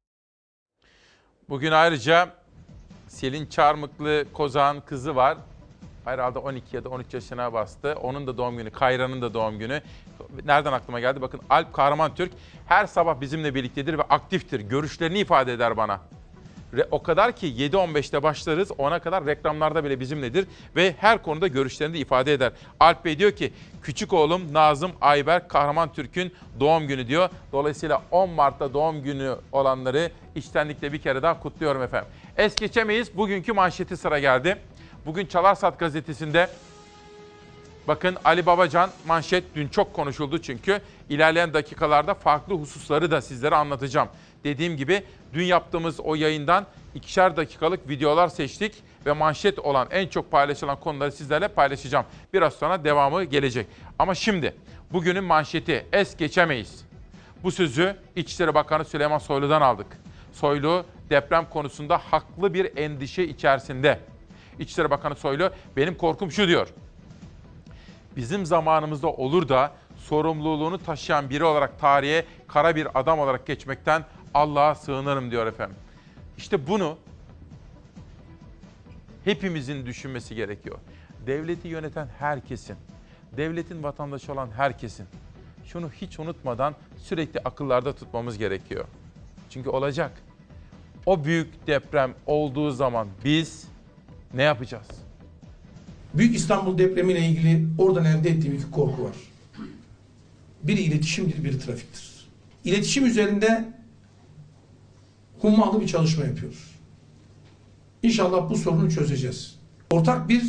Bugün 1.49 1.71
ayrıca 1.71 2.29
Selin 3.07 3.45
Çarmıklı 3.45 4.25
Kozağ'ın 4.33 4.81
kızı 4.81 5.15
var. 5.15 5.37
Herhalde 6.05 6.39
12 6.39 6.75
ya 6.75 6.83
da 6.83 6.89
13 6.89 7.13
yaşına 7.13 7.53
bastı. 7.53 7.95
Onun 8.01 8.27
da 8.27 8.37
doğum 8.37 8.57
günü, 8.57 8.71
Kayra'nın 8.71 9.21
da 9.21 9.33
doğum 9.33 9.59
günü. 9.59 9.81
Nereden 10.45 10.73
aklıma 10.73 10.99
geldi? 10.99 11.21
Bakın 11.21 11.41
Alp 11.49 11.73
Kahraman 11.73 12.15
Türk 12.15 12.31
her 12.65 12.85
sabah 12.87 13.21
bizimle 13.21 13.55
birliktedir 13.55 13.97
ve 13.97 14.01
aktiftir. 14.01 14.59
Görüşlerini 14.59 15.19
ifade 15.19 15.53
eder 15.53 15.77
bana. 15.77 15.99
O 16.91 17.03
kadar 17.03 17.35
ki 17.35 17.47
7.15'te 17.47 18.23
başlarız, 18.23 18.71
ona 18.77 18.99
kadar 18.99 19.25
reklamlarda 19.25 19.83
bile 19.83 19.99
bizimledir 19.99 20.47
ve 20.75 20.95
her 20.99 21.23
konuda 21.23 21.47
görüşlerini 21.47 21.93
de 21.93 21.99
ifade 21.99 22.33
eder. 22.33 22.51
Alp 22.79 23.05
Bey 23.05 23.19
diyor 23.19 23.31
ki, 23.31 23.53
küçük 23.83 24.13
oğlum 24.13 24.53
Nazım 24.53 24.91
Ayber 25.01 25.47
Kahraman 25.47 25.93
Türk'ün 25.93 26.33
doğum 26.59 26.87
günü 26.87 27.07
diyor. 27.07 27.29
Dolayısıyla 27.51 28.01
10 28.11 28.29
Mart'ta 28.29 28.73
doğum 28.73 29.03
günü 29.03 29.35
olanları 29.51 30.11
içtenlikle 30.35 30.93
bir 30.93 31.01
kere 31.01 31.21
daha 31.21 31.39
kutluyorum 31.39 31.81
efendim. 31.81 32.09
Es 32.37 32.55
geçemeyiz, 32.55 33.17
bugünkü 33.17 33.53
manşeti 33.53 33.97
sıra 33.97 34.19
geldi. 34.19 34.57
Bugün 35.05 35.25
Çalarsat 35.25 35.79
gazetesinde 35.79 36.49
Bakın 37.87 38.17
Ali 38.25 38.45
Babacan 38.45 38.89
manşet 39.05 39.43
dün 39.55 39.67
çok 39.67 39.93
konuşuldu 39.93 40.41
çünkü. 40.41 40.81
İlerleyen 41.09 41.53
dakikalarda 41.53 42.13
farklı 42.13 42.53
hususları 42.53 43.11
da 43.11 43.21
sizlere 43.21 43.55
anlatacağım. 43.55 44.07
Dediğim 44.43 44.77
gibi 44.77 45.03
dün 45.33 45.43
yaptığımız 45.43 45.99
o 45.99 46.15
yayından 46.15 46.65
ikişer 46.95 47.37
dakikalık 47.37 47.89
videolar 47.89 48.27
seçtik 48.27 48.73
ve 49.05 49.11
manşet 49.11 49.59
olan 49.59 49.87
en 49.91 50.07
çok 50.07 50.31
paylaşılan 50.31 50.79
konuları 50.79 51.11
sizlerle 51.11 51.47
paylaşacağım. 51.47 52.05
Biraz 52.33 52.53
sonra 52.53 52.83
devamı 52.83 53.23
gelecek. 53.23 53.67
Ama 53.99 54.15
şimdi 54.15 54.55
bugünün 54.91 55.23
manşeti 55.23 55.85
es 55.93 56.17
geçemeyiz. 56.17 56.85
Bu 57.43 57.51
sözü 57.51 57.95
İçişleri 58.15 58.53
Bakanı 58.53 58.85
Süleyman 58.85 59.17
Soylu'dan 59.17 59.61
aldık. 59.61 59.87
Soylu 60.33 60.85
deprem 61.09 61.49
konusunda 61.49 61.97
haklı 61.97 62.53
bir 62.53 62.77
endişe 62.77 63.23
içerisinde. 63.23 63.99
İçişleri 64.59 64.89
Bakanı 64.89 65.15
Soylu 65.15 65.49
benim 65.75 65.95
korkum 65.95 66.31
şu 66.31 66.47
diyor. 66.47 66.67
Bizim 68.15 68.45
zamanımızda 68.45 69.07
olur 69.07 69.49
da 69.49 69.71
sorumluluğunu 69.97 70.77
taşıyan 70.77 71.29
biri 71.29 71.43
olarak 71.43 71.79
tarihe 71.79 72.25
kara 72.47 72.75
bir 72.75 72.99
adam 72.99 73.19
olarak 73.19 73.45
geçmekten 73.47 74.05
Allah'a 74.37 74.75
sığınırım 74.75 75.31
diyor 75.31 75.47
efendim. 75.47 75.77
İşte 76.37 76.67
bunu 76.67 76.97
hepimizin 79.23 79.85
düşünmesi 79.85 80.35
gerekiyor. 80.35 80.77
Devleti 81.27 81.67
yöneten 81.67 82.07
herkesin, 82.19 82.75
devletin 83.37 83.83
vatandaşı 83.83 84.33
olan 84.33 84.49
herkesin 84.51 85.05
şunu 85.65 85.89
hiç 85.89 86.19
unutmadan 86.19 86.75
sürekli 86.97 87.39
akıllarda 87.39 87.95
tutmamız 87.95 88.37
gerekiyor. 88.37 88.85
Çünkü 89.49 89.69
olacak. 89.69 90.11
O 91.05 91.25
büyük 91.25 91.67
deprem 91.67 92.13
olduğu 92.25 92.71
zaman 92.71 93.07
biz 93.25 93.67
ne 94.33 94.43
yapacağız? 94.43 94.87
Büyük 96.13 96.35
İstanbul 96.35 96.77
depremiyle 96.77 97.19
ilgili 97.19 97.67
oradan 97.77 98.05
elde 98.05 98.29
ettiğim 98.29 98.55
iki 98.55 98.71
korku 98.71 99.03
var. 99.03 99.15
Biri 100.63 100.81
iletişimdir, 100.81 101.43
biri 101.43 101.59
trafiktir. 101.59 102.27
İletişim 102.65 103.05
üzerinde 103.05 103.76
hummalı 105.41 105.81
bir 105.81 105.87
çalışma 105.87 106.25
yapıyoruz. 106.25 106.71
İnşallah 108.03 108.49
bu 108.49 108.57
sorunu 108.57 108.91
çözeceğiz. 108.91 109.55
Ortak 109.91 110.29
bir 110.29 110.43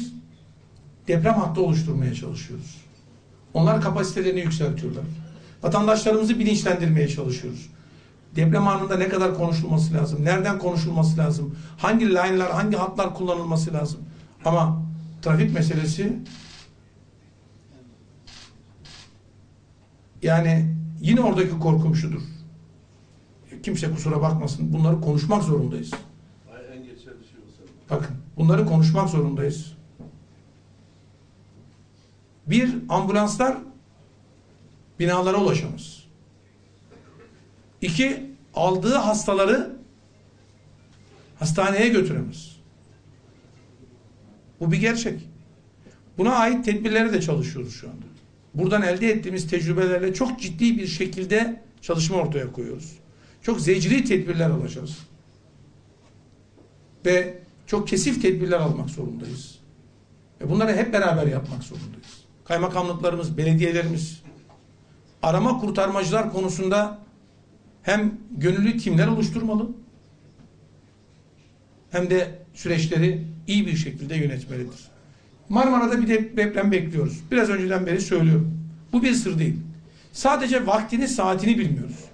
deprem 1.09 1.35
hattı 1.35 1.63
oluşturmaya 1.63 2.15
çalışıyoruz. 2.15 2.77
Onlar 3.55 3.81
kapasitelerini 3.81 4.41
yükseltiyorlar. 4.41 5.05
Vatandaşlarımızı 5.63 6.39
bilinçlendirmeye 6.39 7.09
çalışıyoruz. 7.09 7.69
Deprem 8.37 8.69
anında 8.69 8.97
ne 8.97 9.09
kadar 9.09 9.35
konuşulması 9.35 9.95
lazım? 9.95 10.25
Nereden 10.25 10.59
konuşulması 10.59 11.19
lazım? 11.19 11.55
Hangi 11.79 12.09
line'lar, 12.09 12.53
hangi 12.53 12.77
hatlar 12.77 13.15
kullanılması 13.15 13.73
lazım? 13.73 14.01
Ama 14.45 14.83
trafik 15.23 15.55
meselesi 15.55 16.19
yani 20.23 20.75
yine 21.01 21.21
oradaki 21.21 21.59
korkum 21.59 21.97
şudur. 21.97 22.23
Kimse 23.63 23.91
kusura 23.91 24.23
bakmasın. 24.23 24.73
Bunları 24.73 25.01
konuşmak 25.01 25.43
zorundayız. 25.43 25.91
Bakın 27.91 28.17
bunları 28.37 28.67
konuşmak 28.67 29.09
zorundayız. 29.09 29.73
Bir, 32.47 32.75
ambulanslar 32.89 33.59
binalara 34.99 35.37
ulaşamaz. 35.37 36.05
İki, 37.81 38.31
aldığı 38.55 38.95
hastaları 38.95 39.77
hastaneye 41.39 41.89
götüremez. 41.89 42.57
Bu 44.61 44.73
bir 44.73 44.81
gerçek. 44.81 45.29
Buna 46.19 46.35
ait 46.35 46.65
tedbirlere 46.65 47.13
de 47.13 47.21
çalışıyoruz 47.21 47.75
şu 47.75 47.89
anda. 47.91 48.07
Buradan 48.55 48.83
elde 48.83 49.11
ettiğimiz 49.11 49.51
tecrübelerle 49.51 50.15
çok 50.15 50.41
ciddi 50.41 50.79
bir 50.79 50.87
şekilde 50.87 51.63
çalışma 51.81 52.17
ortaya 52.17 52.53
koyuyoruz. 52.53 52.98
Çok 53.49 53.61
zecri 53.61 54.05
tedbirler 54.05 54.51
alacağız. 54.51 54.99
Ve 57.07 57.39
çok 57.67 57.89
kesif 57.89 58.23
tedbirler 58.23 58.59
almak 58.61 58.91
zorundayız. 58.91 59.59
Ve 60.41 60.51
bunları 60.51 60.77
hep 60.77 60.93
beraber 60.93 61.27
yapmak 61.27 61.63
zorundayız. 61.63 62.25
Kaymakamlıklarımız, 62.45 63.39
belediyelerimiz, 63.39 64.23
arama 65.23 65.61
kurtarmacılar 65.61 66.33
konusunda 66.33 66.99
hem 67.83 68.15
gönüllü 68.31 68.79
timler 68.79 69.07
oluşturmalı 69.07 69.69
hem 71.91 72.11
de 72.11 72.39
süreçleri 72.55 73.25
iyi 73.47 73.67
bir 73.67 73.77
şekilde 73.77 74.15
yönetmelidir. 74.17 74.89
Marmara'da 75.49 76.03
bir 76.03 76.37
deprem 76.37 76.73
bekliyoruz. 76.73 77.21
Biraz 77.31 77.49
önceden 77.49 77.87
beri 77.87 78.01
söylüyorum. 78.01 78.59
Bu 78.93 79.03
bir 79.03 79.13
sır 79.13 79.39
değil. 79.39 79.57
Sadece 80.13 80.67
vaktini, 80.67 81.09
saatini 81.09 81.59
bilmiyoruz. 81.59 82.09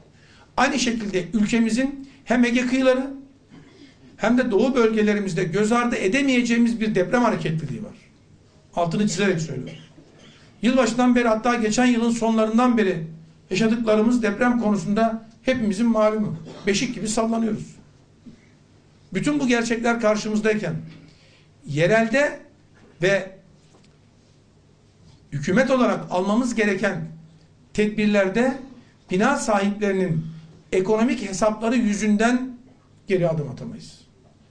Aynı 0.57 0.79
şekilde 0.79 1.25
ülkemizin 1.33 2.09
hem 2.25 2.45
Ege 2.45 2.67
kıyıları 2.67 3.11
hem 4.17 4.39
de 4.39 4.51
doğu 4.51 4.75
bölgelerimizde 4.75 5.45
göz 5.45 5.73
ardı 5.73 5.97
edemeyeceğimiz 5.97 6.81
bir 6.81 6.95
deprem 6.95 7.23
hareketliliği 7.23 7.85
var. 7.85 7.95
Altını 8.75 9.09
çizerek 9.09 9.41
söylüyorum. 9.41 9.75
Yılbaşından 10.63 11.17
beri 11.17 11.29
hatta 11.29 11.55
geçen 11.55 11.87
yılın 11.87 12.11
sonlarından 12.11 12.79
beri 12.79 13.07
yaşadıklarımız 13.51 14.23
deprem 14.23 14.61
konusunda 14.61 15.29
hepimizin 15.43 15.87
malumu. 15.87 16.37
Beşik 16.67 16.95
gibi 16.95 17.09
sallanıyoruz. 17.09 17.77
Bütün 19.15 19.41
bu 19.41 19.49
gerçekler 19.49 20.01
karşımızdayken 20.01 20.75
yerelde 21.67 22.41
ve 23.03 23.31
hükümet 25.33 25.71
olarak 25.71 26.01
almamız 26.11 26.55
gereken 26.55 27.05
tedbirlerde 27.73 28.59
bina 29.11 29.37
sahiplerinin 29.37 30.34
ekonomik 30.75 31.29
hesapları 31.29 31.77
yüzünden 31.77 32.59
geri 33.07 33.29
adım 33.29 33.51
atamayız. 33.51 34.01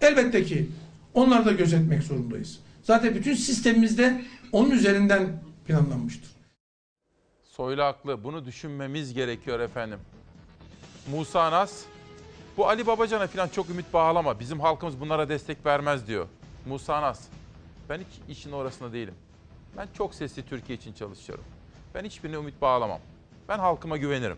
Elbette 0.02 0.44
ki 0.44 0.70
onları 1.14 1.46
da 1.46 1.52
gözetmek 1.52 2.04
zorundayız. 2.04 2.60
Zaten 2.84 3.16
bütün 3.16 3.34
sistemimizde 3.34 4.22
onun 4.52 4.72
üzerinden 4.72 5.44
planlanmıştır. 5.68 6.32
Soylu 7.44 7.84
haklı. 7.84 8.24
Bunu 8.24 8.46
düşünmemiz 8.46 9.14
gerekiyor 9.14 9.60
efendim. 9.60 10.00
Musa 11.12 11.52
Nas, 11.52 11.84
bu 12.58 12.68
Ali 12.68 12.88
Babacan'a 12.88 13.28
falan 13.28 13.48
çok 13.48 13.70
ümit 13.70 13.94
bağlama. 13.94 14.40
Bizim 14.40 14.60
halkımız 14.60 15.00
bunlara 15.00 15.30
destek 15.30 15.66
vermez 15.66 16.08
diyor. 16.08 16.28
Musa 16.66 17.02
Nas, 17.02 17.22
ben 17.90 17.98
hiç 18.00 18.38
işin 18.38 18.52
orasında 18.52 18.94
değilim. 18.94 19.14
Ben 19.78 19.88
çok 19.98 20.16
sesli 20.16 20.46
Türkiye 20.46 20.78
için 20.78 20.94
çalışıyorum. 20.94 21.46
Ben 21.96 22.04
hiçbirine 22.04 22.36
ümit 22.36 22.62
bağlamam. 22.62 23.00
Ben 23.50 23.60
halkıma 23.60 23.98
güvenirim. 23.98 24.38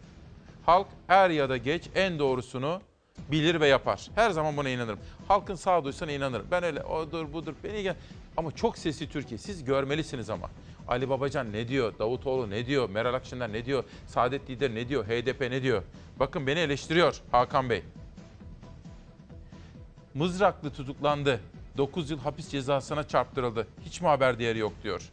Halk 0.65 0.87
er 1.09 1.29
ya 1.29 1.49
da 1.49 1.57
geç 1.57 1.89
en 1.95 2.19
doğrusunu 2.19 2.81
bilir 3.31 3.59
ve 3.61 3.67
yapar. 3.67 4.07
Her 4.15 4.31
zaman 4.31 4.57
buna 4.57 4.69
inanırım. 4.69 4.99
Halkın 5.27 5.55
sağduyusuna 5.55 6.11
inanırım. 6.11 6.47
Ben 6.51 6.63
öyle 6.63 6.83
odur 6.83 7.33
budur 7.33 7.53
beni 7.63 7.83
gel. 7.83 7.95
Ama 8.37 8.51
çok 8.51 8.77
sesli 8.77 9.09
Türkiye. 9.09 9.37
Siz 9.37 9.63
görmelisiniz 9.63 10.29
ama. 10.29 10.49
Ali 10.87 11.09
Babacan 11.09 11.53
ne 11.53 11.67
diyor? 11.67 11.93
Davutoğlu 11.99 12.49
ne 12.49 12.65
diyor? 12.65 12.89
Meral 12.89 13.13
Akşener 13.13 13.53
ne 13.53 13.65
diyor? 13.65 13.83
Saadet 14.07 14.49
Lider 14.49 14.75
ne 14.75 14.89
diyor? 14.89 15.05
HDP 15.05 15.41
ne 15.41 15.63
diyor? 15.63 15.83
Bakın 16.19 16.47
beni 16.47 16.59
eleştiriyor 16.59 17.21
Hakan 17.31 17.69
Bey. 17.69 17.83
Mızraklı 20.13 20.73
tutuklandı. 20.73 21.39
9 21.77 22.09
yıl 22.09 22.19
hapis 22.19 22.49
cezasına 22.49 23.07
çarptırıldı. 23.07 23.67
Hiç 23.85 24.01
mi 24.01 24.07
haber 24.07 24.39
değeri 24.39 24.59
yok 24.59 24.73
diyor. 24.83 25.09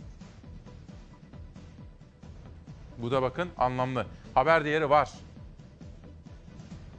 Bu 2.99 3.11
da 3.11 3.23
bakın 3.23 3.49
anlamlı. 3.59 4.07
Haber 4.35 4.65
değeri 4.65 4.91
var. 4.91 5.11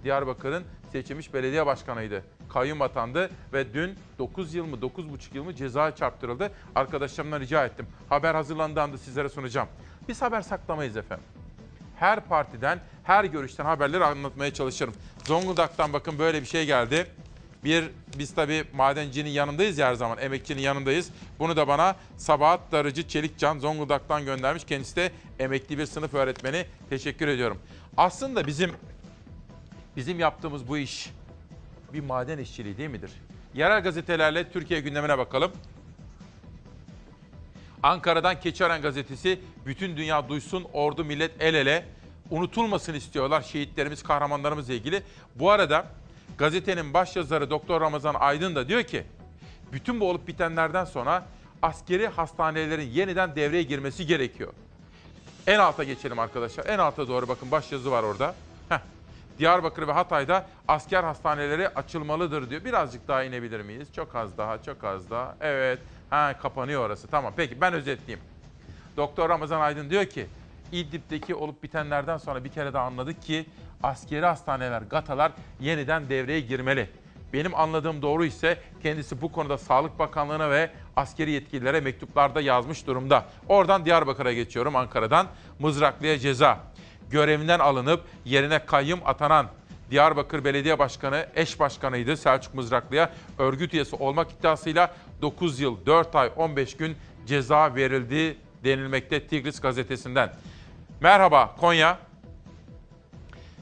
Diyarbakır'ın 0.03 0.63
seçilmiş 0.91 1.33
belediye 1.33 1.65
başkanıydı. 1.65 2.23
Kayyum 2.49 2.81
atandı 2.81 3.29
ve 3.53 3.73
dün 3.73 3.95
9 4.19 4.53
yıl 4.53 4.65
mı 4.65 4.75
9,5 4.75 5.35
yıl 5.35 5.43
mı 5.43 5.55
ceza 5.55 5.95
çarptırıldı. 5.95 6.51
Arkadaşlarımdan 6.75 7.39
rica 7.39 7.65
ettim. 7.65 7.87
Haber 8.09 8.35
hazırlandığı 8.35 8.81
anda 8.81 8.97
sizlere 8.97 9.29
sunacağım. 9.29 9.67
Biz 10.07 10.21
haber 10.21 10.41
saklamayız 10.41 10.97
efendim. 10.97 11.25
Her 11.99 12.19
partiden, 12.19 12.79
her 13.03 13.25
görüşten 13.25 13.65
haberleri 13.65 14.03
anlatmaya 14.03 14.53
çalışırım. 14.53 14.93
Zonguldak'tan 15.25 15.93
bakın 15.93 16.19
böyle 16.19 16.41
bir 16.41 16.47
şey 16.47 16.65
geldi. 16.65 17.07
Bir, 17.63 17.89
biz 18.17 18.35
tabii 18.35 18.63
madencinin 18.73 19.29
yanındayız 19.29 19.77
ya 19.77 19.87
her 19.87 19.93
zaman, 19.93 20.17
emekçinin 20.17 20.61
yanındayız. 20.61 21.09
Bunu 21.39 21.55
da 21.55 21.67
bana 21.67 21.95
Sabahat 22.17 22.71
Darıcı 22.71 23.07
Çelikcan 23.07 23.59
Zonguldak'tan 23.59 24.25
göndermiş. 24.25 24.63
Kendisi 24.63 24.95
de 24.95 25.11
emekli 25.39 25.77
bir 25.77 25.85
sınıf 25.85 26.13
öğretmeni. 26.13 26.65
Teşekkür 26.89 27.27
ediyorum. 27.27 27.57
Aslında 27.97 28.47
bizim 28.47 28.71
bizim 29.95 30.19
yaptığımız 30.19 30.67
bu 30.67 30.77
iş 30.77 31.09
bir 31.93 31.99
maden 31.99 32.37
işçiliği 32.37 32.77
değil 32.77 32.89
midir? 32.89 33.11
Yerel 33.53 33.83
gazetelerle 33.83 34.51
Türkiye 34.51 34.79
gündemine 34.79 35.17
bakalım. 35.17 35.51
Ankara'dan 37.83 38.39
Keçiören 38.39 38.81
gazetesi 38.81 39.39
bütün 39.65 39.97
dünya 39.97 40.29
duysun 40.29 40.65
ordu 40.73 41.05
millet 41.05 41.31
el 41.39 41.53
ele 41.53 41.85
unutulmasın 42.29 42.93
istiyorlar 42.93 43.41
şehitlerimiz 43.41 44.03
kahramanlarımızla 44.03 44.73
ilgili. 44.73 45.03
Bu 45.35 45.51
arada 45.51 45.85
gazetenin 46.37 46.93
başyazarı 46.93 47.49
Doktor 47.49 47.81
Ramazan 47.81 48.15
Aydın 48.19 48.55
da 48.55 48.67
diyor 48.67 48.83
ki 48.83 49.03
bütün 49.71 49.99
bu 49.99 50.09
olup 50.09 50.27
bitenlerden 50.27 50.85
sonra 50.85 51.25
askeri 51.61 52.07
hastanelerin 52.07 52.89
yeniden 52.89 53.35
devreye 53.35 53.63
girmesi 53.63 54.05
gerekiyor. 54.05 54.53
En 55.47 55.59
alta 55.59 55.83
geçelim 55.83 56.19
arkadaşlar. 56.19 56.65
En 56.65 56.79
alta 56.79 57.07
doğru 57.07 57.27
bakın 57.27 57.51
başyazı 57.51 57.91
var 57.91 58.03
orada. 58.03 58.35
Diyarbakır 59.39 59.87
ve 59.87 59.91
Hatay'da 59.91 60.45
asker 60.67 61.03
hastaneleri 61.03 61.69
açılmalıdır 61.69 62.49
diyor. 62.49 62.65
Birazcık 62.65 63.07
daha 63.07 63.23
inebilir 63.23 63.61
miyiz? 63.61 63.93
Çok 63.93 64.15
az 64.15 64.37
daha, 64.37 64.63
çok 64.63 64.83
az 64.83 65.09
daha. 65.09 65.35
Evet. 65.41 65.79
Ha 66.09 66.33
kapanıyor 66.41 66.85
orası. 66.85 67.07
Tamam. 67.07 67.33
Peki 67.35 67.61
ben 67.61 67.73
özetleyeyim. 67.73 68.25
Doktor 68.97 69.29
Ramazan 69.29 69.61
Aydın 69.61 69.89
diyor 69.89 70.05
ki 70.05 70.27
İdlib'deki 70.71 71.35
olup 71.35 71.63
bitenlerden 71.63 72.17
sonra 72.17 72.43
bir 72.43 72.49
kere 72.49 72.73
daha 72.73 72.85
anladık 72.85 73.21
ki 73.21 73.45
askeri 73.83 74.25
hastaneler, 74.25 74.81
gatalar 74.81 75.31
yeniden 75.59 76.09
devreye 76.09 76.39
girmeli. 76.39 76.89
Benim 77.33 77.55
anladığım 77.55 78.01
doğru 78.01 78.25
ise 78.25 78.57
kendisi 78.83 79.21
bu 79.21 79.31
konuda 79.31 79.57
Sağlık 79.57 79.99
Bakanlığı'na 79.99 80.49
ve 80.51 80.69
askeri 80.95 81.31
yetkililere 81.31 81.81
mektuplarda 81.81 82.41
yazmış 82.41 82.87
durumda. 82.87 83.25
Oradan 83.47 83.85
Diyarbakır'a 83.85 84.33
geçiyorum 84.33 84.75
Ankara'dan. 84.75 85.27
Mızraklı'ya 85.59 86.19
ceza. 86.19 86.59
Görevinden 87.11 87.59
alınıp 87.59 88.03
yerine 88.25 88.65
kayyum 88.65 88.99
atanan 89.05 89.47
Diyarbakır 89.91 90.45
Belediye 90.45 90.79
Başkanı 90.79 91.27
eş 91.35 91.59
başkanıydı 91.59 92.17
Selçuk 92.17 92.53
Mızraklı'ya 92.53 93.13
örgüt 93.39 93.73
üyesi 93.73 93.95
olmak 93.95 94.31
iddiasıyla 94.31 94.95
9 95.21 95.59
yıl 95.59 95.85
4 95.85 96.15
ay 96.15 96.31
15 96.35 96.77
gün 96.77 96.95
ceza 97.27 97.75
verildi 97.75 98.37
denilmekte 98.63 99.27
Tigris 99.27 99.61
gazetesinden. 99.61 100.33
Merhaba 101.01 101.55
Konya. 101.59 101.99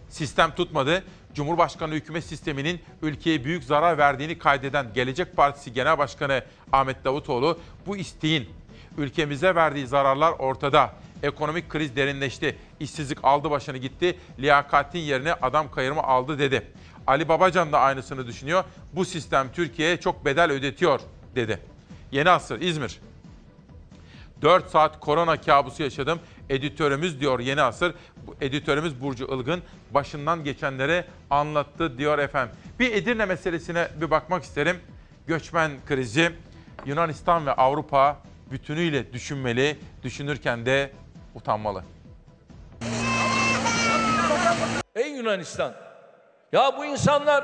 Sistem 0.09 0.51
tutmadı. 0.55 1.03
Cumhurbaşkanı 1.34 1.93
hükümet 1.93 2.23
sisteminin 2.23 2.81
ülkeye 3.01 3.43
büyük 3.43 3.63
zarar 3.63 3.97
verdiğini 3.97 4.38
kaydeden 4.38 4.93
Gelecek 4.93 5.35
Partisi 5.35 5.73
Genel 5.73 5.97
Başkanı 5.97 6.43
Ahmet 6.72 7.05
Davutoğlu 7.05 7.59
bu 7.85 7.97
isteğin 7.97 8.49
ülkemize 8.97 9.55
verdiği 9.55 9.88
zararlar 9.88 10.31
ortada. 10.31 10.93
Ekonomik 11.23 11.69
kriz 11.69 11.95
derinleşti. 11.95 12.57
İşsizlik 12.80 13.18
aldı 13.23 13.52
başını 13.52 13.77
gitti. 13.77 14.18
Liyakatin 14.39 14.99
yerine 14.99 15.34
adam 15.34 15.72
kayırma 15.72 16.03
aldı 16.03 16.39
dedi. 16.39 16.68
Ali 17.07 17.30
Babacan 17.30 17.72
da 17.72 17.80
aynısını 17.80 18.27
düşünüyor. 18.27 18.64
Bu 18.93 19.06
sistem 19.06 19.52
Türkiye'ye 19.53 19.98
çok 19.98 20.26
bedel 20.26 20.52
ödetiyor 20.52 20.99
dedi. 21.35 21.60
Yeni 22.11 22.30
Asır 22.30 22.61
İzmir. 22.61 22.99
4 24.41 24.69
saat 24.69 24.99
korona 24.99 25.41
kabusu 25.41 25.84
yaşadım. 25.84 26.19
Editörümüz 26.49 27.19
diyor 27.19 27.39
Yeni 27.39 27.61
Asır. 27.61 27.93
Editörümüz 28.41 29.02
Burcu 29.02 29.26
Ilgın 29.26 29.61
başından 29.91 30.43
geçenleri 30.43 31.03
anlattı 31.30 31.98
diyor 31.98 32.19
efendim. 32.19 32.56
Bir 32.80 32.91
Edirne 32.91 33.26
meselesine 33.26 33.88
bir 34.02 34.11
bakmak 34.11 34.43
isterim. 34.43 34.77
Göçmen 35.27 35.72
krizi 35.88 36.31
Yunanistan 36.85 37.45
ve 37.45 37.53
Avrupa 37.53 38.18
bütünüyle 38.52 39.14
düşünmeli, 39.14 39.77
düşünürken 40.03 40.65
de 40.65 40.91
utanmalı. 41.35 41.83
Ey 44.95 45.11
Yunanistan! 45.11 45.73
Ya 46.51 46.77
bu 46.77 46.85
insanlar 46.85 47.43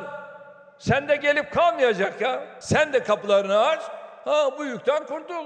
sen 0.79 1.07
de 1.07 1.15
gelip 1.15 1.53
kalmayacak 1.53 2.21
ya. 2.21 2.45
Sen 2.59 2.93
de 2.93 3.03
kapılarını 3.03 3.59
aç. 3.59 3.81
Ha 4.25 4.57
bu 4.57 4.65
yükten 4.65 5.05
kurtul. 5.05 5.45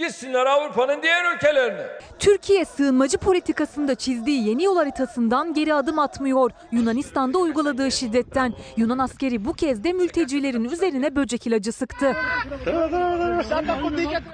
Gitsinler 0.00 0.46
Avrupa'nın 0.46 1.02
diğer 1.02 1.34
ülkelerine. 1.34 1.86
Türkiye 2.18 2.64
sığınmacı 2.64 3.18
politikasında 3.18 3.94
çizdiği 3.94 4.48
yeni 4.48 4.64
yol 4.64 4.76
haritasından 4.76 5.54
geri 5.54 5.74
adım 5.74 5.98
atmıyor. 5.98 6.50
Yunanistan'da 6.72 7.38
uyguladığı 7.38 7.90
şiddetten 7.90 8.54
Yunan 8.76 8.98
askeri 8.98 9.44
bu 9.44 9.52
kez 9.52 9.84
de 9.84 9.92
mültecilerin 9.92 10.64
üzerine 10.64 11.16
böcek 11.16 11.46
ilacı 11.46 11.72
sıktı. 11.72 12.16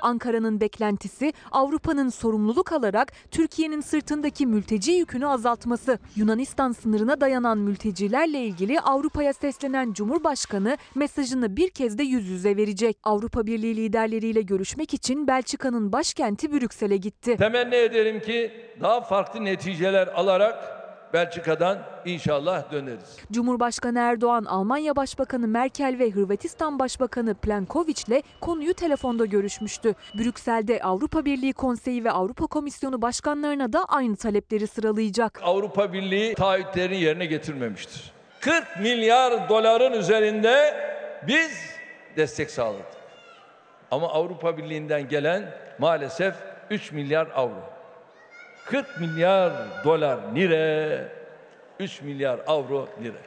Ankara'nın 0.02 0.60
beklentisi 0.60 1.32
Avrupa'nın 1.52 2.08
sorumluluk 2.08 2.72
alarak 2.72 3.12
Türkiye'nin 3.30 3.80
sırtındaki 3.80 4.46
mülteci 4.46 4.92
yükünü 4.92 5.26
azaltması. 5.26 5.98
Yunanistan 6.16 6.72
sınırına 6.72 7.20
dayanan 7.20 7.58
mültecilerle 7.58 8.38
ilgili 8.38 8.80
Avrupa'ya 8.80 9.32
seslenen 9.32 9.92
Cumhurbaşkanı 9.92 10.76
mesajını 10.94 11.56
bir 11.56 11.70
kez 11.70 11.98
de 11.98 12.02
yüz 12.02 12.28
yüze 12.28 12.56
verecek. 12.56 12.98
Avrupa 13.04 13.46
Birliği 13.46 13.76
liderleriyle 13.76 14.42
görüşmek 14.42 14.94
için 14.94 15.26
Belçika'nın 15.56 15.92
başkenti 15.92 16.52
Brüksel'e 16.52 16.96
gitti. 16.96 17.36
Temenni 17.36 17.74
ederim 17.74 18.20
ki 18.20 18.52
daha 18.80 19.00
farklı 19.00 19.44
neticeler 19.44 20.06
alarak 20.06 20.64
Belçika'dan 21.12 21.78
inşallah 22.04 22.72
döneriz. 22.72 23.16
Cumhurbaşkanı 23.32 23.98
Erdoğan, 23.98 24.44
Almanya 24.44 24.96
Başbakanı 24.96 25.48
Merkel 25.48 25.96
ve 25.98 26.10
Hırvatistan 26.10 26.78
Başbakanı 26.78 27.34
Plenković'le 27.34 28.22
konuyu 28.40 28.74
telefonda 28.74 29.26
görüşmüştü. 29.26 29.94
Brüksel'de 30.18 30.82
Avrupa 30.82 31.24
Birliği 31.24 31.52
Konseyi 31.52 32.04
ve 32.04 32.10
Avrupa 32.10 32.46
Komisyonu 32.46 33.02
başkanlarına 33.02 33.72
da 33.72 33.84
aynı 33.84 34.16
talepleri 34.16 34.66
sıralayacak. 34.66 35.40
Avrupa 35.42 35.92
Birliği 35.92 36.34
taahhütlerini 36.34 37.00
yerine 37.00 37.26
getirmemiştir. 37.26 38.12
40 38.40 38.80
milyar 38.80 39.48
doların 39.48 39.92
üzerinde 39.92 40.74
biz 41.26 41.50
destek 42.16 42.50
sağladık. 42.50 42.95
Ama 43.90 44.08
Avrupa 44.08 44.58
Birliği'nden 44.58 45.08
gelen 45.08 45.54
maalesef 45.78 46.34
3 46.70 46.92
milyar 46.92 47.28
avro. 47.34 47.62
40 48.64 49.00
milyar 49.00 49.52
dolar 49.84 50.18
lira, 50.34 51.08
3 51.80 52.02
milyar 52.02 52.40
avro 52.46 52.88
lira. 53.02 53.18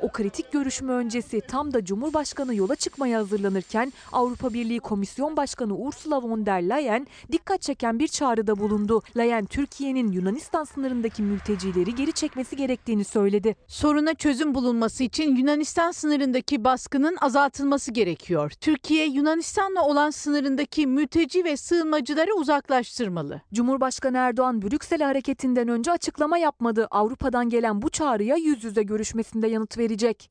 O 0.00 0.12
kritik 0.12 0.52
görüşme 0.52 0.92
öncesi 0.92 1.40
tam 1.40 1.74
da 1.74 1.84
Cumhurbaşkanı 1.84 2.54
yola 2.54 2.74
çıkmaya 2.74 3.18
hazırlanırken 3.18 3.92
Avrupa 4.12 4.52
Birliği 4.52 4.80
Komisyon 4.80 5.36
Başkanı 5.36 5.76
Ursula 5.76 6.22
von 6.22 6.46
der 6.46 6.62
Leyen 6.62 7.06
dikkat 7.32 7.62
çeken 7.62 7.98
bir 7.98 8.08
çağrıda 8.08 8.58
bulundu. 8.58 9.02
Leyen 9.16 9.44
Türkiye'nin 9.44 10.12
Yunanistan 10.12 10.64
sınırındaki 10.64 11.22
mültecileri 11.22 11.94
geri 11.94 12.12
çekmesi 12.12 12.56
gerektiğini 12.56 13.04
söyledi. 13.04 13.56
Soruna 13.66 14.14
çözüm 14.14 14.54
bulunması 14.54 15.04
için 15.04 15.36
Yunanistan 15.36 15.90
sınırındaki 15.90 16.64
baskının 16.64 17.16
azaltılması 17.20 17.92
gerekiyor. 17.92 18.50
Türkiye 18.50 19.06
Yunanistan'la 19.06 19.84
olan 19.84 20.10
sınırındaki 20.10 20.86
mülteci 20.86 21.44
ve 21.44 21.56
sığınmacıları 21.56 22.34
uzaklaştırmalı. 22.34 23.40
Cumhurbaşkanı 23.54 24.16
Erdoğan 24.16 24.62
Brüksel 24.62 25.02
hareketinden 25.02 25.68
önce 25.68 25.92
açıklama 25.92 26.38
yapmadı. 26.38 26.88
Avrupa'dan 26.90 27.48
gelen 27.48 27.82
bu 27.82 27.90
çağrıya 27.90 28.36
yüz 28.36 28.64
yüze 28.64 28.82
görüşmesinde 28.82 29.48
yanıt 29.48 29.67
verecek. 29.76 30.28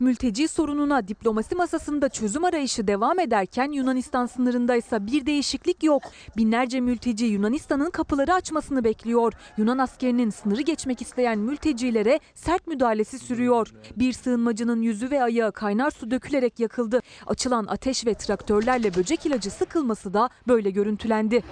Mülteci 0.00 0.48
sorununa 0.48 1.08
diplomasi 1.08 1.54
masasında 1.54 2.08
çözüm 2.08 2.44
arayışı 2.44 2.86
devam 2.86 3.18
ederken 3.18 3.72
Yunanistan 3.72 4.26
sınırında 4.26 4.76
ise 4.76 5.06
bir 5.06 5.26
değişiklik 5.26 5.82
yok. 5.82 6.02
Binlerce 6.36 6.80
mülteci 6.80 7.24
Yunanistan'ın 7.24 7.90
kapıları 7.90 8.34
açmasını 8.34 8.84
bekliyor. 8.84 9.32
Yunan 9.56 9.78
askerinin 9.78 10.30
sınırı 10.30 10.62
geçmek 10.62 11.02
isteyen 11.02 11.38
mültecilere 11.38 12.20
sert 12.34 12.66
müdahalesi 12.66 13.18
sürüyor. 13.18 13.72
Bir 13.96 14.12
sığınmacının 14.12 14.82
yüzü 14.82 15.10
ve 15.10 15.22
ayağı 15.22 15.52
kaynar 15.52 15.90
su 15.90 16.10
dökülerek 16.10 16.60
yakıldı. 16.60 17.00
Açılan 17.26 17.66
ateş 17.66 18.06
ve 18.06 18.14
traktörlerle 18.14 18.94
böcek 18.94 19.26
ilacı 19.26 19.50
sıkılması 19.50 20.14
da 20.14 20.30
böyle 20.48 20.70
görüntülendi. 20.70 21.42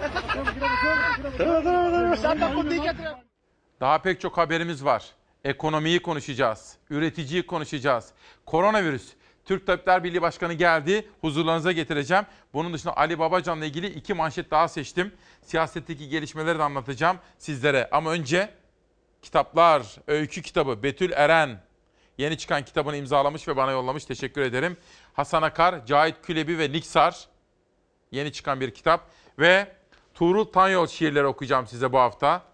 Daha 3.83 3.97
pek 3.97 4.21
çok 4.21 4.37
haberimiz 4.37 4.85
var. 4.85 5.05
Ekonomiyi 5.43 6.01
konuşacağız, 6.01 6.77
üreticiyi 6.89 7.45
konuşacağız. 7.45 8.11
Koronavirüs. 8.45 9.13
Türk 9.45 9.67
Tabipler 9.67 10.03
Birliği 10.03 10.21
Başkanı 10.21 10.53
geldi. 10.53 11.09
Huzurlarınıza 11.21 11.71
getireceğim. 11.71 12.25
Bunun 12.53 12.73
dışında 12.73 12.97
Ali 12.97 13.19
Babacan'la 13.19 13.65
ilgili 13.65 13.87
iki 13.87 14.13
manşet 14.13 14.51
daha 14.51 14.67
seçtim. 14.67 15.13
Siyasetteki 15.41 16.09
gelişmeleri 16.09 16.59
de 16.59 16.63
anlatacağım 16.63 17.17
sizlere. 17.37 17.89
Ama 17.91 18.11
önce 18.11 18.49
kitaplar, 19.21 19.97
öykü 20.07 20.41
kitabı 20.41 20.83
Betül 20.83 21.11
Eren. 21.11 21.63
Yeni 22.17 22.37
çıkan 22.37 22.65
kitabını 22.65 22.97
imzalamış 22.97 23.47
ve 23.47 23.57
bana 23.57 23.71
yollamış. 23.71 24.05
Teşekkür 24.05 24.41
ederim. 24.41 24.77
Hasan 25.13 25.41
Akar, 25.41 25.85
Cahit 25.85 26.15
Külebi 26.23 26.59
ve 26.59 26.71
Niksar. 26.71 27.27
Yeni 28.11 28.31
çıkan 28.31 28.61
bir 28.61 28.71
kitap. 28.71 29.09
Ve 29.39 29.75
Tuğrul 30.13 30.45
Tanyol 30.45 30.87
şiirleri 30.87 31.25
okuyacağım 31.25 31.67
size 31.67 31.93
bu 31.93 31.99
hafta. 31.99 32.52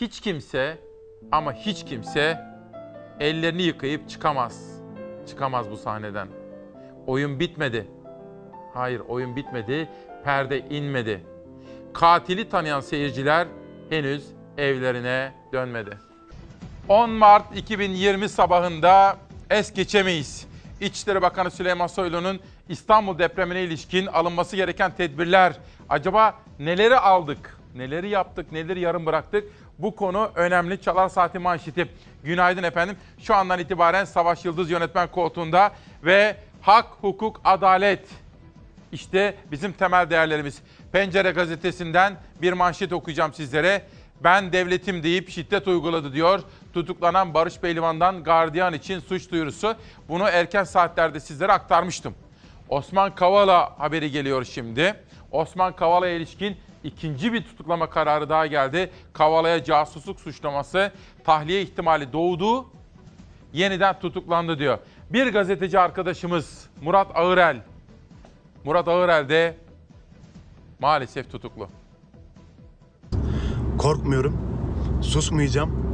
Hiç 0.00 0.20
kimse 0.20 0.78
ama 1.32 1.52
hiç 1.52 1.84
kimse 1.84 2.40
ellerini 3.20 3.62
yıkayıp 3.62 4.08
çıkamaz. 4.08 4.80
Çıkamaz 5.28 5.70
bu 5.70 5.76
sahneden. 5.76 6.28
Oyun 7.06 7.40
bitmedi. 7.40 7.86
Hayır, 8.74 9.00
oyun 9.00 9.36
bitmedi. 9.36 9.88
Perde 10.24 10.60
inmedi. 10.60 11.20
Katili 11.92 12.48
tanıyan 12.48 12.80
seyirciler 12.80 13.46
henüz 13.90 14.26
evlerine 14.58 15.32
dönmedi. 15.52 15.98
10 16.88 17.10
Mart 17.10 17.56
2020 17.56 18.28
sabahında 18.28 19.16
es 19.50 19.72
geçemeyiz. 19.72 20.46
İçişleri 20.80 21.22
Bakanı 21.22 21.50
Süleyman 21.50 21.86
Soylu'nun 21.86 22.40
İstanbul 22.68 23.18
depremine 23.18 23.62
ilişkin 23.62 24.06
alınması 24.06 24.56
gereken 24.56 24.96
tedbirler. 24.96 25.52
Acaba 25.88 26.34
neleri 26.58 26.96
aldık? 26.96 27.63
Neleri 27.74 28.08
yaptık, 28.08 28.52
neleri 28.52 28.80
yarım 28.80 29.06
bıraktık. 29.06 29.44
Bu 29.78 29.96
konu 29.96 30.30
önemli. 30.34 30.80
Çalar 30.80 31.08
Saati 31.08 31.38
manşeti. 31.38 31.88
Günaydın 32.24 32.62
efendim. 32.62 32.96
Şu 33.18 33.34
andan 33.34 33.58
itibaren 33.58 34.04
Savaş 34.04 34.44
Yıldız 34.44 34.70
yönetmen 34.70 35.10
koltuğunda 35.10 35.72
ve 36.04 36.36
hak, 36.60 36.86
hukuk, 37.00 37.40
adalet. 37.44 38.06
İşte 38.92 39.34
bizim 39.50 39.72
temel 39.72 40.10
değerlerimiz. 40.10 40.62
Pencere 40.92 41.30
gazetesinden 41.30 42.16
bir 42.42 42.52
manşet 42.52 42.92
okuyacağım 42.92 43.34
sizlere. 43.34 43.82
Ben 44.20 44.52
devletim 44.52 45.02
deyip 45.02 45.30
şiddet 45.30 45.68
uyguladı 45.68 46.12
diyor. 46.12 46.40
Tutuklanan 46.72 47.34
Barış 47.34 47.58
Pehlivan'dan 47.58 48.24
gardiyan 48.24 48.74
için 48.74 49.00
suç 49.00 49.30
duyurusu. 49.30 49.74
Bunu 50.08 50.28
erken 50.28 50.64
saatlerde 50.64 51.20
sizlere 51.20 51.52
aktarmıştım. 51.52 52.14
Osman 52.68 53.14
Kavala 53.14 53.78
haberi 53.78 54.10
geliyor 54.10 54.44
şimdi. 54.44 54.94
Osman 55.32 55.76
Kavala'ya 55.76 56.14
ilişkin 56.14 56.56
ikinci 56.84 57.32
bir 57.32 57.42
tutuklama 57.42 57.90
kararı 57.90 58.28
daha 58.28 58.46
geldi. 58.46 58.90
Kavala'ya 59.12 59.64
casusluk 59.64 60.20
suçlaması, 60.20 60.92
tahliye 61.24 61.62
ihtimali 61.62 62.12
doğdu. 62.12 62.66
Yeniden 63.52 63.98
tutuklandı 63.98 64.58
diyor. 64.58 64.78
Bir 65.10 65.32
gazeteci 65.32 65.78
arkadaşımız 65.78 66.66
Murat 66.82 67.06
Ağırel. 67.14 67.62
Murat 68.64 68.88
Ağırel 68.88 69.28
de 69.28 69.56
maalesef 70.80 71.30
tutuklu. 71.30 71.68
Korkmuyorum. 73.78 74.38
Susmayacağım. 75.02 75.84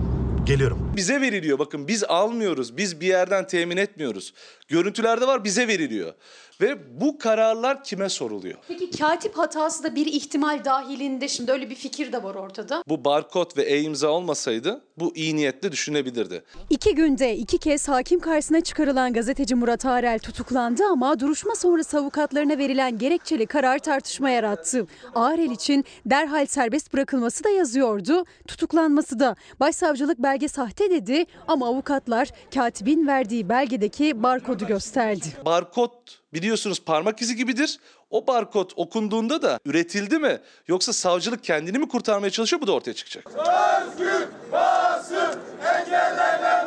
Geliyorum. 0.45 0.93
Bize 0.97 1.21
veriliyor 1.21 1.59
bakın 1.59 1.89
biz 1.89 2.05
almıyoruz. 2.05 2.77
Biz 2.77 3.01
bir 3.01 3.07
yerden 3.07 3.47
temin 3.47 3.77
etmiyoruz. 3.77 4.35
Görüntülerde 4.71 5.27
var 5.27 5.45
bize 5.45 5.69
veriliyor. 5.69 6.15
Ve 6.61 7.01
bu 7.01 7.19
kararlar 7.19 7.85
kime 7.85 8.09
soruluyor? 8.09 8.59
Peki 8.69 8.91
katip 8.91 9.39
hatası 9.39 9.85
da 9.85 9.95
bir 9.95 10.07
ihtimal 10.07 10.65
dahilinde 10.65 11.29
şimdi 11.29 11.53
öyle 11.53 11.71
bir 11.71 11.75
fikir 11.75 12.13
de 12.13 12.23
var 12.23 12.35
ortada. 12.35 12.83
Bu 12.89 13.05
barkod 13.05 13.57
ve 13.57 13.63
e-imza 13.63 14.09
olmasaydı 14.09 14.85
bu 14.99 15.17
iyi 15.17 15.37
niyetle 15.37 15.73
düşünebilirdi. 15.73 16.45
İki 16.71 16.95
günde 16.95 17.37
iki 17.37 17.59
kez 17.59 17.89
hakim 17.89 18.21
karşısına 18.21 18.61
çıkarılan 18.61 19.13
gazeteci 19.13 19.55
Murat 19.55 19.87
Arel 19.87 20.19
tutuklandı 20.19 20.83
ama 20.91 21.21
duruşma 21.21 21.55
sonrası 21.55 21.99
avukatlarına 21.99 22.59
verilen 22.59 22.99
gerekçeli 22.99 23.47
karar 23.47 23.79
tartışma 23.79 24.31
yarattı. 24.31 24.87
Arel 25.15 25.51
için 25.51 25.85
derhal 26.07 26.47
serbest 26.47 26.93
bırakılması 26.93 27.45
da 27.45 27.49
yazıyordu, 27.51 28.25
tutuklanması 28.49 29.19
da. 29.21 29.37
Başsavcılık 29.61 30.19
belge 30.19 30.49
sahte 30.49 30.91
dedi 30.91 31.25
ama 31.49 31.67
avukatlar 31.67 32.29
katibin 32.55 33.07
verdiği 33.07 33.49
belgedeki 33.49 34.23
barkodu 34.23 34.60
gösterdi. 34.67 35.27
Barkod 35.45 35.91
biliyorsunuz 36.33 36.85
parmak 36.85 37.23
izi 37.23 37.37
gibidir. 37.37 37.79
O 38.11 38.27
barkod 38.27 38.71
okunduğunda 38.77 39.43
da 39.43 39.59
üretildi 39.65 40.19
mi 40.19 40.41
yoksa 40.69 40.93
savcılık 40.93 41.45
kendini 41.45 41.79
mi 41.79 41.89
kurtarmaya 41.89 42.31
çalışıyor 42.31 42.63
bu 42.63 42.67
da 42.67 42.73
ortaya 42.73 42.95
çıkacak. 42.95 43.27
Özgür 43.27 44.29
basın 44.53 45.39
engellenemez. 45.65 46.60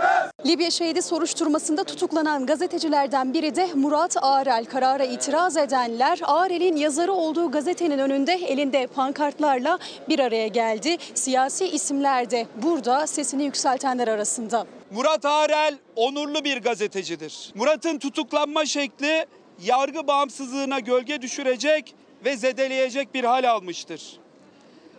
Libya 0.45 0.71
şehidi 0.71 1.01
soruşturmasında 1.01 1.83
tutuklanan 1.83 2.45
gazetecilerden 2.45 3.33
biri 3.33 3.55
de 3.55 3.69
Murat 3.75 4.17
Ağrel. 4.21 4.65
Karara 4.65 5.03
itiraz 5.03 5.57
edenler 5.57 6.19
Ağrel'in 6.23 6.75
yazarı 6.75 7.13
olduğu 7.13 7.51
gazetenin 7.51 7.99
önünde 7.99 8.33
elinde 8.33 8.87
pankartlarla 8.87 9.79
bir 10.09 10.19
araya 10.19 10.47
geldi. 10.47 10.97
Siyasi 11.13 11.65
isimler 11.65 12.31
de 12.31 12.47
burada 12.63 13.07
sesini 13.07 13.43
yükseltenler 13.43 14.07
arasında. 14.07 14.65
Murat 14.91 15.25
Arel 15.25 15.77
onurlu 15.95 16.43
bir 16.43 16.57
gazetecidir. 16.57 17.51
Murat'ın 17.55 17.99
tutuklanma 17.99 18.65
şekli 18.65 19.25
yargı 19.63 20.07
bağımsızlığına 20.07 20.79
gölge 20.79 21.21
düşürecek 21.21 21.95
ve 22.25 22.37
zedeleyecek 22.37 23.13
bir 23.13 23.23
hal 23.23 23.49
almıştır. 23.49 24.19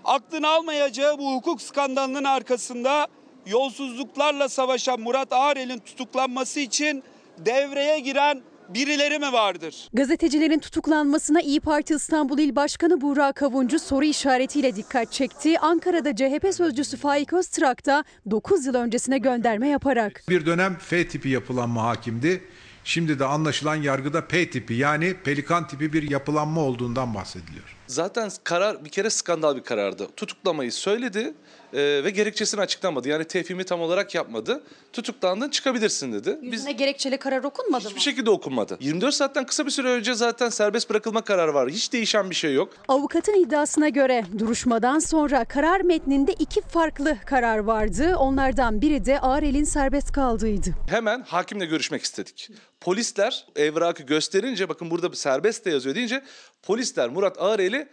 Aklın 0.04 0.42
almayacağı 0.42 1.18
bu 1.18 1.34
hukuk 1.34 1.62
skandalının 1.62 2.24
arkasında 2.24 3.06
yolsuzluklarla 3.46 4.48
savaşan 4.48 5.00
Murat 5.00 5.32
Arel'in 5.32 5.78
tutuklanması 5.78 6.60
için 6.60 7.02
devreye 7.38 8.00
giren 8.00 8.42
birileri 8.68 9.18
mi 9.18 9.32
vardır? 9.32 9.88
Gazetecilerin 9.92 10.58
tutuklanmasına 10.58 11.40
İyi 11.40 11.60
Parti 11.60 11.94
İstanbul 11.94 12.38
İl 12.38 12.56
Başkanı 12.56 13.00
Buğra 13.00 13.32
Kavuncu 13.32 13.78
soru 13.78 14.04
işaretiyle 14.04 14.76
dikkat 14.76 15.12
çekti. 15.12 15.58
Ankara'da 15.58 16.16
CHP 16.16 16.54
sözcüsü 16.54 16.96
Faik 16.96 17.32
Öztrak 17.32 17.86
da 17.86 18.04
9 18.30 18.66
yıl 18.66 18.74
öncesine 18.74 19.18
gönderme 19.18 19.68
yaparak. 19.68 20.22
Bir 20.28 20.46
dönem 20.46 20.76
F 20.80 21.08
tipi 21.08 21.28
yapılanma 21.28 21.82
hakimdi. 21.82 22.44
Şimdi 22.84 23.18
de 23.18 23.24
anlaşılan 23.24 23.74
yargıda 23.74 24.26
P 24.26 24.50
tipi 24.50 24.74
yani 24.74 25.14
pelikan 25.24 25.68
tipi 25.68 25.92
bir 25.92 26.10
yapılanma 26.10 26.60
olduğundan 26.60 27.14
bahsediliyor. 27.14 27.76
Zaten 27.86 28.30
karar 28.44 28.84
bir 28.84 28.90
kere 28.90 29.10
skandal 29.10 29.56
bir 29.56 29.62
karardı. 29.62 30.08
Tutuklamayı 30.16 30.72
söyledi 30.72 31.34
e, 31.74 32.04
ve 32.04 32.10
gerekçesini 32.10 32.60
açıklamadı. 32.60 33.08
Yani 33.08 33.24
tefhimi 33.24 33.64
tam 33.64 33.80
olarak 33.80 34.14
yapmadı. 34.14 34.62
Tutuklandın 34.92 35.48
çıkabilirsin 35.48 36.12
dedi. 36.12 36.38
Biz 36.42 36.52
Yüzüne 36.52 36.72
gerekçeli 36.72 37.18
karar 37.18 37.44
okunmadı 37.44 37.84
mı? 37.84 37.88
hiçbir 37.90 38.00
şekilde 38.00 38.30
okunmadı. 38.30 38.76
24 38.80 39.14
saatten 39.14 39.46
kısa 39.46 39.66
bir 39.66 39.70
süre 39.70 39.88
önce 39.88 40.14
zaten 40.14 40.48
serbest 40.48 40.90
bırakılma 40.90 41.20
kararı 41.22 41.54
var. 41.54 41.70
Hiç 41.70 41.92
değişen 41.92 42.30
bir 42.30 42.34
şey 42.34 42.54
yok. 42.54 42.72
Avukatın 42.88 43.34
iddiasına 43.44 43.88
göre 43.88 44.24
duruşmadan 44.38 44.98
sonra 44.98 45.44
karar 45.44 45.80
metninde 45.80 46.32
iki 46.32 46.60
farklı 46.60 47.16
karar 47.26 47.58
vardı. 47.58 48.16
Onlardan 48.16 48.80
biri 48.82 49.04
de 49.04 49.20
Arel'in 49.20 49.64
serbest 49.64 50.12
kaldığıydı. 50.12 50.70
Hemen 50.90 51.22
hakimle 51.22 51.66
görüşmek 51.66 52.02
istedik. 52.02 52.48
Polisler 52.80 53.46
evrakı 53.56 54.02
gösterince 54.02 54.68
bakın 54.68 54.90
burada 54.90 55.16
serbest 55.16 55.64
de 55.64 55.70
yazıyor 55.70 55.94
deyince 55.94 56.22
polisler 56.62 57.08
Murat 57.08 57.42
Ağrel'i 57.42 57.88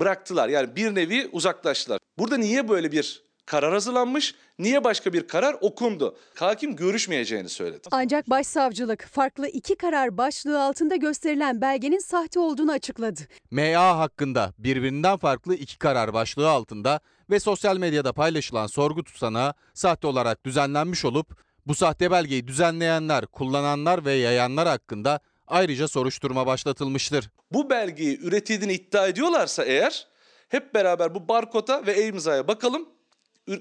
bıraktılar. 0.00 0.48
Yani 0.48 0.76
bir 0.76 0.94
nevi 0.94 1.28
uzaklaştılar. 1.32 1.98
Burada 2.18 2.36
niye 2.36 2.68
böyle 2.68 2.92
bir 2.92 3.22
karar 3.46 3.72
hazırlanmış? 3.72 4.34
Niye 4.58 4.84
başka 4.84 5.12
bir 5.12 5.28
karar 5.28 5.56
okundu? 5.60 6.16
Hakim 6.34 6.76
görüşmeyeceğini 6.76 7.48
söyledi. 7.48 7.88
Ancak 7.90 8.30
başsavcılık 8.30 9.06
farklı 9.12 9.48
iki 9.48 9.76
karar 9.76 10.16
başlığı 10.16 10.62
altında 10.62 10.96
gösterilen 10.96 11.60
belgenin 11.60 11.98
sahte 11.98 12.40
olduğunu 12.40 12.72
açıkladı. 12.72 13.20
MA 13.50 13.98
hakkında 13.98 14.52
birbirinden 14.58 15.16
farklı 15.16 15.54
iki 15.54 15.78
karar 15.78 16.14
başlığı 16.14 16.50
altında 16.50 17.00
ve 17.30 17.40
sosyal 17.40 17.76
medyada 17.76 18.12
paylaşılan 18.12 18.66
sorgu 18.66 19.04
tutanağı 19.04 19.54
sahte 19.74 20.06
olarak 20.06 20.46
düzenlenmiş 20.46 21.04
olup 21.04 21.36
bu 21.66 21.74
sahte 21.74 22.10
belgeyi 22.10 22.48
düzenleyenler, 22.48 23.26
kullananlar 23.26 24.04
ve 24.04 24.12
yayanlar 24.12 24.68
hakkında 24.68 25.20
ayrıca 25.52 25.88
soruşturma 25.88 26.46
başlatılmıştır. 26.46 27.30
Bu 27.52 27.70
belgeyi 27.70 28.20
üretildiğini 28.20 28.72
iddia 28.72 29.06
ediyorlarsa 29.06 29.64
eğer 29.64 30.06
hep 30.48 30.74
beraber 30.74 31.14
bu 31.14 31.28
barkoda 31.28 31.86
ve 31.86 31.92
e-imzaya 31.92 32.48
bakalım. 32.48 32.88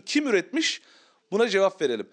Kim 0.05 0.27
üretmiş? 0.27 0.81
Buna 1.31 1.49
cevap 1.49 1.81
verelim. 1.81 2.09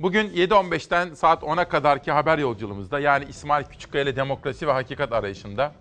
Bugün 0.00 0.28
7.15'ten 0.28 1.14
saat 1.14 1.42
10'a 1.42 1.68
kadarki 1.68 2.12
haber 2.12 2.38
yolculuğumuzda 2.38 3.00
yani 3.00 3.24
İsmail 3.28 3.64
Küçükkaya 3.64 4.04
ile 4.04 4.16
demokrasi 4.16 4.66
ve 4.66 4.72
hakikat 4.72 5.12
arayışında 5.12 5.72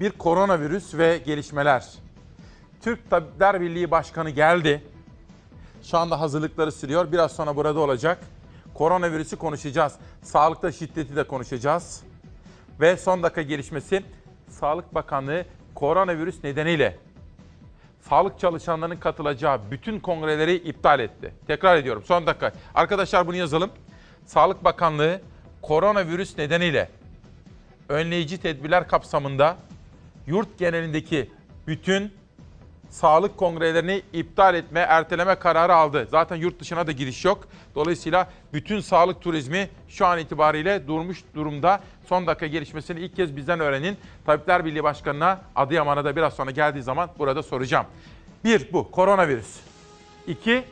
bir 0.00 0.10
koronavirüs 0.10 0.94
ve 0.94 1.18
gelişmeler. 1.26 1.84
Türk 2.82 3.10
Tabipler 3.10 3.60
Birliği 3.60 3.90
Başkanı 3.90 4.30
geldi. 4.30 4.82
Şu 5.82 5.98
anda 5.98 6.20
hazırlıkları 6.20 6.72
sürüyor. 6.72 7.12
Biraz 7.12 7.32
sonra 7.32 7.56
burada 7.56 7.80
olacak. 7.80 8.18
Koronavirüsü 8.74 9.36
konuşacağız. 9.36 9.92
Sağlıkta 10.22 10.72
şiddeti 10.72 11.16
de 11.16 11.24
konuşacağız. 11.24 12.03
Ve 12.80 12.96
son 12.96 13.22
dakika 13.22 13.42
gelişmesi 13.42 14.02
Sağlık 14.48 14.94
Bakanlığı 14.94 15.44
koronavirüs 15.74 16.44
nedeniyle 16.44 16.96
sağlık 18.00 18.38
çalışanlarının 18.38 18.96
katılacağı 18.96 19.60
bütün 19.70 20.00
kongreleri 20.00 20.54
iptal 20.54 21.00
etti. 21.00 21.34
Tekrar 21.46 21.76
ediyorum 21.76 22.02
son 22.06 22.26
dakika. 22.26 22.52
Arkadaşlar 22.74 23.26
bunu 23.26 23.36
yazalım. 23.36 23.70
Sağlık 24.26 24.64
Bakanlığı 24.64 25.20
koronavirüs 25.62 26.38
nedeniyle 26.38 26.88
önleyici 27.88 28.38
tedbirler 28.38 28.88
kapsamında 28.88 29.56
yurt 30.26 30.58
genelindeki 30.58 31.30
bütün 31.66 32.12
sağlık 32.94 33.36
kongrelerini 33.36 34.02
iptal 34.12 34.54
etme, 34.54 34.80
erteleme 34.80 35.34
kararı 35.34 35.74
aldı. 35.74 36.08
Zaten 36.10 36.36
yurt 36.36 36.60
dışına 36.60 36.86
da 36.86 36.92
giriş 36.92 37.24
yok. 37.24 37.48
Dolayısıyla 37.74 38.28
bütün 38.52 38.80
sağlık 38.80 39.20
turizmi 39.20 39.68
şu 39.88 40.06
an 40.06 40.18
itibariyle 40.18 40.86
durmuş 40.86 41.24
durumda. 41.34 41.80
Son 42.06 42.26
dakika 42.26 42.46
gelişmesini 42.46 43.00
ilk 43.00 43.16
kez 43.16 43.36
bizden 43.36 43.60
öğrenin. 43.60 43.96
Tabipler 44.26 44.64
Birliği 44.64 44.84
Başkanı'na 44.84 45.40
Adıyaman'a 45.56 46.04
da 46.04 46.16
biraz 46.16 46.34
sonra 46.34 46.50
geldiği 46.50 46.82
zaman 46.82 47.10
burada 47.18 47.42
soracağım. 47.42 47.86
Bir, 48.44 48.72
bu 48.72 48.90
koronavirüs. 48.90 49.60
İki, 50.26 50.64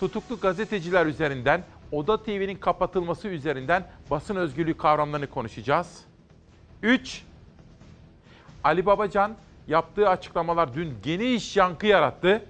tutuklu 0.00 0.40
gazeteciler 0.40 1.06
üzerinden, 1.06 1.62
Oda 1.92 2.22
TV'nin 2.22 2.56
kapatılması 2.56 3.28
üzerinden 3.28 3.86
basın 4.10 4.36
özgürlüğü 4.36 4.76
kavramlarını 4.76 5.26
konuşacağız. 5.26 6.00
Üç, 6.82 7.22
Ali 8.64 8.86
Babacan 8.86 9.36
yaptığı 9.68 10.08
açıklamalar 10.08 10.74
dün 10.74 10.94
geniş 11.02 11.56
yankı 11.56 11.86
yarattı. 11.86 12.42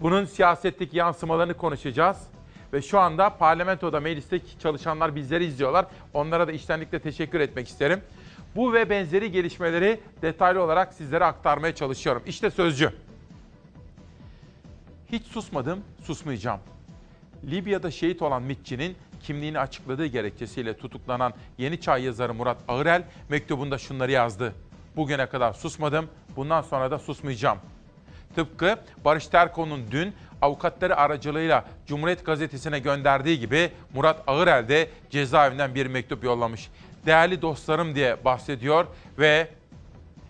Bunun 0.00 0.24
siyasetteki 0.24 0.96
yansımalarını 0.96 1.54
konuşacağız. 1.54 2.18
Ve 2.72 2.82
şu 2.82 2.98
anda 2.98 3.30
parlamentoda, 3.30 4.00
meclisteki 4.00 4.58
çalışanlar 4.58 5.16
bizleri 5.16 5.44
izliyorlar. 5.44 5.86
Onlara 6.14 6.48
da 6.48 6.52
içtenlikle 6.52 6.98
teşekkür 6.98 7.40
etmek 7.40 7.68
isterim. 7.68 8.00
Bu 8.56 8.72
ve 8.72 8.90
benzeri 8.90 9.32
gelişmeleri 9.32 10.00
detaylı 10.22 10.62
olarak 10.62 10.94
sizlere 10.94 11.24
aktarmaya 11.24 11.74
çalışıyorum. 11.74 12.22
İşte 12.26 12.50
Sözcü. 12.50 12.92
Hiç 15.12 15.26
susmadım, 15.26 15.80
susmayacağım. 16.02 16.60
Libya'da 17.44 17.90
şehit 17.90 18.22
olan 18.22 18.42
MİT'çinin 18.42 18.96
kimliğini 19.22 19.58
açıkladığı 19.58 20.06
gerekçesiyle 20.06 20.76
tutuklanan 20.76 21.34
Yeni 21.58 21.80
Çağ 21.80 21.98
yazarı 21.98 22.34
Murat 22.34 22.58
Ağırel 22.68 23.02
mektubunda 23.28 23.78
şunları 23.78 24.12
yazdı. 24.12 24.54
Bugüne 24.96 25.26
kadar 25.26 25.52
susmadım, 25.52 26.08
bundan 26.36 26.62
sonra 26.62 26.90
da 26.90 26.98
susmayacağım. 26.98 27.58
Tıpkı 28.34 28.76
Barış 29.04 29.26
Terkoğlu'nun 29.26 29.90
dün 29.90 30.14
avukatları 30.42 30.96
aracılığıyla 30.96 31.64
Cumhuriyet 31.86 32.26
Gazetesi'ne 32.26 32.78
gönderdiği 32.78 33.40
gibi 33.40 33.70
Murat 33.94 34.22
Ağırel 34.26 34.68
de 34.68 34.88
cezaevinden 35.10 35.74
bir 35.74 35.86
mektup 35.86 36.24
yollamış. 36.24 36.70
Değerli 37.06 37.42
dostlarım 37.42 37.94
diye 37.94 38.24
bahsediyor 38.24 38.86
ve 39.18 39.48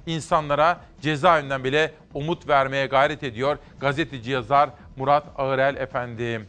insanlara 0.07 0.81
cezaevinden 1.01 1.65
bile 1.65 1.93
umut 2.15 2.49
vermeye 2.49 2.87
gayret 2.87 3.23
ediyor 3.23 3.59
gazeteci 3.81 4.31
yazar 4.31 4.71
Murat 4.97 5.25
Ağırel 5.37 5.77
efendim. 5.77 6.49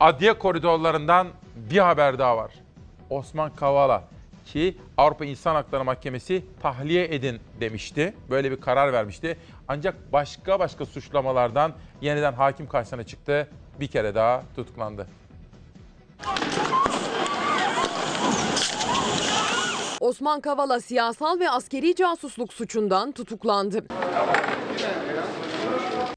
Adliye 0.00 0.32
koridorlarından 0.32 1.28
bir 1.56 1.78
haber 1.78 2.18
daha 2.18 2.36
var. 2.36 2.52
Osman 3.10 3.50
Kavala 3.56 4.04
ki 4.46 4.76
Avrupa 4.96 5.24
İnsan 5.24 5.54
Hakları 5.54 5.84
Mahkemesi 5.84 6.44
tahliye 6.62 7.04
edin 7.04 7.40
demişti. 7.60 8.14
Böyle 8.30 8.50
bir 8.50 8.60
karar 8.60 8.92
vermişti. 8.92 9.38
Ancak 9.68 10.12
başka 10.12 10.60
başka 10.60 10.86
suçlamalardan 10.86 11.72
yeniden 12.00 12.32
hakim 12.32 12.68
karşısına 12.68 13.04
çıktı. 13.04 13.48
Bir 13.80 13.86
kere 13.86 14.14
daha 14.14 14.42
tutuklandı. 14.56 15.06
Osman 20.00 20.40
Kavala 20.40 20.80
siyasal 20.80 21.40
ve 21.40 21.50
askeri 21.50 21.94
casusluk 21.94 22.52
suçundan 22.52 23.12
tutuklandı. 23.12 23.84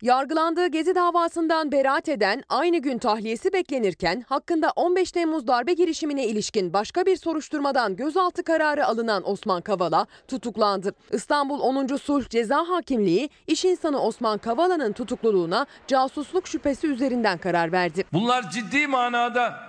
Yargılandığı 0.01 0.67
Gezi 0.67 0.95
davasından 0.95 1.71
beraat 1.71 2.09
eden 2.09 2.43
aynı 2.49 2.77
gün 2.77 2.97
tahliyesi 2.97 3.53
beklenirken 3.53 4.25
hakkında 4.29 4.71
15 4.75 5.11
Temmuz 5.11 5.47
darbe 5.47 5.73
girişimine 5.73 6.25
ilişkin 6.25 6.73
başka 6.73 7.05
bir 7.05 7.15
soruşturmadan 7.15 7.95
gözaltı 7.95 8.43
kararı 8.43 8.85
alınan 8.85 9.29
Osman 9.29 9.61
Kavala 9.61 10.07
tutuklandı. 10.27 10.93
İstanbul 11.11 11.59
10. 11.59 11.95
Sulh 11.95 12.29
Ceza 12.29 12.57
Hakimliği 12.57 13.29
iş 13.47 13.65
insanı 13.65 14.01
Osman 14.01 14.37
Kavala'nın 14.37 14.93
tutukluluğuna 14.93 15.65
casusluk 15.87 16.47
şüphesi 16.47 16.87
üzerinden 16.87 17.37
karar 17.37 17.71
verdi. 17.71 18.03
Bunlar 18.13 18.51
ciddi 18.51 18.87
manada 18.87 19.59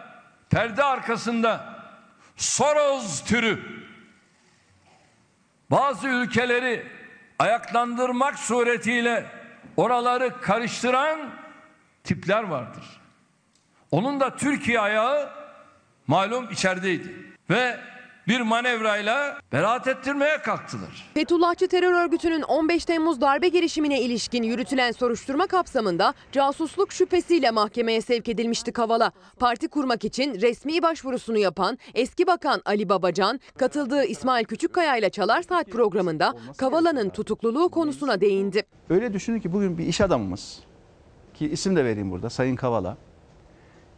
perde 0.51 0.85
arkasında 0.85 1.65
Soros 2.36 3.24
türü 3.24 3.59
bazı 5.70 6.09
ülkeleri 6.09 6.86
ayaklandırmak 7.39 8.39
suretiyle 8.39 9.39
oraları 9.76 10.40
karıştıran 10.40 11.30
tipler 12.05 12.42
vardır. 12.42 12.84
Onun 13.90 14.20
da 14.20 14.36
Türkiye 14.36 14.80
ayağı 14.80 15.30
malum 16.06 16.51
içerideydi 16.51 17.14
ve 17.51 17.80
bir 18.31 18.40
manevrayla 18.40 19.39
beraat 19.52 19.86
ettirmeye 19.86 20.39
kalktılar. 20.39 21.11
Fethullahçı 21.15 21.69
terör 21.69 21.93
örgütünün 21.93 22.43
15 22.43 22.85
Temmuz 22.85 23.20
darbe 23.20 23.48
girişimine 23.48 24.01
ilişkin 24.01 24.43
yürütülen 24.43 24.93
soruşturma 24.93 25.47
kapsamında 25.47 26.15
casusluk 26.32 26.93
şüphesiyle 26.93 27.51
mahkemeye 27.51 28.01
sevk 28.01 28.28
edilmişti 28.28 28.73
Kavala. 28.73 29.12
Parti 29.39 29.69
kurmak 29.69 30.05
için 30.05 30.40
resmi 30.40 30.82
başvurusunu 30.82 31.39
yapan 31.39 31.78
eski 31.94 32.27
bakan 32.27 32.62
Ali 32.65 32.89
Babacan 32.89 33.40
katıldığı 33.59 34.05
İsmail 34.05 34.44
Küçükkaya 34.44 34.97
ile 34.97 35.11
Çalar 35.11 35.43
Saat 35.43 35.66
programında 35.66 36.35
Kavala'nın 36.57 37.09
tutukluluğu 37.09 37.69
konusuna 37.69 38.20
değindi. 38.20 38.62
Öyle 38.90 39.12
düşünün 39.12 39.40
ki 39.40 39.52
bugün 39.52 39.78
bir 39.78 39.86
iş 39.86 40.01
adamımız 40.01 40.61
ki 41.35 41.48
isim 41.48 41.77
de 41.77 41.85
vereyim 41.85 42.11
burada 42.11 42.31
Sayın 42.31 42.57
Kavala. 42.57 42.97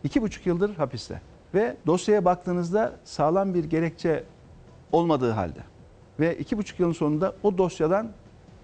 iki 0.04 0.22
buçuk 0.22 0.46
yıldır 0.46 0.76
hapiste 0.76 1.31
ve 1.54 1.76
dosyaya 1.86 2.24
baktığınızda 2.24 2.92
sağlam 3.04 3.54
bir 3.54 3.64
gerekçe 3.64 4.24
olmadığı 4.92 5.30
halde 5.30 5.60
ve 6.20 6.38
iki 6.38 6.58
buçuk 6.58 6.80
yılın 6.80 6.92
sonunda 6.92 7.34
o 7.42 7.58
dosyadan 7.58 8.08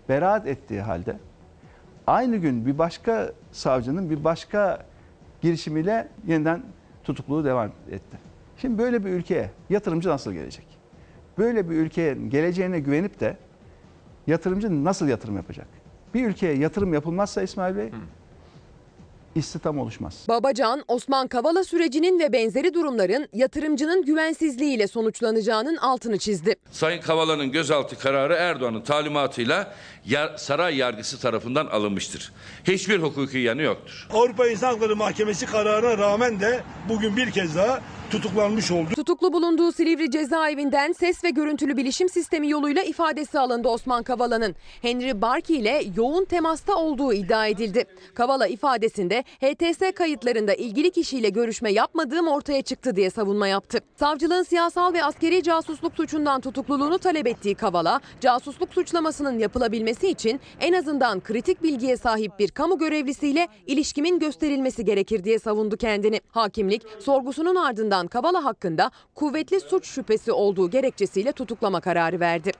beraat 0.08 0.46
ettiği 0.46 0.80
halde 0.80 1.16
aynı 2.06 2.36
gün 2.36 2.66
bir 2.66 2.78
başka 2.78 3.32
savcının 3.52 4.10
bir 4.10 4.24
başka 4.24 4.86
girişimiyle 5.40 6.08
yeniden 6.26 6.62
tutukluluğu 7.04 7.44
devam 7.44 7.70
etti. 7.90 8.18
Şimdi 8.56 8.78
böyle 8.78 9.04
bir 9.04 9.10
ülkeye 9.10 9.50
yatırımcı 9.70 10.08
nasıl 10.08 10.32
gelecek? 10.32 10.66
Böyle 11.38 11.70
bir 11.70 11.76
ülkeye 11.76 12.14
geleceğine 12.14 12.80
güvenip 12.80 13.20
de 13.20 13.36
yatırımcı 14.26 14.84
nasıl 14.84 15.08
yatırım 15.08 15.36
yapacak? 15.36 15.66
Bir 16.14 16.26
ülkeye 16.26 16.54
yatırım 16.54 16.94
yapılmazsa 16.94 17.42
İsmail 17.42 17.76
Bey 17.76 17.90
istihdam 19.38 19.78
oluşmaz. 19.78 20.14
Babacan, 20.28 20.84
Osman 20.88 21.28
Kavala 21.28 21.64
sürecinin 21.64 22.18
ve 22.20 22.32
benzeri 22.32 22.74
durumların 22.74 23.28
yatırımcının 23.32 24.04
güvensizliğiyle 24.04 24.86
sonuçlanacağının 24.88 25.76
altını 25.76 26.18
çizdi. 26.18 26.56
Sayın 26.70 27.00
Kavala'nın 27.00 27.52
gözaltı 27.52 27.98
kararı 27.98 28.34
Erdoğan'ın 28.34 28.80
talimatıyla 28.80 29.74
yar- 30.06 30.36
saray 30.36 30.76
yargısı 30.76 31.20
tarafından 31.20 31.66
alınmıştır. 31.66 32.32
Hiçbir 32.64 32.98
hukuki 32.98 33.38
yanı 33.38 33.62
yoktur. 33.62 34.08
Avrupa 34.12 34.46
İnsan 34.48 34.68
Hakları 34.68 34.96
Mahkemesi 34.96 35.46
kararına 35.46 35.98
rağmen 35.98 36.40
de 36.40 36.60
bugün 36.88 37.16
bir 37.16 37.30
kez 37.30 37.56
daha 37.56 37.80
tutuklanmış 38.10 38.70
oldu. 38.70 38.88
Tutuklu 38.94 39.32
bulunduğu 39.32 39.72
Silivri 39.72 40.10
cezaevinden 40.10 40.92
ses 40.92 41.24
ve 41.24 41.30
görüntülü 41.30 41.76
bilişim 41.76 42.08
sistemi 42.08 42.48
yoluyla 42.50 42.82
ifadesi 42.82 43.38
alındı 43.38 43.68
Osman 43.68 44.02
Kavala'nın. 44.02 44.54
Henry 44.82 45.22
Barki 45.22 45.56
ile 45.56 45.84
yoğun 45.96 46.24
temasta 46.24 46.74
olduğu 46.74 47.12
iddia 47.12 47.46
edildi. 47.46 47.84
Kavala 48.14 48.46
ifadesinde 48.46 49.24
HTS 49.40 49.94
kayıtlarında 49.94 50.54
ilgili 50.54 50.90
kişiyle 50.90 51.28
görüşme 51.28 51.72
yapmadığım 51.72 52.28
ortaya 52.28 52.62
çıktı 52.62 52.96
diye 52.96 53.10
savunma 53.10 53.48
yaptı. 53.48 53.78
Savcılığın 53.96 54.42
siyasal 54.42 54.92
ve 54.92 55.04
askeri 55.04 55.42
casusluk 55.42 55.94
suçundan 55.94 56.40
tutukluluğunu 56.40 56.98
talep 56.98 57.26
ettiği 57.26 57.54
Kavala, 57.54 58.00
casusluk 58.20 58.74
suçlamasının 58.74 59.38
yapılabilmesi 59.38 60.08
için 60.08 60.40
en 60.60 60.72
azından 60.72 61.20
kritik 61.20 61.62
bilgiye 61.62 61.96
sahip 61.96 62.38
bir 62.38 62.48
kamu 62.48 62.78
görevlisiyle 62.78 63.48
ilişkimin 63.66 64.18
gösterilmesi 64.18 64.84
gerekir 64.84 65.24
diye 65.24 65.38
savundu 65.38 65.76
kendini. 65.76 66.20
Hakimlik 66.30 66.82
sorgusunun 66.98 67.54
ardından 67.54 68.06
Kavala 68.06 68.44
hakkında 68.44 68.90
kuvvetli 69.14 69.60
suç 69.60 69.86
şüphesi 69.86 70.32
olduğu 70.32 70.70
gerekçesiyle 70.70 71.32
tutuklama 71.32 71.80
kararı 71.80 72.20
verdi. 72.20 72.52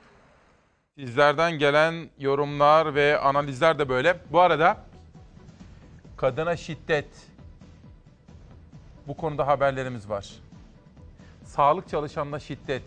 Sizlerden 0.98 1.58
gelen 1.58 1.94
yorumlar 2.18 2.94
ve 2.94 3.18
analizler 3.18 3.78
de 3.78 3.88
böyle. 3.88 4.20
Bu 4.32 4.40
arada 4.40 4.76
kadına 6.18 6.56
şiddet 6.56 7.08
bu 9.06 9.16
konuda 9.16 9.46
haberlerimiz 9.46 10.08
var. 10.08 10.28
Sağlık 11.44 11.88
çalışanına 11.88 12.38
şiddet. 12.38 12.82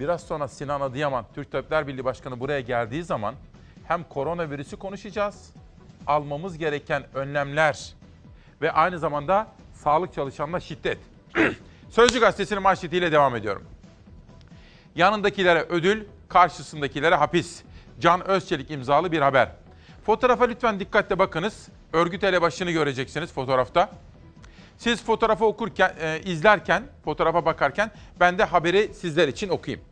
Biraz 0.00 0.22
sonra 0.22 0.48
Sinan 0.48 0.80
Adıyaman, 0.80 1.24
Türk 1.34 1.52
Tabipler 1.52 1.86
Birliği 1.86 2.04
Başkanı 2.04 2.40
buraya 2.40 2.60
geldiği 2.60 3.04
zaman 3.04 3.34
hem 3.84 4.04
koronavirüsü 4.04 4.76
konuşacağız, 4.76 5.50
almamız 6.06 6.58
gereken 6.58 7.04
önlemler 7.14 7.94
ve 8.62 8.72
aynı 8.72 8.98
zamanda 8.98 9.46
sağlık 9.74 10.14
çalışanına 10.14 10.60
şiddet. 10.60 10.98
Sözcü 11.90 12.20
Gazetesi'nin 12.20 12.62
manşetiyle 12.62 13.12
devam 13.12 13.36
ediyorum. 13.36 13.64
Yanındakilere 14.94 15.62
ödül, 15.62 16.04
karşısındakilere 16.28 17.14
hapis. 17.14 17.62
Can 18.00 18.28
Özçelik 18.28 18.70
imzalı 18.70 19.12
bir 19.12 19.20
haber. 19.20 19.48
Fotoğrafa 20.06 20.44
lütfen 20.44 20.80
dikkatle 20.80 21.18
bakınız. 21.18 21.68
Örgüt 21.92 22.24
elebaşını 22.24 22.70
göreceksiniz 22.70 23.32
fotoğrafta. 23.32 23.90
Siz 24.78 25.04
fotoğrafı 25.04 25.44
okurken, 25.44 25.94
e, 26.00 26.20
izlerken, 26.24 26.82
fotoğrafa 27.04 27.44
bakarken 27.44 27.90
ben 28.20 28.38
de 28.38 28.44
haberi 28.44 28.94
sizler 28.94 29.28
için 29.28 29.48
okuyayım. 29.48 29.84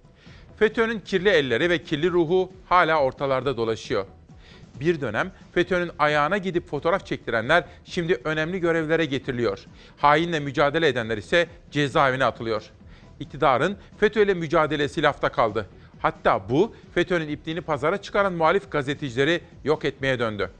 FETÖ'nün 0.58 1.00
kirli 1.00 1.28
elleri 1.28 1.70
ve 1.70 1.82
kirli 1.82 2.10
ruhu 2.10 2.52
hala 2.68 3.00
ortalarda 3.00 3.56
dolaşıyor. 3.56 4.06
Bir 4.80 5.00
dönem 5.00 5.32
FETÖ'nün 5.52 5.90
ayağına 5.98 6.38
gidip 6.38 6.68
fotoğraf 6.68 7.06
çektirenler 7.06 7.64
şimdi 7.84 8.20
önemli 8.24 8.60
görevlere 8.60 9.04
getiriliyor. 9.04 9.58
Hainle 9.96 10.40
mücadele 10.40 10.88
edenler 10.88 11.18
ise 11.18 11.46
cezaevine 11.70 12.24
atılıyor. 12.24 12.62
İktidarın 13.20 13.76
FETÖ 13.98 14.22
ile 14.22 14.34
mücadelesi 14.34 15.02
lafta 15.02 15.28
kaldı. 15.28 15.66
Hatta 16.00 16.48
bu 16.48 16.74
FETÖ'nün 16.94 17.28
ipliğini 17.28 17.60
pazara 17.60 18.02
çıkaran 18.02 18.32
muhalif 18.32 18.70
gazetecileri 18.70 19.40
yok 19.64 19.84
etmeye 19.84 20.18
döndü. 20.18 20.50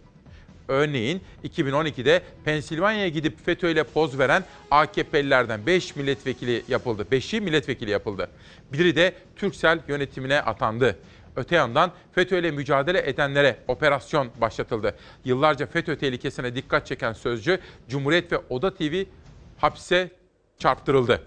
Örneğin 0.69 1.21
2012'de 1.45 2.23
Pensilvanya'ya 2.45 3.09
gidip 3.09 3.45
FETÖ 3.47 3.71
ile 3.71 3.85
poz 3.85 4.19
veren 4.19 4.45
AKP'lilerden 4.71 5.67
5 5.67 5.97
milletvekili 5.97 6.63
yapıldı. 6.69 7.07
5'i 7.13 7.41
milletvekili 7.41 7.91
yapıldı. 7.91 8.31
Biri 8.73 8.97
de 8.97 9.15
Türksel 9.37 9.81
yönetimine 9.89 10.41
atandı. 10.41 10.99
Öte 11.37 11.57
yandan 11.57 11.93
FETÖ 12.13 12.39
ile 12.39 12.51
mücadele 12.51 13.09
edenlere 13.09 13.57
operasyon 13.69 14.29
başlatıldı. 14.41 14.95
Yıllarca 15.25 15.67
FETÖ 15.67 15.99
tehlikesine 15.99 16.55
dikkat 16.55 16.87
çeken 16.87 17.13
sözcü 17.13 17.59
Cumhuriyet 17.89 18.33
ve 18.33 18.39
Oda 18.49 18.75
TV 18.75 19.05
hapse 19.59 20.11
çarptırıldı. 20.59 21.23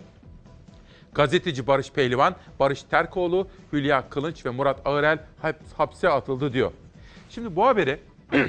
Gazeteci 1.13 1.67
Barış 1.67 1.91
Pehlivan, 1.91 2.35
Barış 2.59 2.83
Terkoğlu, 2.83 3.47
Hülya 3.73 4.09
Kılınç 4.09 4.45
ve 4.45 4.49
Murat 4.49 4.79
Ağırel 4.85 5.19
hap- 5.41 5.73
hapse 5.77 6.09
atıldı 6.09 6.53
diyor. 6.53 6.71
Şimdi 7.29 7.55
bu 7.55 7.67
haberi 7.67 7.99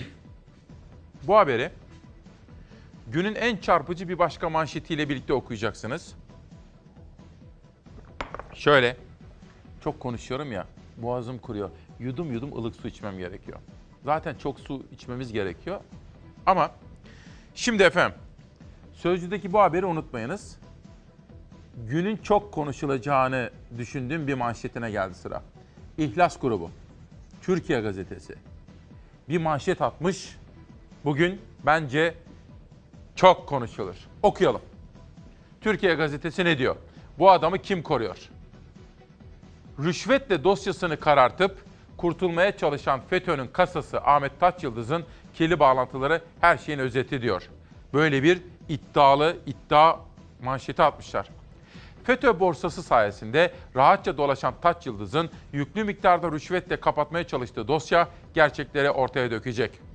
bu 1.27 1.37
haberi 1.37 1.71
Günün 3.13 3.35
en 3.35 3.57
çarpıcı 3.57 4.09
bir 4.09 4.19
başka 4.19 4.51
manşetiyle 4.51 5.09
birlikte 5.09 5.33
okuyacaksınız. 5.33 6.15
Şöyle. 8.55 8.97
Çok 9.85 10.01
konuşuyorum 10.01 10.53
ya. 10.53 10.67
Boğazım 10.97 11.39
kuruyor. 11.39 11.71
Yudum 12.01 12.33
yudum 12.33 12.53
ılık 12.53 12.77
su 12.77 12.89
içmem 12.89 13.19
gerekiyor. 13.19 13.59
Zaten 14.05 14.35
çok 14.35 14.61
su 14.61 14.87
içmemiz 14.93 15.33
gerekiyor. 15.33 15.81
Ama 16.47 16.71
şimdi 17.55 17.83
efendim 17.83 18.19
Sözcü'deki 18.93 19.53
bu 19.53 19.61
haberi 19.61 19.87
unutmayınız. 19.87 20.59
Günün 21.77 22.17
çok 22.17 22.53
konuşulacağını 22.53 23.51
düşündüğüm 23.79 24.27
bir 24.27 24.35
manşetine 24.35 24.91
geldi 24.91 25.15
sıra. 25.15 25.43
İhlas 25.99 26.41
Grubu, 26.41 26.71
Türkiye 27.43 27.81
Gazetesi. 27.81 28.35
Bir 29.29 29.39
manşet 29.39 29.83
atmış. 29.83 30.38
Bugün 31.09 31.41
bence 31.67 32.15
çok 33.17 33.47
konuşulur. 33.47 33.95
Okuyalım. 34.23 34.61
Türkiye 35.61 35.95
Gazetesi 35.95 36.45
ne 36.45 36.59
diyor? 36.59 36.77
Bu 37.19 37.31
adamı 37.31 37.59
kim 37.59 37.83
koruyor? 37.83 38.17
Rüşvetle 39.79 40.45
dosyasını 40.45 41.01
karartıp 41.01 41.65
kurtulmaya 41.97 42.57
çalışan 42.57 43.01
FETÖ'nün 43.01 43.47
kasası 43.47 44.01
Ahmet 44.01 44.41
Taçyıldız'ın 44.41 45.05
kirli 45.35 45.61
bağlantıları 45.61 46.23
her 46.41 46.59
şeyin 46.59 46.79
özeti 46.79 47.23
diyor. 47.23 47.49
Böyle 47.95 48.23
bir 48.23 48.43
iddialı 48.69 49.37
iddia 49.47 49.97
manşeti 50.43 50.83
atmışlar. 50.83 51.29
FETÖ 52.05 52.41
borsası 52.41 52.83
sayesinde 52.83 53.53
rahatça 53.77 54.17
dolaşan 54.17 54.55
Taç 54.63 54.87
Yıldız'ın 54.87 55.31
yüklü 55.53 55.85
miktarda 55.85 56.33
rüşvetle 56.33 56.81
kapatmaya 56.81 57.27
çalıştığı 57.27 57.69
dosya 57.69 58.09
gerçekleri 58.35 58.91
ortaya 58.91 59.31
dökecek. 59.31 59.88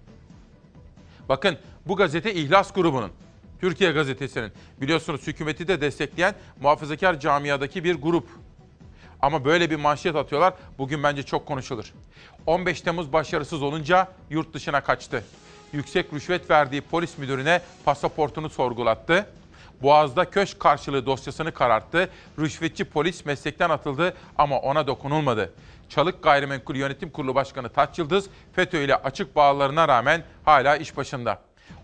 Bakın 1.30 1.58
bu 1.86 1.96
gazete 1.96 2.34
İhlas 2.34 2.74
grubunun, 2.74 3.12
Türkiye 3.62 3.92
gazetesinin 3.92 4.52
biliyorsunuz 4.82 5.28
hükümeti 5.28 5.68
de 5.68 5.82
destekleyen 5.82 6.36
muhafazakar 6.62 7.20
camiadaki 7.20 7.84
bir 7.84 7.96
grup. 7.96 8.28
Ama 9.22 9.46
böyle 9.46 9.70
bir 9.70 9.76
manşet 9.76 10.16
atıyorlar 10.16 10.54
bugün 10.78 11.04
bence 11.04 11.24
çok 11.24 11.46
konuşulur. 11.46 11.94
15 12.46 12.82
Temmuz 12.82 13.14
başarısız 13.14 13.62
olunca 13.62 14.08
yurt 14.30 14.54
dışına 14.54 14.82
kaçtı. 14.82 15.24
Yüksek 15.74 16.14
rüşvet 16.14 16.50
verdiği 16.50 16.82
polis 16.82 17.18
müdürüne 17.18 17.62
pasaportunu 17.86 18.50
sorgulattı. 18.50 19.28
Boğaz'da 19.84 20.30
köşk 20.30 20.60
karşılığı 20.60 21.06
dosyasını 21.06 21.52
kararttı. 21.52 22.10
Rüşvetçi 22.40 22.86
polis 22.86 23.26
meslekten 23.26 23.70
atıldı 23.70 24.14
ama 24.38 24.60
ona 24.60 24.88
dokunulmadı. 24.88 25.54
Çalık 25.90 26.24
Gayrimenkul 26.24 26.76
Yönetim 26.76 27.10
Kurulu 27.10 27.36
Başkanı 27.36 27.70
Taç 27.70 28.00
Yıldız 28.00 28.30
FETÖ 28.54 28.84
ile 28.84 28.96
açık 28.96 29.36
bağlarına 29.36 29.88
rağmen 29.88 30.24
hala 30.46 30.76
iş 30.76 30.98
başında. 30.98 31.40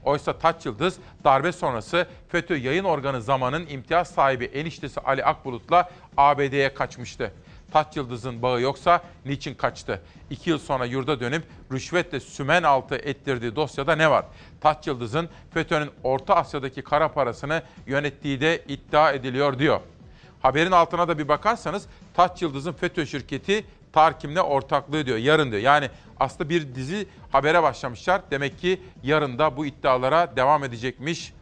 Oysa 0.05 0.38
Taç 0.38 0.65
Yıldız 0.65 0.97
darbe 1.23 1.51
sonrası 1.51 2.07
FETÖ 2.30 2.57
yayın 2.57 2.84
organı 2.84 3.21
zamanın 3.21 3.67
imtiyaz 3.67 4.07
sahibi 4.07 4.45
eniştesi 4.45 4.99
Ali 4.99 5.26
Akbulut'la 5.26 5.89
ABD'ye 6.17 6.73
kaçmıştı. 6.73 7.31
Taç 7.73 7.97
Yıldız'ın 7.97 8.41
bağı 8.41 8.61
yoksa 8.61 9.01
niçin 9.25 9.55
kaçtı? 9.55 10.01
İki 10.29 10.49
yıl 10.49 10.59
sonra 10.59 10.85
yurda 10.85 11.19
dönüp 11.19 11.43
rüşvetle 11.71 12.19
sümen 12.19 12.63
altı 12.63 12.95
ettirdiği 12.95 13.55
dosyada 13.55 13.95
ne 13.95 14.11
var? 14.11 14.25
Taç 14.61 14.87
Yıldız'ın 14.87 15.29
FETÖ'nün 15.53 15.89
Orta 16.03 16.35
Asya'daki 16.35 16.81
kara 16.81 17.11
parasını 17.11 17.63
yönettiği 17.87 18.41
de 18.41 18.63
iddia 18.67 19.11
ediliyor 19.11 19.59
diyor. 19.59 19.79
Haberin 20.41 20.71
altına 20.71 21.07
da 21.07 21.17
bir 21.17 21.27
bakarsanız 21.27 21.87
Taç 22.13 22.41
Yıldız'ın 22.41 22.73
FETÖ 22.73 23.05
şirketi 23.05 23.65
Tarkim'le 23.93 24.37
ortaklığı 24.37 25.05
diyor. 25.05 25.17
Yarın 25.17 25.51
diyor. 25.51 25.61
Yani 25.61 25.89
aslında 26.19 26.49
bir 26.49 26.75
dizi 26.75 27.07
habere 27.31 27.63
başlamışlar. 27.63 28.21
Demek 28.31 28.59
ki 28.59 28.81
yarın 29.03 29.39
da 29.39 29.57
bu 29.57 29.65
iddialara 29.65 30.35
devam 30.35 30.63
edecekmiş 30.63 31.33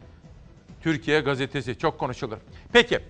Türkiye 0.82 1.20
gazetesi. 1.20 1.78
Çok 1.78 1.98
konuşulur. 1.98 2.36
Peki 2.72 3.00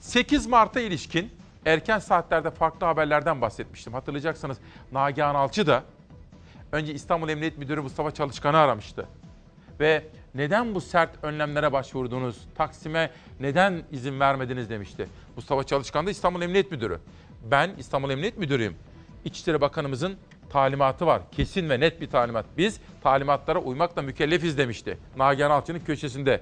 8 0.00 0.46
Mart'a 0.46 0.80
ilişkin 0.80 1.30
erken 1.66 1.98
saatlerde 1.98 2.50
farklı 2.50 2.86
haberlerden 2.86 3.40
bahsetmiştim. 3.40 3.92
Hatırlayacaksınız 3.92 4.58
Nagihan 4.92 5.34
Alçı 5.34 5.66
da 5.66 5.82
önce 6.72 6.94
İstanbul 6.94 7.28
Emniyet 7.28 7.58
Müdürü 7.58 7.80
Mustafa 7.80 8.10
Çalışkan'ı 8.10 8.58
aramıştı. 8.58 9.08
Ve 9.80 10.04
neden 10.34 10.74
bu 10.74 10.80
sert 10.80 11.24
önlemlere 11.24 11.72
başvurdunuz? 11.72 12.48
Taksim'e 12.54 13.10
neden 13.40 13.82
izin 13.92 14.20
vermediniz 14.20 14.70
demişti. 14.70 15.08
Mustafa 15.36 15.64
Çalışkan 15.64 16.06
da 16.06 16.10
İstanbul 16.10 16.42
Emniyet 16.42 16.70
Müdürü. 16.70 17.00
Ben 17.50 17.70
İstanbul 17.78 18.10
Emniyet 18.10 18.38
Müdürüyüm. 18.38 18.76
İçişleri 19.24 19.60
Bakanımızın 19.60 20.16
talimatı 20.50 21.06
var. 21.06 21.22
Kesin 21.32 21.70
ve 21.70 21.80
net 21.80 22.00
bir 22.00 22.10
talimat. 22.10 22.46
Biz 22.58 22.80
talimatlara 23.02 23.58
uymakla 23.58 24.02
mükellefiz 24.02 24.58
demişti. 24.58 24.98
Nagihan 25.16 25.50
Alçı'nın 25.50 25.80
köşesinde. 25.80 26.40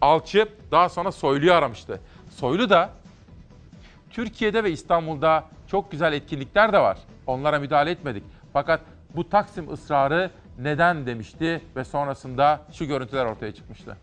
Alçı 0.00 0.48
daha 0.70 0.88
sonra 0.88 1.12
Soylu'yu 1.12 1.54
aramıştı. 1.54 2.00
Soylu 2.30 2.70
da 2.70 2.90
Türkiye'de 4.14 4.64
ve 4.64 4.70
İstanbul'da 4.70 5.44
çok 5.66 5.90
güzel 5.90 6.12
etkinlikler 6.12 6.72
de 6.72 6.78
var. 6.78 6.98
Onlara 7.26 7.58
müdahale 7.58 7.90
etmedik. 7.90 8.22
Fakat 8.52 8.80
bu 9.16 9.28
Taksim 9.28 9.72
ısrarı 9.72 10.30
neden 10.58 11.06
demişti 11.06 11.60
ve 11.76 11.84
sonrasında 11.84 12.60
şu 12.72 12.84
görüntüler 12.84 13.24
ortaya 13.24 13.54
çıkmıştı. 13.54 13.96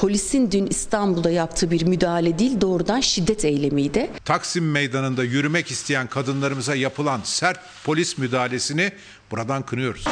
Polisin 0.00 0.50
dün 0.50 0.66
İstanbul'da 0.66 1.30
yaptığı 1.30 1.70
bir 1.70 1.86
müdahale 1.86 2.38
değil 2.38 2.60
doğrudan 2.60 3.00
şiddet 3.00 3.44
eylemiydi. 3.44 4.10
Taksim 4.24 4.70
Meydanı'nda 4.70 5.24
yürümek 5.24 5.70
isteyen 5.70 6.06
kadınlarımıza 6.06 6.74
yapılan 6.74 7.20
sert 7.24 7.60
polis 7.84 8.18
müdahalesini 8.18 8.92
buradan 9.30 9.62
kınıyoruz. 9.62 10.04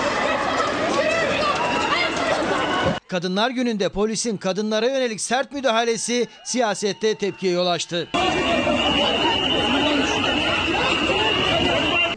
Kadınlar 3.13 3.51
Günü'nde 3.51 3.89
polisin 3.89 4.37
kadınlara 4.37 4.87
yönelik 4.87 5.21
sert 5.21 5.53
müdahalesi 5.53 6.27
siyasette 6.45 7.15
tepkiye 7.15 7.53
yol 7.53 7.67
açtı. 7.67 8.09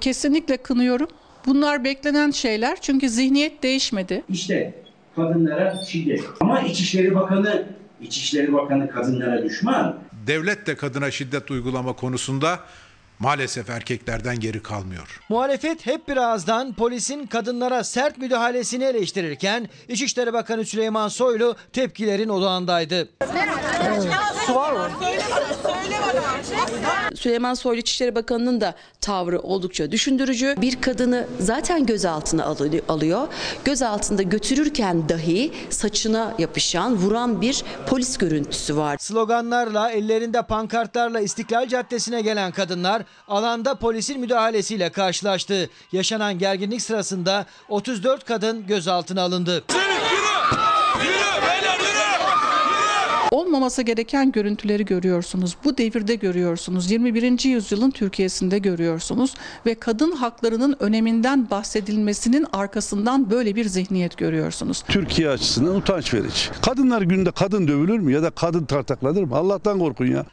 Kesinlikle 0.02 0.58
kınıyorum. 0.58 1.08
Bunlar 1.46 1.84
beklenen 1.84 2.32
şeyler 2.32 2.82
çünkü 2.82 3.10
zihniyet 3.10 3.64
değişmedi. 3.64 4.24
İşte 4.30 4.74
kadınlara 5.16 5.84
şiddet. 5.90 6.24
Ama 6.40 6.62
İçişleri 6.62 7.16
Bakanı, 7.16 7.66
İçişleri 8.02 8.54
Bakanı 8.54 8.92
kadınlara 8.92 9.44
düşman. 9.44 10.00
Devlet 10.28 10.68
de 10.68 10.76
kadına 10.76 11.12
şiddet 11.12 11.52
uygulama 11.52 11.94
konusunda 11.94 12.60
maalesef 13.20 13.70
erkeklerden 13.70 14.40
geri 14.40 14.64
kalmıyor. 14.64 15.22
Muhalefet 15.30 15.86
hep 15.86 16.08
bir 16.08 16.18
ağızdan 16.18 16.74
polisin 16.74 17.26
kadınlara 17.28 17.84
sert 17.84 18.18
müdahalesini 18.18 18.84
eleştirirken 18.84 19.70
İçişleri 19.88 20.34
Bakanı 20.34 20.66
Süleyman 20.66 21.08
Soylu 21.08 21.56
tepkilerin 21.74 22.30
odağındaydı. 22.30 23.10
Su 24.48 24.56
var 24.56 24.72
mı? 24.74 24.90
Süleyman 27.16 27.54
Soylu 27.54 27.80
İçişleri 27.80 28.16
Bakanı'nın 28.16 28.62
da 28.62 28.76
tavrı 29.02 29.40
oldukça 29.40 29.92
düşündürücü. 29.92 30.56
Bir 30.62 30.82
kadını 30.82 31.28
zaten 31.40 31.86
gözaltına 31.86 32.44
alı- 32.46 32.82
alıyor. 32.90 33.28
Gözaltında 33.66 34.22
götürürken 34.22 35.10
dahi 35.10 35.52
saçına 35.70 36.34
yapışan, 36.40 36.96
vuran 36.96 37.42
bir 37.42 37.64
polis 37.88 38.18
görüntüsü 38.18 38.78
var. 38.78 38.98
Sloganlarla, 39.00 39.92
ellerinde 39.92 40.42
pankartlarla 40.42 41.20
İstiklal 41.20 41.68
Caddesi'ne 41.68 42.22
gelen 42.22 42.52
kadınlar 42.52 43.04
alanda 43.28 43.76
polisin 43.76 44.20
müdahalesiyle 44.20 44.90
karşılaştı. 44.90 45.70
Yaşanan 45.92 46.40
gerginlik 46.40 46.82
sırasında 46.82 47.46
34 47.70 48.26
kadın 48.26 48.68
gözaltına 48.68 49.22
alındı. 49.22 49.64
Olmaması 53.32 53.82
gereken 53.82 54.32
görüntüleri 54.32 54.86
görüyorsunuz. 54.86 55.58
Bu 55.64 55.78
devirde 55.78 56.16
görüyorsunuz. 56.16 56.92
21. 56.92 57.46
yüzyılın 57.46 57.92
Türkiye'sinde 57.92 58.60
görüyorsunuz 58.60 59.34
ve 59.66 59.76
kadın 59.76 60.12
haklarının 60.12 60.76
öneminden 60.80 61.50
bahsedilmesinin 61.50 62.46
arkasından 62.54 63.32
böyle 63.32 63.56
bir 63.56 63.66
zihniyet 63.66 64.18
görüyorsunuz. 64.18 64.84
Türkiye 64.88 65.30
açısından 65.30 65.76
utanç 65.76 66.14
verici. 66.14 66.50
Kadınlar 66.62 67.02
günde 67.02 67.32
kadın 67.32 67.68
dövülür 67.68 68.00
mü 68.00 68.14
ya 68.14 68.24
da 68.24 68.30
kadın 68.30 68.66
tartaklanır 68.66 69.24
mı? 69.24 69.36
Allah'tan 69.36 69.80
korkun 69.80 70.06
ya. 70.06 70.26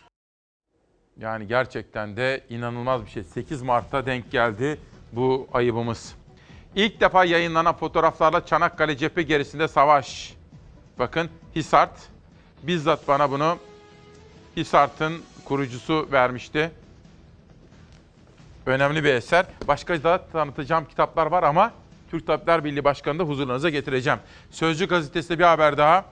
Yani 1.20 1.47
gerçekten 1.47 2.16
de 2.16 2.44
inanılmaz 2.48 3.05
bir 3.05 3.10
şey. 3.10 3.24
8 3.24 3.62
Mart'ta 3.62 4.06
denk 4.06 4.30
geldi 4.30 4.78
bu 5.12 5.48
ayıbımız. 5.52 6.14
İlk 6.74 7.01
defa 7.01 7.24
yayınlanan 7.24 7.76
fotoğraflarla 7.76 8.47
Çanakkale 8.47 8.97
cephe 8.97 9.22
gerisinde 9.22 9.68
savaş. 9.68 10.34
Bakın 10.98 11.30
Hisart 11.56 11.98
bizzat 12.62 13.09
bana 13.09 13.30
bunu 13.30 13.59
Hisart'ın 14.56 15.22
kurucusu 15.44 16.09
vermişti. 16.12 16.70
Önemli 18.66 19.05
bir 19.05 19.14
eser. 19.14 19.47
Başka 19.68 20.02
da 20.02 20.26
tanıtacağım 20.32 20.84
kitaplar 20.84 21.26
var 21.26 21.43
ama 21.43 21.72
Türk 22.10 22.26
Tabipler 22.26 22.64
Birliği 22.64 22.84
Başkanı 22.84 23.18
da 23.18 23.24
huzurlarınıza 23.24 23.70
getireceğim. 23.70 24.18
Sözcü 24.51 24.89
gazetesinde 24.89 25.39
bir 25.39 25.44
haber 25.44 25.78
daha. 25.78 26.05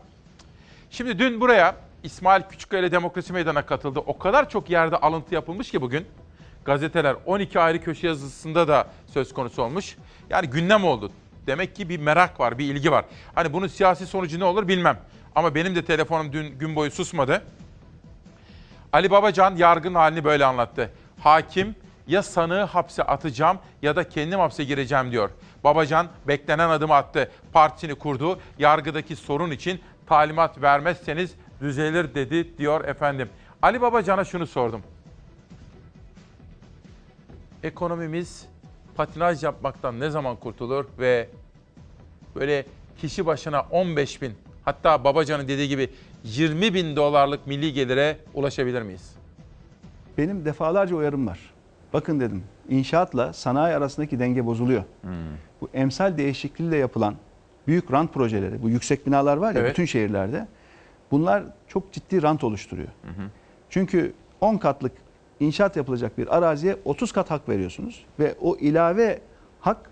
Şimdi 0.90 1.18
dün 1.18 1.40
buraya 1.40 1.76
İsmail 2.02 2.42
Küçükkaya 2.42 2.92
Demokrasi 2.92 3.32
Meydanı'na 3.32 3.66
katıldı. 3.66 3.98
O 4.06 4.18
kadar 4.18 4.50
çok 4.50 4.70
yerde 4.70 4.96
alıntı 4.96 5.34
yapılmış 5.34 5.70
ki 5.70 5.80
bugün. 5.82 6.06
Gazeteler 6.64 7.16
12 7.26 7.60
ayrı 7.60 7.80
köşe 7.84 8.06
yazısında 8.06 8.68
da 8.68 8.86
söz 9.06 9.34
konusu 9.34 9.62
olmuş. 9.62 9.96
Yani 10.30 10.46
gündem 10.46 10.84
oldu. 10.84 11.10
Demek 11.46 11.76
ki 11.76 11.88
bir 11.88 12.00
merak 12.00 12.40
var, 12.40 12.58
bir 12.58 12.64
ilgi 12.64 12.92
var. 12.92 13.04
Hani 13.34 13.52
bunun 13.52 13.66
siyasi 13.66 14.06
sonucu 14.06 14.40
ne 14.40 14.44
olur 14.44 14.68
bilmem. 14.68 14.98
Ama 15.34 15.54
benim 15.54 15.76
de 15.76 15.84
telefonum 15.84 16.32
dün 16.32 16.58
gün 16.58 16.76
boyu 16.76 16.90
susmadı. 16.90 17.42
Ali 18.92 19.10
Babacan 19.10 19.56
yargının 19.56 19.94
halini 19.94 20.24
böyle 20.24 20.44
anlattı. 20.44 20.90
Hakim 21.20 21.74
ya 22.06 22.22
sanığı 22.22 22.62
hapse 22.62 23.02
atacağım 23.02 23.58
ya 23.82 23.96
da 23.96 24.08
kendim 24.08 24.40
hapse 24.40 24.64
gireceğim 24.64 25.12
diyor. 25.12 25.30
Babacan 25.64 26.08
beklenen 26.28 26.68
adımı 26.68 26.94
attı. 26.94 27.30
Partisini 27.52 27.94
kurdu. 27.94 28.40
Yargıdaki 28.58 29.16
sorun 29.16 29.50
için 29.50 29.80
talimat 30.06 30.62
vermezseniz 30.62 31.34
düzelir 31.60 32.14
dedi 32.14 32.58
diyor 32.58 32.84
efendim. 32.84 33.28
Ali 33.62 33.80
Babacan'a 33.80 34.24
şunu 34.24 34.46
sordum. 34.46 34.80
Ekonomimiz 37.62 38.46
patinaj 38.96 39.42
yapmaktan 39.44 40.00
ne 40.00 40.10
zaman 40.10 40.36
kurtulur 40.36 40.84
ve 40.98 41.28
böyle 42.36 42.64
kişi 43.00 43.26
başına 43.26 43.60
15 43.60 44.22
bin 44.22 44.32
hatta 44.64 45.04
Babacan'ın 45.04 45.48
dediği 45.48 45.68
gibi 45.68 45.90
20 46.24 46.74
bin 46.74 46.96
dolarlık 46.96 47.46
milli 47.46 47.72
gelire 47.72 48.16
ulaşabilir 48.34 48.82
miyiz? 48.82 49.14
Benim 50.18 50.44
defalarca 50.44 50.96
uyarım 50.96 51.26
var. 51.26 51.38
Bakın 51.92 52.20
dedim 52.20 52.42
inşaatla 52.68 53.32
sanayi 53.32 53.74
arasındaki 53.76 54.18
denge 54.18 54.46
bozuluyor. 54.46 54.82
Bu 55.60 55.68
emsal 55.74 56.16
değişikliğiyle 56.16 56.76
yapılan 56.76 57.14
büyük 57.66 57.92
rant 57.92 58.14
projeleri, 58.14 58.62
bu 58.62 58.68
yüksek 58.70 59.06
binalar 59.06 59.36
var 59.36 59.54
ya 59.54 59.60
Evet. 59.60 59.70
bütün 59.70 59.84
şehirlerde 59.84 60.46
bunlar 61.10 61.42
çok 61.68 61.92
ciddi 61.92 62.22
rant 62.22 62.44
oluşturuyor. 62.44 62.88
Çünkü 63.70 64.12
10 64.40 64.56
katlık 64.56 64.92
inşaat 65.40 65.76
yapılacak 65.76 66.18
bir 66.18 66.36
araziye 66.36 66.76
30 66.84 67.12
kat 67.12 67.30
hak 67.30 67.48
veriyorsunuz 67.48 68.04
ve 68.18 68.34
o 68.40 68.56
ilave 68.56 69.20
hak 69.60 69.90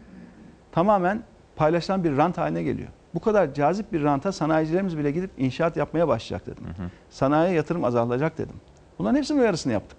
tamamen 0.73 1.23
paylaşılan 1.57 2.05
bir 2.05 2.17
rant 2.17 2.39
haline 2.39 2.63
geliyor. 2.63 2.89
Bu 3.15 3.21
kadar 3.21 3.55
cazip 3.55 3.93
bir 3.93 4.03
ranta 4.03 4.33
sanayicilerimiz 4.33 4.99
bile 4.99 5.11
gidip 5.11 5.31
inşaat 5.39 5.77
yapmaya 5.77 6.09
başlayacak 6.09 6.47
dedim. 6.47 6.65
Sanayiye 7.11 7.57
yatırım 7.57 7.85
azalacak 7.85 8.39
dedim. 8.39 8.57
Bunların 8.99 9.17
hepsinin 9.17 9.41
uyarısını 9.41 9.73
yaptık. 9.73 9.99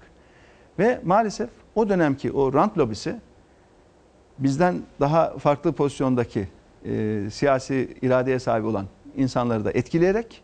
Ve 0.79 1.01
maalesef 1.03 1.49
o 1.75 1.89
dönemki 1.89 2.31
o 2.31 2.53
rant 2.53 2.77
lobisi 2.77 3.15
bizden 4.39 4.81
daha 4.99 5.37
farklı 5.37 5.73
pozisyondaki 5.73 6.47
e, 6.85 7.23
siyasi 7.31 7.97
iradeye 8.01 8.39
sahip 8.39 8.65
olan 8.65 8.85
insanları 9.15 9.65
da 9.65 9.71
etkileyerek 9.71 10.41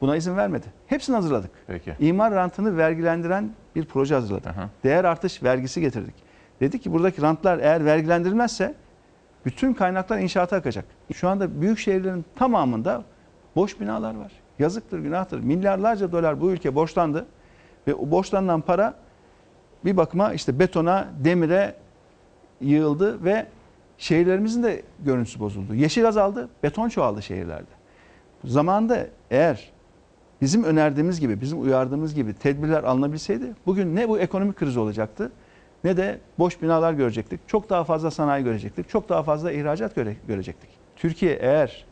buna 0.00 0.16
izin 0.16 0.36
vermedi. 0.36 0.66
Hepsini 0.86 1.16
hazırladık. 1.16 1.50
Peki. 1.66 1.94
İmar 2.00 2.34
rantını 2.34 2.76
vergilendiren 2.76 3.50
bir 3.76 3.84
proje 3.84 4.14
hazırladık. 4.14 4.54
Değer 4.84 5.04
artış 5.04 5.42
vergisi 5.42 5.80
getirdik. 5.80 6.14
Dedik 6.60 6.82
ki 6.82 6.92
buradaki 6.92 7.22
rantlar 7.22 7.58
eğer 7.58 7.84
vergilendirilmezse 7.84 8.74
bütün 9.44 9.74
kaynaklar 9.74 10.18
inşaata 10.18 10.56
akacak. 10.56 10.84
Şu 11.14 11.28
anda 11.28 11.60
büyük 11.60 11.78
şehirlerin 11.78 12.24
tamamında 12.36 13.04
boş 13.56 13.80
binalar 13.80 14.14
var. 14.14 14.32
Yazıktır, 14.58 14.98
günahtır. 14.98 15.40
Milyarlarca 15.40 16.12
dolar 16.12 16.40
bu 16.40 16.50
ülke 16.50 16.74
borçlandı 16.74 17.26
ve 17.86 17.94
o 17.94 18.10
borçlanan 18.10 18.60
para 18.60 18.94
bir 19.84 19.96
bakıma 19.96 20.32
işte 20.32 20.58
betona, 20.58 21.08
demire 21.24 21.74
yığıldı 22.60 23.24
ve 23.24 23.46
şehirlerimizin 23.98 24.62
de 24.62 24.82
görüntüsü 25.04 25.40
bozuldu. 25.40 25.74
Yeşil 25.74 26.08
azaldı, 26.08 26.48
beton 26.62 26.88
çoğaldı 26.88 27.22
şehirlerde. 27.22 27.70
Zamanında 28.44 29.06
eğer 29.30 29.70
bizim 30.40 30.64
önerdiğimiz 30.64 31.20
gibi, 31.20 31.40
bizim 31.40 31.62
uyardığımız 31.62 32.14
gibi 32.14 32.34
tedbirler 32.34 32.84
alınabilseydi 32.84 33.52
bugün 33.66 33.96
ne 33.96 34.08
bu 34.08 34.18
ekonomik 34.18 34.56
kriz 34.56 34.76
olacaktı 34.76 35.32
ne 35.84 35.96
de 35.96 36.20
boş 36.38 36.62
binalar 36.62 36.92
görecektik. 36.92 37.48
Çok 37.48 37.70
daha 37.70 37.84
fazla 37.84 38.10
sanayi 38.10 38.44
görecektik. 38.44 38.88
Çok 38.88 39.08
daha 39.08 39.22
fazla 39.22 39.52
ihracat 39.52 39.94
göre- 39.94 40.16
görecektik. 40.28 40.70
Türkiye 40.96 41.34
eğer 41.34 41.86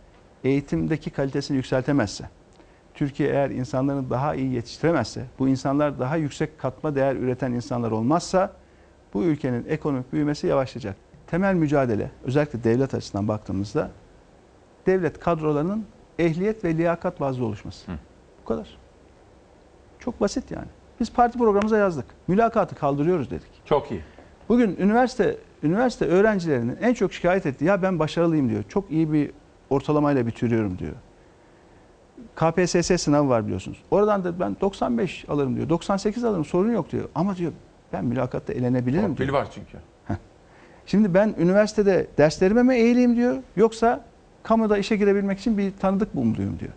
eğitimdeki 0.44 1.10
kalitesini 1.10 1.56
yükseltemezse, 1.56 2.24
Türkiye 2.94 3.28
eğer 3.28 3.50
insanlarını 3.50 4.10
daha 4.10 4.34
iyi 4.34 4.54
yetiştiremezse, 4.54 5.24
bu 5.38 5.48
insanlar 5.48 5.98
daha 5.98 6.16
yüksek 6.16 6.58
katma 6.58 6.94
değer 6.94 7.16
üreten 7.16 7.52
insanlar 7.52 7.90
olmazsa 7.90 8.52
bu 9.14 9.24
ülkenin 9.24 9.64
ekonomik 9.68 10.12
büyümesi 10.12 10.46
yavaşlayacak. 10.46 10.96
Temel 11.26 11.54
mücadele 11.54 12.10
özellikle 12.24 12.64
devlet 12.64 12.94
açısından 12.94 13.28
baktığımızda 13.28 13.90
devlet 14.86 15.20
kadrolarının 15.20 15.86
ehliyet 16.18 16.64
ve 16.64 16.76
liyakat 16.76 17.20
bazlı 17.20 17.44
oluşması. 17.44 17.92
Bu 18.44 18.48
kadar. 18.48 18.68
Çok 19.98 20.20
basit 20.20 20.50
yani. 20.50 20.66
Biz 21.00 21.12
parti 21.12 21.38
programımıza 21.38 21.78
yazdık. 21.78 22.04
Mülakatı 22.28 22.74
kaldırıyoruz 22.74 23.30
dedik. 23.30 23.50
Çok 23.64 23.90
iyi. 23.90 24.00
Bugün 24.48 24.76
üniversite 24.76 25.36
üniversite 25.62 26.06
öğrencilerinin 26.06 26.76
en 26.82 26.94
çok 26.94 27.12
şikayet 27.12 27.46
ettiği 27.46 27.64
ya 27.64 27.82
ben 27.82 27.98
başarılıyım 27.98 28.48
diyor. 28.50 28.64
Çok 28.68 28.90
iyi 28.90 29.12
bir 29.12 29.30
ortalamayla 29.70 30.26
bitiriyorum 30.26 30.78
diyor. 30.78 30.92
KPSS 32.36 33.02
sınavı 33.02 33.28
var 33.28 33.44
biliyorsunuz. 33.44 33.82
Oradan 33.90 34.24
da 34.24 34.40
ben 34.40 34.56
95 34.60 35.24
alırım 35.28 35.56
diyor. 35.56 35.68
98 35.68 36.24
alırım 36.24 36.44
sorun 36.44 36.72
yok 36.72 36.92
diyor. 36.92 37.08
Ama 37.14 37.36
diyor 37.36 37.52
ben 37.92 38.04
mülakatta 38.04 38.52
elenebilirim 38.52 39.06
Torpil 39.08 39.24
diyor. 39.24 39.34
var 39.34 39.48
çünkü. 39.54 39.78
Şimdi 40.86 41.14
ben 41.14 41.34
üniversitede 41.38 42.06
derslerime 42.18 42.62
mi 42.62 42.74
eğileyim 42.74 43.16
diyor 43.16 43.36
yoksa 43.56 44.04
kamuda 44.42 44.78
işe 44.78 44.96
girebilmek 44.96 45.38
için 45.38 45.58
bir 45.58 45.72
tanıdık 45.80 46.14
mı 46.14 46.20
umluyum 46.20 46.58
diyor. 46.60 46.72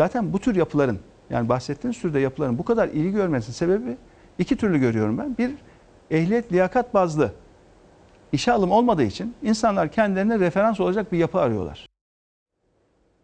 Zaten 0.00 0.32
bu 0.32 0.38
tür 0.38 0.56
yapıların 0.56 0.98
yani 1.30 1.48
bahsettiğiniz 1.48 2.00
türde 2.00 2.20
yapıların 2.20 2.58
bu 2.58 2.64
kadar 2.64 2.88
ilgi 2.88 3.12
görmesinin 3.12 3.54
sebebi 3.54 3.96
iki 4.38 4.56
türlü 4.56 4.78
görüyorum 4.78 5.18
ben. 5.18 5.36
Bir 5.38 5.50
ehliyet 6.10 6.52
liyakat 6.52 6.94
bazlı 6.94 7.32
işe 8.32 8.52
alım 8.52 8.70
olmadığı 8.70 9.02
için 9.02 9.34
insanlar 9.42 9.92
kendilerine 9.92 10.38
referans 10.38 10.80
olacak 10.80 11.12
bir 11.12 11.18
yapı 11.18 11.40
arıyorlar. 11.40 11.86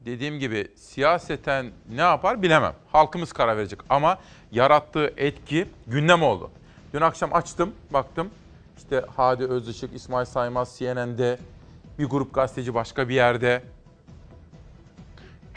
Dediğim 0.05 0.39
gibi 0.39 0.69
siyaseten 0.77 1.67
ne 1.95 2.01
yapar 2.01 2.43
bilemem. 2.43 2.75
Halkımız 2.93 3.33
karar 3.33 3.57
verecek 3.57 3.81
ama 3.89 4.19
yarattığı 4.53 5.15
etki 5.17 5.67
gündem 5.87 6.23
oldu. 6.23 6.51
Dün 6.95 7.01
akşam 7.01 7.35
açtım, 7.35 7.73
baktım. 7.93 8.31
İşte 8.77 9.05
Hadi 9.17 9.45
Özışık, 9.45 9.95
İsmail 9.95 10.27
Saymaz 10.27 10.77
CNN'de, 10.79 11.39
bir 11.99 12.05
grup 12.05 12.35
gazeteci 12.35 12.75
başka 12.75 13.09
bir 13.09 13.15
yerde. 13.15 13.63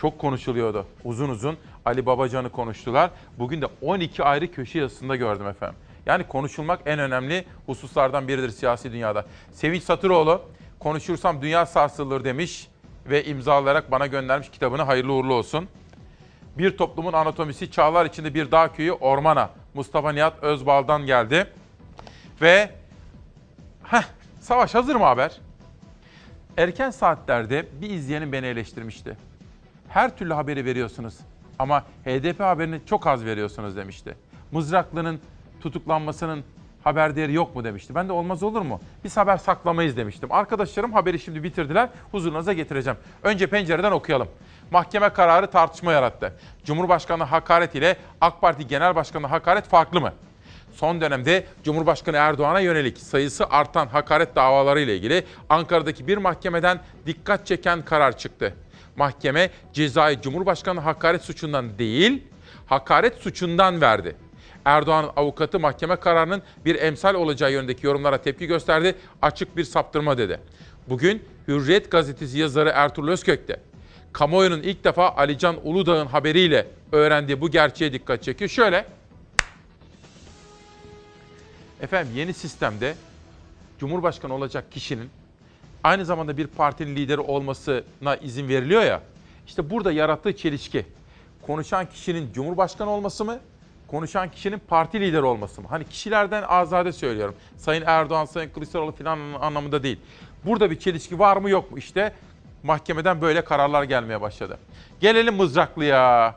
Çok 0.01 0.19
konuşuluyordu. 0.19 0.85
Uzun 1.03 1.29
uzun 1.29 1.57
Ali 1.85 2.05
Babacan'ı 2.05 2.49
konuştular. 2.49 3.11
Bugün 3.39 3.61
de 3.61 3.67
12 3.81 4.23
ayrı 4.23 4.51
köşe 4.51 4.79
yazısında 4.79 5.15
gördüm 5.15 5.47
efendim. 5.47 5.79
Yani 6.05 6.27
konuşulmak 6.27 6.79
en 6.85 6.99
önemli 6.99 7.45
hususlardan 7.65 8.27
biridir 8.27 8.49
siyasi 8.49 8.91
dünyada. 8.91 9.25
Sevinç 9.51 9.83
Satıroğlu, 9.83 10.41
konuşursam 10.79 11.41
dünya 11.41 11.65
sarsılır 11.65 12.23
demiş 12.23 12.67
ve 13.05 13.25
imzalayarak 13.25 13.91
bana 13.91 14.07
göndermiş 14.07 14.49
kitabını 14.49 14.81
hayırlı 14.81 15.13
uğurlu 15.13 15.33
olsun. 15.33 15.67
Bir 16.57 16.77
toplumun 16.77 17.13
anatomisi 17.13 17.71
çağlar 17.71 18.05
içinde 18.05 18.33
bir 18.33 18.51
dağ 18.51 18.73
köyü 18.73 18.91
ormana. 18.91 19.49
Mustafa 19.73 20.11
Nihat 20.11 20.43
Özbal'dan 20.43 21.05
geldi. 21.05 21.47
Ve 22.41 22.69
heh, 23.83 24.03
Savaş 24.39 24.75
hazır 24.75 24.95
mı 24.95 25.03
haber? 25.03 25.39
Erken 26.57 26.89
saatlerde 26.89 27.65
bir 27.81 27.89
izleyenim 27.89 28.31
beni 28.31 28.45
eleştirmişti. 28.45 29.28
Her 29.89 30.17
türlü 30.17 30.33
haberi 30.33 30.65
veriyorsunuz 30.65 31.13
ama 31.59 31.83
HDP 32.05 32.39
haberini 32.39 32.81
çok 32.85 33.07
az 33.07 33.25
veriyorsunuz 33.25 33.75
demişti. 33.75 34.15
Mızraklı'nın 34.51 35.19
tutuklanmasının 35.61 36.43
haber 36.83 37.15
değeri 37.15 37.33
yok 37.33 37.55
mu 37.55 37.63
demişti. 37.63 37.95
Ben 37.95 38.09
de 38.09 38.13
olmaz 38.13 38.43
olur 38.43 38.61
mu? 38.61 38.79
Biz 39.03 39.17
haber 39.17 39.37
saklamayız 39.37 39.97
demiştim. 39.97 40.31
Arkadaşlarım 40.31 40.93
haberi 40.93 41.19
şimdi 41.19 41.43
bitirdiler. 41.43 41.89
Huzurunuza 42.11 42.53
getireceğim. 42.53 42.99
Önce 43.23 43.47
pencereden 43.47 43.91
okuyalım. 43.91 44.27
Mahkeme 44.71 45.09
kararı 45.09 45.47
tartışma 45.47 45.91
yarattı. 45.91 46.33
Cumhurbaşkanı 46.63 47.23
hakaret 47.23 47.75
ile 47.75 47.97
AK 48.21 48.41
Parti 48.41 48.67
Genel 48.67 48.95
Başkanı 48.95 49.27
hakaret 49.27 49.65
farklı 49.65 50.01
mı? 50.01 50.13
Son 50.73 51.01
dönemde 51.01 51.45
Cumhurbaşkanı 51.63 52.17
Erdoğan'a 52.17 52.59
yönelik 52.59 52.97
sayısı 52.97 53.45
artan 53.49 53.87
hakaret 53.87 54.35
davaları 54.35 54.79
ile 54.79 54.95
ilgili 54.95 55.25
Ankara'daki 55.49 56.07
bir 56.07 56.17
mahkemeden 56.17 56.79
dikkat 57.05 57.45
çeken 57.47 57.81
karar 57.81 58.17
çıktı. 58.17 58.53
Mahkeme 58.99 59.49
cezayı 59.73 60.21
Cumhurbaşkanı 60.21 60.79
hakaret 60.79 61.21
suçundan 61.21 61.79
değil, 61.79 62.23
hakaret 62.65 63.15
suçundan 63.17 63.81
verdi. 63.81 64.15
Erdoğan'ın 64.65 65.11
avukatı 65.15 65.59
mahkeme 65.59 65.95
kararının 65.95 66.41
bir 66.65 66.81
emsal 66.81 67.15
olacağı 67.15 67.51
yönündeki 67.51 67.85
yorumlara 67.85 68.21
tepki 68.21 68.47
gösterdi. 68.47 68.95
Açık 69.21 69.57
bir 69.57 69.63
saptırma 69.63 70.17
dedi. 70.17 70.39
Bugün 70.89 71.23
Hürriyet 71.47 71.91
gazetesi 71.91 72.37
yazarı 72.37 72.69
Ertuğrul 72.69 73.07
Özkök 73.07 73.47
de 73.47 73.59
kamuoyunun 74.13 74.61
ilk 74.61 74.83
defa 74.83 75.09
Alican 75.09 75.55
Uludağ'ın 75.63 76.07
haberiyle 76.07 76.67
öğrendiği 76.91 77.41
bu 77.41 77.51
gerçeğe 77.51 77.93
dikkat 77.93 78.23
çekiyor. 78.23 78.49
Şöyle, 78.49 78.85
efendim 81.81 82.13
yeni 82.15 82.33
sistemde 82.33 82.95
Cumhurbaşkanı 83.79 84.33
olacak 84.33 84.71
kişinin 84.71 85.09
aynı 85.83 86.05
zamanda 86.05 86.37
bir 86.37 86.47
partinin 86.47 86.95
lideri 86.95 87.21
olmasına 87.21 88.15
izin 88.21 88.47
veriliyor 88.47 88.81
ya. 88.81 89.01
İşte 89.47 89.69
burada 89.69 89.91
yarattığı 89.91 90.37
çelişki. 90.37 90.85
Konuşan 91.41 91.85
kişinin 91.85 92.33
Cumhurbaşkanı 92.33 92.89
olması 92.89 93.25
mı? 93.25 93.39
Konuşan 93.87 94.31
kişinin 94.31 94.61
parti 94.67 95.01
lideri 95.01 95.23
olması 95.23 95.61
mı? 95.61 95.67
Hani 95.69 95.85
kişilerden 95.85 96.43
azade 96.43 96.91
söylüyorum. 96.91 97.35
Sayın 97.57 97.83
Erdoğan, 97.85 98.25
Sayın 98.25 98.49
Kılıçdaroğlu 98.49 98.91
falan 98.91 99.19
anlamında 99.41 99.83
değil. 99.83 99.99
Burada 100.45 100.71
bir 100.71 100.79
çelişki 100.79 101.19
var 101.19 101.37
mı 101.37 101.49
yok 101.49 101.71
mu? 101.71 101.77
İşte 101.77 102.13
mahkemeden 102.63 103.21
böyle 103.21 103.43
kararlar 103.43 103.83
gelmeye 103.83 104.21
başladı. 104.21 104.57
Gelelim 104.99 105.35
Mızraklı'ya. 105.35 106.35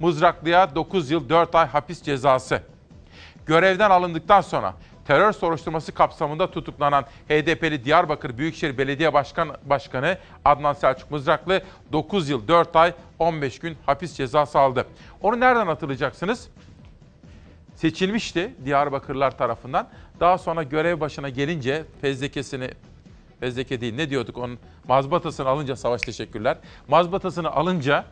Mızraklı'ya 0.00 0.74
9 0.74 1.10
yıl 1.10 1.28
4 1.28 1.54
ay 1.54 1.66
hapis 1.66 2.02
cezası. 2.02 2.62
Görevden 3.46 3.90
alındıktan 3.90 4.40
sonra 4.40 4.74
terör 5.06 5.32
soruşturması 5.32 5.92
kapsamında 5.92 6.50
tutuklanan 6.50 7.04
HDP'li 7.28 7.84
Diyarbakır 7.84 8.38
Büyükşehir 8.38 8.78
Belediye 8.78 9.12
Başkan 9.12 9.56
Başkanı 9.64 10.18
Adnan 10.44 10.72
Selçuk 10.72 11.10
Mızraklı 11.10 11.62
9 11.92 12.28
yıl 12.28 12.48
4 12.48 12.76
ay 12.76 12.92
15 13.18 13.58
gün 13.58 13.76
hapis 13.86 14.14
cezası 14.14 14.58
aldı. 14.58 14.86
Onu 15.22 15.40
nereden 15.40 15.66
hatırlayacaksınız? 15.66 16.48
Seçilmişti 17.74 18.54
Diyarbakırlar 18.64 19.38
tarafından. 19.38 19.88
Daha 20.20 20.38
sonra 20.38 20.62
görev 20.62 21.00
başına 21.00 21.28
gelince 21.28 21.84
fezlekesini 22.00 22.70
fezleke 23.40 23.80
değil 23.80 23.94
ne 23.94 24.10
diyorduk 24.10 24.38
onun 24.38 24.58
mazbatasını 24.88 25.48
alınca 25.48 25.76
savaş 25.76 26.02
teşekkürler. 26.02 26.56
Mazbatasını 26.88 27.50
alınca 27.50 28.04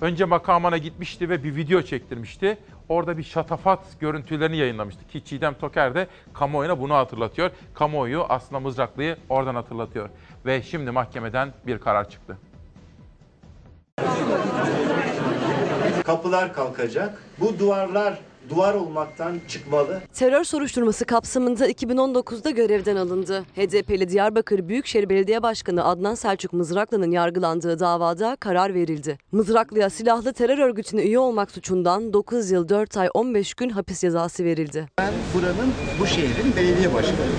önce 0.00 0.24
makamına 0.24 0.78
gitmişti 0.78 1.28
ve 1.28 1.44
bir 1.44 1.56
video 1.56 1.82
çektirmişti. 1.82 2.58
Orada 2.88 3.18
bir 3.18 3.22
şatafat 3.22 4.00
görüntülerini 4.00 4.56
yayınlamıştı 4.56 5.06
ki 5.06 5.24
Çiğdem 5.24 5.54
Toker 5.54 5.94
de 5.94 6.06
kamuoyuna 6.34 6.80
bunu 6.80 6.94
hatırlatıyor. 6.94 7.50
Kamuoyu 7.74 8.24
aslında 8.28 8.60
Mızraklı'yı 8.60 9.16
oradan 9.28 9.54
hatırlatıyor. 9.54 10.08
Ve 10.46 10.62
şimdi 10.62 10.90
mahkemeden 10.90 11.52
bir 11.66 11.78
karar 11.78 12.10
çıktı. 12.10 12.38
Kapılar 16.04 16.54
kalkacak. 16.54 17.22
Bu 17.40 17.58
duvarlar 17.58 18.18
duvar 18.48 18.74
olmaktan 18.74 19.40
çıkmalı. 19.48 20.02
Terör 20.14 20.44
soruşturması 20.44 21.04
kapsamında 21.04 21.70
2019'da 21.70 22.50
görevden 22.50 22.96
alındı. 22.96 23.44
HDP'li 23.56 24.08
Diyarbakır 24.08 24.68
Büyükşehir 24.68 25.08
Belediye 25.08 25.42
Başkanı 25.42 25.84
Adnan 25.84 26.14
Selçuk 26.14 26.52
Mızraklı'nın 26.52 27.10
yargılandığı 27.10 27.78
davada 27.78 28.36
karar 28.40 28.74
verildi. 28.74 29.18
Mızraklı'ya 29.32 29.90
silahlı 29.90 30.32
terör 30.32 30.58
örgütüne 30.58 31.02
üye 31.02 31.18
olmak 31.18 31.50
suçundan 31.50 32.12
9 32.12 32.50
yıl 32.50 32.68
4 32.68 32.96
ay 32.96 33.08
15 33.14 33.54
gün 33.54 33.70
hapis 33.70 34.00
cezası 34.00 34.44
verildi. 34.44 34.88
Ben 34.98 35.12
buranın, 35.34 35.72
bu 36.00 36.06
şehrin 36.06 36.56
belediye 36.56 36.94
başkanıyım. 36.94 37.36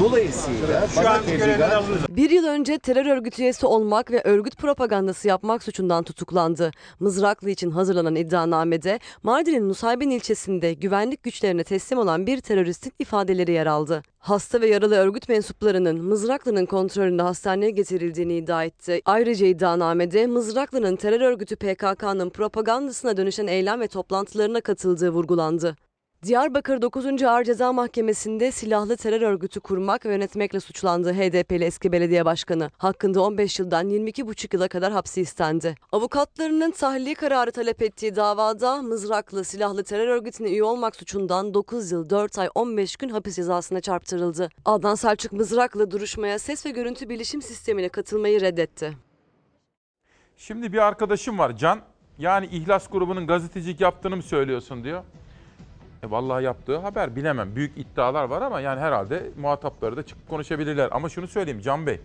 Dolayısıyla 0.00 0.88
bana 0.96 1.22
tebligat 1.22 1.82
Bir 2.08 2.30
yıl 2.30 2.44
önce 2.44 2.78
terör 2.78 3.06
örgütü 3.06 3.42
üyesi 3.42 3.66
olmak 3.66 4.10
ve 4.10 4.22
örgüt 4.24 4.56
propagandası 4.56 5.28
yapmak 5.28 5.62
suçundan 5.62 6.02
tutuklandı. 6.02 6.70
Mızraklı 7.00 7.50
için 7.50 7.70
hazırlanan 7.70 8.14
iddianamede 8.16 8.98
Mardin'in 9.22 9.68
Nusaybin 9.68 10.10
ilçesinde 10.32 10.72
güvenlik 10.72 11.22
güçlerine 11.22 11.64
teslim 11.64 11.98
olan 11.98 12.26
bir 12.26 12.40
teröristin 12.40 12.92
ifadeleri 12.98 13.52
yer 13.52 13.66
aldı. 13.66 14.02
Hasta 14.18 14.60
ve 14.60 14.66
yaralı 14.66 14.94
örgüt 14.94 15.28
mensuplarının 15.28 16.04
Mızraklı'nın 16.04 16.66
kontrolünde 16.66 17.22
hastaneye 17.22 17.70
getirildiğini 17.70 18.36
iddia 18.36 18.64
etti. 18.64 19.02
Ayrıca 19.04 19.46
iddianamede 19.46 20.26
Mızraklı'nın 20.26 20.96
terör 20.96 21.20
örgütü 21.20 21.56
PKK'nın 21.56 22.30
propagandasına 22.30 23.16
dönüşen 23.16 23.46
eylem 23.46 23.80
ve 23.80 23.88
toplantılarına 23.88 24.60
katıldığı 24.60 25.10
vurgulandı. 25.10 25.76
Diyarbakır 26.26 26.82
9. 26.82 27.22
Ağır 27.22 27.44
Ceza 27.44 27.72
Mahkemesi'nde 27.72 28.52
silahlı 28.52 28.96
terör 28.96 29.20
örgütü 29.20 29.60
kurmak 29.60 30.06
ve 30.06 30.12
yönetmekle 30.12 30.60
suçlandığı 30.60 31.12
HDP'li 31.12 31.64
eski 31.64 31.92
belediye 31.92 32.24
başkanı. 32.24 32.70
Hakkında 32.78 33.22
15 33.22 33.58
yıldan 33.58 33.90
22,5 33.90 34.56
yıla 34.56 34.68
kadar 34.68 34.92
hapsi 34.92 35.20
istendi. 35.20 35.74
Avukatlarının 35.92 36.70
tahliye 36.70 37.14
kararı 37.14 37.52
talep 37.52 37.82
ettiği 37.82 38.16
davada 38.16 38.82
Mızraklı 38.82 39.44
silahlı 39.44 39.84
terör 39.84 40.08
örgütüne 40.08 40.48
üye 40.48 40.64
olmak 40.64 40.96
suçundan 40.96 41.54
9 41.54 41.92
yıl 41.92 42.10
4 42.10 42.38
ay 42.38 42.48
15 42.54 42.96
gün 42.96 43.08
hapis 43.08 43.36
cezasına 43.36 43.80
çarptırıldı. 43.80 44.48
Adnan 44.64 44.94
Selçuk 44.94 45.32
Mızraklı 45.32 45.90
duruşmaya 45.90 46.38
ses 46.38 46.66
ve 46.66 46.70
görüntü 46.70 47.08
bilişim 47.08 47.42
sistemine 47.42 47.88
katılmayı 47.88 48.40
reddetti. 48.40 48.92
Şimdi 50.36 50.72
bir 50.72 50.78
arkadaşım 50.78 51.38
var 51.38 51.56
Can. 51.56 51.80
Yani 52.18 52.46
İhlas 52.46 52.90
grubunun 52.90 53.26
gazetecilik 53.26 53.80
yaptığını 53.80 54.16
mı 54.16 54.22
söylüyorsun 54.22 54.84
diyor. 54.84 55.04
E 56.02 56.10
vallahi 56.10 56.44
yaptığı 56.44 56.76
haber 56.76 57.16
bilemem. 57.16 57.56
Büyük 57.56 57.78
iddialar 57.78 58.24
var 58.24 58.42
ama 58.42 58.60
yani 58.60 58.80
herhalde 58.80 59.30
muhatapları 59.40 59.96
da 59.96 60.02
çıkıp 60.02 60.28
konuşabilirler. 60.28 60.88
Ama 60.92 61.08
şunu 61.08 61.28
söyleyeyim 61.28 61.60
Can 61.60 61.86
Bey. 61.86 62.00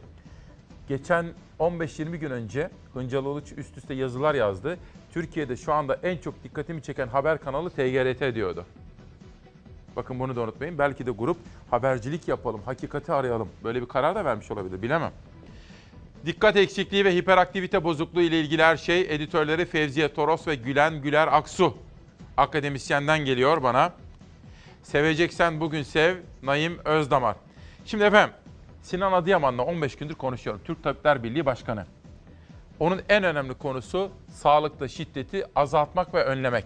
Geçen 0.88 1.26
15-20 1.60 2.16
gün 2.16 2.32
önce 2.32 2.70
Hıncal 2.94 3.26
Uluç 3.26 3.54
üst 3.58 3.78
üste 3.78 3.94
yazılar 3.94 4.36
yazdı. 4.36 4.78
Türkiye'de 5.14 5.58
şu 5.58 5.74
anda 5.74 6.00
en 6.04 6.18
çok 6.18 6.44
dikkatimi 6.44 6.82
çeken 6.82 7.08
haber 7.08 7.38
kanalı 7.38 7.70
TGRT 7.70 8.36
diyordu. 8.36 8.66
Bakın 9.96 10.20
bunu 10.20 10.36
da 10.36 10.42
unutmayın. 10.42 10.78
Belki 10.78 11.06
de 11.06 11.12
grup 11.12 11.38
habercilik 11.72 12.28
yapalım, 12.28 12.62
hakikati 12.66 13.14
arayalım. 13.14 13.50
Böyle 13.64 13.82
bir 13.82 13.88
karar 13.88 14.16
da 14.16 14.26
vermiş 14.26 14.52
olabilir 14.52 14.82
bilemem. 14.82 15.12
Dikkat 16.26 16.56
eksikliği 16.56 17.06
ve 17.06 17.16
hiperaktivite 17.16 17.84
bozukluğu 17.84 18.22
ile 18.22 18.40
ilgili 18.40 18.64
her 18.64 18.78
şey 18.78 19.02
editörleri 19.02 19.66
Fevziye 19.66 20.14
Toros 20.14 20.48
ve 20.48 20.56
Gülen 20.56 21.02
Güler 21.02 21.28
Aksu 21.32 21.74
akademisyenden 22.38 23.26
geliyor 23.26 23.64
bana. 23.64 23.94
Seveceksen 24.84 25.60
bugün 25.60 25.84
sev 25.84 26.16
Naim 26.44 26.80
Özdamar. 26.86 27.36
Şimdi 27.86 28.04
efendim 28.04 28.36
Sinan 28.82 29.12
Adıyaman'la 29.12 29.64
15 29.64 29.96
gündür 29.96 30.16
konuşuyorum. 30.16 30.62
Türk 30.66 30.84
Tabipler 30.84 31.24
Birliği 31.24 31.46
Başkanı. 31.46 31.86
Onun 32.80 33.02
en 33.10 33.24
önemli 33.24 33.54
konusu 33.54 34.12
sağlıkta 34.34 34.88
şiddeti 34.88 35.46
azaltmak 35.56 36.14
ve 36.14 36.24
önlemek. 36.24 36.66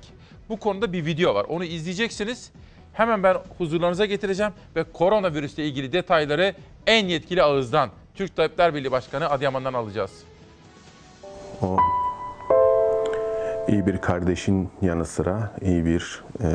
Bu 0.50 0.60
konuda 0.60 0.94
bir 0.94 1.06
video 1.06 1.36
var. 1.36 1.46
Onu 1.50 1.64
izleyeceksiniz. 1.64 2.52
Hemen 2.94 3.24
ben 3.24 3.38
huzurlarınıza 3.58 4.06
getireceğim 4.06 4.54
ve 4.76 4.84
koronavirüsle 4.84 5.66
ilgili 5.66 5.94
detayları 5.94 6.54
en 6.88 7.06
yetkili 7.06 7.44
ağızdan 7.44 7.90
Türk 8.16 8.36
Tabipler 8.36 8.76
Birliği 8.76 8.92
Başkanı 8.92 9.30
Adıyaman'dan 9.30 9.74
alacağız. 9.74 10.24
O 11.62 11.78
iyi 13.72 13.86
bir 13.86 13.98
kardeşin 13.98 14.70
yanı 14.82 15.06
sıra 15.06 15.52
iyi 15.62 15.86
bir 15.86 16.24
e, 16.44 16.48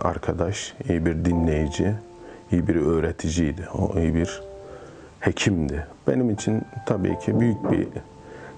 arkadaş, 0.00 0.74
iyi 0.88 1.06
bir 1.06 1.24
dinleyici, 1.24 1.94
iyi 2.52 2.68
bir 2.68 2.76
öğreticiydi. 2.76 3.68
O 3.78 3.98
iyi 3.98 4.14
bir 4.14 4.42
hekimdi. 5.20 5.86
Benim 6.08 6.30
için 6.30 6.62
tabii 6.86 7.18
ki 7.18 7.40
büyük 7.40 7.70
bir 7.70 7.88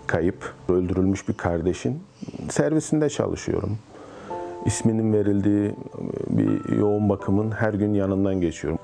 kayıp. 0.07 0.55
Öldürülmüş 0.69 1.29
bir 1.29 1.35
kardeşin 1.35 2.03
servisinde 2.51 3.09
çalışıyorum. 3.09 3.79
İsminin 4.67 5.13
verildiği 5.13 5.75
bir 6.31 6.77
yoğun 6.79 7.09
bakımın 7.09 7.51
her 7.51 7.75
gün 7.75 7.95
yanından 7.95 8.41
geçiyorum. 8.41 8.79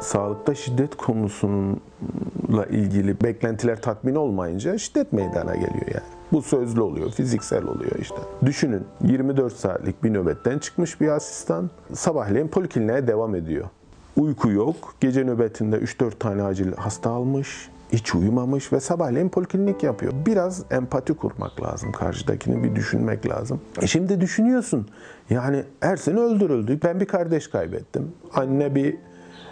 Sağlıkta 0.00 0.54
şiddet 0.54 0.96
konusununla 0.96 2.66
ilgili 2.70 3.20
beklentiler 3.20 3.82
tatmin 3.82 4.14
olmayınca 4.14 4.78
şiddet 4.78 5.12
meydana 5.12 5.54
geliyor 5.54 5.86
yani. 5.86 6.06
Bu 6.32 6.42
sözlü 6.42 6.80
oluyor, 6.80 7.10
fiziksel 7.10 7.64
oluyor 7.64 7.92
işte. 8.00 8.16
Düşünün 8.44 8.84
24 9.00 9.52
saatlik 9.52 10.04
bir 10.04 10.14
nöbetten 10.14 10.58
çıkmış 10.58 11.00
bir 11.00 11.08
asistan 11.08 11.70
sabahleyin 11.92 12.48
polikliniğe 12.48 13.06
devam 13.06 13.34
ediyor. 13.34 13.68
Uyku 14.16 14.50
yok, 14.50 14.94
gece 15.00 15.24
nöbetinde 15.24 15.76
3-4 15.76 16.18
tane 16.18 16.42
acil 16.42 16.72
hasta 16.76 17.10
almış, 17.10 17.70
hiç 17.92 18.14
uyumamış 18.14 18.72
ve 18.72 18.80
sabahleyin 18.80 19.28
poliklinik 19.28 19.82
yapıyor. 19.82 20.12
Biraz 20.26 20.64
empati 20.70 21.14
kurmak 21.14 21.62
lazım, 21.62 21.92
karşıdakini 21.92 22.64
bir 22.64 22.76
düşünmek 22.76 23.28
lazım. 23.28 23.60
E 23.82 23.86
şimdi 23.86 24.20
düşünüyorsun, 24.20 24.88
yani 25.30 25.64
Ersin 25.82 26.16
öldürüldü, 26.16 26.78
ben 26.84 27.00
bir 27.00 27.06
kardeş 27.06 27.48
kaybettim, 27.48 28.12
anne 28.34 28.74
bir 28.74 28.96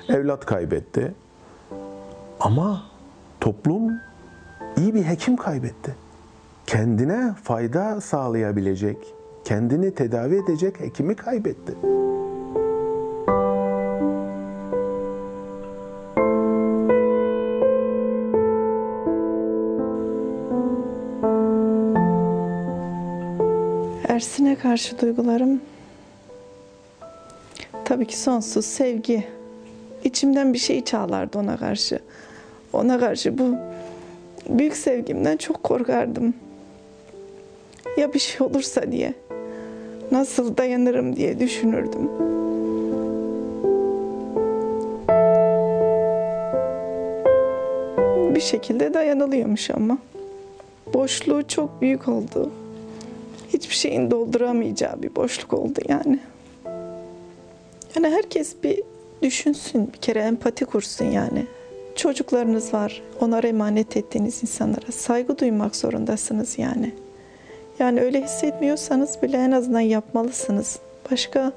evlat 0.08 0.46
kaybetti. 0.46 1.14
Ama 2.40 2.82
toplum 3.40 3.92
iyi 4.76 4.94
bir 4.94 5.02
hekim 5.02 5.36
kaybetti. 5.36 5.94
Kendine 6.66 7.34
fayda 7.42 8.00
sağlayabilecek, 8.00 8.96
kendini 9.44 9.94
tedavi 9.94 10.36
edecek 10.36 10.80
hekimi 10.80 11.16
kaybetti. 11.16 11.74
Ersin'e 24.08 24.56
karşı 24.56 25.00
duygularım 25.00 25.60
tabii 27.84 28.06
ki 28.06 28.18
sonsuz 28.18 28.64
sevgi. 28.64 29.37
İçimden 30.08 30.54
bir 30.54 30.58
şey 30.58 30.84
çağlardı 30.84 31.38
ona 31.38 31.56
karşı. 31.56 31.98
Ona 32.72 32.98
karşı 32.98 33.38
bu 33.38 33.56
büyük 34.48 34.76
sevgimden 34.76 35.36
çok 35.36 35.62
korkardım. 35.62 36.34
Ya 37.96 38.14
bir 38.14 38.18
şey 38.18 38.46
olursa 38.46 38.92
diye. 38.92 39.14
Nasıl 40.12 40.56
dayanırım 40.56 41.16
diye 41.16 41.40
düşünürdüm. 41.40 42.10
Bir 48.34 48.40
şekilde 48.40 48.94
dayanılıyormuş 48.94 49.70
ama. 49.70 49.98
Boşluğu 50.94 51.48
çok 51.48 51.80
büyük 51.80 52.08
oldu. 52.08 52.50
Hiçbir 53.48 53.74
şeyin 53.74 54.10
dolduramayacağı 54.10 55.02
bir 55.02 55.16
boşluk 55.16 55.52
oldu 55.52 55.80
yani. 55.88 56.18
Yani 57.96 58.08
herkes 58.14 58.54
bir 58.62 58.82
düşünsün, 59.22 59.92
bir 59.92 59.98
kere 59.98 60.18
empati 60.18 60.64
kursun 60.64 61.04
yani. 61.04 61.46
Çocuklarınız 61.96 62.74
var. 62.74 63.02
Onlara 63.20 63.46
emanet 63.46 63.96
ettiğiniz 63.96 64.42
insanlara 64.42 64.92
saygı 64.92 65.38
duymak 65.38 65.76
zorundasınız 65.76 66.58
yani. 66.58 66.94
Yani 67.78 68.00
öyle 68.00 68.24
hissetmiyorsanız 68.24 69.22
bile 69.22 69.36
en 69.36 69.50
azından 69.50 69.80
yapmalısınız. 69.80 70.78
Başka 71.10 71.52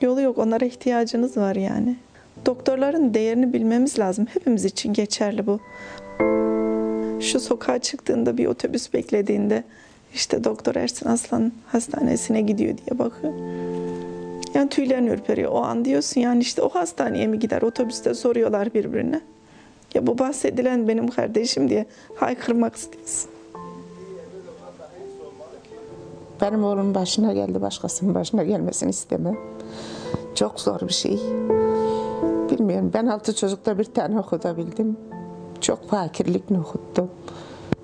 yolu 0.00 0.20
yok. 0.20 0.38
Onlara 0.38 0.64
ihtiyacınız 0.64 1.36
var 1.36 1.56
yani. 1.56 1.96
Doktorların 2.46 3.14
değerini 3.14 3.52
bilmemiz 3.52 3.98
lazım. 3.98 4.26
Hepimiz 4.34 4.64
için 4.64 4.92
geçerli 4.92 5.46
bu. 5.46 5.60
Şu 7.20 7.40
sokağa 7.40 7.78
çıktığında 7.78 8.38
bir 8.38 8.46
otobüs 8.46 8.92
beklediğinde 8.92 9.64
işte 10.14 10.44
Doktor 10.44 10.74
Ersin 10.74 11.08
Aslan 11.08 11.52
hastanesine 11.66 12.40
gidiyor 12.40 12.74
diye 12.78 12.98
bakıyor. 12.98 13.32
Yani 14.54 14.68
tüylerin 14.68 15.06
ürperiyor. 15.06 15.52
O 15.52 15.62
an 15.62 15.84
diyorsun 15.84 16.20
yani 16.20 16.40
işte 16.42 16.62
o 16.62 16.68
hastaneye 16.68 17.26
mi 17.26 17.38
gider? 17.38 17.62
Otobüste 17.62 18.14
soruyorlar 18.14 18.74
birbirine. 18.74 19.20
Ya 19.94 20.06
bu 20.06 20.18
bahsedilen 20.18 20.88
benim 20.88 21.08
kardeşim 21.08 21.68
diye 21.68 21.86
haykırmak 22.16 22.76
istiyorsun. 22.76 23.30
Benim 26.40 26.64
oğlum 26.64 26.94
başına 26.94 27.32
geldi, 27.32 27.62
başkasının 27.62 28.14
başına 28.14 28.44
gelmesini 28.44 28.90
istemem. 28.90 29.36
Çok 30.34 30.60
zor 30.60 30.80
bir 30.80 30.92
şey. 30.92 31.20
Bilmiyorum, 32.50 32.90
ben 32.94 33.06
altı 33.06 33.34
çocukta 33.34 33.78
bir 33.78 33.84
tane 33.84 34.18
okutabildim. 34.18 34.96
Çok 35.60 35.88
fakirlikle 35.88 36.58
okuttum. 36.58 37.10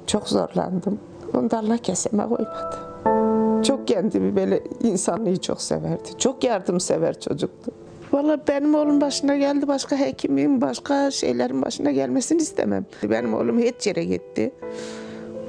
Çok 0.06 0.28
zorlandım. 0.28 0.98
Onu 1.34 1.50
da 1.50 1.58
Allah 1.58 1.76
keseme 1.76 2.22
koymadı. 2.28 3.29
Çok 3.62 3.88
kendimi 3.88 4.36
böyle 4.36 4.62
insanlığı 4.82 5.40
çok 5.40 5.62
severdi. 5.62 6.08
Çok 6.18 6.44
yardımsever 6.44 7.20
çocuktu. 7.20 7.72
Valla 8.12 8.40
benim 8.48 8.74
oğlum 8.74 9.00
başına 9.00 9.36
geldi, 9.36 9.68
başka 9.68 9.96
hekimin, 9.96 10.60
başka 10.60 11.10
şeylerin 11.10 11.62
başına 11.62 11.90
gelmesini 11.90 12.42
istemem. 12.42 12.86
Benim 13.02 13.34
oğlum 13.34 13.58
hiç 13.58 13.86
yere 13.86 14.04
gitti. 14.04 14.52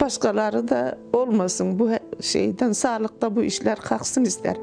Başkaları 0.02 0.68
da 0.68 0.98
olmasın 1.14 1.80
bu 1.80 1.90
şeyden, 2.22 2.72
sağlıkta 2.72 3.36
bu 3.36 3.44
işler 3.44 3.80
kalksın 3.80 4.26
isterim. 4.26 4.62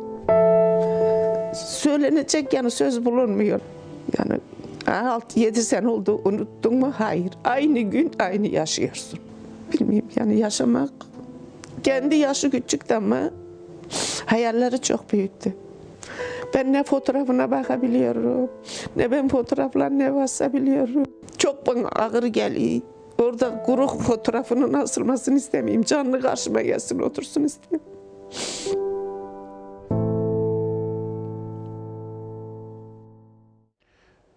Söylenecek 1.54 2.52
yani 2.52 2.70
söz 2.70 3.04
bulunmuyor. 3.04 3.60
Yani 4.18 4.40
6-7 4.86 5.54
sene 5.54 5.88
oldu 5.88 6.20
unuttun 6.24 6.74
mu? 6.74 6.92
Hayır. 6.98 7.30
Aynı 7.44 7.80
gün 7.80 8.10
aynı 8.18 8.46
yaşıyorsun. 8.46 9.18
Bilmiyorum 9.72 10.08
yani 10.16 10.38
yaşamak 10.38 11.07
kendi 11.84 12.16
yaşı 12.16 12.50
küçüktü 12.50 12.94
ama 12.94 13.30
hayalleri 14.26 14.82
çok 14.82 15.12
büyüktü. 15.12 15.54
Ben 16.54 16.72
ne 16.72 16.84
fotoğrafına 16.84 17.50
bakabiliyorum, 17.50 18.50
ne 18.96 19.10
ben 19.10 19.28
fotoğraflarına 19.28 20.14
basabiliyorum. 20.14 21.02
Çok 21.38 21.66
bana 21.66 21.88
ağır 21.88 22.24
geliyor. 22.24 22.80
Orada 23.18 23.62
kuru 23.62 23.86
fotoğrafının 23.86 24.72
asılmasını 24.72 25.36
istemeyeyim. 25.36 25.82
Canlı 25.82 26.20
karşıma 26.20 26.62
gelsin, 26.62 26.98
otursun 26.98 27.44
istiyorum. 27.44 27.86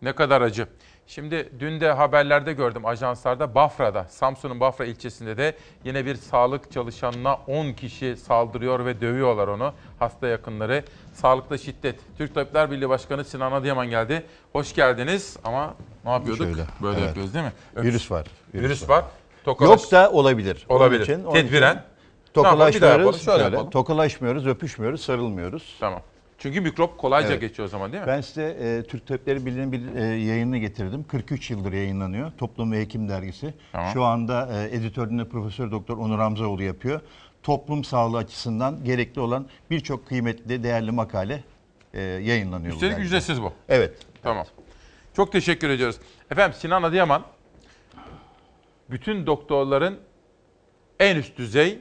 Ne 0.01 0.15
kadar 0.15 0.41
acı. 0.41 0.67
Şimdi 1.07 1.49
dün 1.59 1.81
de 1.81 1.91
haberlerde 1.91 2.53
gördüm 2.53 2.85
ajanslarda 2.85 3.55
Bafra'da, 3.55 4.03
Samsun'un 4.09 4.59
Bafra 4.59 4.85
ilçesinde 4.85 5.37
de 5.37 5.55
yine 5.83 6.05
bir 6.05 6.15
sağlık 6.15 6.71
çalışanına 6.71 7.33
10 7.47 7.71
kişi 7.73 8.17
saldırıyor 8.17 8.85
ve 8.85 9.01
dövüyorlar 9.01 9.47
onu. 9.47 9.73
Hasta 9.99 10.27
yakınları. 10.27 10.83
Sağlıkta 11.13 11.57
şiddet. 11.57 11.99
Türk 12.17 12.35
Tabipler 12.35 12.71
Birliği 12.71 12.89
Başkanı 12.89 13.25
Sinan 13.25 13.51
Adıyaman 13.51 13.89
geldi. 13.89 14.23
Hoş 14.53 14.73
geldiniz 14.75 15.37
ama 15.43 15.73
ne 16.05 16.11
yapıyorduk? 16.11 16.45
Şöyle, 16.47 16.61
Böyle 16.81 16.97
evet. 16.97 17.07
yapıyoruz 17.07 17.33
değil 17.33 17.45
mi? 17.45 17.51
Öpüş- 17.75 17.83
Virüs 17.85 18.11
var. 18.11 18.27
Virüs, 18.53 18.89
var. 18.89 19.05
Yok 19.45 19.91
da 19.91 20.11
olabilir. 20.11 20.65
Onun 20.69 20.79
Olabilir. 20.79 21.01
için- 21.01 21.23
onun 21.23 21.33
Tedbiren. 21.33 21.71
için. 21.71 21.83
Tokalaşmıyoruz. 22.33 23.21
Şöyle 23.21 23.37
şöyle, 23.39 23.43
yapalım. 23.43 23.69
Tokalaşmıyoruz, 23.69 24.47
öpüşmüyoruz, 24.47 25.01
sarılmıyoruz. 25.01 25.77
Tamam. 25.79 26.01
Çünkü 26.41 26.61
mikrop 26.61 26.97
kolayca 26.97 27.29
Evet. 27.29 27.41
geçiyor 27.41 27.65
o 27.67 27.69
zaman 27.69 27.91
değil 27.93 28.03
mi? 28.03 28.07
Ben 28.07 28.21
size 28.21 28.43
e, 28.43 28.83
Türk 28.87 29.07
Tabipleri 29.07 29.45
Birliği'nin 29.45 29.71
bir 29.71 29.95
e, 29.95 30.03
yayınını 30.03 30.57
getirdim. 30.57 31.03
43 31.07 31.49
yıldır 31.51 31.73
yayınlanıyor. 31.73 32.31
Toplum 32.37 32.71
ve 32.71 32.79
Hekim 32.81 33.09
Dergisi. 33.09 33.53
Tamam. 33.71 33.93
Şu 33.93 34.03
anda 34.03 34.49
e, 34.63 34.75
editöründe 34.75 35.29
Profesör 35.29 35.71
Doktor 35.71 35.97
Onur 35.97 36.19
Hamzaoğlu 36.19 36.63
yapıyor. 36.63 37.01
Toplum 37.43 37.83
sağlığı 37.83 38.17
açısından 38.17 38.83
gerekli 38.83 39.21
olan 39.21 39.47
birçok 39.69 40.07
kıymetli, 40.07 40.63
değerli 40.63 40.91
makale 40.91 41.43
e, 41.93 42.01
yayınlanıyor. 42.01 42.71
bu 42.71 42.75
Üstelik 42.75 42.91
dergide. 42.93 43.07
ücretsiz 43.07 43.41
bu. 43.41 43.53
Evet. 43.69 43.97
Tamam. 44.23 44.45
Çok 45.15 45.31
teşekkür 45.31 45.69
ediyoruz. 45.69 45.97
Efendim 46.31 46.57
Sinan 46.61 46.83
Adıyaman 46.83 47.23
bütün 48.89 49.25
doktorların 49.25 49.99
en 50.99 51.15
üst 51.15 51.37
düzey 51.37 51.79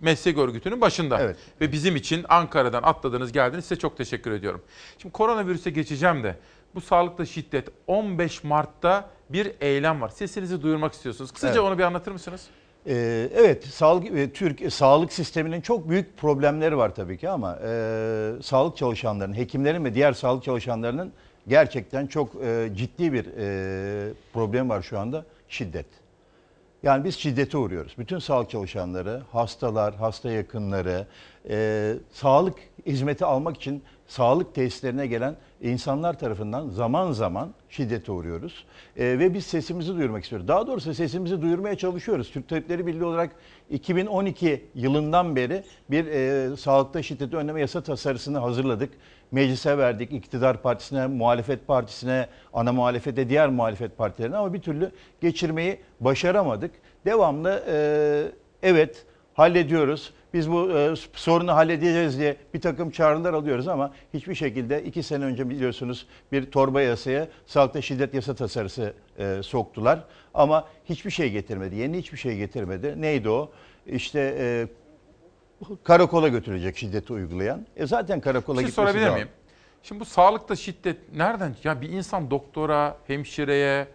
meslek 0.00 0.38
örgütünün 0.38 0.80
başında. 0.80 1.18
Ve 1.60 1.72
bizim 1.72 1.96
için 1.96 2.24
Ankara'dan 2.28 2.82
atladınız 2.82 3.32
geldiniz 3.32 3.64
size 3.64 3.78
çok 3.78 3.96
teşekkür 3.96 4.30
ediyorum. 4.30 4.62
Şimdi 4.98 5.12
koronavirüse 5.12 5.70
geçeceğim 5.70 6.24
de 6.24 6.36
bu 6.74 6.80
sağlıkta 6.80 7.26
şiddet 7.26 7.68
15 7.86 8.44
Mart'ta 8.44 9.10
bir 9.30 9.52
eylem 9.60 10.00
var. 10.00 10.08
Sesinizi 10.08 10.62
duyurmak 10.62 10.92
istiyorsunuz. 10.92 11.32
Kısaca 11.32 11.52
Evet. 11.52 11.62
onu 11.62 11.78
bir 11.78 11.82
anlatır 11.82 12.12
mısınız? 12.12 12.46
Ee, 12.86 13.28
evet, 13.34 13.64
sağlık 13.64 14.06
e, 14.06 14.32
Türk 14.32 14.62
e, 14.62 14.70
sağlık 14.70 15.12
sisteminin 15.12 15.60
çok 15.60 15.88
büyük 15.88 16.16
problemleri 16.16 16.76
var 16.76 16.94
tabii 16.94 17.18
ki 17.18 17.28
ama 17.28 17.58
e, 17.64 18.32
sağlık 18.42 18.76
çalışanlarının, 18.76 19.36
hekimlerin 19.36 19.84
ve 19.84 19.94
diğer 19.94 20.12
sağlık 20.12 20.44
çalışanlarının 20.44 21.12
gerçekten 21.48 22.06
çok 22.06 22.34
e, 22.44 22.68
ciddi 22.74 23.12
bir 23.12 23.26
e, 23.38 24.12
problem 24.32 24.68
var 24.68 24.82
şu 24.82 24.98
anda 24.98 25.24
şiddet. 25.48 25.86
Yani 26.82 27.04
biz 27.04 27.18
şiddete 27.18 27.58
uğruyoruz. 27.58 27.94
Bütün 27.98 28.18
sağlık 28.18 28.50
çalışanları, 28.50 29.22
hastalar, 29.32 29.94
hasta 29.94 30.30
yakınları, 30.30 31.06
e, 31.48 31.94
sağlık 32.12 32.58
hizmeti 32.86 33.24
almak 33.24 33.56
için 33.56 33.82
sağlık 34.06 34.54
tesislerine 34.54 35.06
gelen 35.06 35.36
insanlar 35.60 36.18
tarafından 36.18 36.68
zaman 36.68 37.12
zaman 37.12 37.54
şiddete 37.68 38.12
uğruyoruz. 38.12 38.64
E, 38.96 39.18
ve 39.18 39.34
biz 39.34 39.46
sesimizi 39.46 39.94
duyurmak 39.94 40.22
istiyoruz. 40.22 40.48
Daha 40.48 40.66
doğrusu 40.66 40.94
sesimizi 40.94 41.42
duyurmaya 41.42 41.78
çalışıyoruz. 41.78 42.30
Türk 42.30 42.48
Tabipleri 42.48 42.86
Birliği 42.86 43.04
olarak 43.04 43.30
2012 43.70 44.64
yılından 44.74 45.36
beri 45.36 45.62
bir 45.90 46.06
e, 46.06 46.56
sağlıkta 46.56 47.02
şiddeti 47.02 47.36
önleme 47.36 47.60
yasa 47.60 47.80
tasarısını 47.80 48.38
hazırladık. 48.38 48.90
Meclise 49.32 49.78
verdik, 49.78 50.12
iktidar 50.12 50.62
partisine, 50.62 51.06
muhalefet 51.06 51.66
partisine, 51.66 52.26
ana 52.52 52.72
muhalefete, 52.72 53.28
diğer 53.28 53.48
muhalefet 53.48 53.98
partilerine 53.98 54.36
ama 54.36 54.54
bir 54.54 54.62
türlü 54.62 54.90
geçirmeyi 55.20 55.78
başaramadık. 56.00 56.70
Devamlı 57.06 57.64
e, 57.68 57.78
evet 58.62 59.06
hallediyoruz. 59.34 60.12
Biz 60.34 60.50
bu 60.50 60.70
e, 60.70 60.94
sorunu 61.12 61.52
halledeceğiz 61.52 62.18
diye 62.18 62.36
bir 62.54 62.60
takım 62.60 62.90
çağrılar 62.90 63.34
alıyoruz 63.34 63.68
ama 63.68 63.92
hiçbir 64.14 64.34
şekilde 64.34 64.82
iki 64.84 65.02
sene 65.02 65.24
önce 65.24 65.50
biliyorsunuz 65.50 66.06
bir 66.32 66.50
torba 66.50 66.82
yasaya 66.82 67.28
sağlıkta 67.46 67.82
şiddet 67.82 68.14
yasa 68.14 68.34
tasarısı 68.34 68.92
e, 69.18 69.42
soktular. 69.42 70.04
Ama 70.34 70.68
hiçbir 70.84 71.10
şey 71.10 71.30
getirmedi. 71.30 71.76
Yeni 71.76 71.98
hiçbir 71.98 72.18
şey 72.18 72.36
getirmedi. 72.36 72.94
Neydi 73.02 73.28
o? 73.28 73.50
İşte 73.86 74.36
e, 74.38 74.66
karakola 75.84 76.28
götürecek 76.28 76.76
şiddeti 76.76 77.12
uygulayan. 77.12 77.66
E 77.76 77.86
zaten 77.86 78.20
karakola 78.20 78.58
Bir 78.58 78.62
şey 78.62 78.70
gitmesi 78.70 78.92
sorabilir 78.92 79.14
miyim? 79.14 79.28
Şimdi 79.82 80.00
bu 80.00 80.04
sağlıkta 80.04 80.56
şiddet 80.56 80.96
nereden? 81.16 81.56
Ya 81.64 81.80
bir 81.80 81.88
insan 81.88 82.30
doktora, 82.30 82.96
hemşireye, 83.06 83.86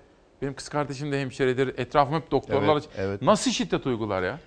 benim 0.41 0.53
kız 0.53 0.69
kardeşim 0.69 1.11
de 1.11 1.21
hemşiredir. 1.21 1.67
Etrafım 1.67 2.15
hep 2.15 2.31
doktorlar. 2.31 2.73
Evet, 2.73 2.89
evet. 2.97 3.21
Nasıl 3.21 3.51
şiddet 3.51 3.85
uygular 3.85 4.23
ya? 4.23 4.39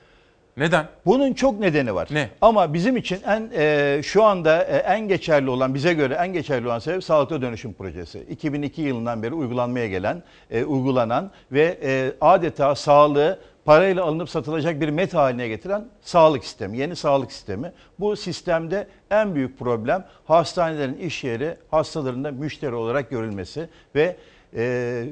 Neden? 0.56 0.86
Bunun 1.06 1.32
çok 1.32 1.60
nedeni 1.60 1.94
var. 1.94 2.08
Ne? 2.10 2.28
Ama 2.40 2.74
bizim 2.74 2.96
için 2.96 3.18
en 3.26 3.50
e, 3.54 4.00
şu 4.02 4.24
anda 4.24 4.64
e, 4.64 4.76
en 4.76 5.08
geçerli 5.08 5.50
olan 5.50 5.74
bize 5.74 5.94
göre 5.94 6.14
en 6.14 6.32
geçerli 6.32 6.66
olan 6.66 6.78
sebep 6.78 7.04
sağlıkta 7.04 7.42
dönüşüm 7.42 7.74
projesi. 7.74 8.20
2002 8.20 8.82
yılından 8.82 9.22
beri 9.22 9.34
uygulanmaya 9.34 9.88
gelen, 9.88 10.22
e, 10.50 10.64
uygulanan 10.64 11.30
ve 11.52 11.78
e, 11.82 12.12
adeta 12.20 12.74
sağlığı 12.74 13.38
parayla 13.68 14.04
alınıp 14.04 14.30
satılacak 14.30 14.80
bir 14.80 14.88
met 14.88 15.14
haline 15.14 15.48
getiren 15.48 15.84
sağlık 16.00 16.44
sistemi, 16.44 16.78
yeni 16.78 16.96
sağlık 16.96 17.32
sistemi. 17.32 17.72
Bu 18.00 18.16
sistemde 18.16 18.88
en 19.10 19.34
büyük 19.34 19.58
problem 19.58 20.04
hastanelerin 20.24 20.98
iş 20.98 21.24
yeri 21.24 21.56
hastalarında 21.70 22.30
müşteri 22.30 22.74
olarak 22.74 23.10
görülmesi 23.10 23.68
ve 23.94 24.16
e, 24.56 25.04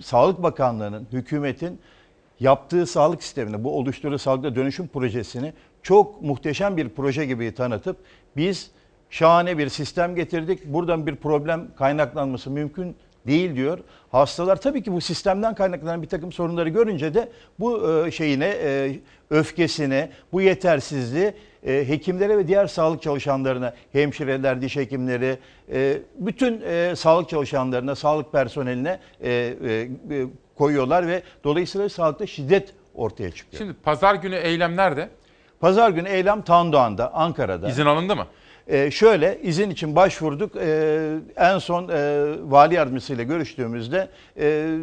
Sağlık 0.00 0.42
Bakanlığı'nın, 0.42 1.06
hükümetin 1.12 1.80
yaptığı 2.40 2.86
sağlık 2.86 3.22
sistemini, 3.22 3.64
bu 3.64 3.78
oluşturduğu 3.78 4.18
sağlıkta 4.18 4.56
dönüşüm 4.56 4.88
projesini 4.88 5.52
çok 5.82 6.22
muhteşem 6.22 6.76
bir 6.76 6.88
proje 6.88 7.26
gibi 7.26 7.54
tanıtıp 7.54 7.96
biz 8.36 8.70
şahane 9.10 9.58
bir 9.58 9.68
sistem 9.68 10.14
getirdik. 10.14 10.66
Buradan 10.66 11.06
bir 11.06 11.16
problem 11.16 11.68
kaynaklanması 11.78 12.50
mümkün 12.50 12.96
değil 13.26 13.56
diyor. 13.56 13.78
Hastalar 14.12 14.60
tabii 14.60 14.82
ki 14.82 14.92
bu 14.92 15.00
sistemden 15.00 15.54
kaynaklanan 15.54 16.02
bir 16.02 16.08
takım 16.08 16.32
sorunları 16.32 16.68
görünce 16.68 17.14
de 17.14 17.28
bu 17.60 17.92
e, 18.06 18.10
şeyine, 18.10 18.46
e, 18.46 18.98
öfkesine, 19.30 20.10
bu 20.32 20.40
yetersizliği 20.40 21.32
e, 21.66 21.88
hekimlere 21.88 22.38
ve 22.38 22.48
diğer 22.48 22.66
sağlık 22.66 23.02
çalışanlarına, 23.02 23.74
hemşireler, 23.92 24.62
diş 24.62 24.76
hekimleri, 24.76 25.38
e, 25.72 25.98
bütün 26.18 26.60
e, 26.60 26.96
sağlık 26.96 27.28
çalışanlarına, 27.28 27.94
sağlık 27.94 28.32
personeline 28.32 29.00
e, 29.20 29.30
e, 29.30 29.72
e, 30.10 30.26
koyuyorlar 30.54 31.06
ve 31.06 31.22
dolayısıyla 31.44 31.88
sağlıkta 31.88 32.26
şiddet 32.26 32.74
ortaya 32.94 33.30
çıkıyor. 33.30 33.58
Şimdi 33.58 33.72
pazar 33.82 34.14
günü 34.14 34.36
eylem 34.36 34.76
nerede? 34.76 35.08
Pazar 35.60 35.90
günü 35.90 36.08
eylem 36.08 36.42
Tandoğan'da, 36.42 37.14
Ankara'da. 37.14 37.68
İzin 37.68 37.86
alındı 37.86 38.16
mı? 38.16 38.26
Ee, 38.70 38.90
şöyle 38.90 39.38
izin 39.42 39.70
için 39.70 39.96
başvurduk. 39.96 40.56
Ee, 40.56 41.12
en 41.36 41.58
son 41.58 41.88
e, 41.88 42.24
vali 42.42 42.74
yardımcısıyla 42.74 43.24
görüştüğümüzde 43.24 44.08
e, 44.40 44.76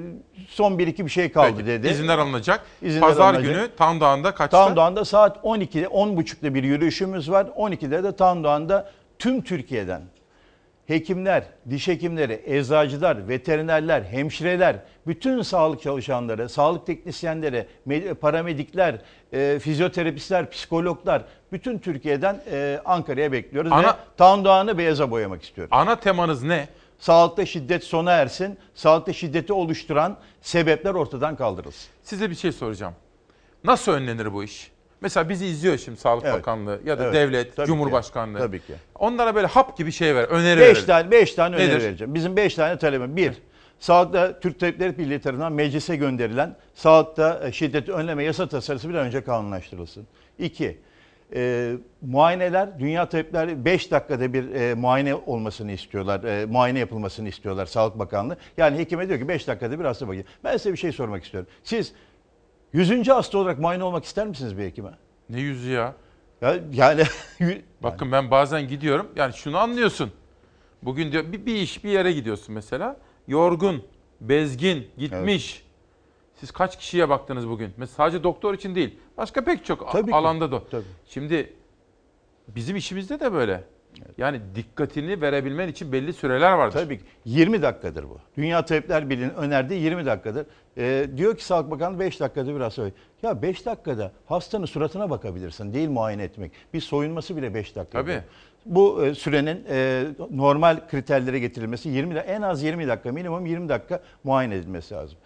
son 0.49 0.80
bir 0.80 0.88
iki 0.88 1.05
bir 1.05 1.11
şey 1.11 1.31
kaldı 1.31 1.53
Peki, 1.57 1.68
dedi. 1.68 1.88
İzinler 1.88 2.18
alınacak. 2.18 2.61
İzinler 2.81 3.07
Pazar 3.09 3.34
alınacak. 3.34 3.55
günü 3.55 3.68
Tandoğan'da 3.77 4.34
kaçta? 4.34 4.65
Tandoğan'da 4.65 5.05
saat 5.05 5.38
12'de 5.38 5.85
10.30'da 5.85 6.53
bir 6.53 6.64
yürüyüşümüz 6.64 7.31
var. 7.31 7.45
12'de 7.57 8.03
de 8.03 8.15
Tandoğan'da 8.15 8.89
tüm 9.19 9.41
Türkiye'den 9.41 10.01
hekimler, 10.88 11.43
diş 11.69 11.88
hekimleri, 11.88 12.41
eczacılar, 12.45 13.27
veterinerler, 13.27 14.03
hemşireler, 14.03 14.76
bütün 15.07 15.41
sağlık 15.41 15.81
çalışanları, 15.81 16.49
sağlık 16.49 16.85
teknisyenleri, 16.85 17.68
me- 17.88 18.14
paramedikler, 18.14 18.95
e, 19.34 19.59
fizyoterapistler, 19.59 20.49
psikologlar 20.49 21.23
bütün 21.52 21.80
Türkiye'den 21.80 22.41
e, 22.52 22.82
Ankara'ya 22.86 23.32
bekliyoruz 23.32 23.72
Ana- 23.72 23.88
ve 23.88 23.91
Tandoğan'ı 24.18 24.78
beyaza 24.78 25.11
boyamak 25.11 25.44
istiyoruz. 25.44 25.69
Ana 25.74 25.99
temanız 25.99 26.44
ne? 26.44 26.68
Sağlıkta 26.99 27.45
şiddet 27.45 27.84
sona 27.84 28.11
ersin, 28.11 28.57
sağlıkta 28.76 29.14
şiddeti 29.14 29.53
oluşturan 29.53 30.18
sebepler 30.41 30.94
ortadan 30.94 31.36
kaldırılsın. 31.36 31.90
Size 32.03 32.30
bir 32.30 32.36
şey 32.36 32.52
soracağım. 32.52 32.94
Nasıl 33.64 33.91
önlenir 33.91 34.34
bu 34.34 34.44
iş? 34.44 34.72
Mesela 35.02 35.30
bizi 35.30 35.45
izliyor 35.45 35.78
şimdi 35.78 35.99
Sağlık 35.99 36.26
Evet. 36.26 36.36
Bakanlığı 36.36 36.80
ya 36.86 36.99
da 36.99 37.03
Evet, 37.03 37.14
devlet, 37.14 37.56
tabii 37.56 37.65
ki. 37.65 37.68
Cumhurbaşkanlığı. 37.68 38.38
Tabii 38.38 38.60
ki. 38.60 38.74
Onlara 38.95 39.36
böyle 39.36 39.48
hap 39.48 39.78
gibi 39.78 39.91
şey 39.91 40.15
ver, 40.15 40.24
öneri 40.24 40.60
Beş 40.60 40.68
verelim. 40.68 40.86
tane, 40.88 41.11
beş 41.11 41.34
tane 41.34 41.56
öneri 41.56 41.69
Nedir? 41.69 41.84
vereceğim. 41.84 42.14
Bizim 42.15 42.36
beş 42.38 42.56
tane 42.56 42.78
talebim. 42.78 43.15
Bir, 43.15 43.34
sağlıkta 43.80 44.40
Türk 44.40 44.60
Tabipleri 44.60 44.98
Birliği 44.98 45.19
tarafından 45.22 45.53
meclise 45.53 45.95
gönderilen 45.95 46.56
sağlıkta 46.76 47.40
e, 47.44 47.52
şiddeti 47.52 47.94
önleme 47.94 48.24
yasa 48.24 48.48
tasarısı 48.48 48.90
bir 48.90 48.94
an 48.95 49.06
önce 49.06 49.24
kanunlaştırılsın. 49.24 50.07
İki, 50.40 50.78
e, 51.36 51.74
muayeneler, 52.02 52.80
Dünya 52.80 53.10
Tabipleri 53.10 53.66
5 53.66 53.91
dakikada 53.91 54.34
bir 54.34 54.52
e, 54.52 54.74
muayene 54.74 55.16
olmasını 55.16 55.72
istiyorlar, 55.72 56.24
e, 56.24 56.45
muayene 56.45 56.80
yapılmasını 56.80 57.30
istiyorlar 57.30 57.66
Sağlık 57.66 57.99
Bakanlığı. 57.99 58.38
Yani 58.58 58.78
hekime 58.78 59.10
diyor 59.10 59.20
ki 59.20 59.28
5 59.28 59.48
dakikada 59.48 59.80
bir 59.80 59.86
hasta 59.86 60.08
bakıyor. 60.08 60.26
Ben 60.44 60.58
size 60.58 60.72
bir 60.72 60.78
şey 60.78 60.91
sormak 60.91 61.24
istiyorum. 61.24 61.49
Siz 61.64 61.94
100. 62.74 63.08
hasta 63.08 63.38
olarak 63.38 63.60
muayene 63.60 63.84
olmak 63.84 64.06
ister 64.06 64.28
misiniz 64.28 64.58
bir 64.58 64.64
hekime? 64.64 64.91
Ne 65.30 65.40
yüzü 65.40 65.72
ya? 65.72 65.94
Ya, 66.41 66.56
yani 66.74 67.04
Bakın 67.84 68.12
ben 68.12 68.32
bazen 68.32 68.68
gidiyorum. 68.68 69.08
Yani 69.16 69.34
şunu 69.34 69.58
anlıyorsun. 69.58 70.12
Bugün 70.84 71.12
diyor 71.12 71.32
bir, 71.32 71.45
bir 71.45 71.56
iş 71.56 71.84
bir 71.84 71.90
yere 71.90 72.12
gidiyorsun 72.12 72.56
mesela. 72.56 72.98
Yorgun, 73.28 73.84
bezgin, 74.22 74.88
gitmiş. 74.98 75.66
Siz 76.39 76.51
kaç 76.51 76.77
kişiye 76.77 77.09
baktınız 77.09 77.49
bugün? 77.49 77.72
Mesela 77.77 77.95
sadece 77.95 78.23
doktor 78.23 78.53
için 78.53 78.76
değil. 78.76 78.95
Başka 79.18 79.43
pek 79.43 79.65
çok 79.65 79.91
Tabii 79.91 80.11
ki. 80.11 80.15
alanda 80.15 80.51
da. 80.51 80.64
Tabii. 80.72 80.84
Şimdi 81.07 81.53
bizim 82.47 82.76
işimizde 82.76 83.19
de 83.19 83.34
böyle. 83.34 83.64
Yani 84.18 84.41
dikkatini 84.55 85.22
verebilmen 85.22 85.68
için 85.68 85.91
belli 85.91 86.14
süreler 86.14 86.51
vardır. 86.51 86.80
Tabii 86.80 86.97
ki. 86.97 87.03
20 87.26 87.61
dakikadır 87.61 88.03
bu. 88.03 88.18
Dünya 88.38 88.65
Tabipler 88.65 89.09
Birliği'nin 89.09 89.34
önerdiği 89.34 89.81
20 89.81 90.05
dakikadır. 90.05 90.45
Ee, 90.77 91.07
diyor 91.18 91.38
ki 91.38 91.45
Sağlık 91.45 91.72
Bakanı 91.72 91.99
5 91.99 92.19
dakikada 92.19 92.55
biraz 92.55 92.73
söyle. 92.73 92.93
Ya 93.23 93.41
5 93.41 93.65
dakikada 93.65 94.11
hastanın 94.26 94.65
suratına 94.65 95.09
bakabilirsin 95.09 95.73
değil 95.73 95.89
muayene 95.89 96.23
etmek. 96.23 96.51
Bir 96.73 96.81
soyunması 96.81 97.38
bile 97.38 97.53
5 97.53 97.76
dakika. 97.76 98.01
Tabii. 98.01 98.22
Bu 98.65 99.05
e, 99.05 99.15
sürenin 99.15 99.65
e, 99.69 100.03
normal 100.31 100.88
kriterlere 100.89 101.39
getirilmesi 101.39 101.89
20 101.89 102.15
da- 102.15 102.22
en 102.22 102.41
az 102.41 102.64
20 102.64 102.88
dakika 102.88 103.11
minimum 103.11 103.45
20 103.45 103.69
dakika 103.69 103.99
muayene 104.23 104.55
edilmesi 104.55 104.93
lazım. 104.93 105.18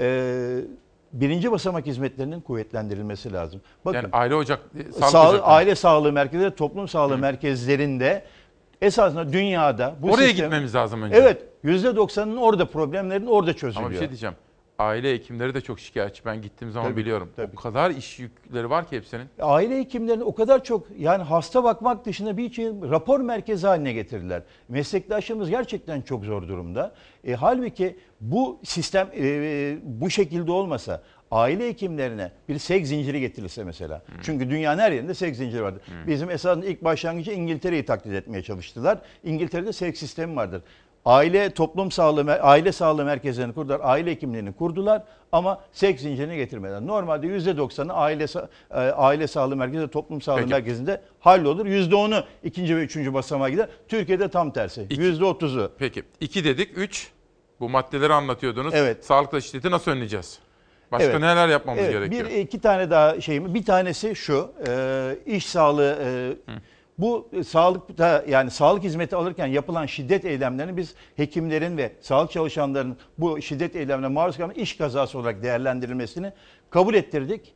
Ee, 0.00 0.58
birinci 1.12 1.52
basamak 1.52 1.86
hizmetlerinin 1.86 2.40
kuvvetlendirilmesi 2.40 3.32
lazım. 3.32 3.60
Bakın, 3.84 3.96
Yani 3.96 4.08
aile 4.12 4.34
ocak, 4.34 4.60
e, 4.78 4.92
sağlık 4.92 5.10
sağlığı, 5.10 5.28
ocakları. 5.28 5.52
aile 5.52 5.74
sağlığı 5.74 6.12
merkezleri, 6.12 6.54
toplum 6.54 6.88
sağlığı 6.88 7.18
merkezlerinde 7.18 8.22
esasında 8.82 9.32
dünyada 9.32 9.94
bu 10.02 10.06
Oraya 10.12 10.26
sistem- 10.28 10.36
gitmemiz 10.36 10.74
lazım 10.74 11.02
önce. 11.02 11.16
Evet, 11.16 11.42
%90'ının 11.64 12.36
orada 12.36 12.66
problemlerin 12.66 13.26
orada 13.26 13.52
çözülüyor. 13.56 13.84
Ama 13.86 13.90
bir 13.94 13.98
şey 13.98 14.08
diyeceğim. 14.08 14.34
Aile 14.78 15.12
hekimleri 15.14 15.54
de 15.54 15.60
çok 15.60 15.80
şikayetçi. 15.80 16.24
Ben 16.24 16.42
gittiğim 16.42 16.72
zaman 16.72 16.90
Tabii, 16.90 17.00
biliyorum. 17.00 17.32
tabii. 17.36 17.52
O 17.56 17.60
kadar 17.60 17.90
iş 17.90 18.18
yükleri 18.18 18.70
var 18.70 18.88
ki 18.88 18.96
hepsinin. 18.96 19.26
Aile 19.40 19.78
hekimlerinin 19.78 20.24
o 20.24 20.34
kadar 20.34 20.64
çok 20.64 20.86
yani 20.98 21.22
hasta 21.22 21.64
bakmak 21.64 22.04
dışında 22.04 22.36
bir 22.36 22.44
için 22.44 22.90
rapor 22.90 23.20
merkezi 23.20 23.66
haline 23.66 23.92
getirdiler. 23.92 24.42
Meslektaşlarımız 24.68 25.50
gerçekten 25.50 26.00
çok 26.02 26.24
zor 26.24 26.48
durumda. 26.48 26.94
E, 27.24 27.34
halbuki 27.34 27.96
bu 28.20 28.60
sistem 28.64 29.08
e, 29.16 29.78
bu 29.82 30.10
şekilde 30.10 30.52
olmasa 30.52 31.02
aile 31.30 31.68
hekimlerine 31.68 32.32
bir 32.48 32.58
sek 32.58 32.86
zinciri 32.86 33.20
getirilse 33.20 33.64
mesela. 33.64 34.02
Çünkü 34.22 34.50
dünyanın 34.50 34.78
her 34.78 34.92
yerinde 34.92 35.14
sek 35.14 35.36
zinciri 35.36 35.62
vardır. 35.62 35.82
Bizim 36.06 36.30
esasında 36.30 36.66
ilk 36.66 36.84
başlangıcı 36.84 37.32
İngiltere'yi 37.32 37.84
taklit 37.84 38.14
etmeye 38.14 38.42
çalıştılar. 38.42 38.98
İngiltere'de 39.24 39.72
sek 39.72 39.96
sistemi 39.96 40.36
vardır. 40.36 40.62
Aile 41.08 41.50
toplum 41.50 41.90
sağlığı 41.90 42.32
aile 42.32 42.72
sağlığı 42.72 43.04
merkezlerini 43.04 43.54
kurdular, 43.54 43.80
aile 43.82 44.10
hekimliğini 44.10 44.52
kurdular 44.52 45.02
ama 45.32 45.60
seks 45.72 46.02
zincirini 46.02 46.36
getirmeden. 46.36 46.86
Normalde 46.86 47.26
%90'ı 47.26 47.92
aile 47.92 48.26
e, 48.70 48.74
aile 48.76 49.26
sağlığı 49.26 49.56
merkezi 49.56 49.88
toplum 49.88 50.22
sağlığı 50.22 50.38
Peki. 50.38 50.50
merkezinde 50.50 51.00
hallolur. 51.20 51.66
%10'u 51.66 52.24
ikinci 52.44 52.76
ve 52.76 52.80
üçüncü 52.80 53.14
basamağa 53.14 53.48
gider. 53.48 53.68
Türkiye'de 53.88 54.28
tam 54.28 54.50
tersi. 54.50 54.80
%30'u. 54.80 55.72
Peki. 55.78 56.02
iki 56.20 56.44
dedik. 56.44 56.78
Üç. 56.78 57.10
Bu 57.60 57.68
maddeleri 57.68 58.12
anlatıyordunuz. 58.12 58.74
Evet. 58.74 59.04
Sağlıkta 59.04 59.40
şiddeti 59.40 59.70
nasıl 59.70 59.90
önleyeceğiz? 59.90 60.38
Başka 60.92 61.10
Evet. 61.10 61.20
neler 61.20 61.48
yapmamız 61.48 61.82
Evet, 61.82 61.92
gerekiyor? 61.92 62.30
Bir 62.30 62.34
iki 62.34 62.60
tane 62.60 62.90
daha 62.90 63.20
şeyim. 63.20 63.54
Bir 63.54 63.64
tanesi 63.64 64.16
şu. 64.16 64.52
e, 64.68 65.16
iş 65.26 65.46
sağlığı 65.46 65.98
e, 66.02 66.32
bu 66.98 67.28
e, 67.32 67.44
sağlıkta 67.44 68.24
yani 68.28 68.50
sağlık 68.50 68.82
hizmeti 68.82 69.16
alırken 69.16 69.46
yapılan 69.46 69.86
şiddet 69.86 70.24
eylemlerini 70.24 70.76
biz 70.76 70.94
hekimlerin 71.16 71.76
ve 71.76 71.92
sağlık 72.00 72.30
çalışanlarının 72.30 72.96
bu 73.18 73.42
şiddet 73.42 73.76
eylemlerine 73.76 74.14
maruz 74.14 74.36
kalan 74.36 74.50
iş 74.50 74.76
kazası 74.76 75.18
olarak 75.18 75.42
değerlendirilmesini 75.42 76.32
kabul 76.70 76.94
ettirdik. 76.94 77.54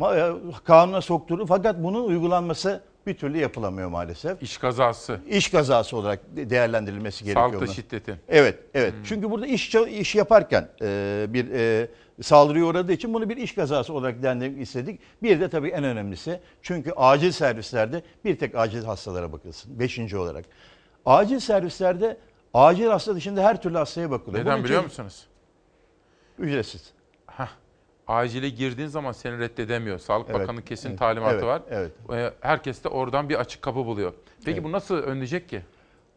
E, 0.00 0.30
Kanuna 0.64 1.00
sokturdu 1.00 1.46
fakat 1.46 1.82
bunun 1.82 2.04
uygulanması 2.04 2.80
bir 3.06 3.14
türlü 3.14 3.38
yapılamıyor 3.38 3.88
maalesef. 3.88 4.42
İş 4.42 4.58
kazası. 4.58 5.20
İş 5.28 5.48
kazası 5.50 5.96
olarak 5.96 6.36
de- 6.36 6.50
değerlendirilmesi 6.50 7.24
gerekiyor. 7.24 7.46
Sağlıkta 7.46 7.66
bunun. 7.66 7.72
şiddetin. 7.74 8.14
Evet, 8.28 8.58
evet. 8.74 8.94
Çünkü 9.04 9.30
burada 9.30 9.46
iş 9.46 9.74
iş 9.74 10.14
yaparken 10.14 10.68
e, 10.82 11.26
bir 11.28 11.50
e, 11.50 11.88
saldırıya 12.22 12.64
uğradığı 12.64 12.92
için 12.92 13.14
bunu 13.14 13.28
bir 13.28 13.36
iş 13.36 13.54
kazası 13.54 13.92
olarak 13.92 14.22
değerlendirmek 14.22 14.62
istedik. 14.62 15.00
Bir 15.22 15.40
de 15.40 15.48
tabii 15.48 15.68
en 15.68 15.84
önemlisi 15.84 16.40
çünkü 16.62 16.92
acil 16.92 17.30
servislerde 17.30 18.02
bir 18.24 18.38
tek 18.38 18.54
acil 18.54 18.84
hastalara 18.84 19.32
bakılsın. 19.32 19.78
Beşinci 19.78 20.16
olarak. 20.16 20.44
Acil 21.06 21.38
servislerde 21.40 22.16
acil 22.54 22.86
hasta 22.86 23.14
dışında 23.14 23.42
her 23.42 23.62
türlü 23.62 23.76
hastaya 23.78 24.10
bakılıyor. 24.10 24.44
Neden 24.44 24.54
Bunun 24.54 24.64
biliyor 24.64 24.80
için 24.80 25.04
musunuz? 25.04 25.26
Ücretsiz. 26.38 26.92
Heh. 27.26 27.48
Acile 28.08 28.48
girdiğin 28.48 28.88
zaman 28.88 29.12
seni 29.12 29.38
reddedemiyor. 29.38 29.98
Sağlık 29.98 30.30
Evet, 30.30 30.40
Bakanı 30.40 30.62
kesin 30.64 30.88
evet, 30.88 30.98
talimatı 30.98 31.34
evet, 31.34 31.44
var. 31.44 31.62
evet. 31.70 31.92
Ee, 32.12 32.32
Herkes 32.40 32.84
de 32.84 32.88
oradan 32.88 33.28
bir 33.28 33.34
açık 33.34 33.62
kapı 33.62 33.86
buluyor. 33.86 34.12
Peki 34.44 34.50
Evet. 34.56 34.64
bu 34.64 34.72
nasıl 34.72 34.94
önleyecek 34.94 35.48
ki? 35.48 35.62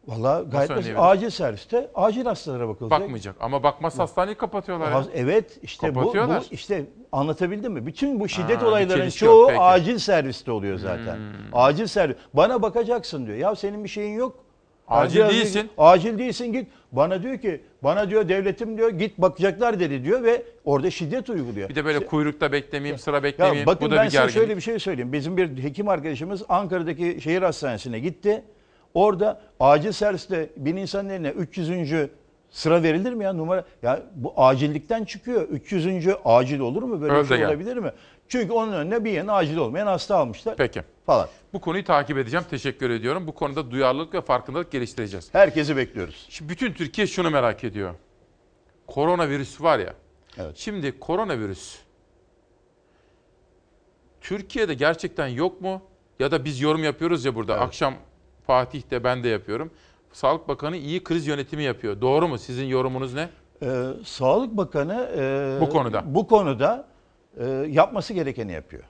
Valla 0.08 0.42
gayet 0.52 0.70
basit. 0.70 0.94
acil 0.98 1.30
serviste 1.30 1.90
acil 1.94 2.24
hastalara 2.24 2.68
bakılacak. 2.68 3.00
Bakmayacak. 3.00 3.36
Ama 3.40 3.62
bakmaz 3.62 3.98
hastaneyi 3.98 4.36
kapatıyorlar. 4.36 4.92
ya. 4.92 5.04
Evet 5.14 5.58
işte 5.62 5.94
bu, 5.94 6.14
bu 6.14 6.28
işte 6.50 6.84
anlatabildim 7.12 7.72
mi? 7.72 7.86
Bütün 7.86 8.20
bu 8.20 8.28
şiddet 8.28 8.62
Ha, 8.62 8.80
yok, 8.80 9.12
çoğu 9.14 9.46
peki. 9.46 9.60
acil 9.60 9.98
serviste 9.98 10.50
oluyor 10.52 10.78
zaten. 10.78 11.16
Hmm. 11.16 11.32
Acil 11.52 11.86
servis. 11.86 12.16
Bana 12.34 12.62
bakacaksın 12.62 13.26
diyor. 13.26 13.36
Ya 13.36 13.54
senin 13.54 13.84
bir 13.84 13.88
şeyin 13.88 14.14
yok. 14.16 14.36
Acil 14.88 15.20
Acil- 15.22 15.30
değilsin. 15.34 15.70
Acil 15.78 16.18
değilsin 16.18 16.52
git. 16.52 16.68
Bana 16.92 17.22
diyor 17.22 17.38
ki 17.38 17.60
bana 17.82 18.10
diyor 18.10 18.28
devletim 18.28 18.78
diyor 18.78 18.90
git 18.90 19.18
bakacaklar 19.18 19.80
dedi 19.80 20.04
diyor 20.04 20.22
ve 20.22 20.42
orada 20.64 20.90
şiddet 20.90 21.30
uyguluyor. 21.30 21.68
Bir 21.68 21.74
de 21.74 21.84
böyle 21.84 22.06
kuyrukta 22.06 22.52
beklemeyeyim, 22.52 22.98
sıra 22.98 23.16
Ya 23.16 23.22
beklemeyeyim. 23.22 23.66
bakın 23.66 23.86
bu 23.86 23.90
da 23.90 23.96
ben 23.96 24.04
bir 24.04 24.10
size 24.10 24.18
gerginlik. 24.22 24.34
şöyle 24.42 24.56
bir 24.56 24.60
şey 24.62 24.78
söyleyeyim. 24.78 25.12
Bizim 25.12 25.36
bir 25.36 25.62
hekim 25.62 25.88
arkadaşımız 25.88 26.42
Ankara'daki 26.48 27.18
şehir 27.20 27.42
hastanesine 27.42 27.98
gitti. 27.98 28.44
Orada 28.94 29.40
acil 29.60 29.92
serviste 29.92 30.50
bir 30.56 30.74
insanın 30.74 31.08
eline 31.08 31.28
300. 31.30 32.08
sıra 32.50 32.82
verilir 32.82 33.12
mi 33.12 33.24
ya 33.24 33.32
numara? 33.32 33.64
Ya 33.82 34.02
bu 34.14 34.32
acillikten 34.36 35.04
çıkıyor. 35.04 35.42
300. 35.48 35.86
acil 36.24 36.60
olur 36.60 36.82
mu? 36.82 37.00
Böyle 37.00 37.12
Öyle 37.12 37.22
bir 37.22 37.28
şey 37.28 37.38
gel. 37.38 37.48
olabilir 37.48 37.76
mi? 37.76 37.92
Çünkü 38.28 38.52
onun 38.52 38.72
önüne 38.72 39.04
bir 39.04 39.10
yeni 39.10 39.32
acil 39.32 39.56
olmayan 39.56 39.86
hasta 39.86 40.16
almışlar 40.16 40.56
Peki. 40.56 40.82
falan. 41.06 41.28
Bu 41.52 41.60
konuyu 41.60 41.84
takip 41.84 42.18
edeceğim. 42.18 42.46
Teşekkür 42.50 42.90
ediyorum. 42.90 43.26
Bu 43.26 43.34
konuda 43.34 43.70
duyarlılık 43.70 44.14
ve 44.14 44.20
farkındalık 44.20 44.70
geliştireceğiz. 44.70 45.34
Herkesi 45.34 45.76
bekliyoruz. 45.76 46.26
Şimdi 46.28 46.50
bütün 46.52 46.72
Türkiye 46.72 47.06
şunu 47.06 47.30
merak 47.30 47.64
ediyor. 47.64 47.94
koronavirüs 48.86 49.60
var 49.60 49.78
ya. 49.78 49.94
Şimdi 50.54 50.98
koronavirüs 51.00 51.78
Türkiye'de 54.20 54.74
gerçekten 54.74 55.26
yok 55.26 55.60
mu? 55.60 55.82
Ya 56.18 56.30
da 56.30 56.44
biz 56.44 56.60
yorum 56.60 56.84
yapıyoruz 56.84 57.24
ya 57.24 57.34
burada. 57.34 57.60
Akşam 57.60 57.94
Fatih 58.48 58.90
de 58.90 59.04
ben 59.04 59.24
de 59.24 59.28
yapıyorum. 59.28 59.70
Sağlık 60.12 60.48
Bakanı 60.48 60.76
iyi 60.76 61.04
kriz 61.04 61.26
yönetimi 61.26 61.62
yapıyor. 61.62 62.00
Doğru 62.00 62.28
mu? 62.28 62.38
Sizin 62.38 62.64
yorumunuz 62.64 63.14
ne? 63.14 63.28
Ee, 63.62 63.66
Sağlık 64.04 64.56
Bakanı 64.56 65.08
e, 65.18 65.60
Bu 65.60 65.68
konuda. 65.70 66.02
bu 66.14 66.26
konuda 66.26 66.84
e, 67.40 67.44
yapması 67.68 68.12
gerekeni 68.14 68.52
yapıyor. 68.52 68.82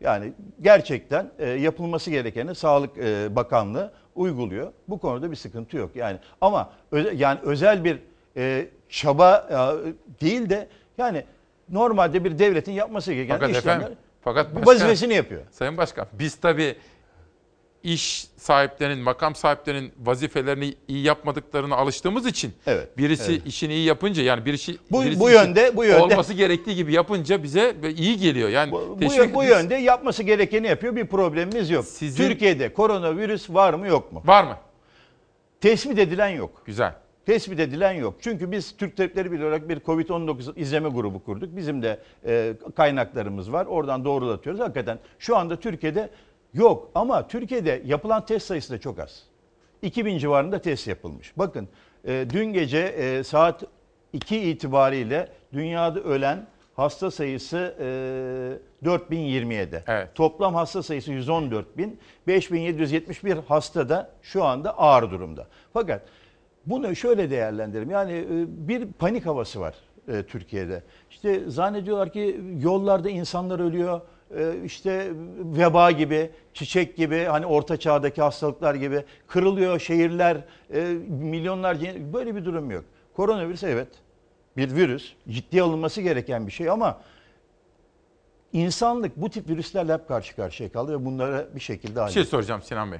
Yani 0.00 0.32
gerçekten 0.60 1.30
e, 1.38 1.48
yapılması 1.48 2.10
gerekeni 2.10 2.54
Sağlık 2.54 2.98
e, 2.98 3.36
Bakanlığı 3.36 3.92
uyguluyor. 4.14 4.72
Bu 4.88 4.98
konuda 4.98 5.30
bir 5.30 5.36
sıkıntı 5.36 5.76
yok. 5.76 5.90
Yani 5.96 6.18
ama 6.40 6.70
öze- 6.92 7.14
yani 7.16 7.38
özel 7.42 7.84
bir 7.84 7.98
e, 8.36 8.68
çaba 8.88 9.48
e, 9.50 10.24
değil 10.24 10.50
de 10.50 10.68
yani 10.98 11.24
normalde 11.68 12.24
bir 12.24 12.38
devletin 12.38 12.72
yapması 12.72 13.12
gereken 13.12 13.34
Fakat 13.38 13.56
işlemler 13.56 13.76
efendim, 13.80 13.98
fakat 14.22 14.46
başkan- 14.54 14.66
vazifesini 14.66 15.14
yapıyor. 15.14 15.42
Sayın 15.50 15.76
Başkan, 15.76 16.06
biz 16.12 16.34
tabii 16.36 16.76
iş 17.82 18.26
sahiplerinin, 18.36 19.02
makam 19.02 19.34
sahiplerinin 19.34 19.92
vazifelerini 20.04 20.74
iyi 20.88 21.04
yapmadıklarına 21.04 21.76
alıştığımız 21.76 22.26
için 22.26 22.52
Evet, 22.66 22.98
birisi 22.98 23.32
evet. 23.32 23.46
işini 23.46 23.74
iyi 23.74 23.84
yapınca 23.86 24.22
yani 24.22 24.44
bir 24.44 24.54
işi 24.54 24.78
Bu- 24.90 25.04
birisi 25.04 25.20
bu 25.20 25.30
yönde- 25.30 25.76
bu 25.76 25.84
yönde- 25.84 26.02
olması 26.02 26.32
gerektiği 26.34 26.76
gibi 26.76 26.92
yapınca 26.92 27.42
bize 27.42 27.76
iyi 27.96 28.16
geliyor. 28.18 28.48
Yani 28.48 28.72
Bu, 28.72 28.96
teşvik- 29.00 29.34
bu 29.34 29.44
yönde 29.44 29.74
yapması 29.74 30.22
gerekeni 30.22 30.66
yapıyor. 30.66 30.96
Bir 30.96 31.06
problemimiz 31.06 31.70
yok. 31.70 31.84
Sizin- 31.84 32.28
Türkiye'de 32.28 32.72
koronavirüs 32.72 33.50
var 33.50 33.74
mı 33.74 33.86
yok 33.88 34.12
mu? 34.12 34.22
Var 34.26 34.44
mı? 34.44 34.56
Tespit 35.60 35.98
edilen 35.98 36.28
yok. 36.28 36.62
Güzel. 36.66 36.94
Tespit 37.26 37.60
edilen 37.60 37.92
yok. 37.92 38.14
Çünkü 38.20 38.50
biz 38.52 38.76
Türk 38.76 38.96
Tabipleri 38.96 39.32
Birliği 39.32 39.44
olarak 39.44 39.68
bir 39.68 39.80
COVID-19 39.80 40.52
izleme 40.56 40.88
grubu 40.88 41.24
kurduk. 41.24 41.56
Bizim 41.56 41.82
de 41.82 41.98
e, 42.26 42.52
kaynaklarımız 42.76 43.52
var. 43.52 43.66
Oradan 43.66 44.04
doğrulatıyoruz. 44.04 44.60
Hakikaten 44.60 44.98
şu 45.18 45.36
anda 45.36 45.60
Türkiye'de 45.60 46.10
yok. 46.54 46.90
Ama 46.94 47.28
Türkiye'de 47.28 47.82
yapılan 47.86 48.26
test 48.26 48.46
sayısı 48.46 48.72
da 48.72 48.80
çok 48.80 48.98
az. 48.98 49.22
2000 49.82 50.18
civarında 50.18 50.60
test 50.60 50.88
yapılmış. 50.88 51.32
Bakın 51.38 51.68
e, 52.04 52.26
dün 52.30 52.44
gece 52.44 52.78
e, 52.78 53.24
saat 53.24 53.64
2 54.12 54.50
itibariyle 54.50 55.28
dünyada 55.52 56.00
ölen 56.00 56.46
hasta 56.76 57.10
sayısı 57.10 57.74
e, 57.80 58.84
4027. 58.84 59.84
Toplam 60.14 60.54
hasta 60.54 60.82
sayısı 60.82 61.12
114 61.12 61.78
bin. 61.78 61.98
5771 62.26 63.36
hasta 63.48 63.88
da 63.88 64.10
şu 64.22 64.44
anda 64.44 64.78
ağır 64.78 65.10
durumda. 65.10 65.46
Fakat 65.72 66.02
bunu 66.66 66.96
şöyle 66.96 67.30
değerlendirelim. 67.30 67.90
Yani 67.90 68.12
e, 68.12 68.68
bir 68.68 68.92
panik 68.92 69.26
havası 69.26 69.60
var 69.60 69.74
e, 70.08 70.22
Türkiye'de. 70.22 70.82
İşte 71.10 71.50
zannediyorlar 71.50 72.12
ki 72.12 72.40
yollarda 72.60 73.10
insanlar 73.10 73.60
ölüyor. 73.60 74.00
E, 74.36 74.64
işte 74.64 75.10
veba 75.38 75.90
gibi, 75.90 76.30
çiçek 76.54 76.96
gibi, 76.96 77.24
hani 77.24 77.46
orta 77.46 77.76
çağdaki 77.76 78.22
hastalıklar 78.22 78.74
gibi 78.74 79.04
kırılıyor 79.26 79.78
şehirler, 79.78 80.44
e, 80.74 80.80
milyonlarca 81.08 82.12
böyle 82.12 82.36
bir 82.36 82.44
durum 82.44 82.70
yok. 82.70 82.84
Koronavirüs 83.16 83.62
evet 83.62 83.88
bir 84.56 84.76
virüs, 84.76 85.12
ciddiye 85.28 85.62
alınması 85.62 86.00
gereken 86.00 86.46
bir 86.46 86.52
şey 86.52 86.70
ama 86.70 87.00
insanlık 88.52 89.16
bu 89.16 89.30
tip 89.30 89.48
virüslerle 89.48 89.92
hep 89.92 90.08
karşı 90.08 90.36
karşıya 90.36 90.72
kaldı 90.72 90.92
ve 90.92 91.04
bunlara 91.04 91.54
bir 91.54 91.60
şekilde 91.60 92.06
Bir 92.06 92.10
şey 92.10 92.24
soracağım 92.24 92.62
Sinan 92.62 92.92
Bey. 92.92 92.98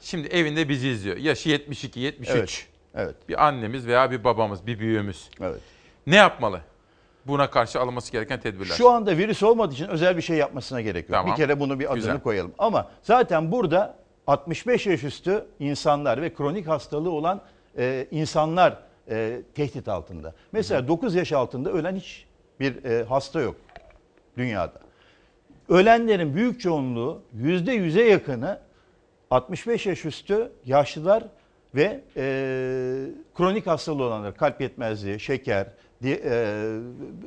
Şimdi 0.00 0.28
evinde 0.28 0.68
bizi 0.68 0.88
izliyor. 0.88 1.16
Yaşı 1.16 1.48
72, 1.48 2.00
73. 2.00 2.34
Evet, 2.34 2.68
evet. 2.94 3.28
Bir 3.28 3.46
annemiz 3.46 3.86
veya 3.86 4.10
bir 4.10 4.24
babamız, 4.24 4.66
bir 4.66 4.78
büyüğümüz. 4.78 5.30
Evet. 5.40 5.60
Ne 6.06 6.16
yapmalı? 6.16 6.60
Buna 7.26 7.50
karşı 7.50 7.80
alınması 7.80 8.12
gereken 8.12 8.40
tedbirler. 8.40 8.74
Şu 8.74 8.90
anda 8.90 9.16
virüs 9.16 9.42
olmadığı 9.42 9.74
için 9.74 9.88
özel 9.88 10.16
bir 10.16 10.22
şey 10.22 10.36
yapmasına 10.36 10.80
gerek 10.80 11.08
yok. 11.08 11.18
Tamam. 11.18 11.32
Bir 11.32 11.36
kere 11.36 11.60
bunu 11.60 11.80
bir 11.80 11.84
adını 11.86 11.96
Güzel. 11.96 12.20
koyalım. 12.20 12.52
Ama 12.58 12.90
zaten 13.02 13.52
burada 13.52 13.94
65 14.26 14.86
yaş 14.86 15.04
üstü 15.04 15.44
insanlar 15.58 16.22
ve 16.22 16.34
kronik 16.34 16.68
hastalığı 16.68 17.10
olan 17.10 17.40
e, 17.78 18.06
insanlar 18.10 18.78
e, 19.10 19.42
tehdit 19.54 19.88
altında. 19.88 20.34
Mesela 20.52 20.88
9 20.88 21.14
yaş 21.14 21.32
altında 21.32 21.72
ölen 21.72 21.96
hiç 21.96 22.26
bir 22.60 22.84
e, 22.84 23.04
hasta 23.04 23.40
yok 23.40 23.56
dünyada. 24.36 24.80
Ölenlerin 25.68 26.34
büyük 26.34 26.60
çoğunluğu 26.60 27.22
%100'e 27.36 28.02
yakını 28.02 28.58
65 29.30 29.86
yaş 29.86 30.04
üstü 30.04 30.52
yaşlılar 30.64 31.24
ve 31.74 32.00
e, 32.16 32.22
kronik 33.34 33.66
hastalığı 33.66 34.02
olanlar, 34.04 34.36
kalp 34.36 34.60
yetmezliği, 34.60 35.20
şeker, 35.20 35.66
e, 36.10 36.54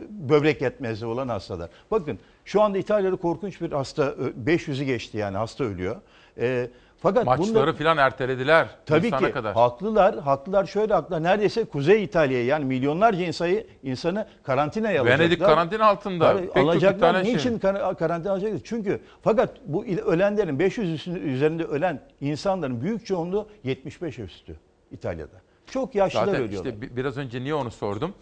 böbrek 0.09 0.61
yetmezliği 0.61 1.11
olan 1.11 1.27
hastalar. 1.27 1.69
Bakın 1.91 2.19
şu 2.45 2.61
anda 2.61 2.77
İtalya'da 2.77 3.15
korkunç 3.15 3.61
bir 3.61 3.71
hasta, 3.71 4.03
ö- 4.03 4.31
500'ü 4.45 4.83
geçti 4.83 5.17
yani 5.17 5.37
hasta 5.37 5.63
ölüyor. 5.63 5.95
E, 6.39 6.69
fakat 6.97 7.25
Maçları 7.25 7.67
bunda- 7.67 7.73
filan 7.73 7.97
ertelediler. 7.97 8.67
Tabii 8.85 9.11
ki 9.11 9.31
kadar. 9.31 9.53
haklılar. 9.53 10.19
Haklılar 10.19 10.65
şöyle 10.65 10.93
haklılar. 10.93 11.23
Neredeyse 11.23 11.65
Kuzey 11.65 12.03
İtalya'yı 12.03 12.45
yani 12.45 12.65
milyonlarca 12.65 13.25
insanı, 13.25 13.63
insanı 13.83 14.27
karantinaya 14.43 15.01
alacaklar. 15.01 15.19
Venedik 15.25 15.39
karantina 15.45 15.85
altında. 15.85 16.33
Tabii, 16.37 16.47
Pek 16.47 16.57
alacaklar. 16.63 17.09
İtalyan 17.09 17.35
Niçin 17.35 17.59
kar- 17.59 17.97
karantina 17.97 18.31
alacaklar? 18.31 18.59
Çünkü 18.63 18.99
fakat 19.21 19.49
bu 19.65 19.85
ölenlerin 19.85 20.59
500 20.59 20.93
üstünde- 20.93 21.19
üzerinde 21.19 21.63
ölen 21.63 22.01
insanların 22.21 22.81
büyük 22.81 23.05
çoğunluğu 23.05 23.47
75 23.63 24.17
yaş 24.17 24.31
üstü 24.31 24.55
İtalya'da. 24.91 25.35
Çok 25.71 25.95
yaşlılar 25.95 26.25
Zaten 26.25 26.41
ölüyorlar. 26.41 26.71
işte 26.71 26.81
bi- 26.81 26.95
biraz 26.97 27.17
önce 27.17 27.41
niye 27.41 27.53
onu 27.55 27.71
sordum? 27.71 28.13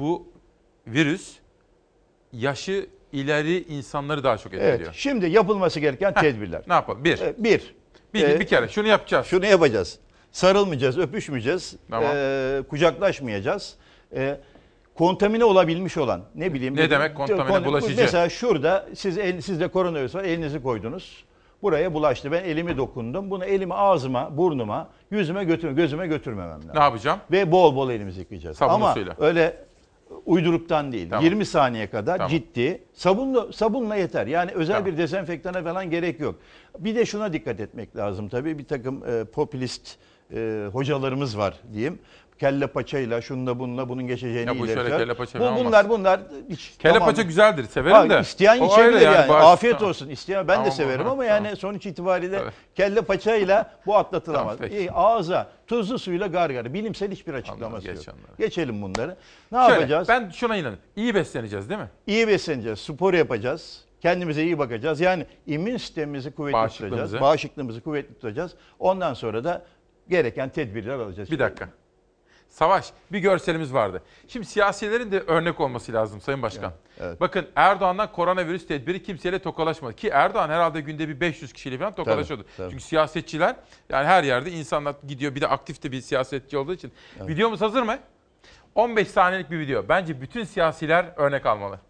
Bu 0.00 0.28
virüs 0.86 1.32
yaşı 2.32 2.86
ileri 3.12 3.62
insanları 3.62 4.24
daha 4.24 4.38
çok 4.38 4.46
etkiliyor. 4.54 4.78
Evet. 4.78 4.88
Şimdi 4.92 5.26
yapılması 5.30 5.80
gereken 5.80 6.14
tedbirler. 6.14 6.62
Ne 6.68 6.72
yapalım? 6.74 7.04
Bir. 7.04 7.20
Ee, 7.20 7.34
Bir. 7.38 7.74
Bir, 8.14 8.28
Ee, 8.28 8.40
bir 8.40 8.46
kere 8.46 8.68
şunu 8.68 8.86
yapacağız. 8.88 9.26
Şunu 9.26 9.46
yapacağız. 9.46 9.98
Sarılmayacağız, 10.32 10.98
öpüşmeyeceğiz, 10.98 11.76
Tamam. 11.90 12.10
ee, 12.14 12.62
kucaklaşmayacağız. 12.70 13.74
Ee, 14.14 14.40
kontamine 14.94 15.44
olabilmiş 15.44 15.96
olan 15.96 16.22
ne 16.34 16.54
bileyim. 16.54 16.76
Ne 16.76 16.90
demek 16.90 17.16
kontamine, 17.16 17.48
Kon- 17.48 17.64
bulaşıcı? 17.64 17.96
Mesela 18.02 18.28
şurada 18.28 18.86
siz 18.94 19.18
el, 19.18 19.40
sizde 19.40 19.68
koronavirüs 19.68 20.14
var 20.14 20.24
elinizi 20.24 20.62
koydunuz. 20.62 21.24
Buraya 21.62 21.94
bulaştı. 21.94 22.32
Ben 22.32 22.44
elimi 22.44 22.76
dokundum. 22.76 23.30
Bunu 23.30 23.44
elimi 23.44 23.74
ağzıma, 23.74 24.36
burnuma, 24.36 24.88
yüzüme 25.10 25.44
götürme, 25.44 25.72
gözüme 25.74 26.06
götürmemem 26.06 26.56
lazım. 26.58 26.70
Ne 26.74 26.80
yapacağım? 26.82 27.18
Ve 27.30 27.52
bol 27.52 27.76
bol 27.76 27.90
elimizi 27.90 28.20
yıkayacağız. 28.20 28.56
Sabunlu 28.56 28.74
Ama 28.84 28.94
suyla. 28.94 29.14
öyle 29.18 29.56
uyduruktan 30.26 30.92
değil. 30.92 31.10
Tamam. 31.10 31.24
20 31.24 31.46
saniye 31.46 31.90
kadar 31.90 32.16
Tamam. 32.16 32.30
ciddi. 32.30 32.82
Sabunla 32.92 33.52
sabunla 33.52 33.96
yeter. 33.96 34.26
Yani 34.26 34.50
özel 34.52 34.74
Tamam. 34.74 34.92
bir 34.92 34.98
dezenfektana 34.98 35.62
falan 35.62 35.90
gerek 35.90 36.20
yok. 36.20 36.34
Bir 36.78 36.94
de 36.96 37.06
şuna 37.06 37.32
dikkat 37.32 37.60
etmek 37.60 37.96
lazım 37.96 38.28
tabii. 38.28 38.58
Bir 38.58 38.64
takım 38.64 39.04
e, 39.06 39.24
popülist 39.24 39.96
e, 40.34 40.66
hocalarımız 40.72 41.38
var 41.38 41.54
diyeyim. 41.72 41.98
Kelle 42.40 42.66
paçayla 42.66 43.20
şunla 43.20 43.58
bununla 43.58 43.88
bunun 43.88 44.06
geçeceğini 44.06 44.48
Ya 44.48 44.58
bu 44.58 44.66
iletiyor. 44.66 44.98
kelle 44.98 45.14
paça 45.14 45.40
Bu, 45.40 45.44
olmaz. 45.44 45.64
bunlar 45.64 45.88
bunlar 45.88 46.20
hiç, 46.48 46.72
Kelle 46.78 46.92
tamam. 46.92 47.08
paça 47.08 47.22
güzeldir, 47.22 47.64
severim 47.64 47.96
Ha, 47.96 48.10
de. 48.10 48.20
İsteyen 48.20 48.60
O 48.60 48.66
içebilir 48.66 49.00
yani. 49.00 49.14
yani, 49.14 49.28
bağış- 49.28 49.44
Afiyet 49.44 49.82
olsun. 49.82 50.08
İsteyen 50.08 50.48
ben 50.48 50.54
Tamam, 50.54 50.66
de 50.66 50.70
severim 50.74 51.00
ama 51.00 51.10
tamam. 51.10 51.26
yani 51.26 51.56
sonuç 51.56 51.86
itibariyle 51.86 52.36
Evet. 52.42 52.52
kelle 52.74 53.00
paçayla 53.02 53.70
bu 53.86 53.96
atlatılamaz. 53.96 54.56
Tamam, 54.56 54.70
peki. 54.72 54.92
Ağza 54.92 55.48
tuzlu 55.66 55.98
suyla 55.98 56.26
gargara. 56.26 56.74
Bilimsel 56.74 57.10
hiçbir 57.10 57.34
açıklaması 57.34 57.86
geç 57.86 58.06
yok. 58.06 58.16
onları. 58.18 58.36
Geçelim 58.48 58.82
bunları. 58.82 59.16
Ne 59.52 59.58
Şöyle, 59.58 59.74
yapacağız? 59.74 60.08
Ben 60.08 60.30
şuna 60.30 60.54
inanıyorum. 60.56 60.78
İyi 60.96 61.14
besleneceğiz 61.14 61.68
değil 61.70 61.80
mi? 61.80 61.88
İyi 62.06 62.28
besleneceğiz, 62.28 62.78
spor 62.78 63.14
yapacağız. 63.14 63.84
Kendimize 64.00 64.42
iyi 64.44 64.58
bakacağız. 64.58 65.00
Yani 65.00 65.26
immün 65.46 65.76
sistemimizi 65.76 66.30
kuvvetli 66.30 66.52
Bağışıklığımızı. 66.52 66.96
tutacağız. 67.02 67.22
Bağışıklığımızı 67.22 67.80
kuvvetli 67.80 68.14
tutacağız. 68.14 68.52
Ondan 68.78 69.14
sonra 69.14 69.44
da 69.44 69.62
gereken 70.08 70.48
tedbirler 70.48 70.94
alacağız. 70.94 71.30
Bir 71.30 71.38
dakika. 71.38 71.68
Savaş, 72.50 72.90
bir 73.12 73.18
görselimiz 73.18 73.74
vardı. 73.74 74.02
Şimdi 74.28 74.46
siyasilerin 74.46 75.12
de 75.12 75.20
örnek 75.20 75.60
olması 75.60 75.92
lazım 75.92 76.20
Sayın 76.20 76.42
Başkan. 76.42 76.72
Bakın 77.20 77.46
Erdoğan'dan 77.56 78.12
koronavirüs 78.12 78.66
tedbiri 78.66 79.02
kimseyle 79.02 79.38
tokalaşmadı. 79.38 79.96
Ki 79.96 80.08
Erdoğan 80.08 80.48
herhalde 80.48 80.80
günde 80.80 81.08
bir 81.08 81.20
500 81.20 81.52
kişiyle 81.52 81.78
falan 81.78 81.94
tokalaşıyordu. 81.94 82.44
tabii. 82.56 82.70
Çünkü 82.70 82.84
siyasetçiler 82.84 83.56
yani 83.88 84.06
her 84.06 84.24
yerde 84.24 84.50
insanlar 84.50 84.94
gidiyor. 85.08 85.34
Bir 85.34 85.40
de 85.40 85.48
aktif 85.48 85.82
de 85.82 85.92
bir 85.92 86.00
siyasetçi 86.00 86.58
olduğu 86.58 86.74
için. 86.74 86.92
Videomuz 87.20 87.60
hazır 87.60 87.82
mı? 87.82 87.98
15 88.74 89.08
saniyelik 89.08 89.50
bir 89.50 89.58
video. 89.58 89.88
Bence 89.88 90.20
bütün 90.20 90.44
siyasiler 90.44 91.06
örnek 91.16 91.46
almalı. 91.46 91.80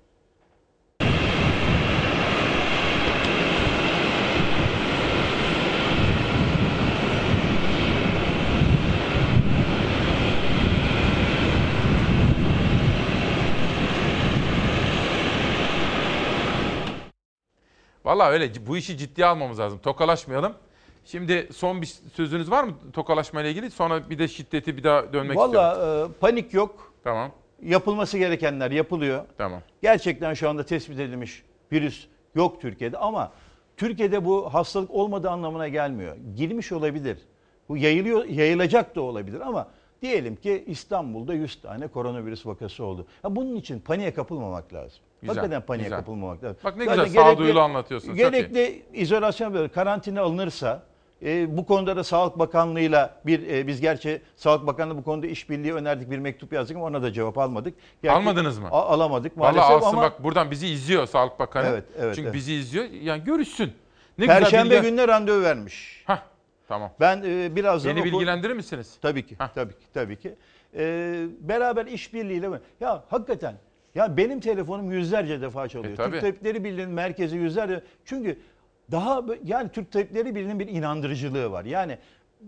Vallahi 18.11 18.33
öyle 18.33 18.67
bu 18.67 18.77
işi 18.77 18.99
ciddiye 18.99 19.27
almamız 19.27 19.59
lazım. 19.59 19.79
Tokalaşmayalım. 19.79 20.53
Şimdi 21.05 21.49
son 21.53 21.83
bir 21.83 21.87
sözünüz 21.87 22.51
var 22.51 22.65
mı 22.65 22.75
tokalaşma 22.93 23.41
ile 23.41 23.51
ilgili? 23.51 23.71
Sonra 23.71 24.11
bir 24.11 24.19
de 24.19 24.29
şiddeti 24.29 24.77
bir 24.77 24.85
daha 24.85 25.13
dönmek 25.13 25.39
istiyorum. 25.39 25.55
Valla 25.55 26.07
e, 26.09 26.13
panik 26.21 26.55
yok. 26.55 26.95
Tamam. 27.05 27.31
Yapılması 27.63 28.19
gerekenler 28.19 28.71
yapılıyor. 28.71 29.25
Tamam. 29.39 29.61
Gerçekten 29.83 30.35
şu 30.35 30.49
anda 30.49 30.63
tespit 30.63 30.99
edilmiş 30.99 31.43
virüs 31.73 32.07
yok 32.35 32.61
Türkiye'de 32.61 32.99
ama 32.99 33.33
Türkiye'de 33.77 34.25
bu 34.25 34.55
hastalık 34.55 34.91
olmadığı 34.91 35.31
anlamına 35.31 35.69
gelmiyor. 35.69 36.17
Girmiş 36.37 36.73
olabilir. 36.73 37.19
Bu 37.69 37.77
yayılıyor, 37.77 38.25
yayılacak 38.25 38.97
da 38.97 39.01
olabilir 39.01 39.41
ama 39.41 39.69
diyelim 40.03 40.37
ki 40.37 40.65
İstanbul'da 40.67 41.35
100 41.35 41.61
tane 41.61 41.87
koronavirüs 41.87 42.47
vakası 42.47 42.85
oldu. 42.85 43.07
Ya 43.25 43.37
bunun 43.37 43.57
için 43.57 43.81
paniğe 43.81 44.15
kapılmamak 44.15 44.75
lazım. 44.75 45.01
Güzel, 45.23 45.37
Hakikaten 45.37 45.63
paniğe 45.67 45.85
güzel. 45.85 45.99
kapılmamak 45.99 46.45
lazım. 46.45 46.57
Bak 46.65 46.77
ne 46.77 46.85
Zaten 46.85 47.05
güzel, 47.05 47.23
sağduyulu 47.23 47.61
anlatıyorsun, 47.61 48.15
Gerekli 48.15 48.83
izolasyon 48.93 49.55
böyle 49.55 49.69
karantina 49.69 50.21
alınırsa 50.23 50.83
e, 51.23 51.57
bu 51.57 51.67
konuda 51.67 51.97
da 51.97 52.05
Sağlık 52.05 52.39
Bakanlığı'yla 52.39 53.21
bir 53.27 53.49
e, 53.49 53.67
biz 53.67 53.81
gerçi 53.81 54.23
Sağlık 54.37 54.67
Bakanlığı 54.67 54.97
bu 54.97 55.03
konuda 55.05 55.27
işbirliği 55.27 55.75
önerdik 55.75 56.11
bir 56.11 56.19
mektup 56.19 56.53
yazdık 56.53 56.77
ama 56.77 56.87
ona 56.87 57.03
da 57.03 57.13
cevap 57.13 57.39
almadık. 57.39 57.75
Gerçi- 58.03 58.17
Almadınız 58.17 58.59
mı? 58.59 58.69
A- 58.71 58.87
alamadık 58.89 59.39
Vallahi 59.39 59.57
maalesef 59.57 59.77
alsın 59.83 59.97
ama 59.97 60.03
bak 60.03 60.25
buradan 60.25 60.51
bizi 60.51 60.67
izliyor 60.67 61.07
Sağlık 61.07 61.39
Bakanı. 61.39 61.67
Evet, 61.69 61.85
evet, 61.99 62.15
Çünkü 62.15 62.27
evet. 62.29 62.35
bizi 62.35 62.55
izliyor. 62.55 62.85
Yani 62.85 63.25
görüşsün. 63.25 63.73
Ne 64.19 64.27
Perşembe 64.27 64.65
bilgiler- 64.75 64.83
gününe 64.83 65.09
randevu 65.09 65.43
vermiş. 65.43 66.03
Hah 66.07 66.23
tamam. 66.69 66.91
Ben 67.01 67.23
e, 67.27 67.57
birazdan 67.57 67.97
Beni 67.97 68.01
oku- 68.01 68.13
bilgilendirir 68.13 68.53
misiniz? 68.55 68.99
Tabii 69.03 69.27
ki. 69.27 69.37
Tabii 69.55 69.73
ki. 69.73 69.87
Tabii 69.95 70.17
ki. 70.19 70.35
Ee, 70.77 71.27
beraber 71.41 71.87
işbirliğiyle? 71.87 72.49
Ya 72.81 73.05
hakikaten 73.11 73.55
ya 73.95 74.17
benim 74.17 74.41
telefonum 74.41 74.93
yüzlerce 74.93 75.41
defa 75.41 75.69
çalıyor. 75.69 75.93
E, 75.93 75.97
tabii. 75.97 76.11
Türk 76.11 76.21
Tabipleri 76.21 76.65
Birliği'nin 76.65 76.91
merkezi 76.91 77.37
yüzlerce. 77.37 77.83
Çünkü 78.05 78.39
daha 78.91 79.23
yani 79.45 79.69
Türk 79.69 79.93
Tabipleri 79.93 80.35
Birliği'nin 80.35 80.59
bir 80.59 80.69
inandırıcılığı 80.69 81.51
var. 81.51 81.65
Yani 81.65 81.99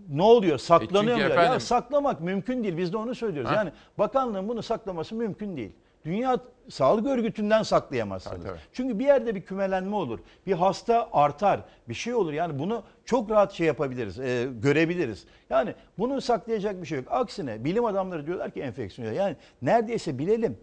ne 0.09 0.21
oluyor? 0.23 0.57
Saklanıyor 0.57 1.11
E 1.11 1.15
mu? 1.15 1.21
Ya 1.21 1.29
efendim- 1.29 1.59
saklamak 1.59 2.21
mümkün 2.21 2.63
değil. 2.63 2.77
Biz 2.77 2.93
de 2.93 2.97
onu 2.97 3.15
söylüyoruz. 3.15 3.51
Ha. 3.51 3.55
Yani 3.55 3.71
bakanlığın 3.97 4.47
bunu 4.49 4.63
saklaması 4.63 5.15
mümkün 5.15 5.57
değil. 5.57 5.71
Dünya 6.05 6.37
Sağlık 6.69 7.07
Örgütü'nden 7.07 7.63
saklayamazsınız. 7.63 8.45
Çünkü 8.73 8.99
bir 8.99 9.05
yerde 9.05 9.35
bir 9.35 9.41
kümelenme 9.41 9.95
olur. 9.95 10.19
Bir 10.47 10.53
hasta 10.53 11.09
artar. 11.13 11.61
Bir 11.89 11.93
şey 11.93 12.13
olur. 12.13 12.33
Yani 12.33 12.59
bunu 12.59 12.83
çok 13.05 13.31
rahat 13.31 13.51
şey 13.51 13.67
yapabiliriz. 13.67 14.19
e, 14.19 14.47
görebiliriz. 14.61 15.25
Yani 15.49 15.73
bunu 15.99 16.21
saklayacak 16.21 16.81
bir 16.81 16.87
şey 16.87 16.97
yok. 16.97 17.07
Aksine 17.11 17.63
bilim 17.63 17.85
adamları 17.85 18.27
diyorlar 18.27 18.51
ki 18.51 18.61
enfeksiyon. 18.61 19.13
Yani 19.13 19.35
neredeyse 19.61 20.19
bilelim. 20.19 20.57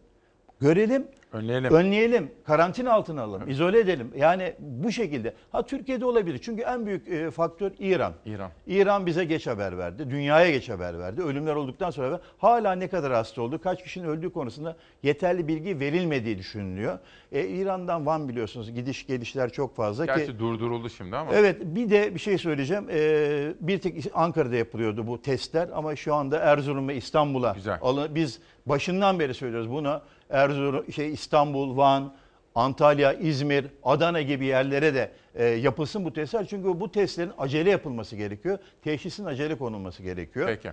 Görelim, 0.60 1.06
Önleyelim. 1.32 1.72
önleyelim, 1.74 2.30
karantina 2.44 2.92
altına 2.92 3.22
alalım, 3.22 3.50
izole 3.50 3.78
edelim. 3.78 4.12
Yani 4.16 4.54
bu 4.58 4.92
şekilde. 4.92 5.34
Ha 5.52 5.66
Türkiye'de 5.66 6.04
olabilir. 6.04 6.38
Çünkü 6.42 6.62
en 6.62 6.86
büyük 6.86 7.08
e, 7.08 7.30
faktör 7.30 7.72
İran. 7.78 8.12
İran. 8.26 8.50
İran 8.66 9.06
bize 9.06 9.24
geç 9.24 9.46
haber 9.46 9.78
verdi. 9.78 10.10
Dünyaya 10.10 10.50
geç 10.50 10.68
haber 10.68 10.98
verdi. 10.98 11.22
Ölümler 11.22 11.54
olduktan 11.54 11.90
sonra 11.90 12.20
hala 12.38 12.72
ne 12.72 12.88
kadar 12.88 13.12
hasta 13.12 13.42
oldu, 13.42 13.60
kaç 13.62 13.82
kişinin 13.82 14.08
öldüğü 14.08 14.32
konusunda 14.32 14.76
yeterli 15.02 15.48
bilgi 15.48 15.80
verilmediği 15.80 16.38
düşünülüyor. 16.38 16.98
E, 17.32 17.46
İran'dan 17.48 18.06
Van 18.06 18.28
biliyorsunuz 18.28 18.74
gidiş 18.74 19.06
gelişler 19.06 19.52
çok 19.52 19.76
fazla 19.76 20.06
ki. 20.06 20.12
Gerçi 20.16 20.38
durduruldu 20.38 20.90
şimdi 20.90 21.16
ama. 21.16 21.34
Evet 21.34 21.56
bir 21.64 21.90
de 21.90 22.14
bir 22.14 22.20
şey 22.20 22.38
söyleyeceğim. 22.38 22.86
Ee, 22.90 23.52
bir 23.60 23.78
tek 23.78 24.04
Ankara'da 24.14 24.56
yapılıyordu 24.56 25.06
bu 25.06 25.22
testler 25.22 25.68
ama 25.74 25.96
şu 25.96 26.14
anda 26.14 26.38
Erzurum 26.38 26.88
ve 26.88 26.96
İstanbul'a 26.96 27.56
alın. 27.82 28.14
Biz 28.14 28.40
başından 28.66 29.18
beri 29.18 29.34
söylüyoruz 29.34 29.70
bunu. 29.70 30.00
Erzurum, 30.31 30.93
şey 30.93 31.12
İstanbul, 31.12 31.77
Van, 31.77 32.15
Antalya, 32.55 33.12
İzmir, 33.12 33.66
Adana 33.82 34.23
gibi 34.23 34.44
yerlere 34.44 34.94
de 34.94 35.12
e, 35.35 35.44
yapılsın 35.44 36.05
bu 36.05 36.12
testler. 36.12 36.47
Çünkü 36.47 36.81
bu 36.81 36.93
testlerin 36.93 37.32
acele 37.39 37.70
yapılması 37.70 38.16
gerekiyor. 38.16 38.59
Teşhisin 38.82 39.24
acele 39.24 39.59
konulması 39.59 40.02
gerekiyor. 40.02 40.47
Peki. 40.47 40.73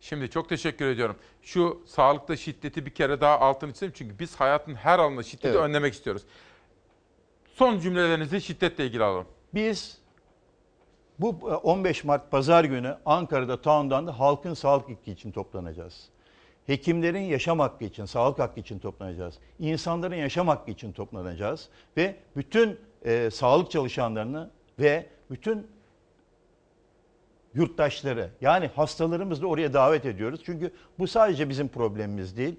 Şimdi 0.00 0.30
çok 0.30 0.48
teşekkür 0.48 0.86
ediyorum. 0.86 1.16
Şu 1.42 1.82
sağlıkta 1.86 2.36
şiddeti 2.36 2.86
bir 2.86 2.90
kere 2.90 3.20
daha 3.20 3.40
altını 3.40 3.72
çizelim. 3.72 3.92
Çünkü 3.96 4.18
biz 4.18 4.36
hayatın 4.36 4.74
her 4.74 4.98
alanında 4.98 5.22
şiddeti 5.22 5.48
Evet. 5.48 5.60
önlemek 5.60 5.94
istiyoruz. 5.94 6.22
Son 7.54 7.78
cümlelerinizi 7.78 8.40
şiddetle 8.40 8.86
ilgili 8.86 9.04
alalım. 9.04 9.26
Biz 9.54 9.98
bu 11.18 11.28
e, 11.28 11.54
15 11.54 12.04
Mart 12.04 12.30
Pazar 12.30 12.64
günü 12.64 12.96
Ankara'da 13.06 13.60
Town'dan 13.62 14.06
halkın 14.06 14.54
sağlık 14.54 14.90
hakkı 14.90 15.10
için 15.10 15.32
toplanacağız. 15.32 16.08
Hekimlerin 16.66 17.20
yaşam 17.20 17.58
hakkı 17.58 17.84
için, 17.84 18.04
sağlık 18.04 18.38
hakkı 18.38 18.60
için 18.60 18.78
toplanacağız. 18.78 19.38
İnsanların 19.58 20.14
yaşam 20.14 20.48
hakkı 20.48 20.70
için 20.70 20.92
toplanacağız. 20.92 21.68
Ve 21.96 22.16
bütün 22.36 22.78
e, 23.04 23.30
sağlık 23.30 23.70
çalışanlarını 23.70 24.50
ve 24.78 25.06
bütün 25.30 25.66
yurttaşları 27.54 28.30
yani 28.40 28.70
hastalarımızı 28.76 29.42
da 29.42 29.46
oraya 29.46 29.72
davet 29.72 30.06
ediyoruz. 30.06 30.40
Çünkü 30.44 30.72
bu 30.98 31.06
sadece 31.06 31.48
bizim 31.48 31.68
problemimiz 31.68 32.36
değil. 32.36 32.56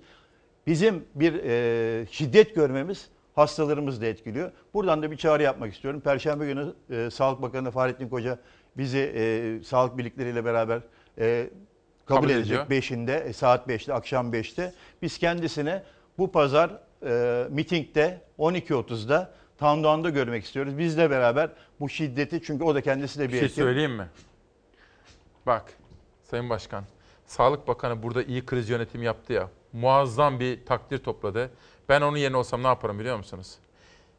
Bizim 0.67 1.05
bir 1.15 1.33
e, 1.33 2.05
şiddet 2.11 2.55
görmemiz 2.55 3.09
hastalarımızı 3.35 4.01
da 4.01 4.05
etkiliyor. 4.05 4.51
Buradan 4.73 5.03
da 5.03 5.11
bir 5.11 5.17
çağrı 5.17 5.43
yapmak 5.43 5.73
istiyorum. 5.73 6.01
Perşembe 6.01 6.45
günü 6.45 6.73
e, 6.89 7.09
Sağlık 7.09 7.41
Bakanı 7.41 7.71
Fahrettin 7.71 8.09
Koca 8.09 8.39
bizi 8.77 9.13
e, 9.15 9.59
sağlık 9.63 9.97
birlikleriyle 9.97 10.45
beraber 10.45 10.81
e, 11.19 11.49
kabul, 12.05 12.19
Kabul 12.21 12.29
edecek 12.29 12.45
ediyor. 12.61 12.81
5'inde, 12.81 13.23
e, 13.23 13.33
saat 13.33 13.67
5'te, 13.67 13.93
akşam 13.93 14.33
5'te. 14.33 14.73
Biz 15.01 15.17
kendisine 15.17 15.83
bu 16.17 16.31
pazar 16.31 16.71
e, 17.05 17.45
mitingde 17.49 18.21
12.30'da 18.39 19.31
Tandoğan'da 19.57 20.09
görmek 20.09 20.43
istiyoruz. 20.45 20.77
Bizle 20.77 21.09
beraber 21.09 21.49
bu 21.79 21.89
şiddeti 21.89 22.41
çünkü 22.43 22.63
o 22.63 22.75
da 22.75 22.81
kendisi 22.81 23.19
de 23.19 23.23
bir, 23.27 23.33
Bir 23.33 23.39
şey 23.39 23.47
hekim. 23.49 23.63
söyleyeyim 23.63 23.91
mi? 23.95 24.07
Bak 25.45 25.73
Sayın 26.23 26.49
Başkan, 26.49 26.83
Sağlık 27.25 27.67
Bakanı 27.67 28.03
burada 28.03 28.23
iyi 28.23 28.45
kriz 28.45 28.69
yönetimi 28.69 29.05
yaptı 29.05 29.33
ya. 29.33 29.47
Muazzam 29.73 30.39
bir 30.39 30.65
takdir 30.65 30.97
topladı. 30.97 31.49
Ben 31.89 32.01
onun 32.01 32.17
yerine 32.17 32.37
olsam 32.37 32.63
ne 32.63 32.67
yaparım 32.67 32.99
biliyor 32.99 33.17
musunuz? 33.17 33.55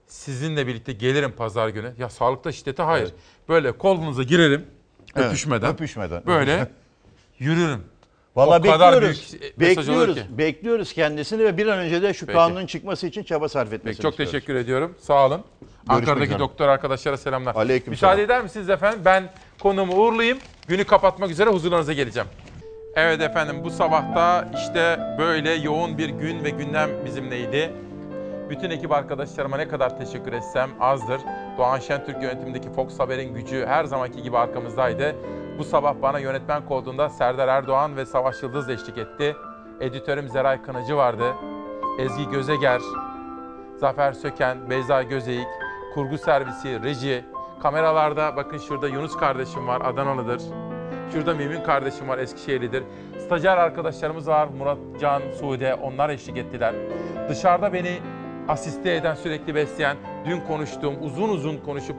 Sizinle 0.07 0.67
birlikte 0.67 0.93
gelirim 0.93 1.33
pazar 1.33 1.69
günü. 1.69 1.93
Ya 1.99 2.09
sağlıkta 2.09 2.53
şiddete 2.53 2.83
hayır. 2.83 3.13
Böyle 3.49 3.73
kolunuza 3.79 4.23
girerim 4.23 4.67
Evet, 5.17 5.27
öpüşmeden. 5.27 5.73
öpüşmeden. 5.73 6.23
Böyle 6.27 6.69
yürürüm. 7.39 7.85
Valla 8.37 8.59
O 8.59 8.63
kadar 8.63 8.93
bekliyoruz. 8.95 9.33
büyük 9.59 9.79
bekliyoruz. 9.79 10.15
ki. 10.15 10.23
Bekliyoruz 10.31 10.93
kendisini 10.93 11.45
ve 11.45 11.57
bir 11.57 11.67
an 11.67 11.79
önce 11.79 12.03
de 12.03 12.15
şu 12.15 12.27
Peki. 12.27 12.37
kanunun 12.37 12.67
çıkması 12.67 13.07
için 13.07 13.23
çaba 13.23 13.49
sarf 13.49 13.73
etmesini 13.73 13.85
Peki, 13.85 14.03
çok 14.03 14.11
istiyoruz. 14.13 14.33
teşekkür 14.33 14.55
ediyorum. 14.55 14.95
Sağ 15.01 15.27
olun. 15.27 15.43
Ankara'daki 15.89 16.25
üzere. 16.27 16.39
doktor 16.39 16.69
arkadaşlara 16.69 17.17
selamlar. 17.17 17.55
Aleyküm 17.55 17.91
Müsaade 17.91 18.15
selam. 18.17 18.25
eder 18.27 18.43
misiniz 18.43 18.71
efendim? 18.71 19.01
Ben 19.05 19.31
konumu 19.61 19.95
uğurlayayım. 19.97 20.39
Günü 20.69 20.85
kapatmak 20.85 21.31
üzere 21.31 21.51
huzurlarınıza 21.51 21.93
geleceğim. 21.93 22.29
Evet 22.97 23.21
efendim 23.21 23.57
bu 23.65 23.71
sabahta 23.71 24.51
işte 24.55 25.01
böyle 25.19 25.53
yoğun 25.53 25.99
bir 25.99 26.09
gün 26.09 26.45
ve 26.45 26.51
gündem 26.51 26.91
bizimleydi. 27.07 27.71
Bütün 28.51 28.71
ekip 28.71 28.93
arkadaşlarıma 28.93 29.57
ne 29.57 29.69
kadar 29.69 29.99
teşekkür 29.99 30.33
etsem 30.33 30.71
azdır. 30.81 31.21
Doğan 31.59 31.79
Şentürk 31.79 32.23
yönetimindeki 32.23 32.71
Fox 32.73 32.99
Haber'in 32.99 33.35
gücü 33.35 33.65
her 33.67 33.85
zamanki 33.85 34.23
gibi 34.23 34.39
arkamızdaydı. 34.39 35.17
Bu 35.59 35.65
sabah 35.65 35.95
bana 36.03 36.19
yönetmen 36.19 36.67
koltuğunda 36.67 37.09
Serdar 37.09 37.49
Erdoğan 37.49 37.97
ve 37.97 38.07
Savaş 38.07 38.43
Yıldız 38.43 38.69
eşlik 38.69 38.99
etti. 38.99 39.37
Editörüm 39.81 40.29
Zeray 40.29 40.63
Kınıcı 40.63 40.97
vardı. 40.97 41.25
Ezgi 41.99 42.31
Gözeger, 42.31 42.81
Zafer 43.77 44.13
Söken, 44.13 44.71
Beyza 44.71 45.03
Gözeyik, 45.03 45.47
kurgu 45.95 46.19
servisi, 46.19 46.83
reji, 46.83 47.25
kameralarda 47.63 48.37
bakın 48.37 48.59
şurada 48.59 48.89
Yunus 48.89 49.17
kardeşim 49.17 49.67
var, 49.67 49.81
Adanalıdır. 49.85 50.43
Şurada 51.13 51.35
Mümin 51.35 51.63
kardeşim 51.63 52.09
var, 52.09 52.19
Eskişehirlidir. 52.19 52.85
Stajyer 53.19 53.57
arkadaşlarımız 53.57 54.29
var, 54.29 54.49
Murat 54.59 54.79
Can, 55.01 55.23
Sude, 55.41 55.75
onlar 55.75 56.11
eşlik 56.11 56.37
ettiler. 56.37 56.75
Dışarıda 57.29 57.73
beni 57.73 57.99
asiste 58.49 58.95
eden, 58.95 59.15
sürekli 59.15 59.55
besleyen, 59.55 59.97
dün 60.25 60.41
konuştuğum, 60.41 60.95
uzun 61.03 61.29
uzun 61.29 61.57
konuşup 61.57 61.97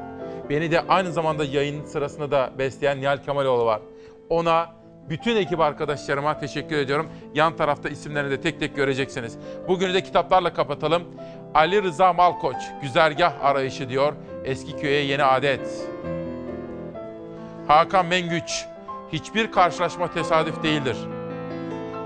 beni 0.54 0.72
de 0.72 0.82
aynı 0.82 1.12
zamanda 1.12 1.46
yayın 1.46 1.86
sırasında 1.86 2.32
da 2.32 2.52
besleyen 2.58 3.02
Nihal 3.02 3.18
Kemaloğlu 3.18 3.66
var. 3.66 3.82
Ona 4.30 4.70
bütün 5.10 5.36
ekip 5.36 5.60
arkadaşlarıma 5.60 6.40
teşekkür 6.40 6.78
ediyorum. 6.78 7.10
Yan 7.36 7.56
tarafta 7.56 7.90
isimlerini 7.90 8.32
de 8.32 8.42
tek 8.42 8.60
tek 8.60 8.76
göreceksiniz. 8.76 9.38
Bugünü 9.68 9.94
de 9.94 10.04
kitaplarla 10.04 10.54
kapatalım. 10.54 11.04
Ali 11.54 11.84
Rıza 11.84 12.14
Malkoç, 12.14 12.56
Güzergah 12.82 13.34
Arayışı 13.46 13.90
diyor. 13.90 14.14
Eski 14.44 14.78
köye 14.78 15.06
yeni 15.06 15.24
adet. 15.24 15.88
Hakan 17.68 18.06
Mengüç, 18.06 18.66
hiçbir 19.14 19.52
karşılaşma 19.52 20.14
tesadüf 20.14 20.64
değildir. 20.64 20.98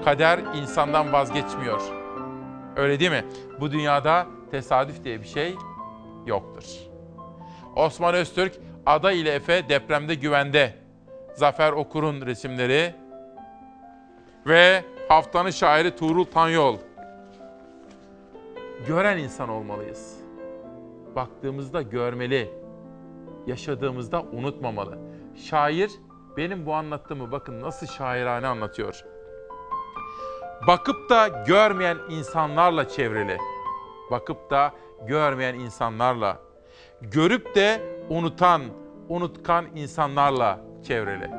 Kader 0.05 0.39
insandan 0.61 1.13
vazgeçmiyor. 1.13 1.81
Öyle 2.75 2.99
değil 2.99 3.11
mi? 3.11 3.25
Bu 3.59 3.71
dünyada 3.71 4.27
tesadüf 4.51 5.03
diye 5.03 5.21
bir 5.21 5.27
şey 5.27 5.55
yoktur. 6.25 6.86
Osman 7.77 8.13
Öztürk, 8.15 8.53
Ada 8.85 9.11
ile 9.11 9.33
Efe 9.33 9.69
depremde 9.69 10.15
güvende. 10.15 10.73
Zafer 11.33 11.71
Okur'un 11.71 12.25
resimleri 12.25 12.95
ve 14.47 14.83
haftanın 15.09 15.49
şairi 15.49 15.95
Tuğrul 15.95 16.23
Tanyol. 16.23 16.77
Gören 18.87 19.17
insan 19.17 19.49
olmalıyız. 19.49 20.17
Baktığımızda 21.15 21.81
görmeli, 21.81 22.49
yaşadığımızda 23.47 24.21
unutmamalı. 24.21 24.97
Şair 25.35 25.91
benim 26.37 26.65
bu 26.65 26.73
anlattığımı 26.73 27.31
bakın 27.31 27.61
nasıl 27.61 27.87
şairane 27.87 28.47
anlatıyor. 28.47 29.05
Bakıp 30.67 31.09
da 31.09 31.27
görmeyen 31.27 31.97
insanlarla 32.09 32.89
çevrili. 32.89 33.37
Bakıp 34.11 34.49
da 34.49 34.73
görmeyen 35.07 35.55
insanlarla. 35.55 36.46
Görüp 37.01 37.55
de 37.55 37.81
unutan, 38.09 38.61
unutkan 39.09 39.65
insanlarla 39.75 40.61
çevrili. 40.87 41.29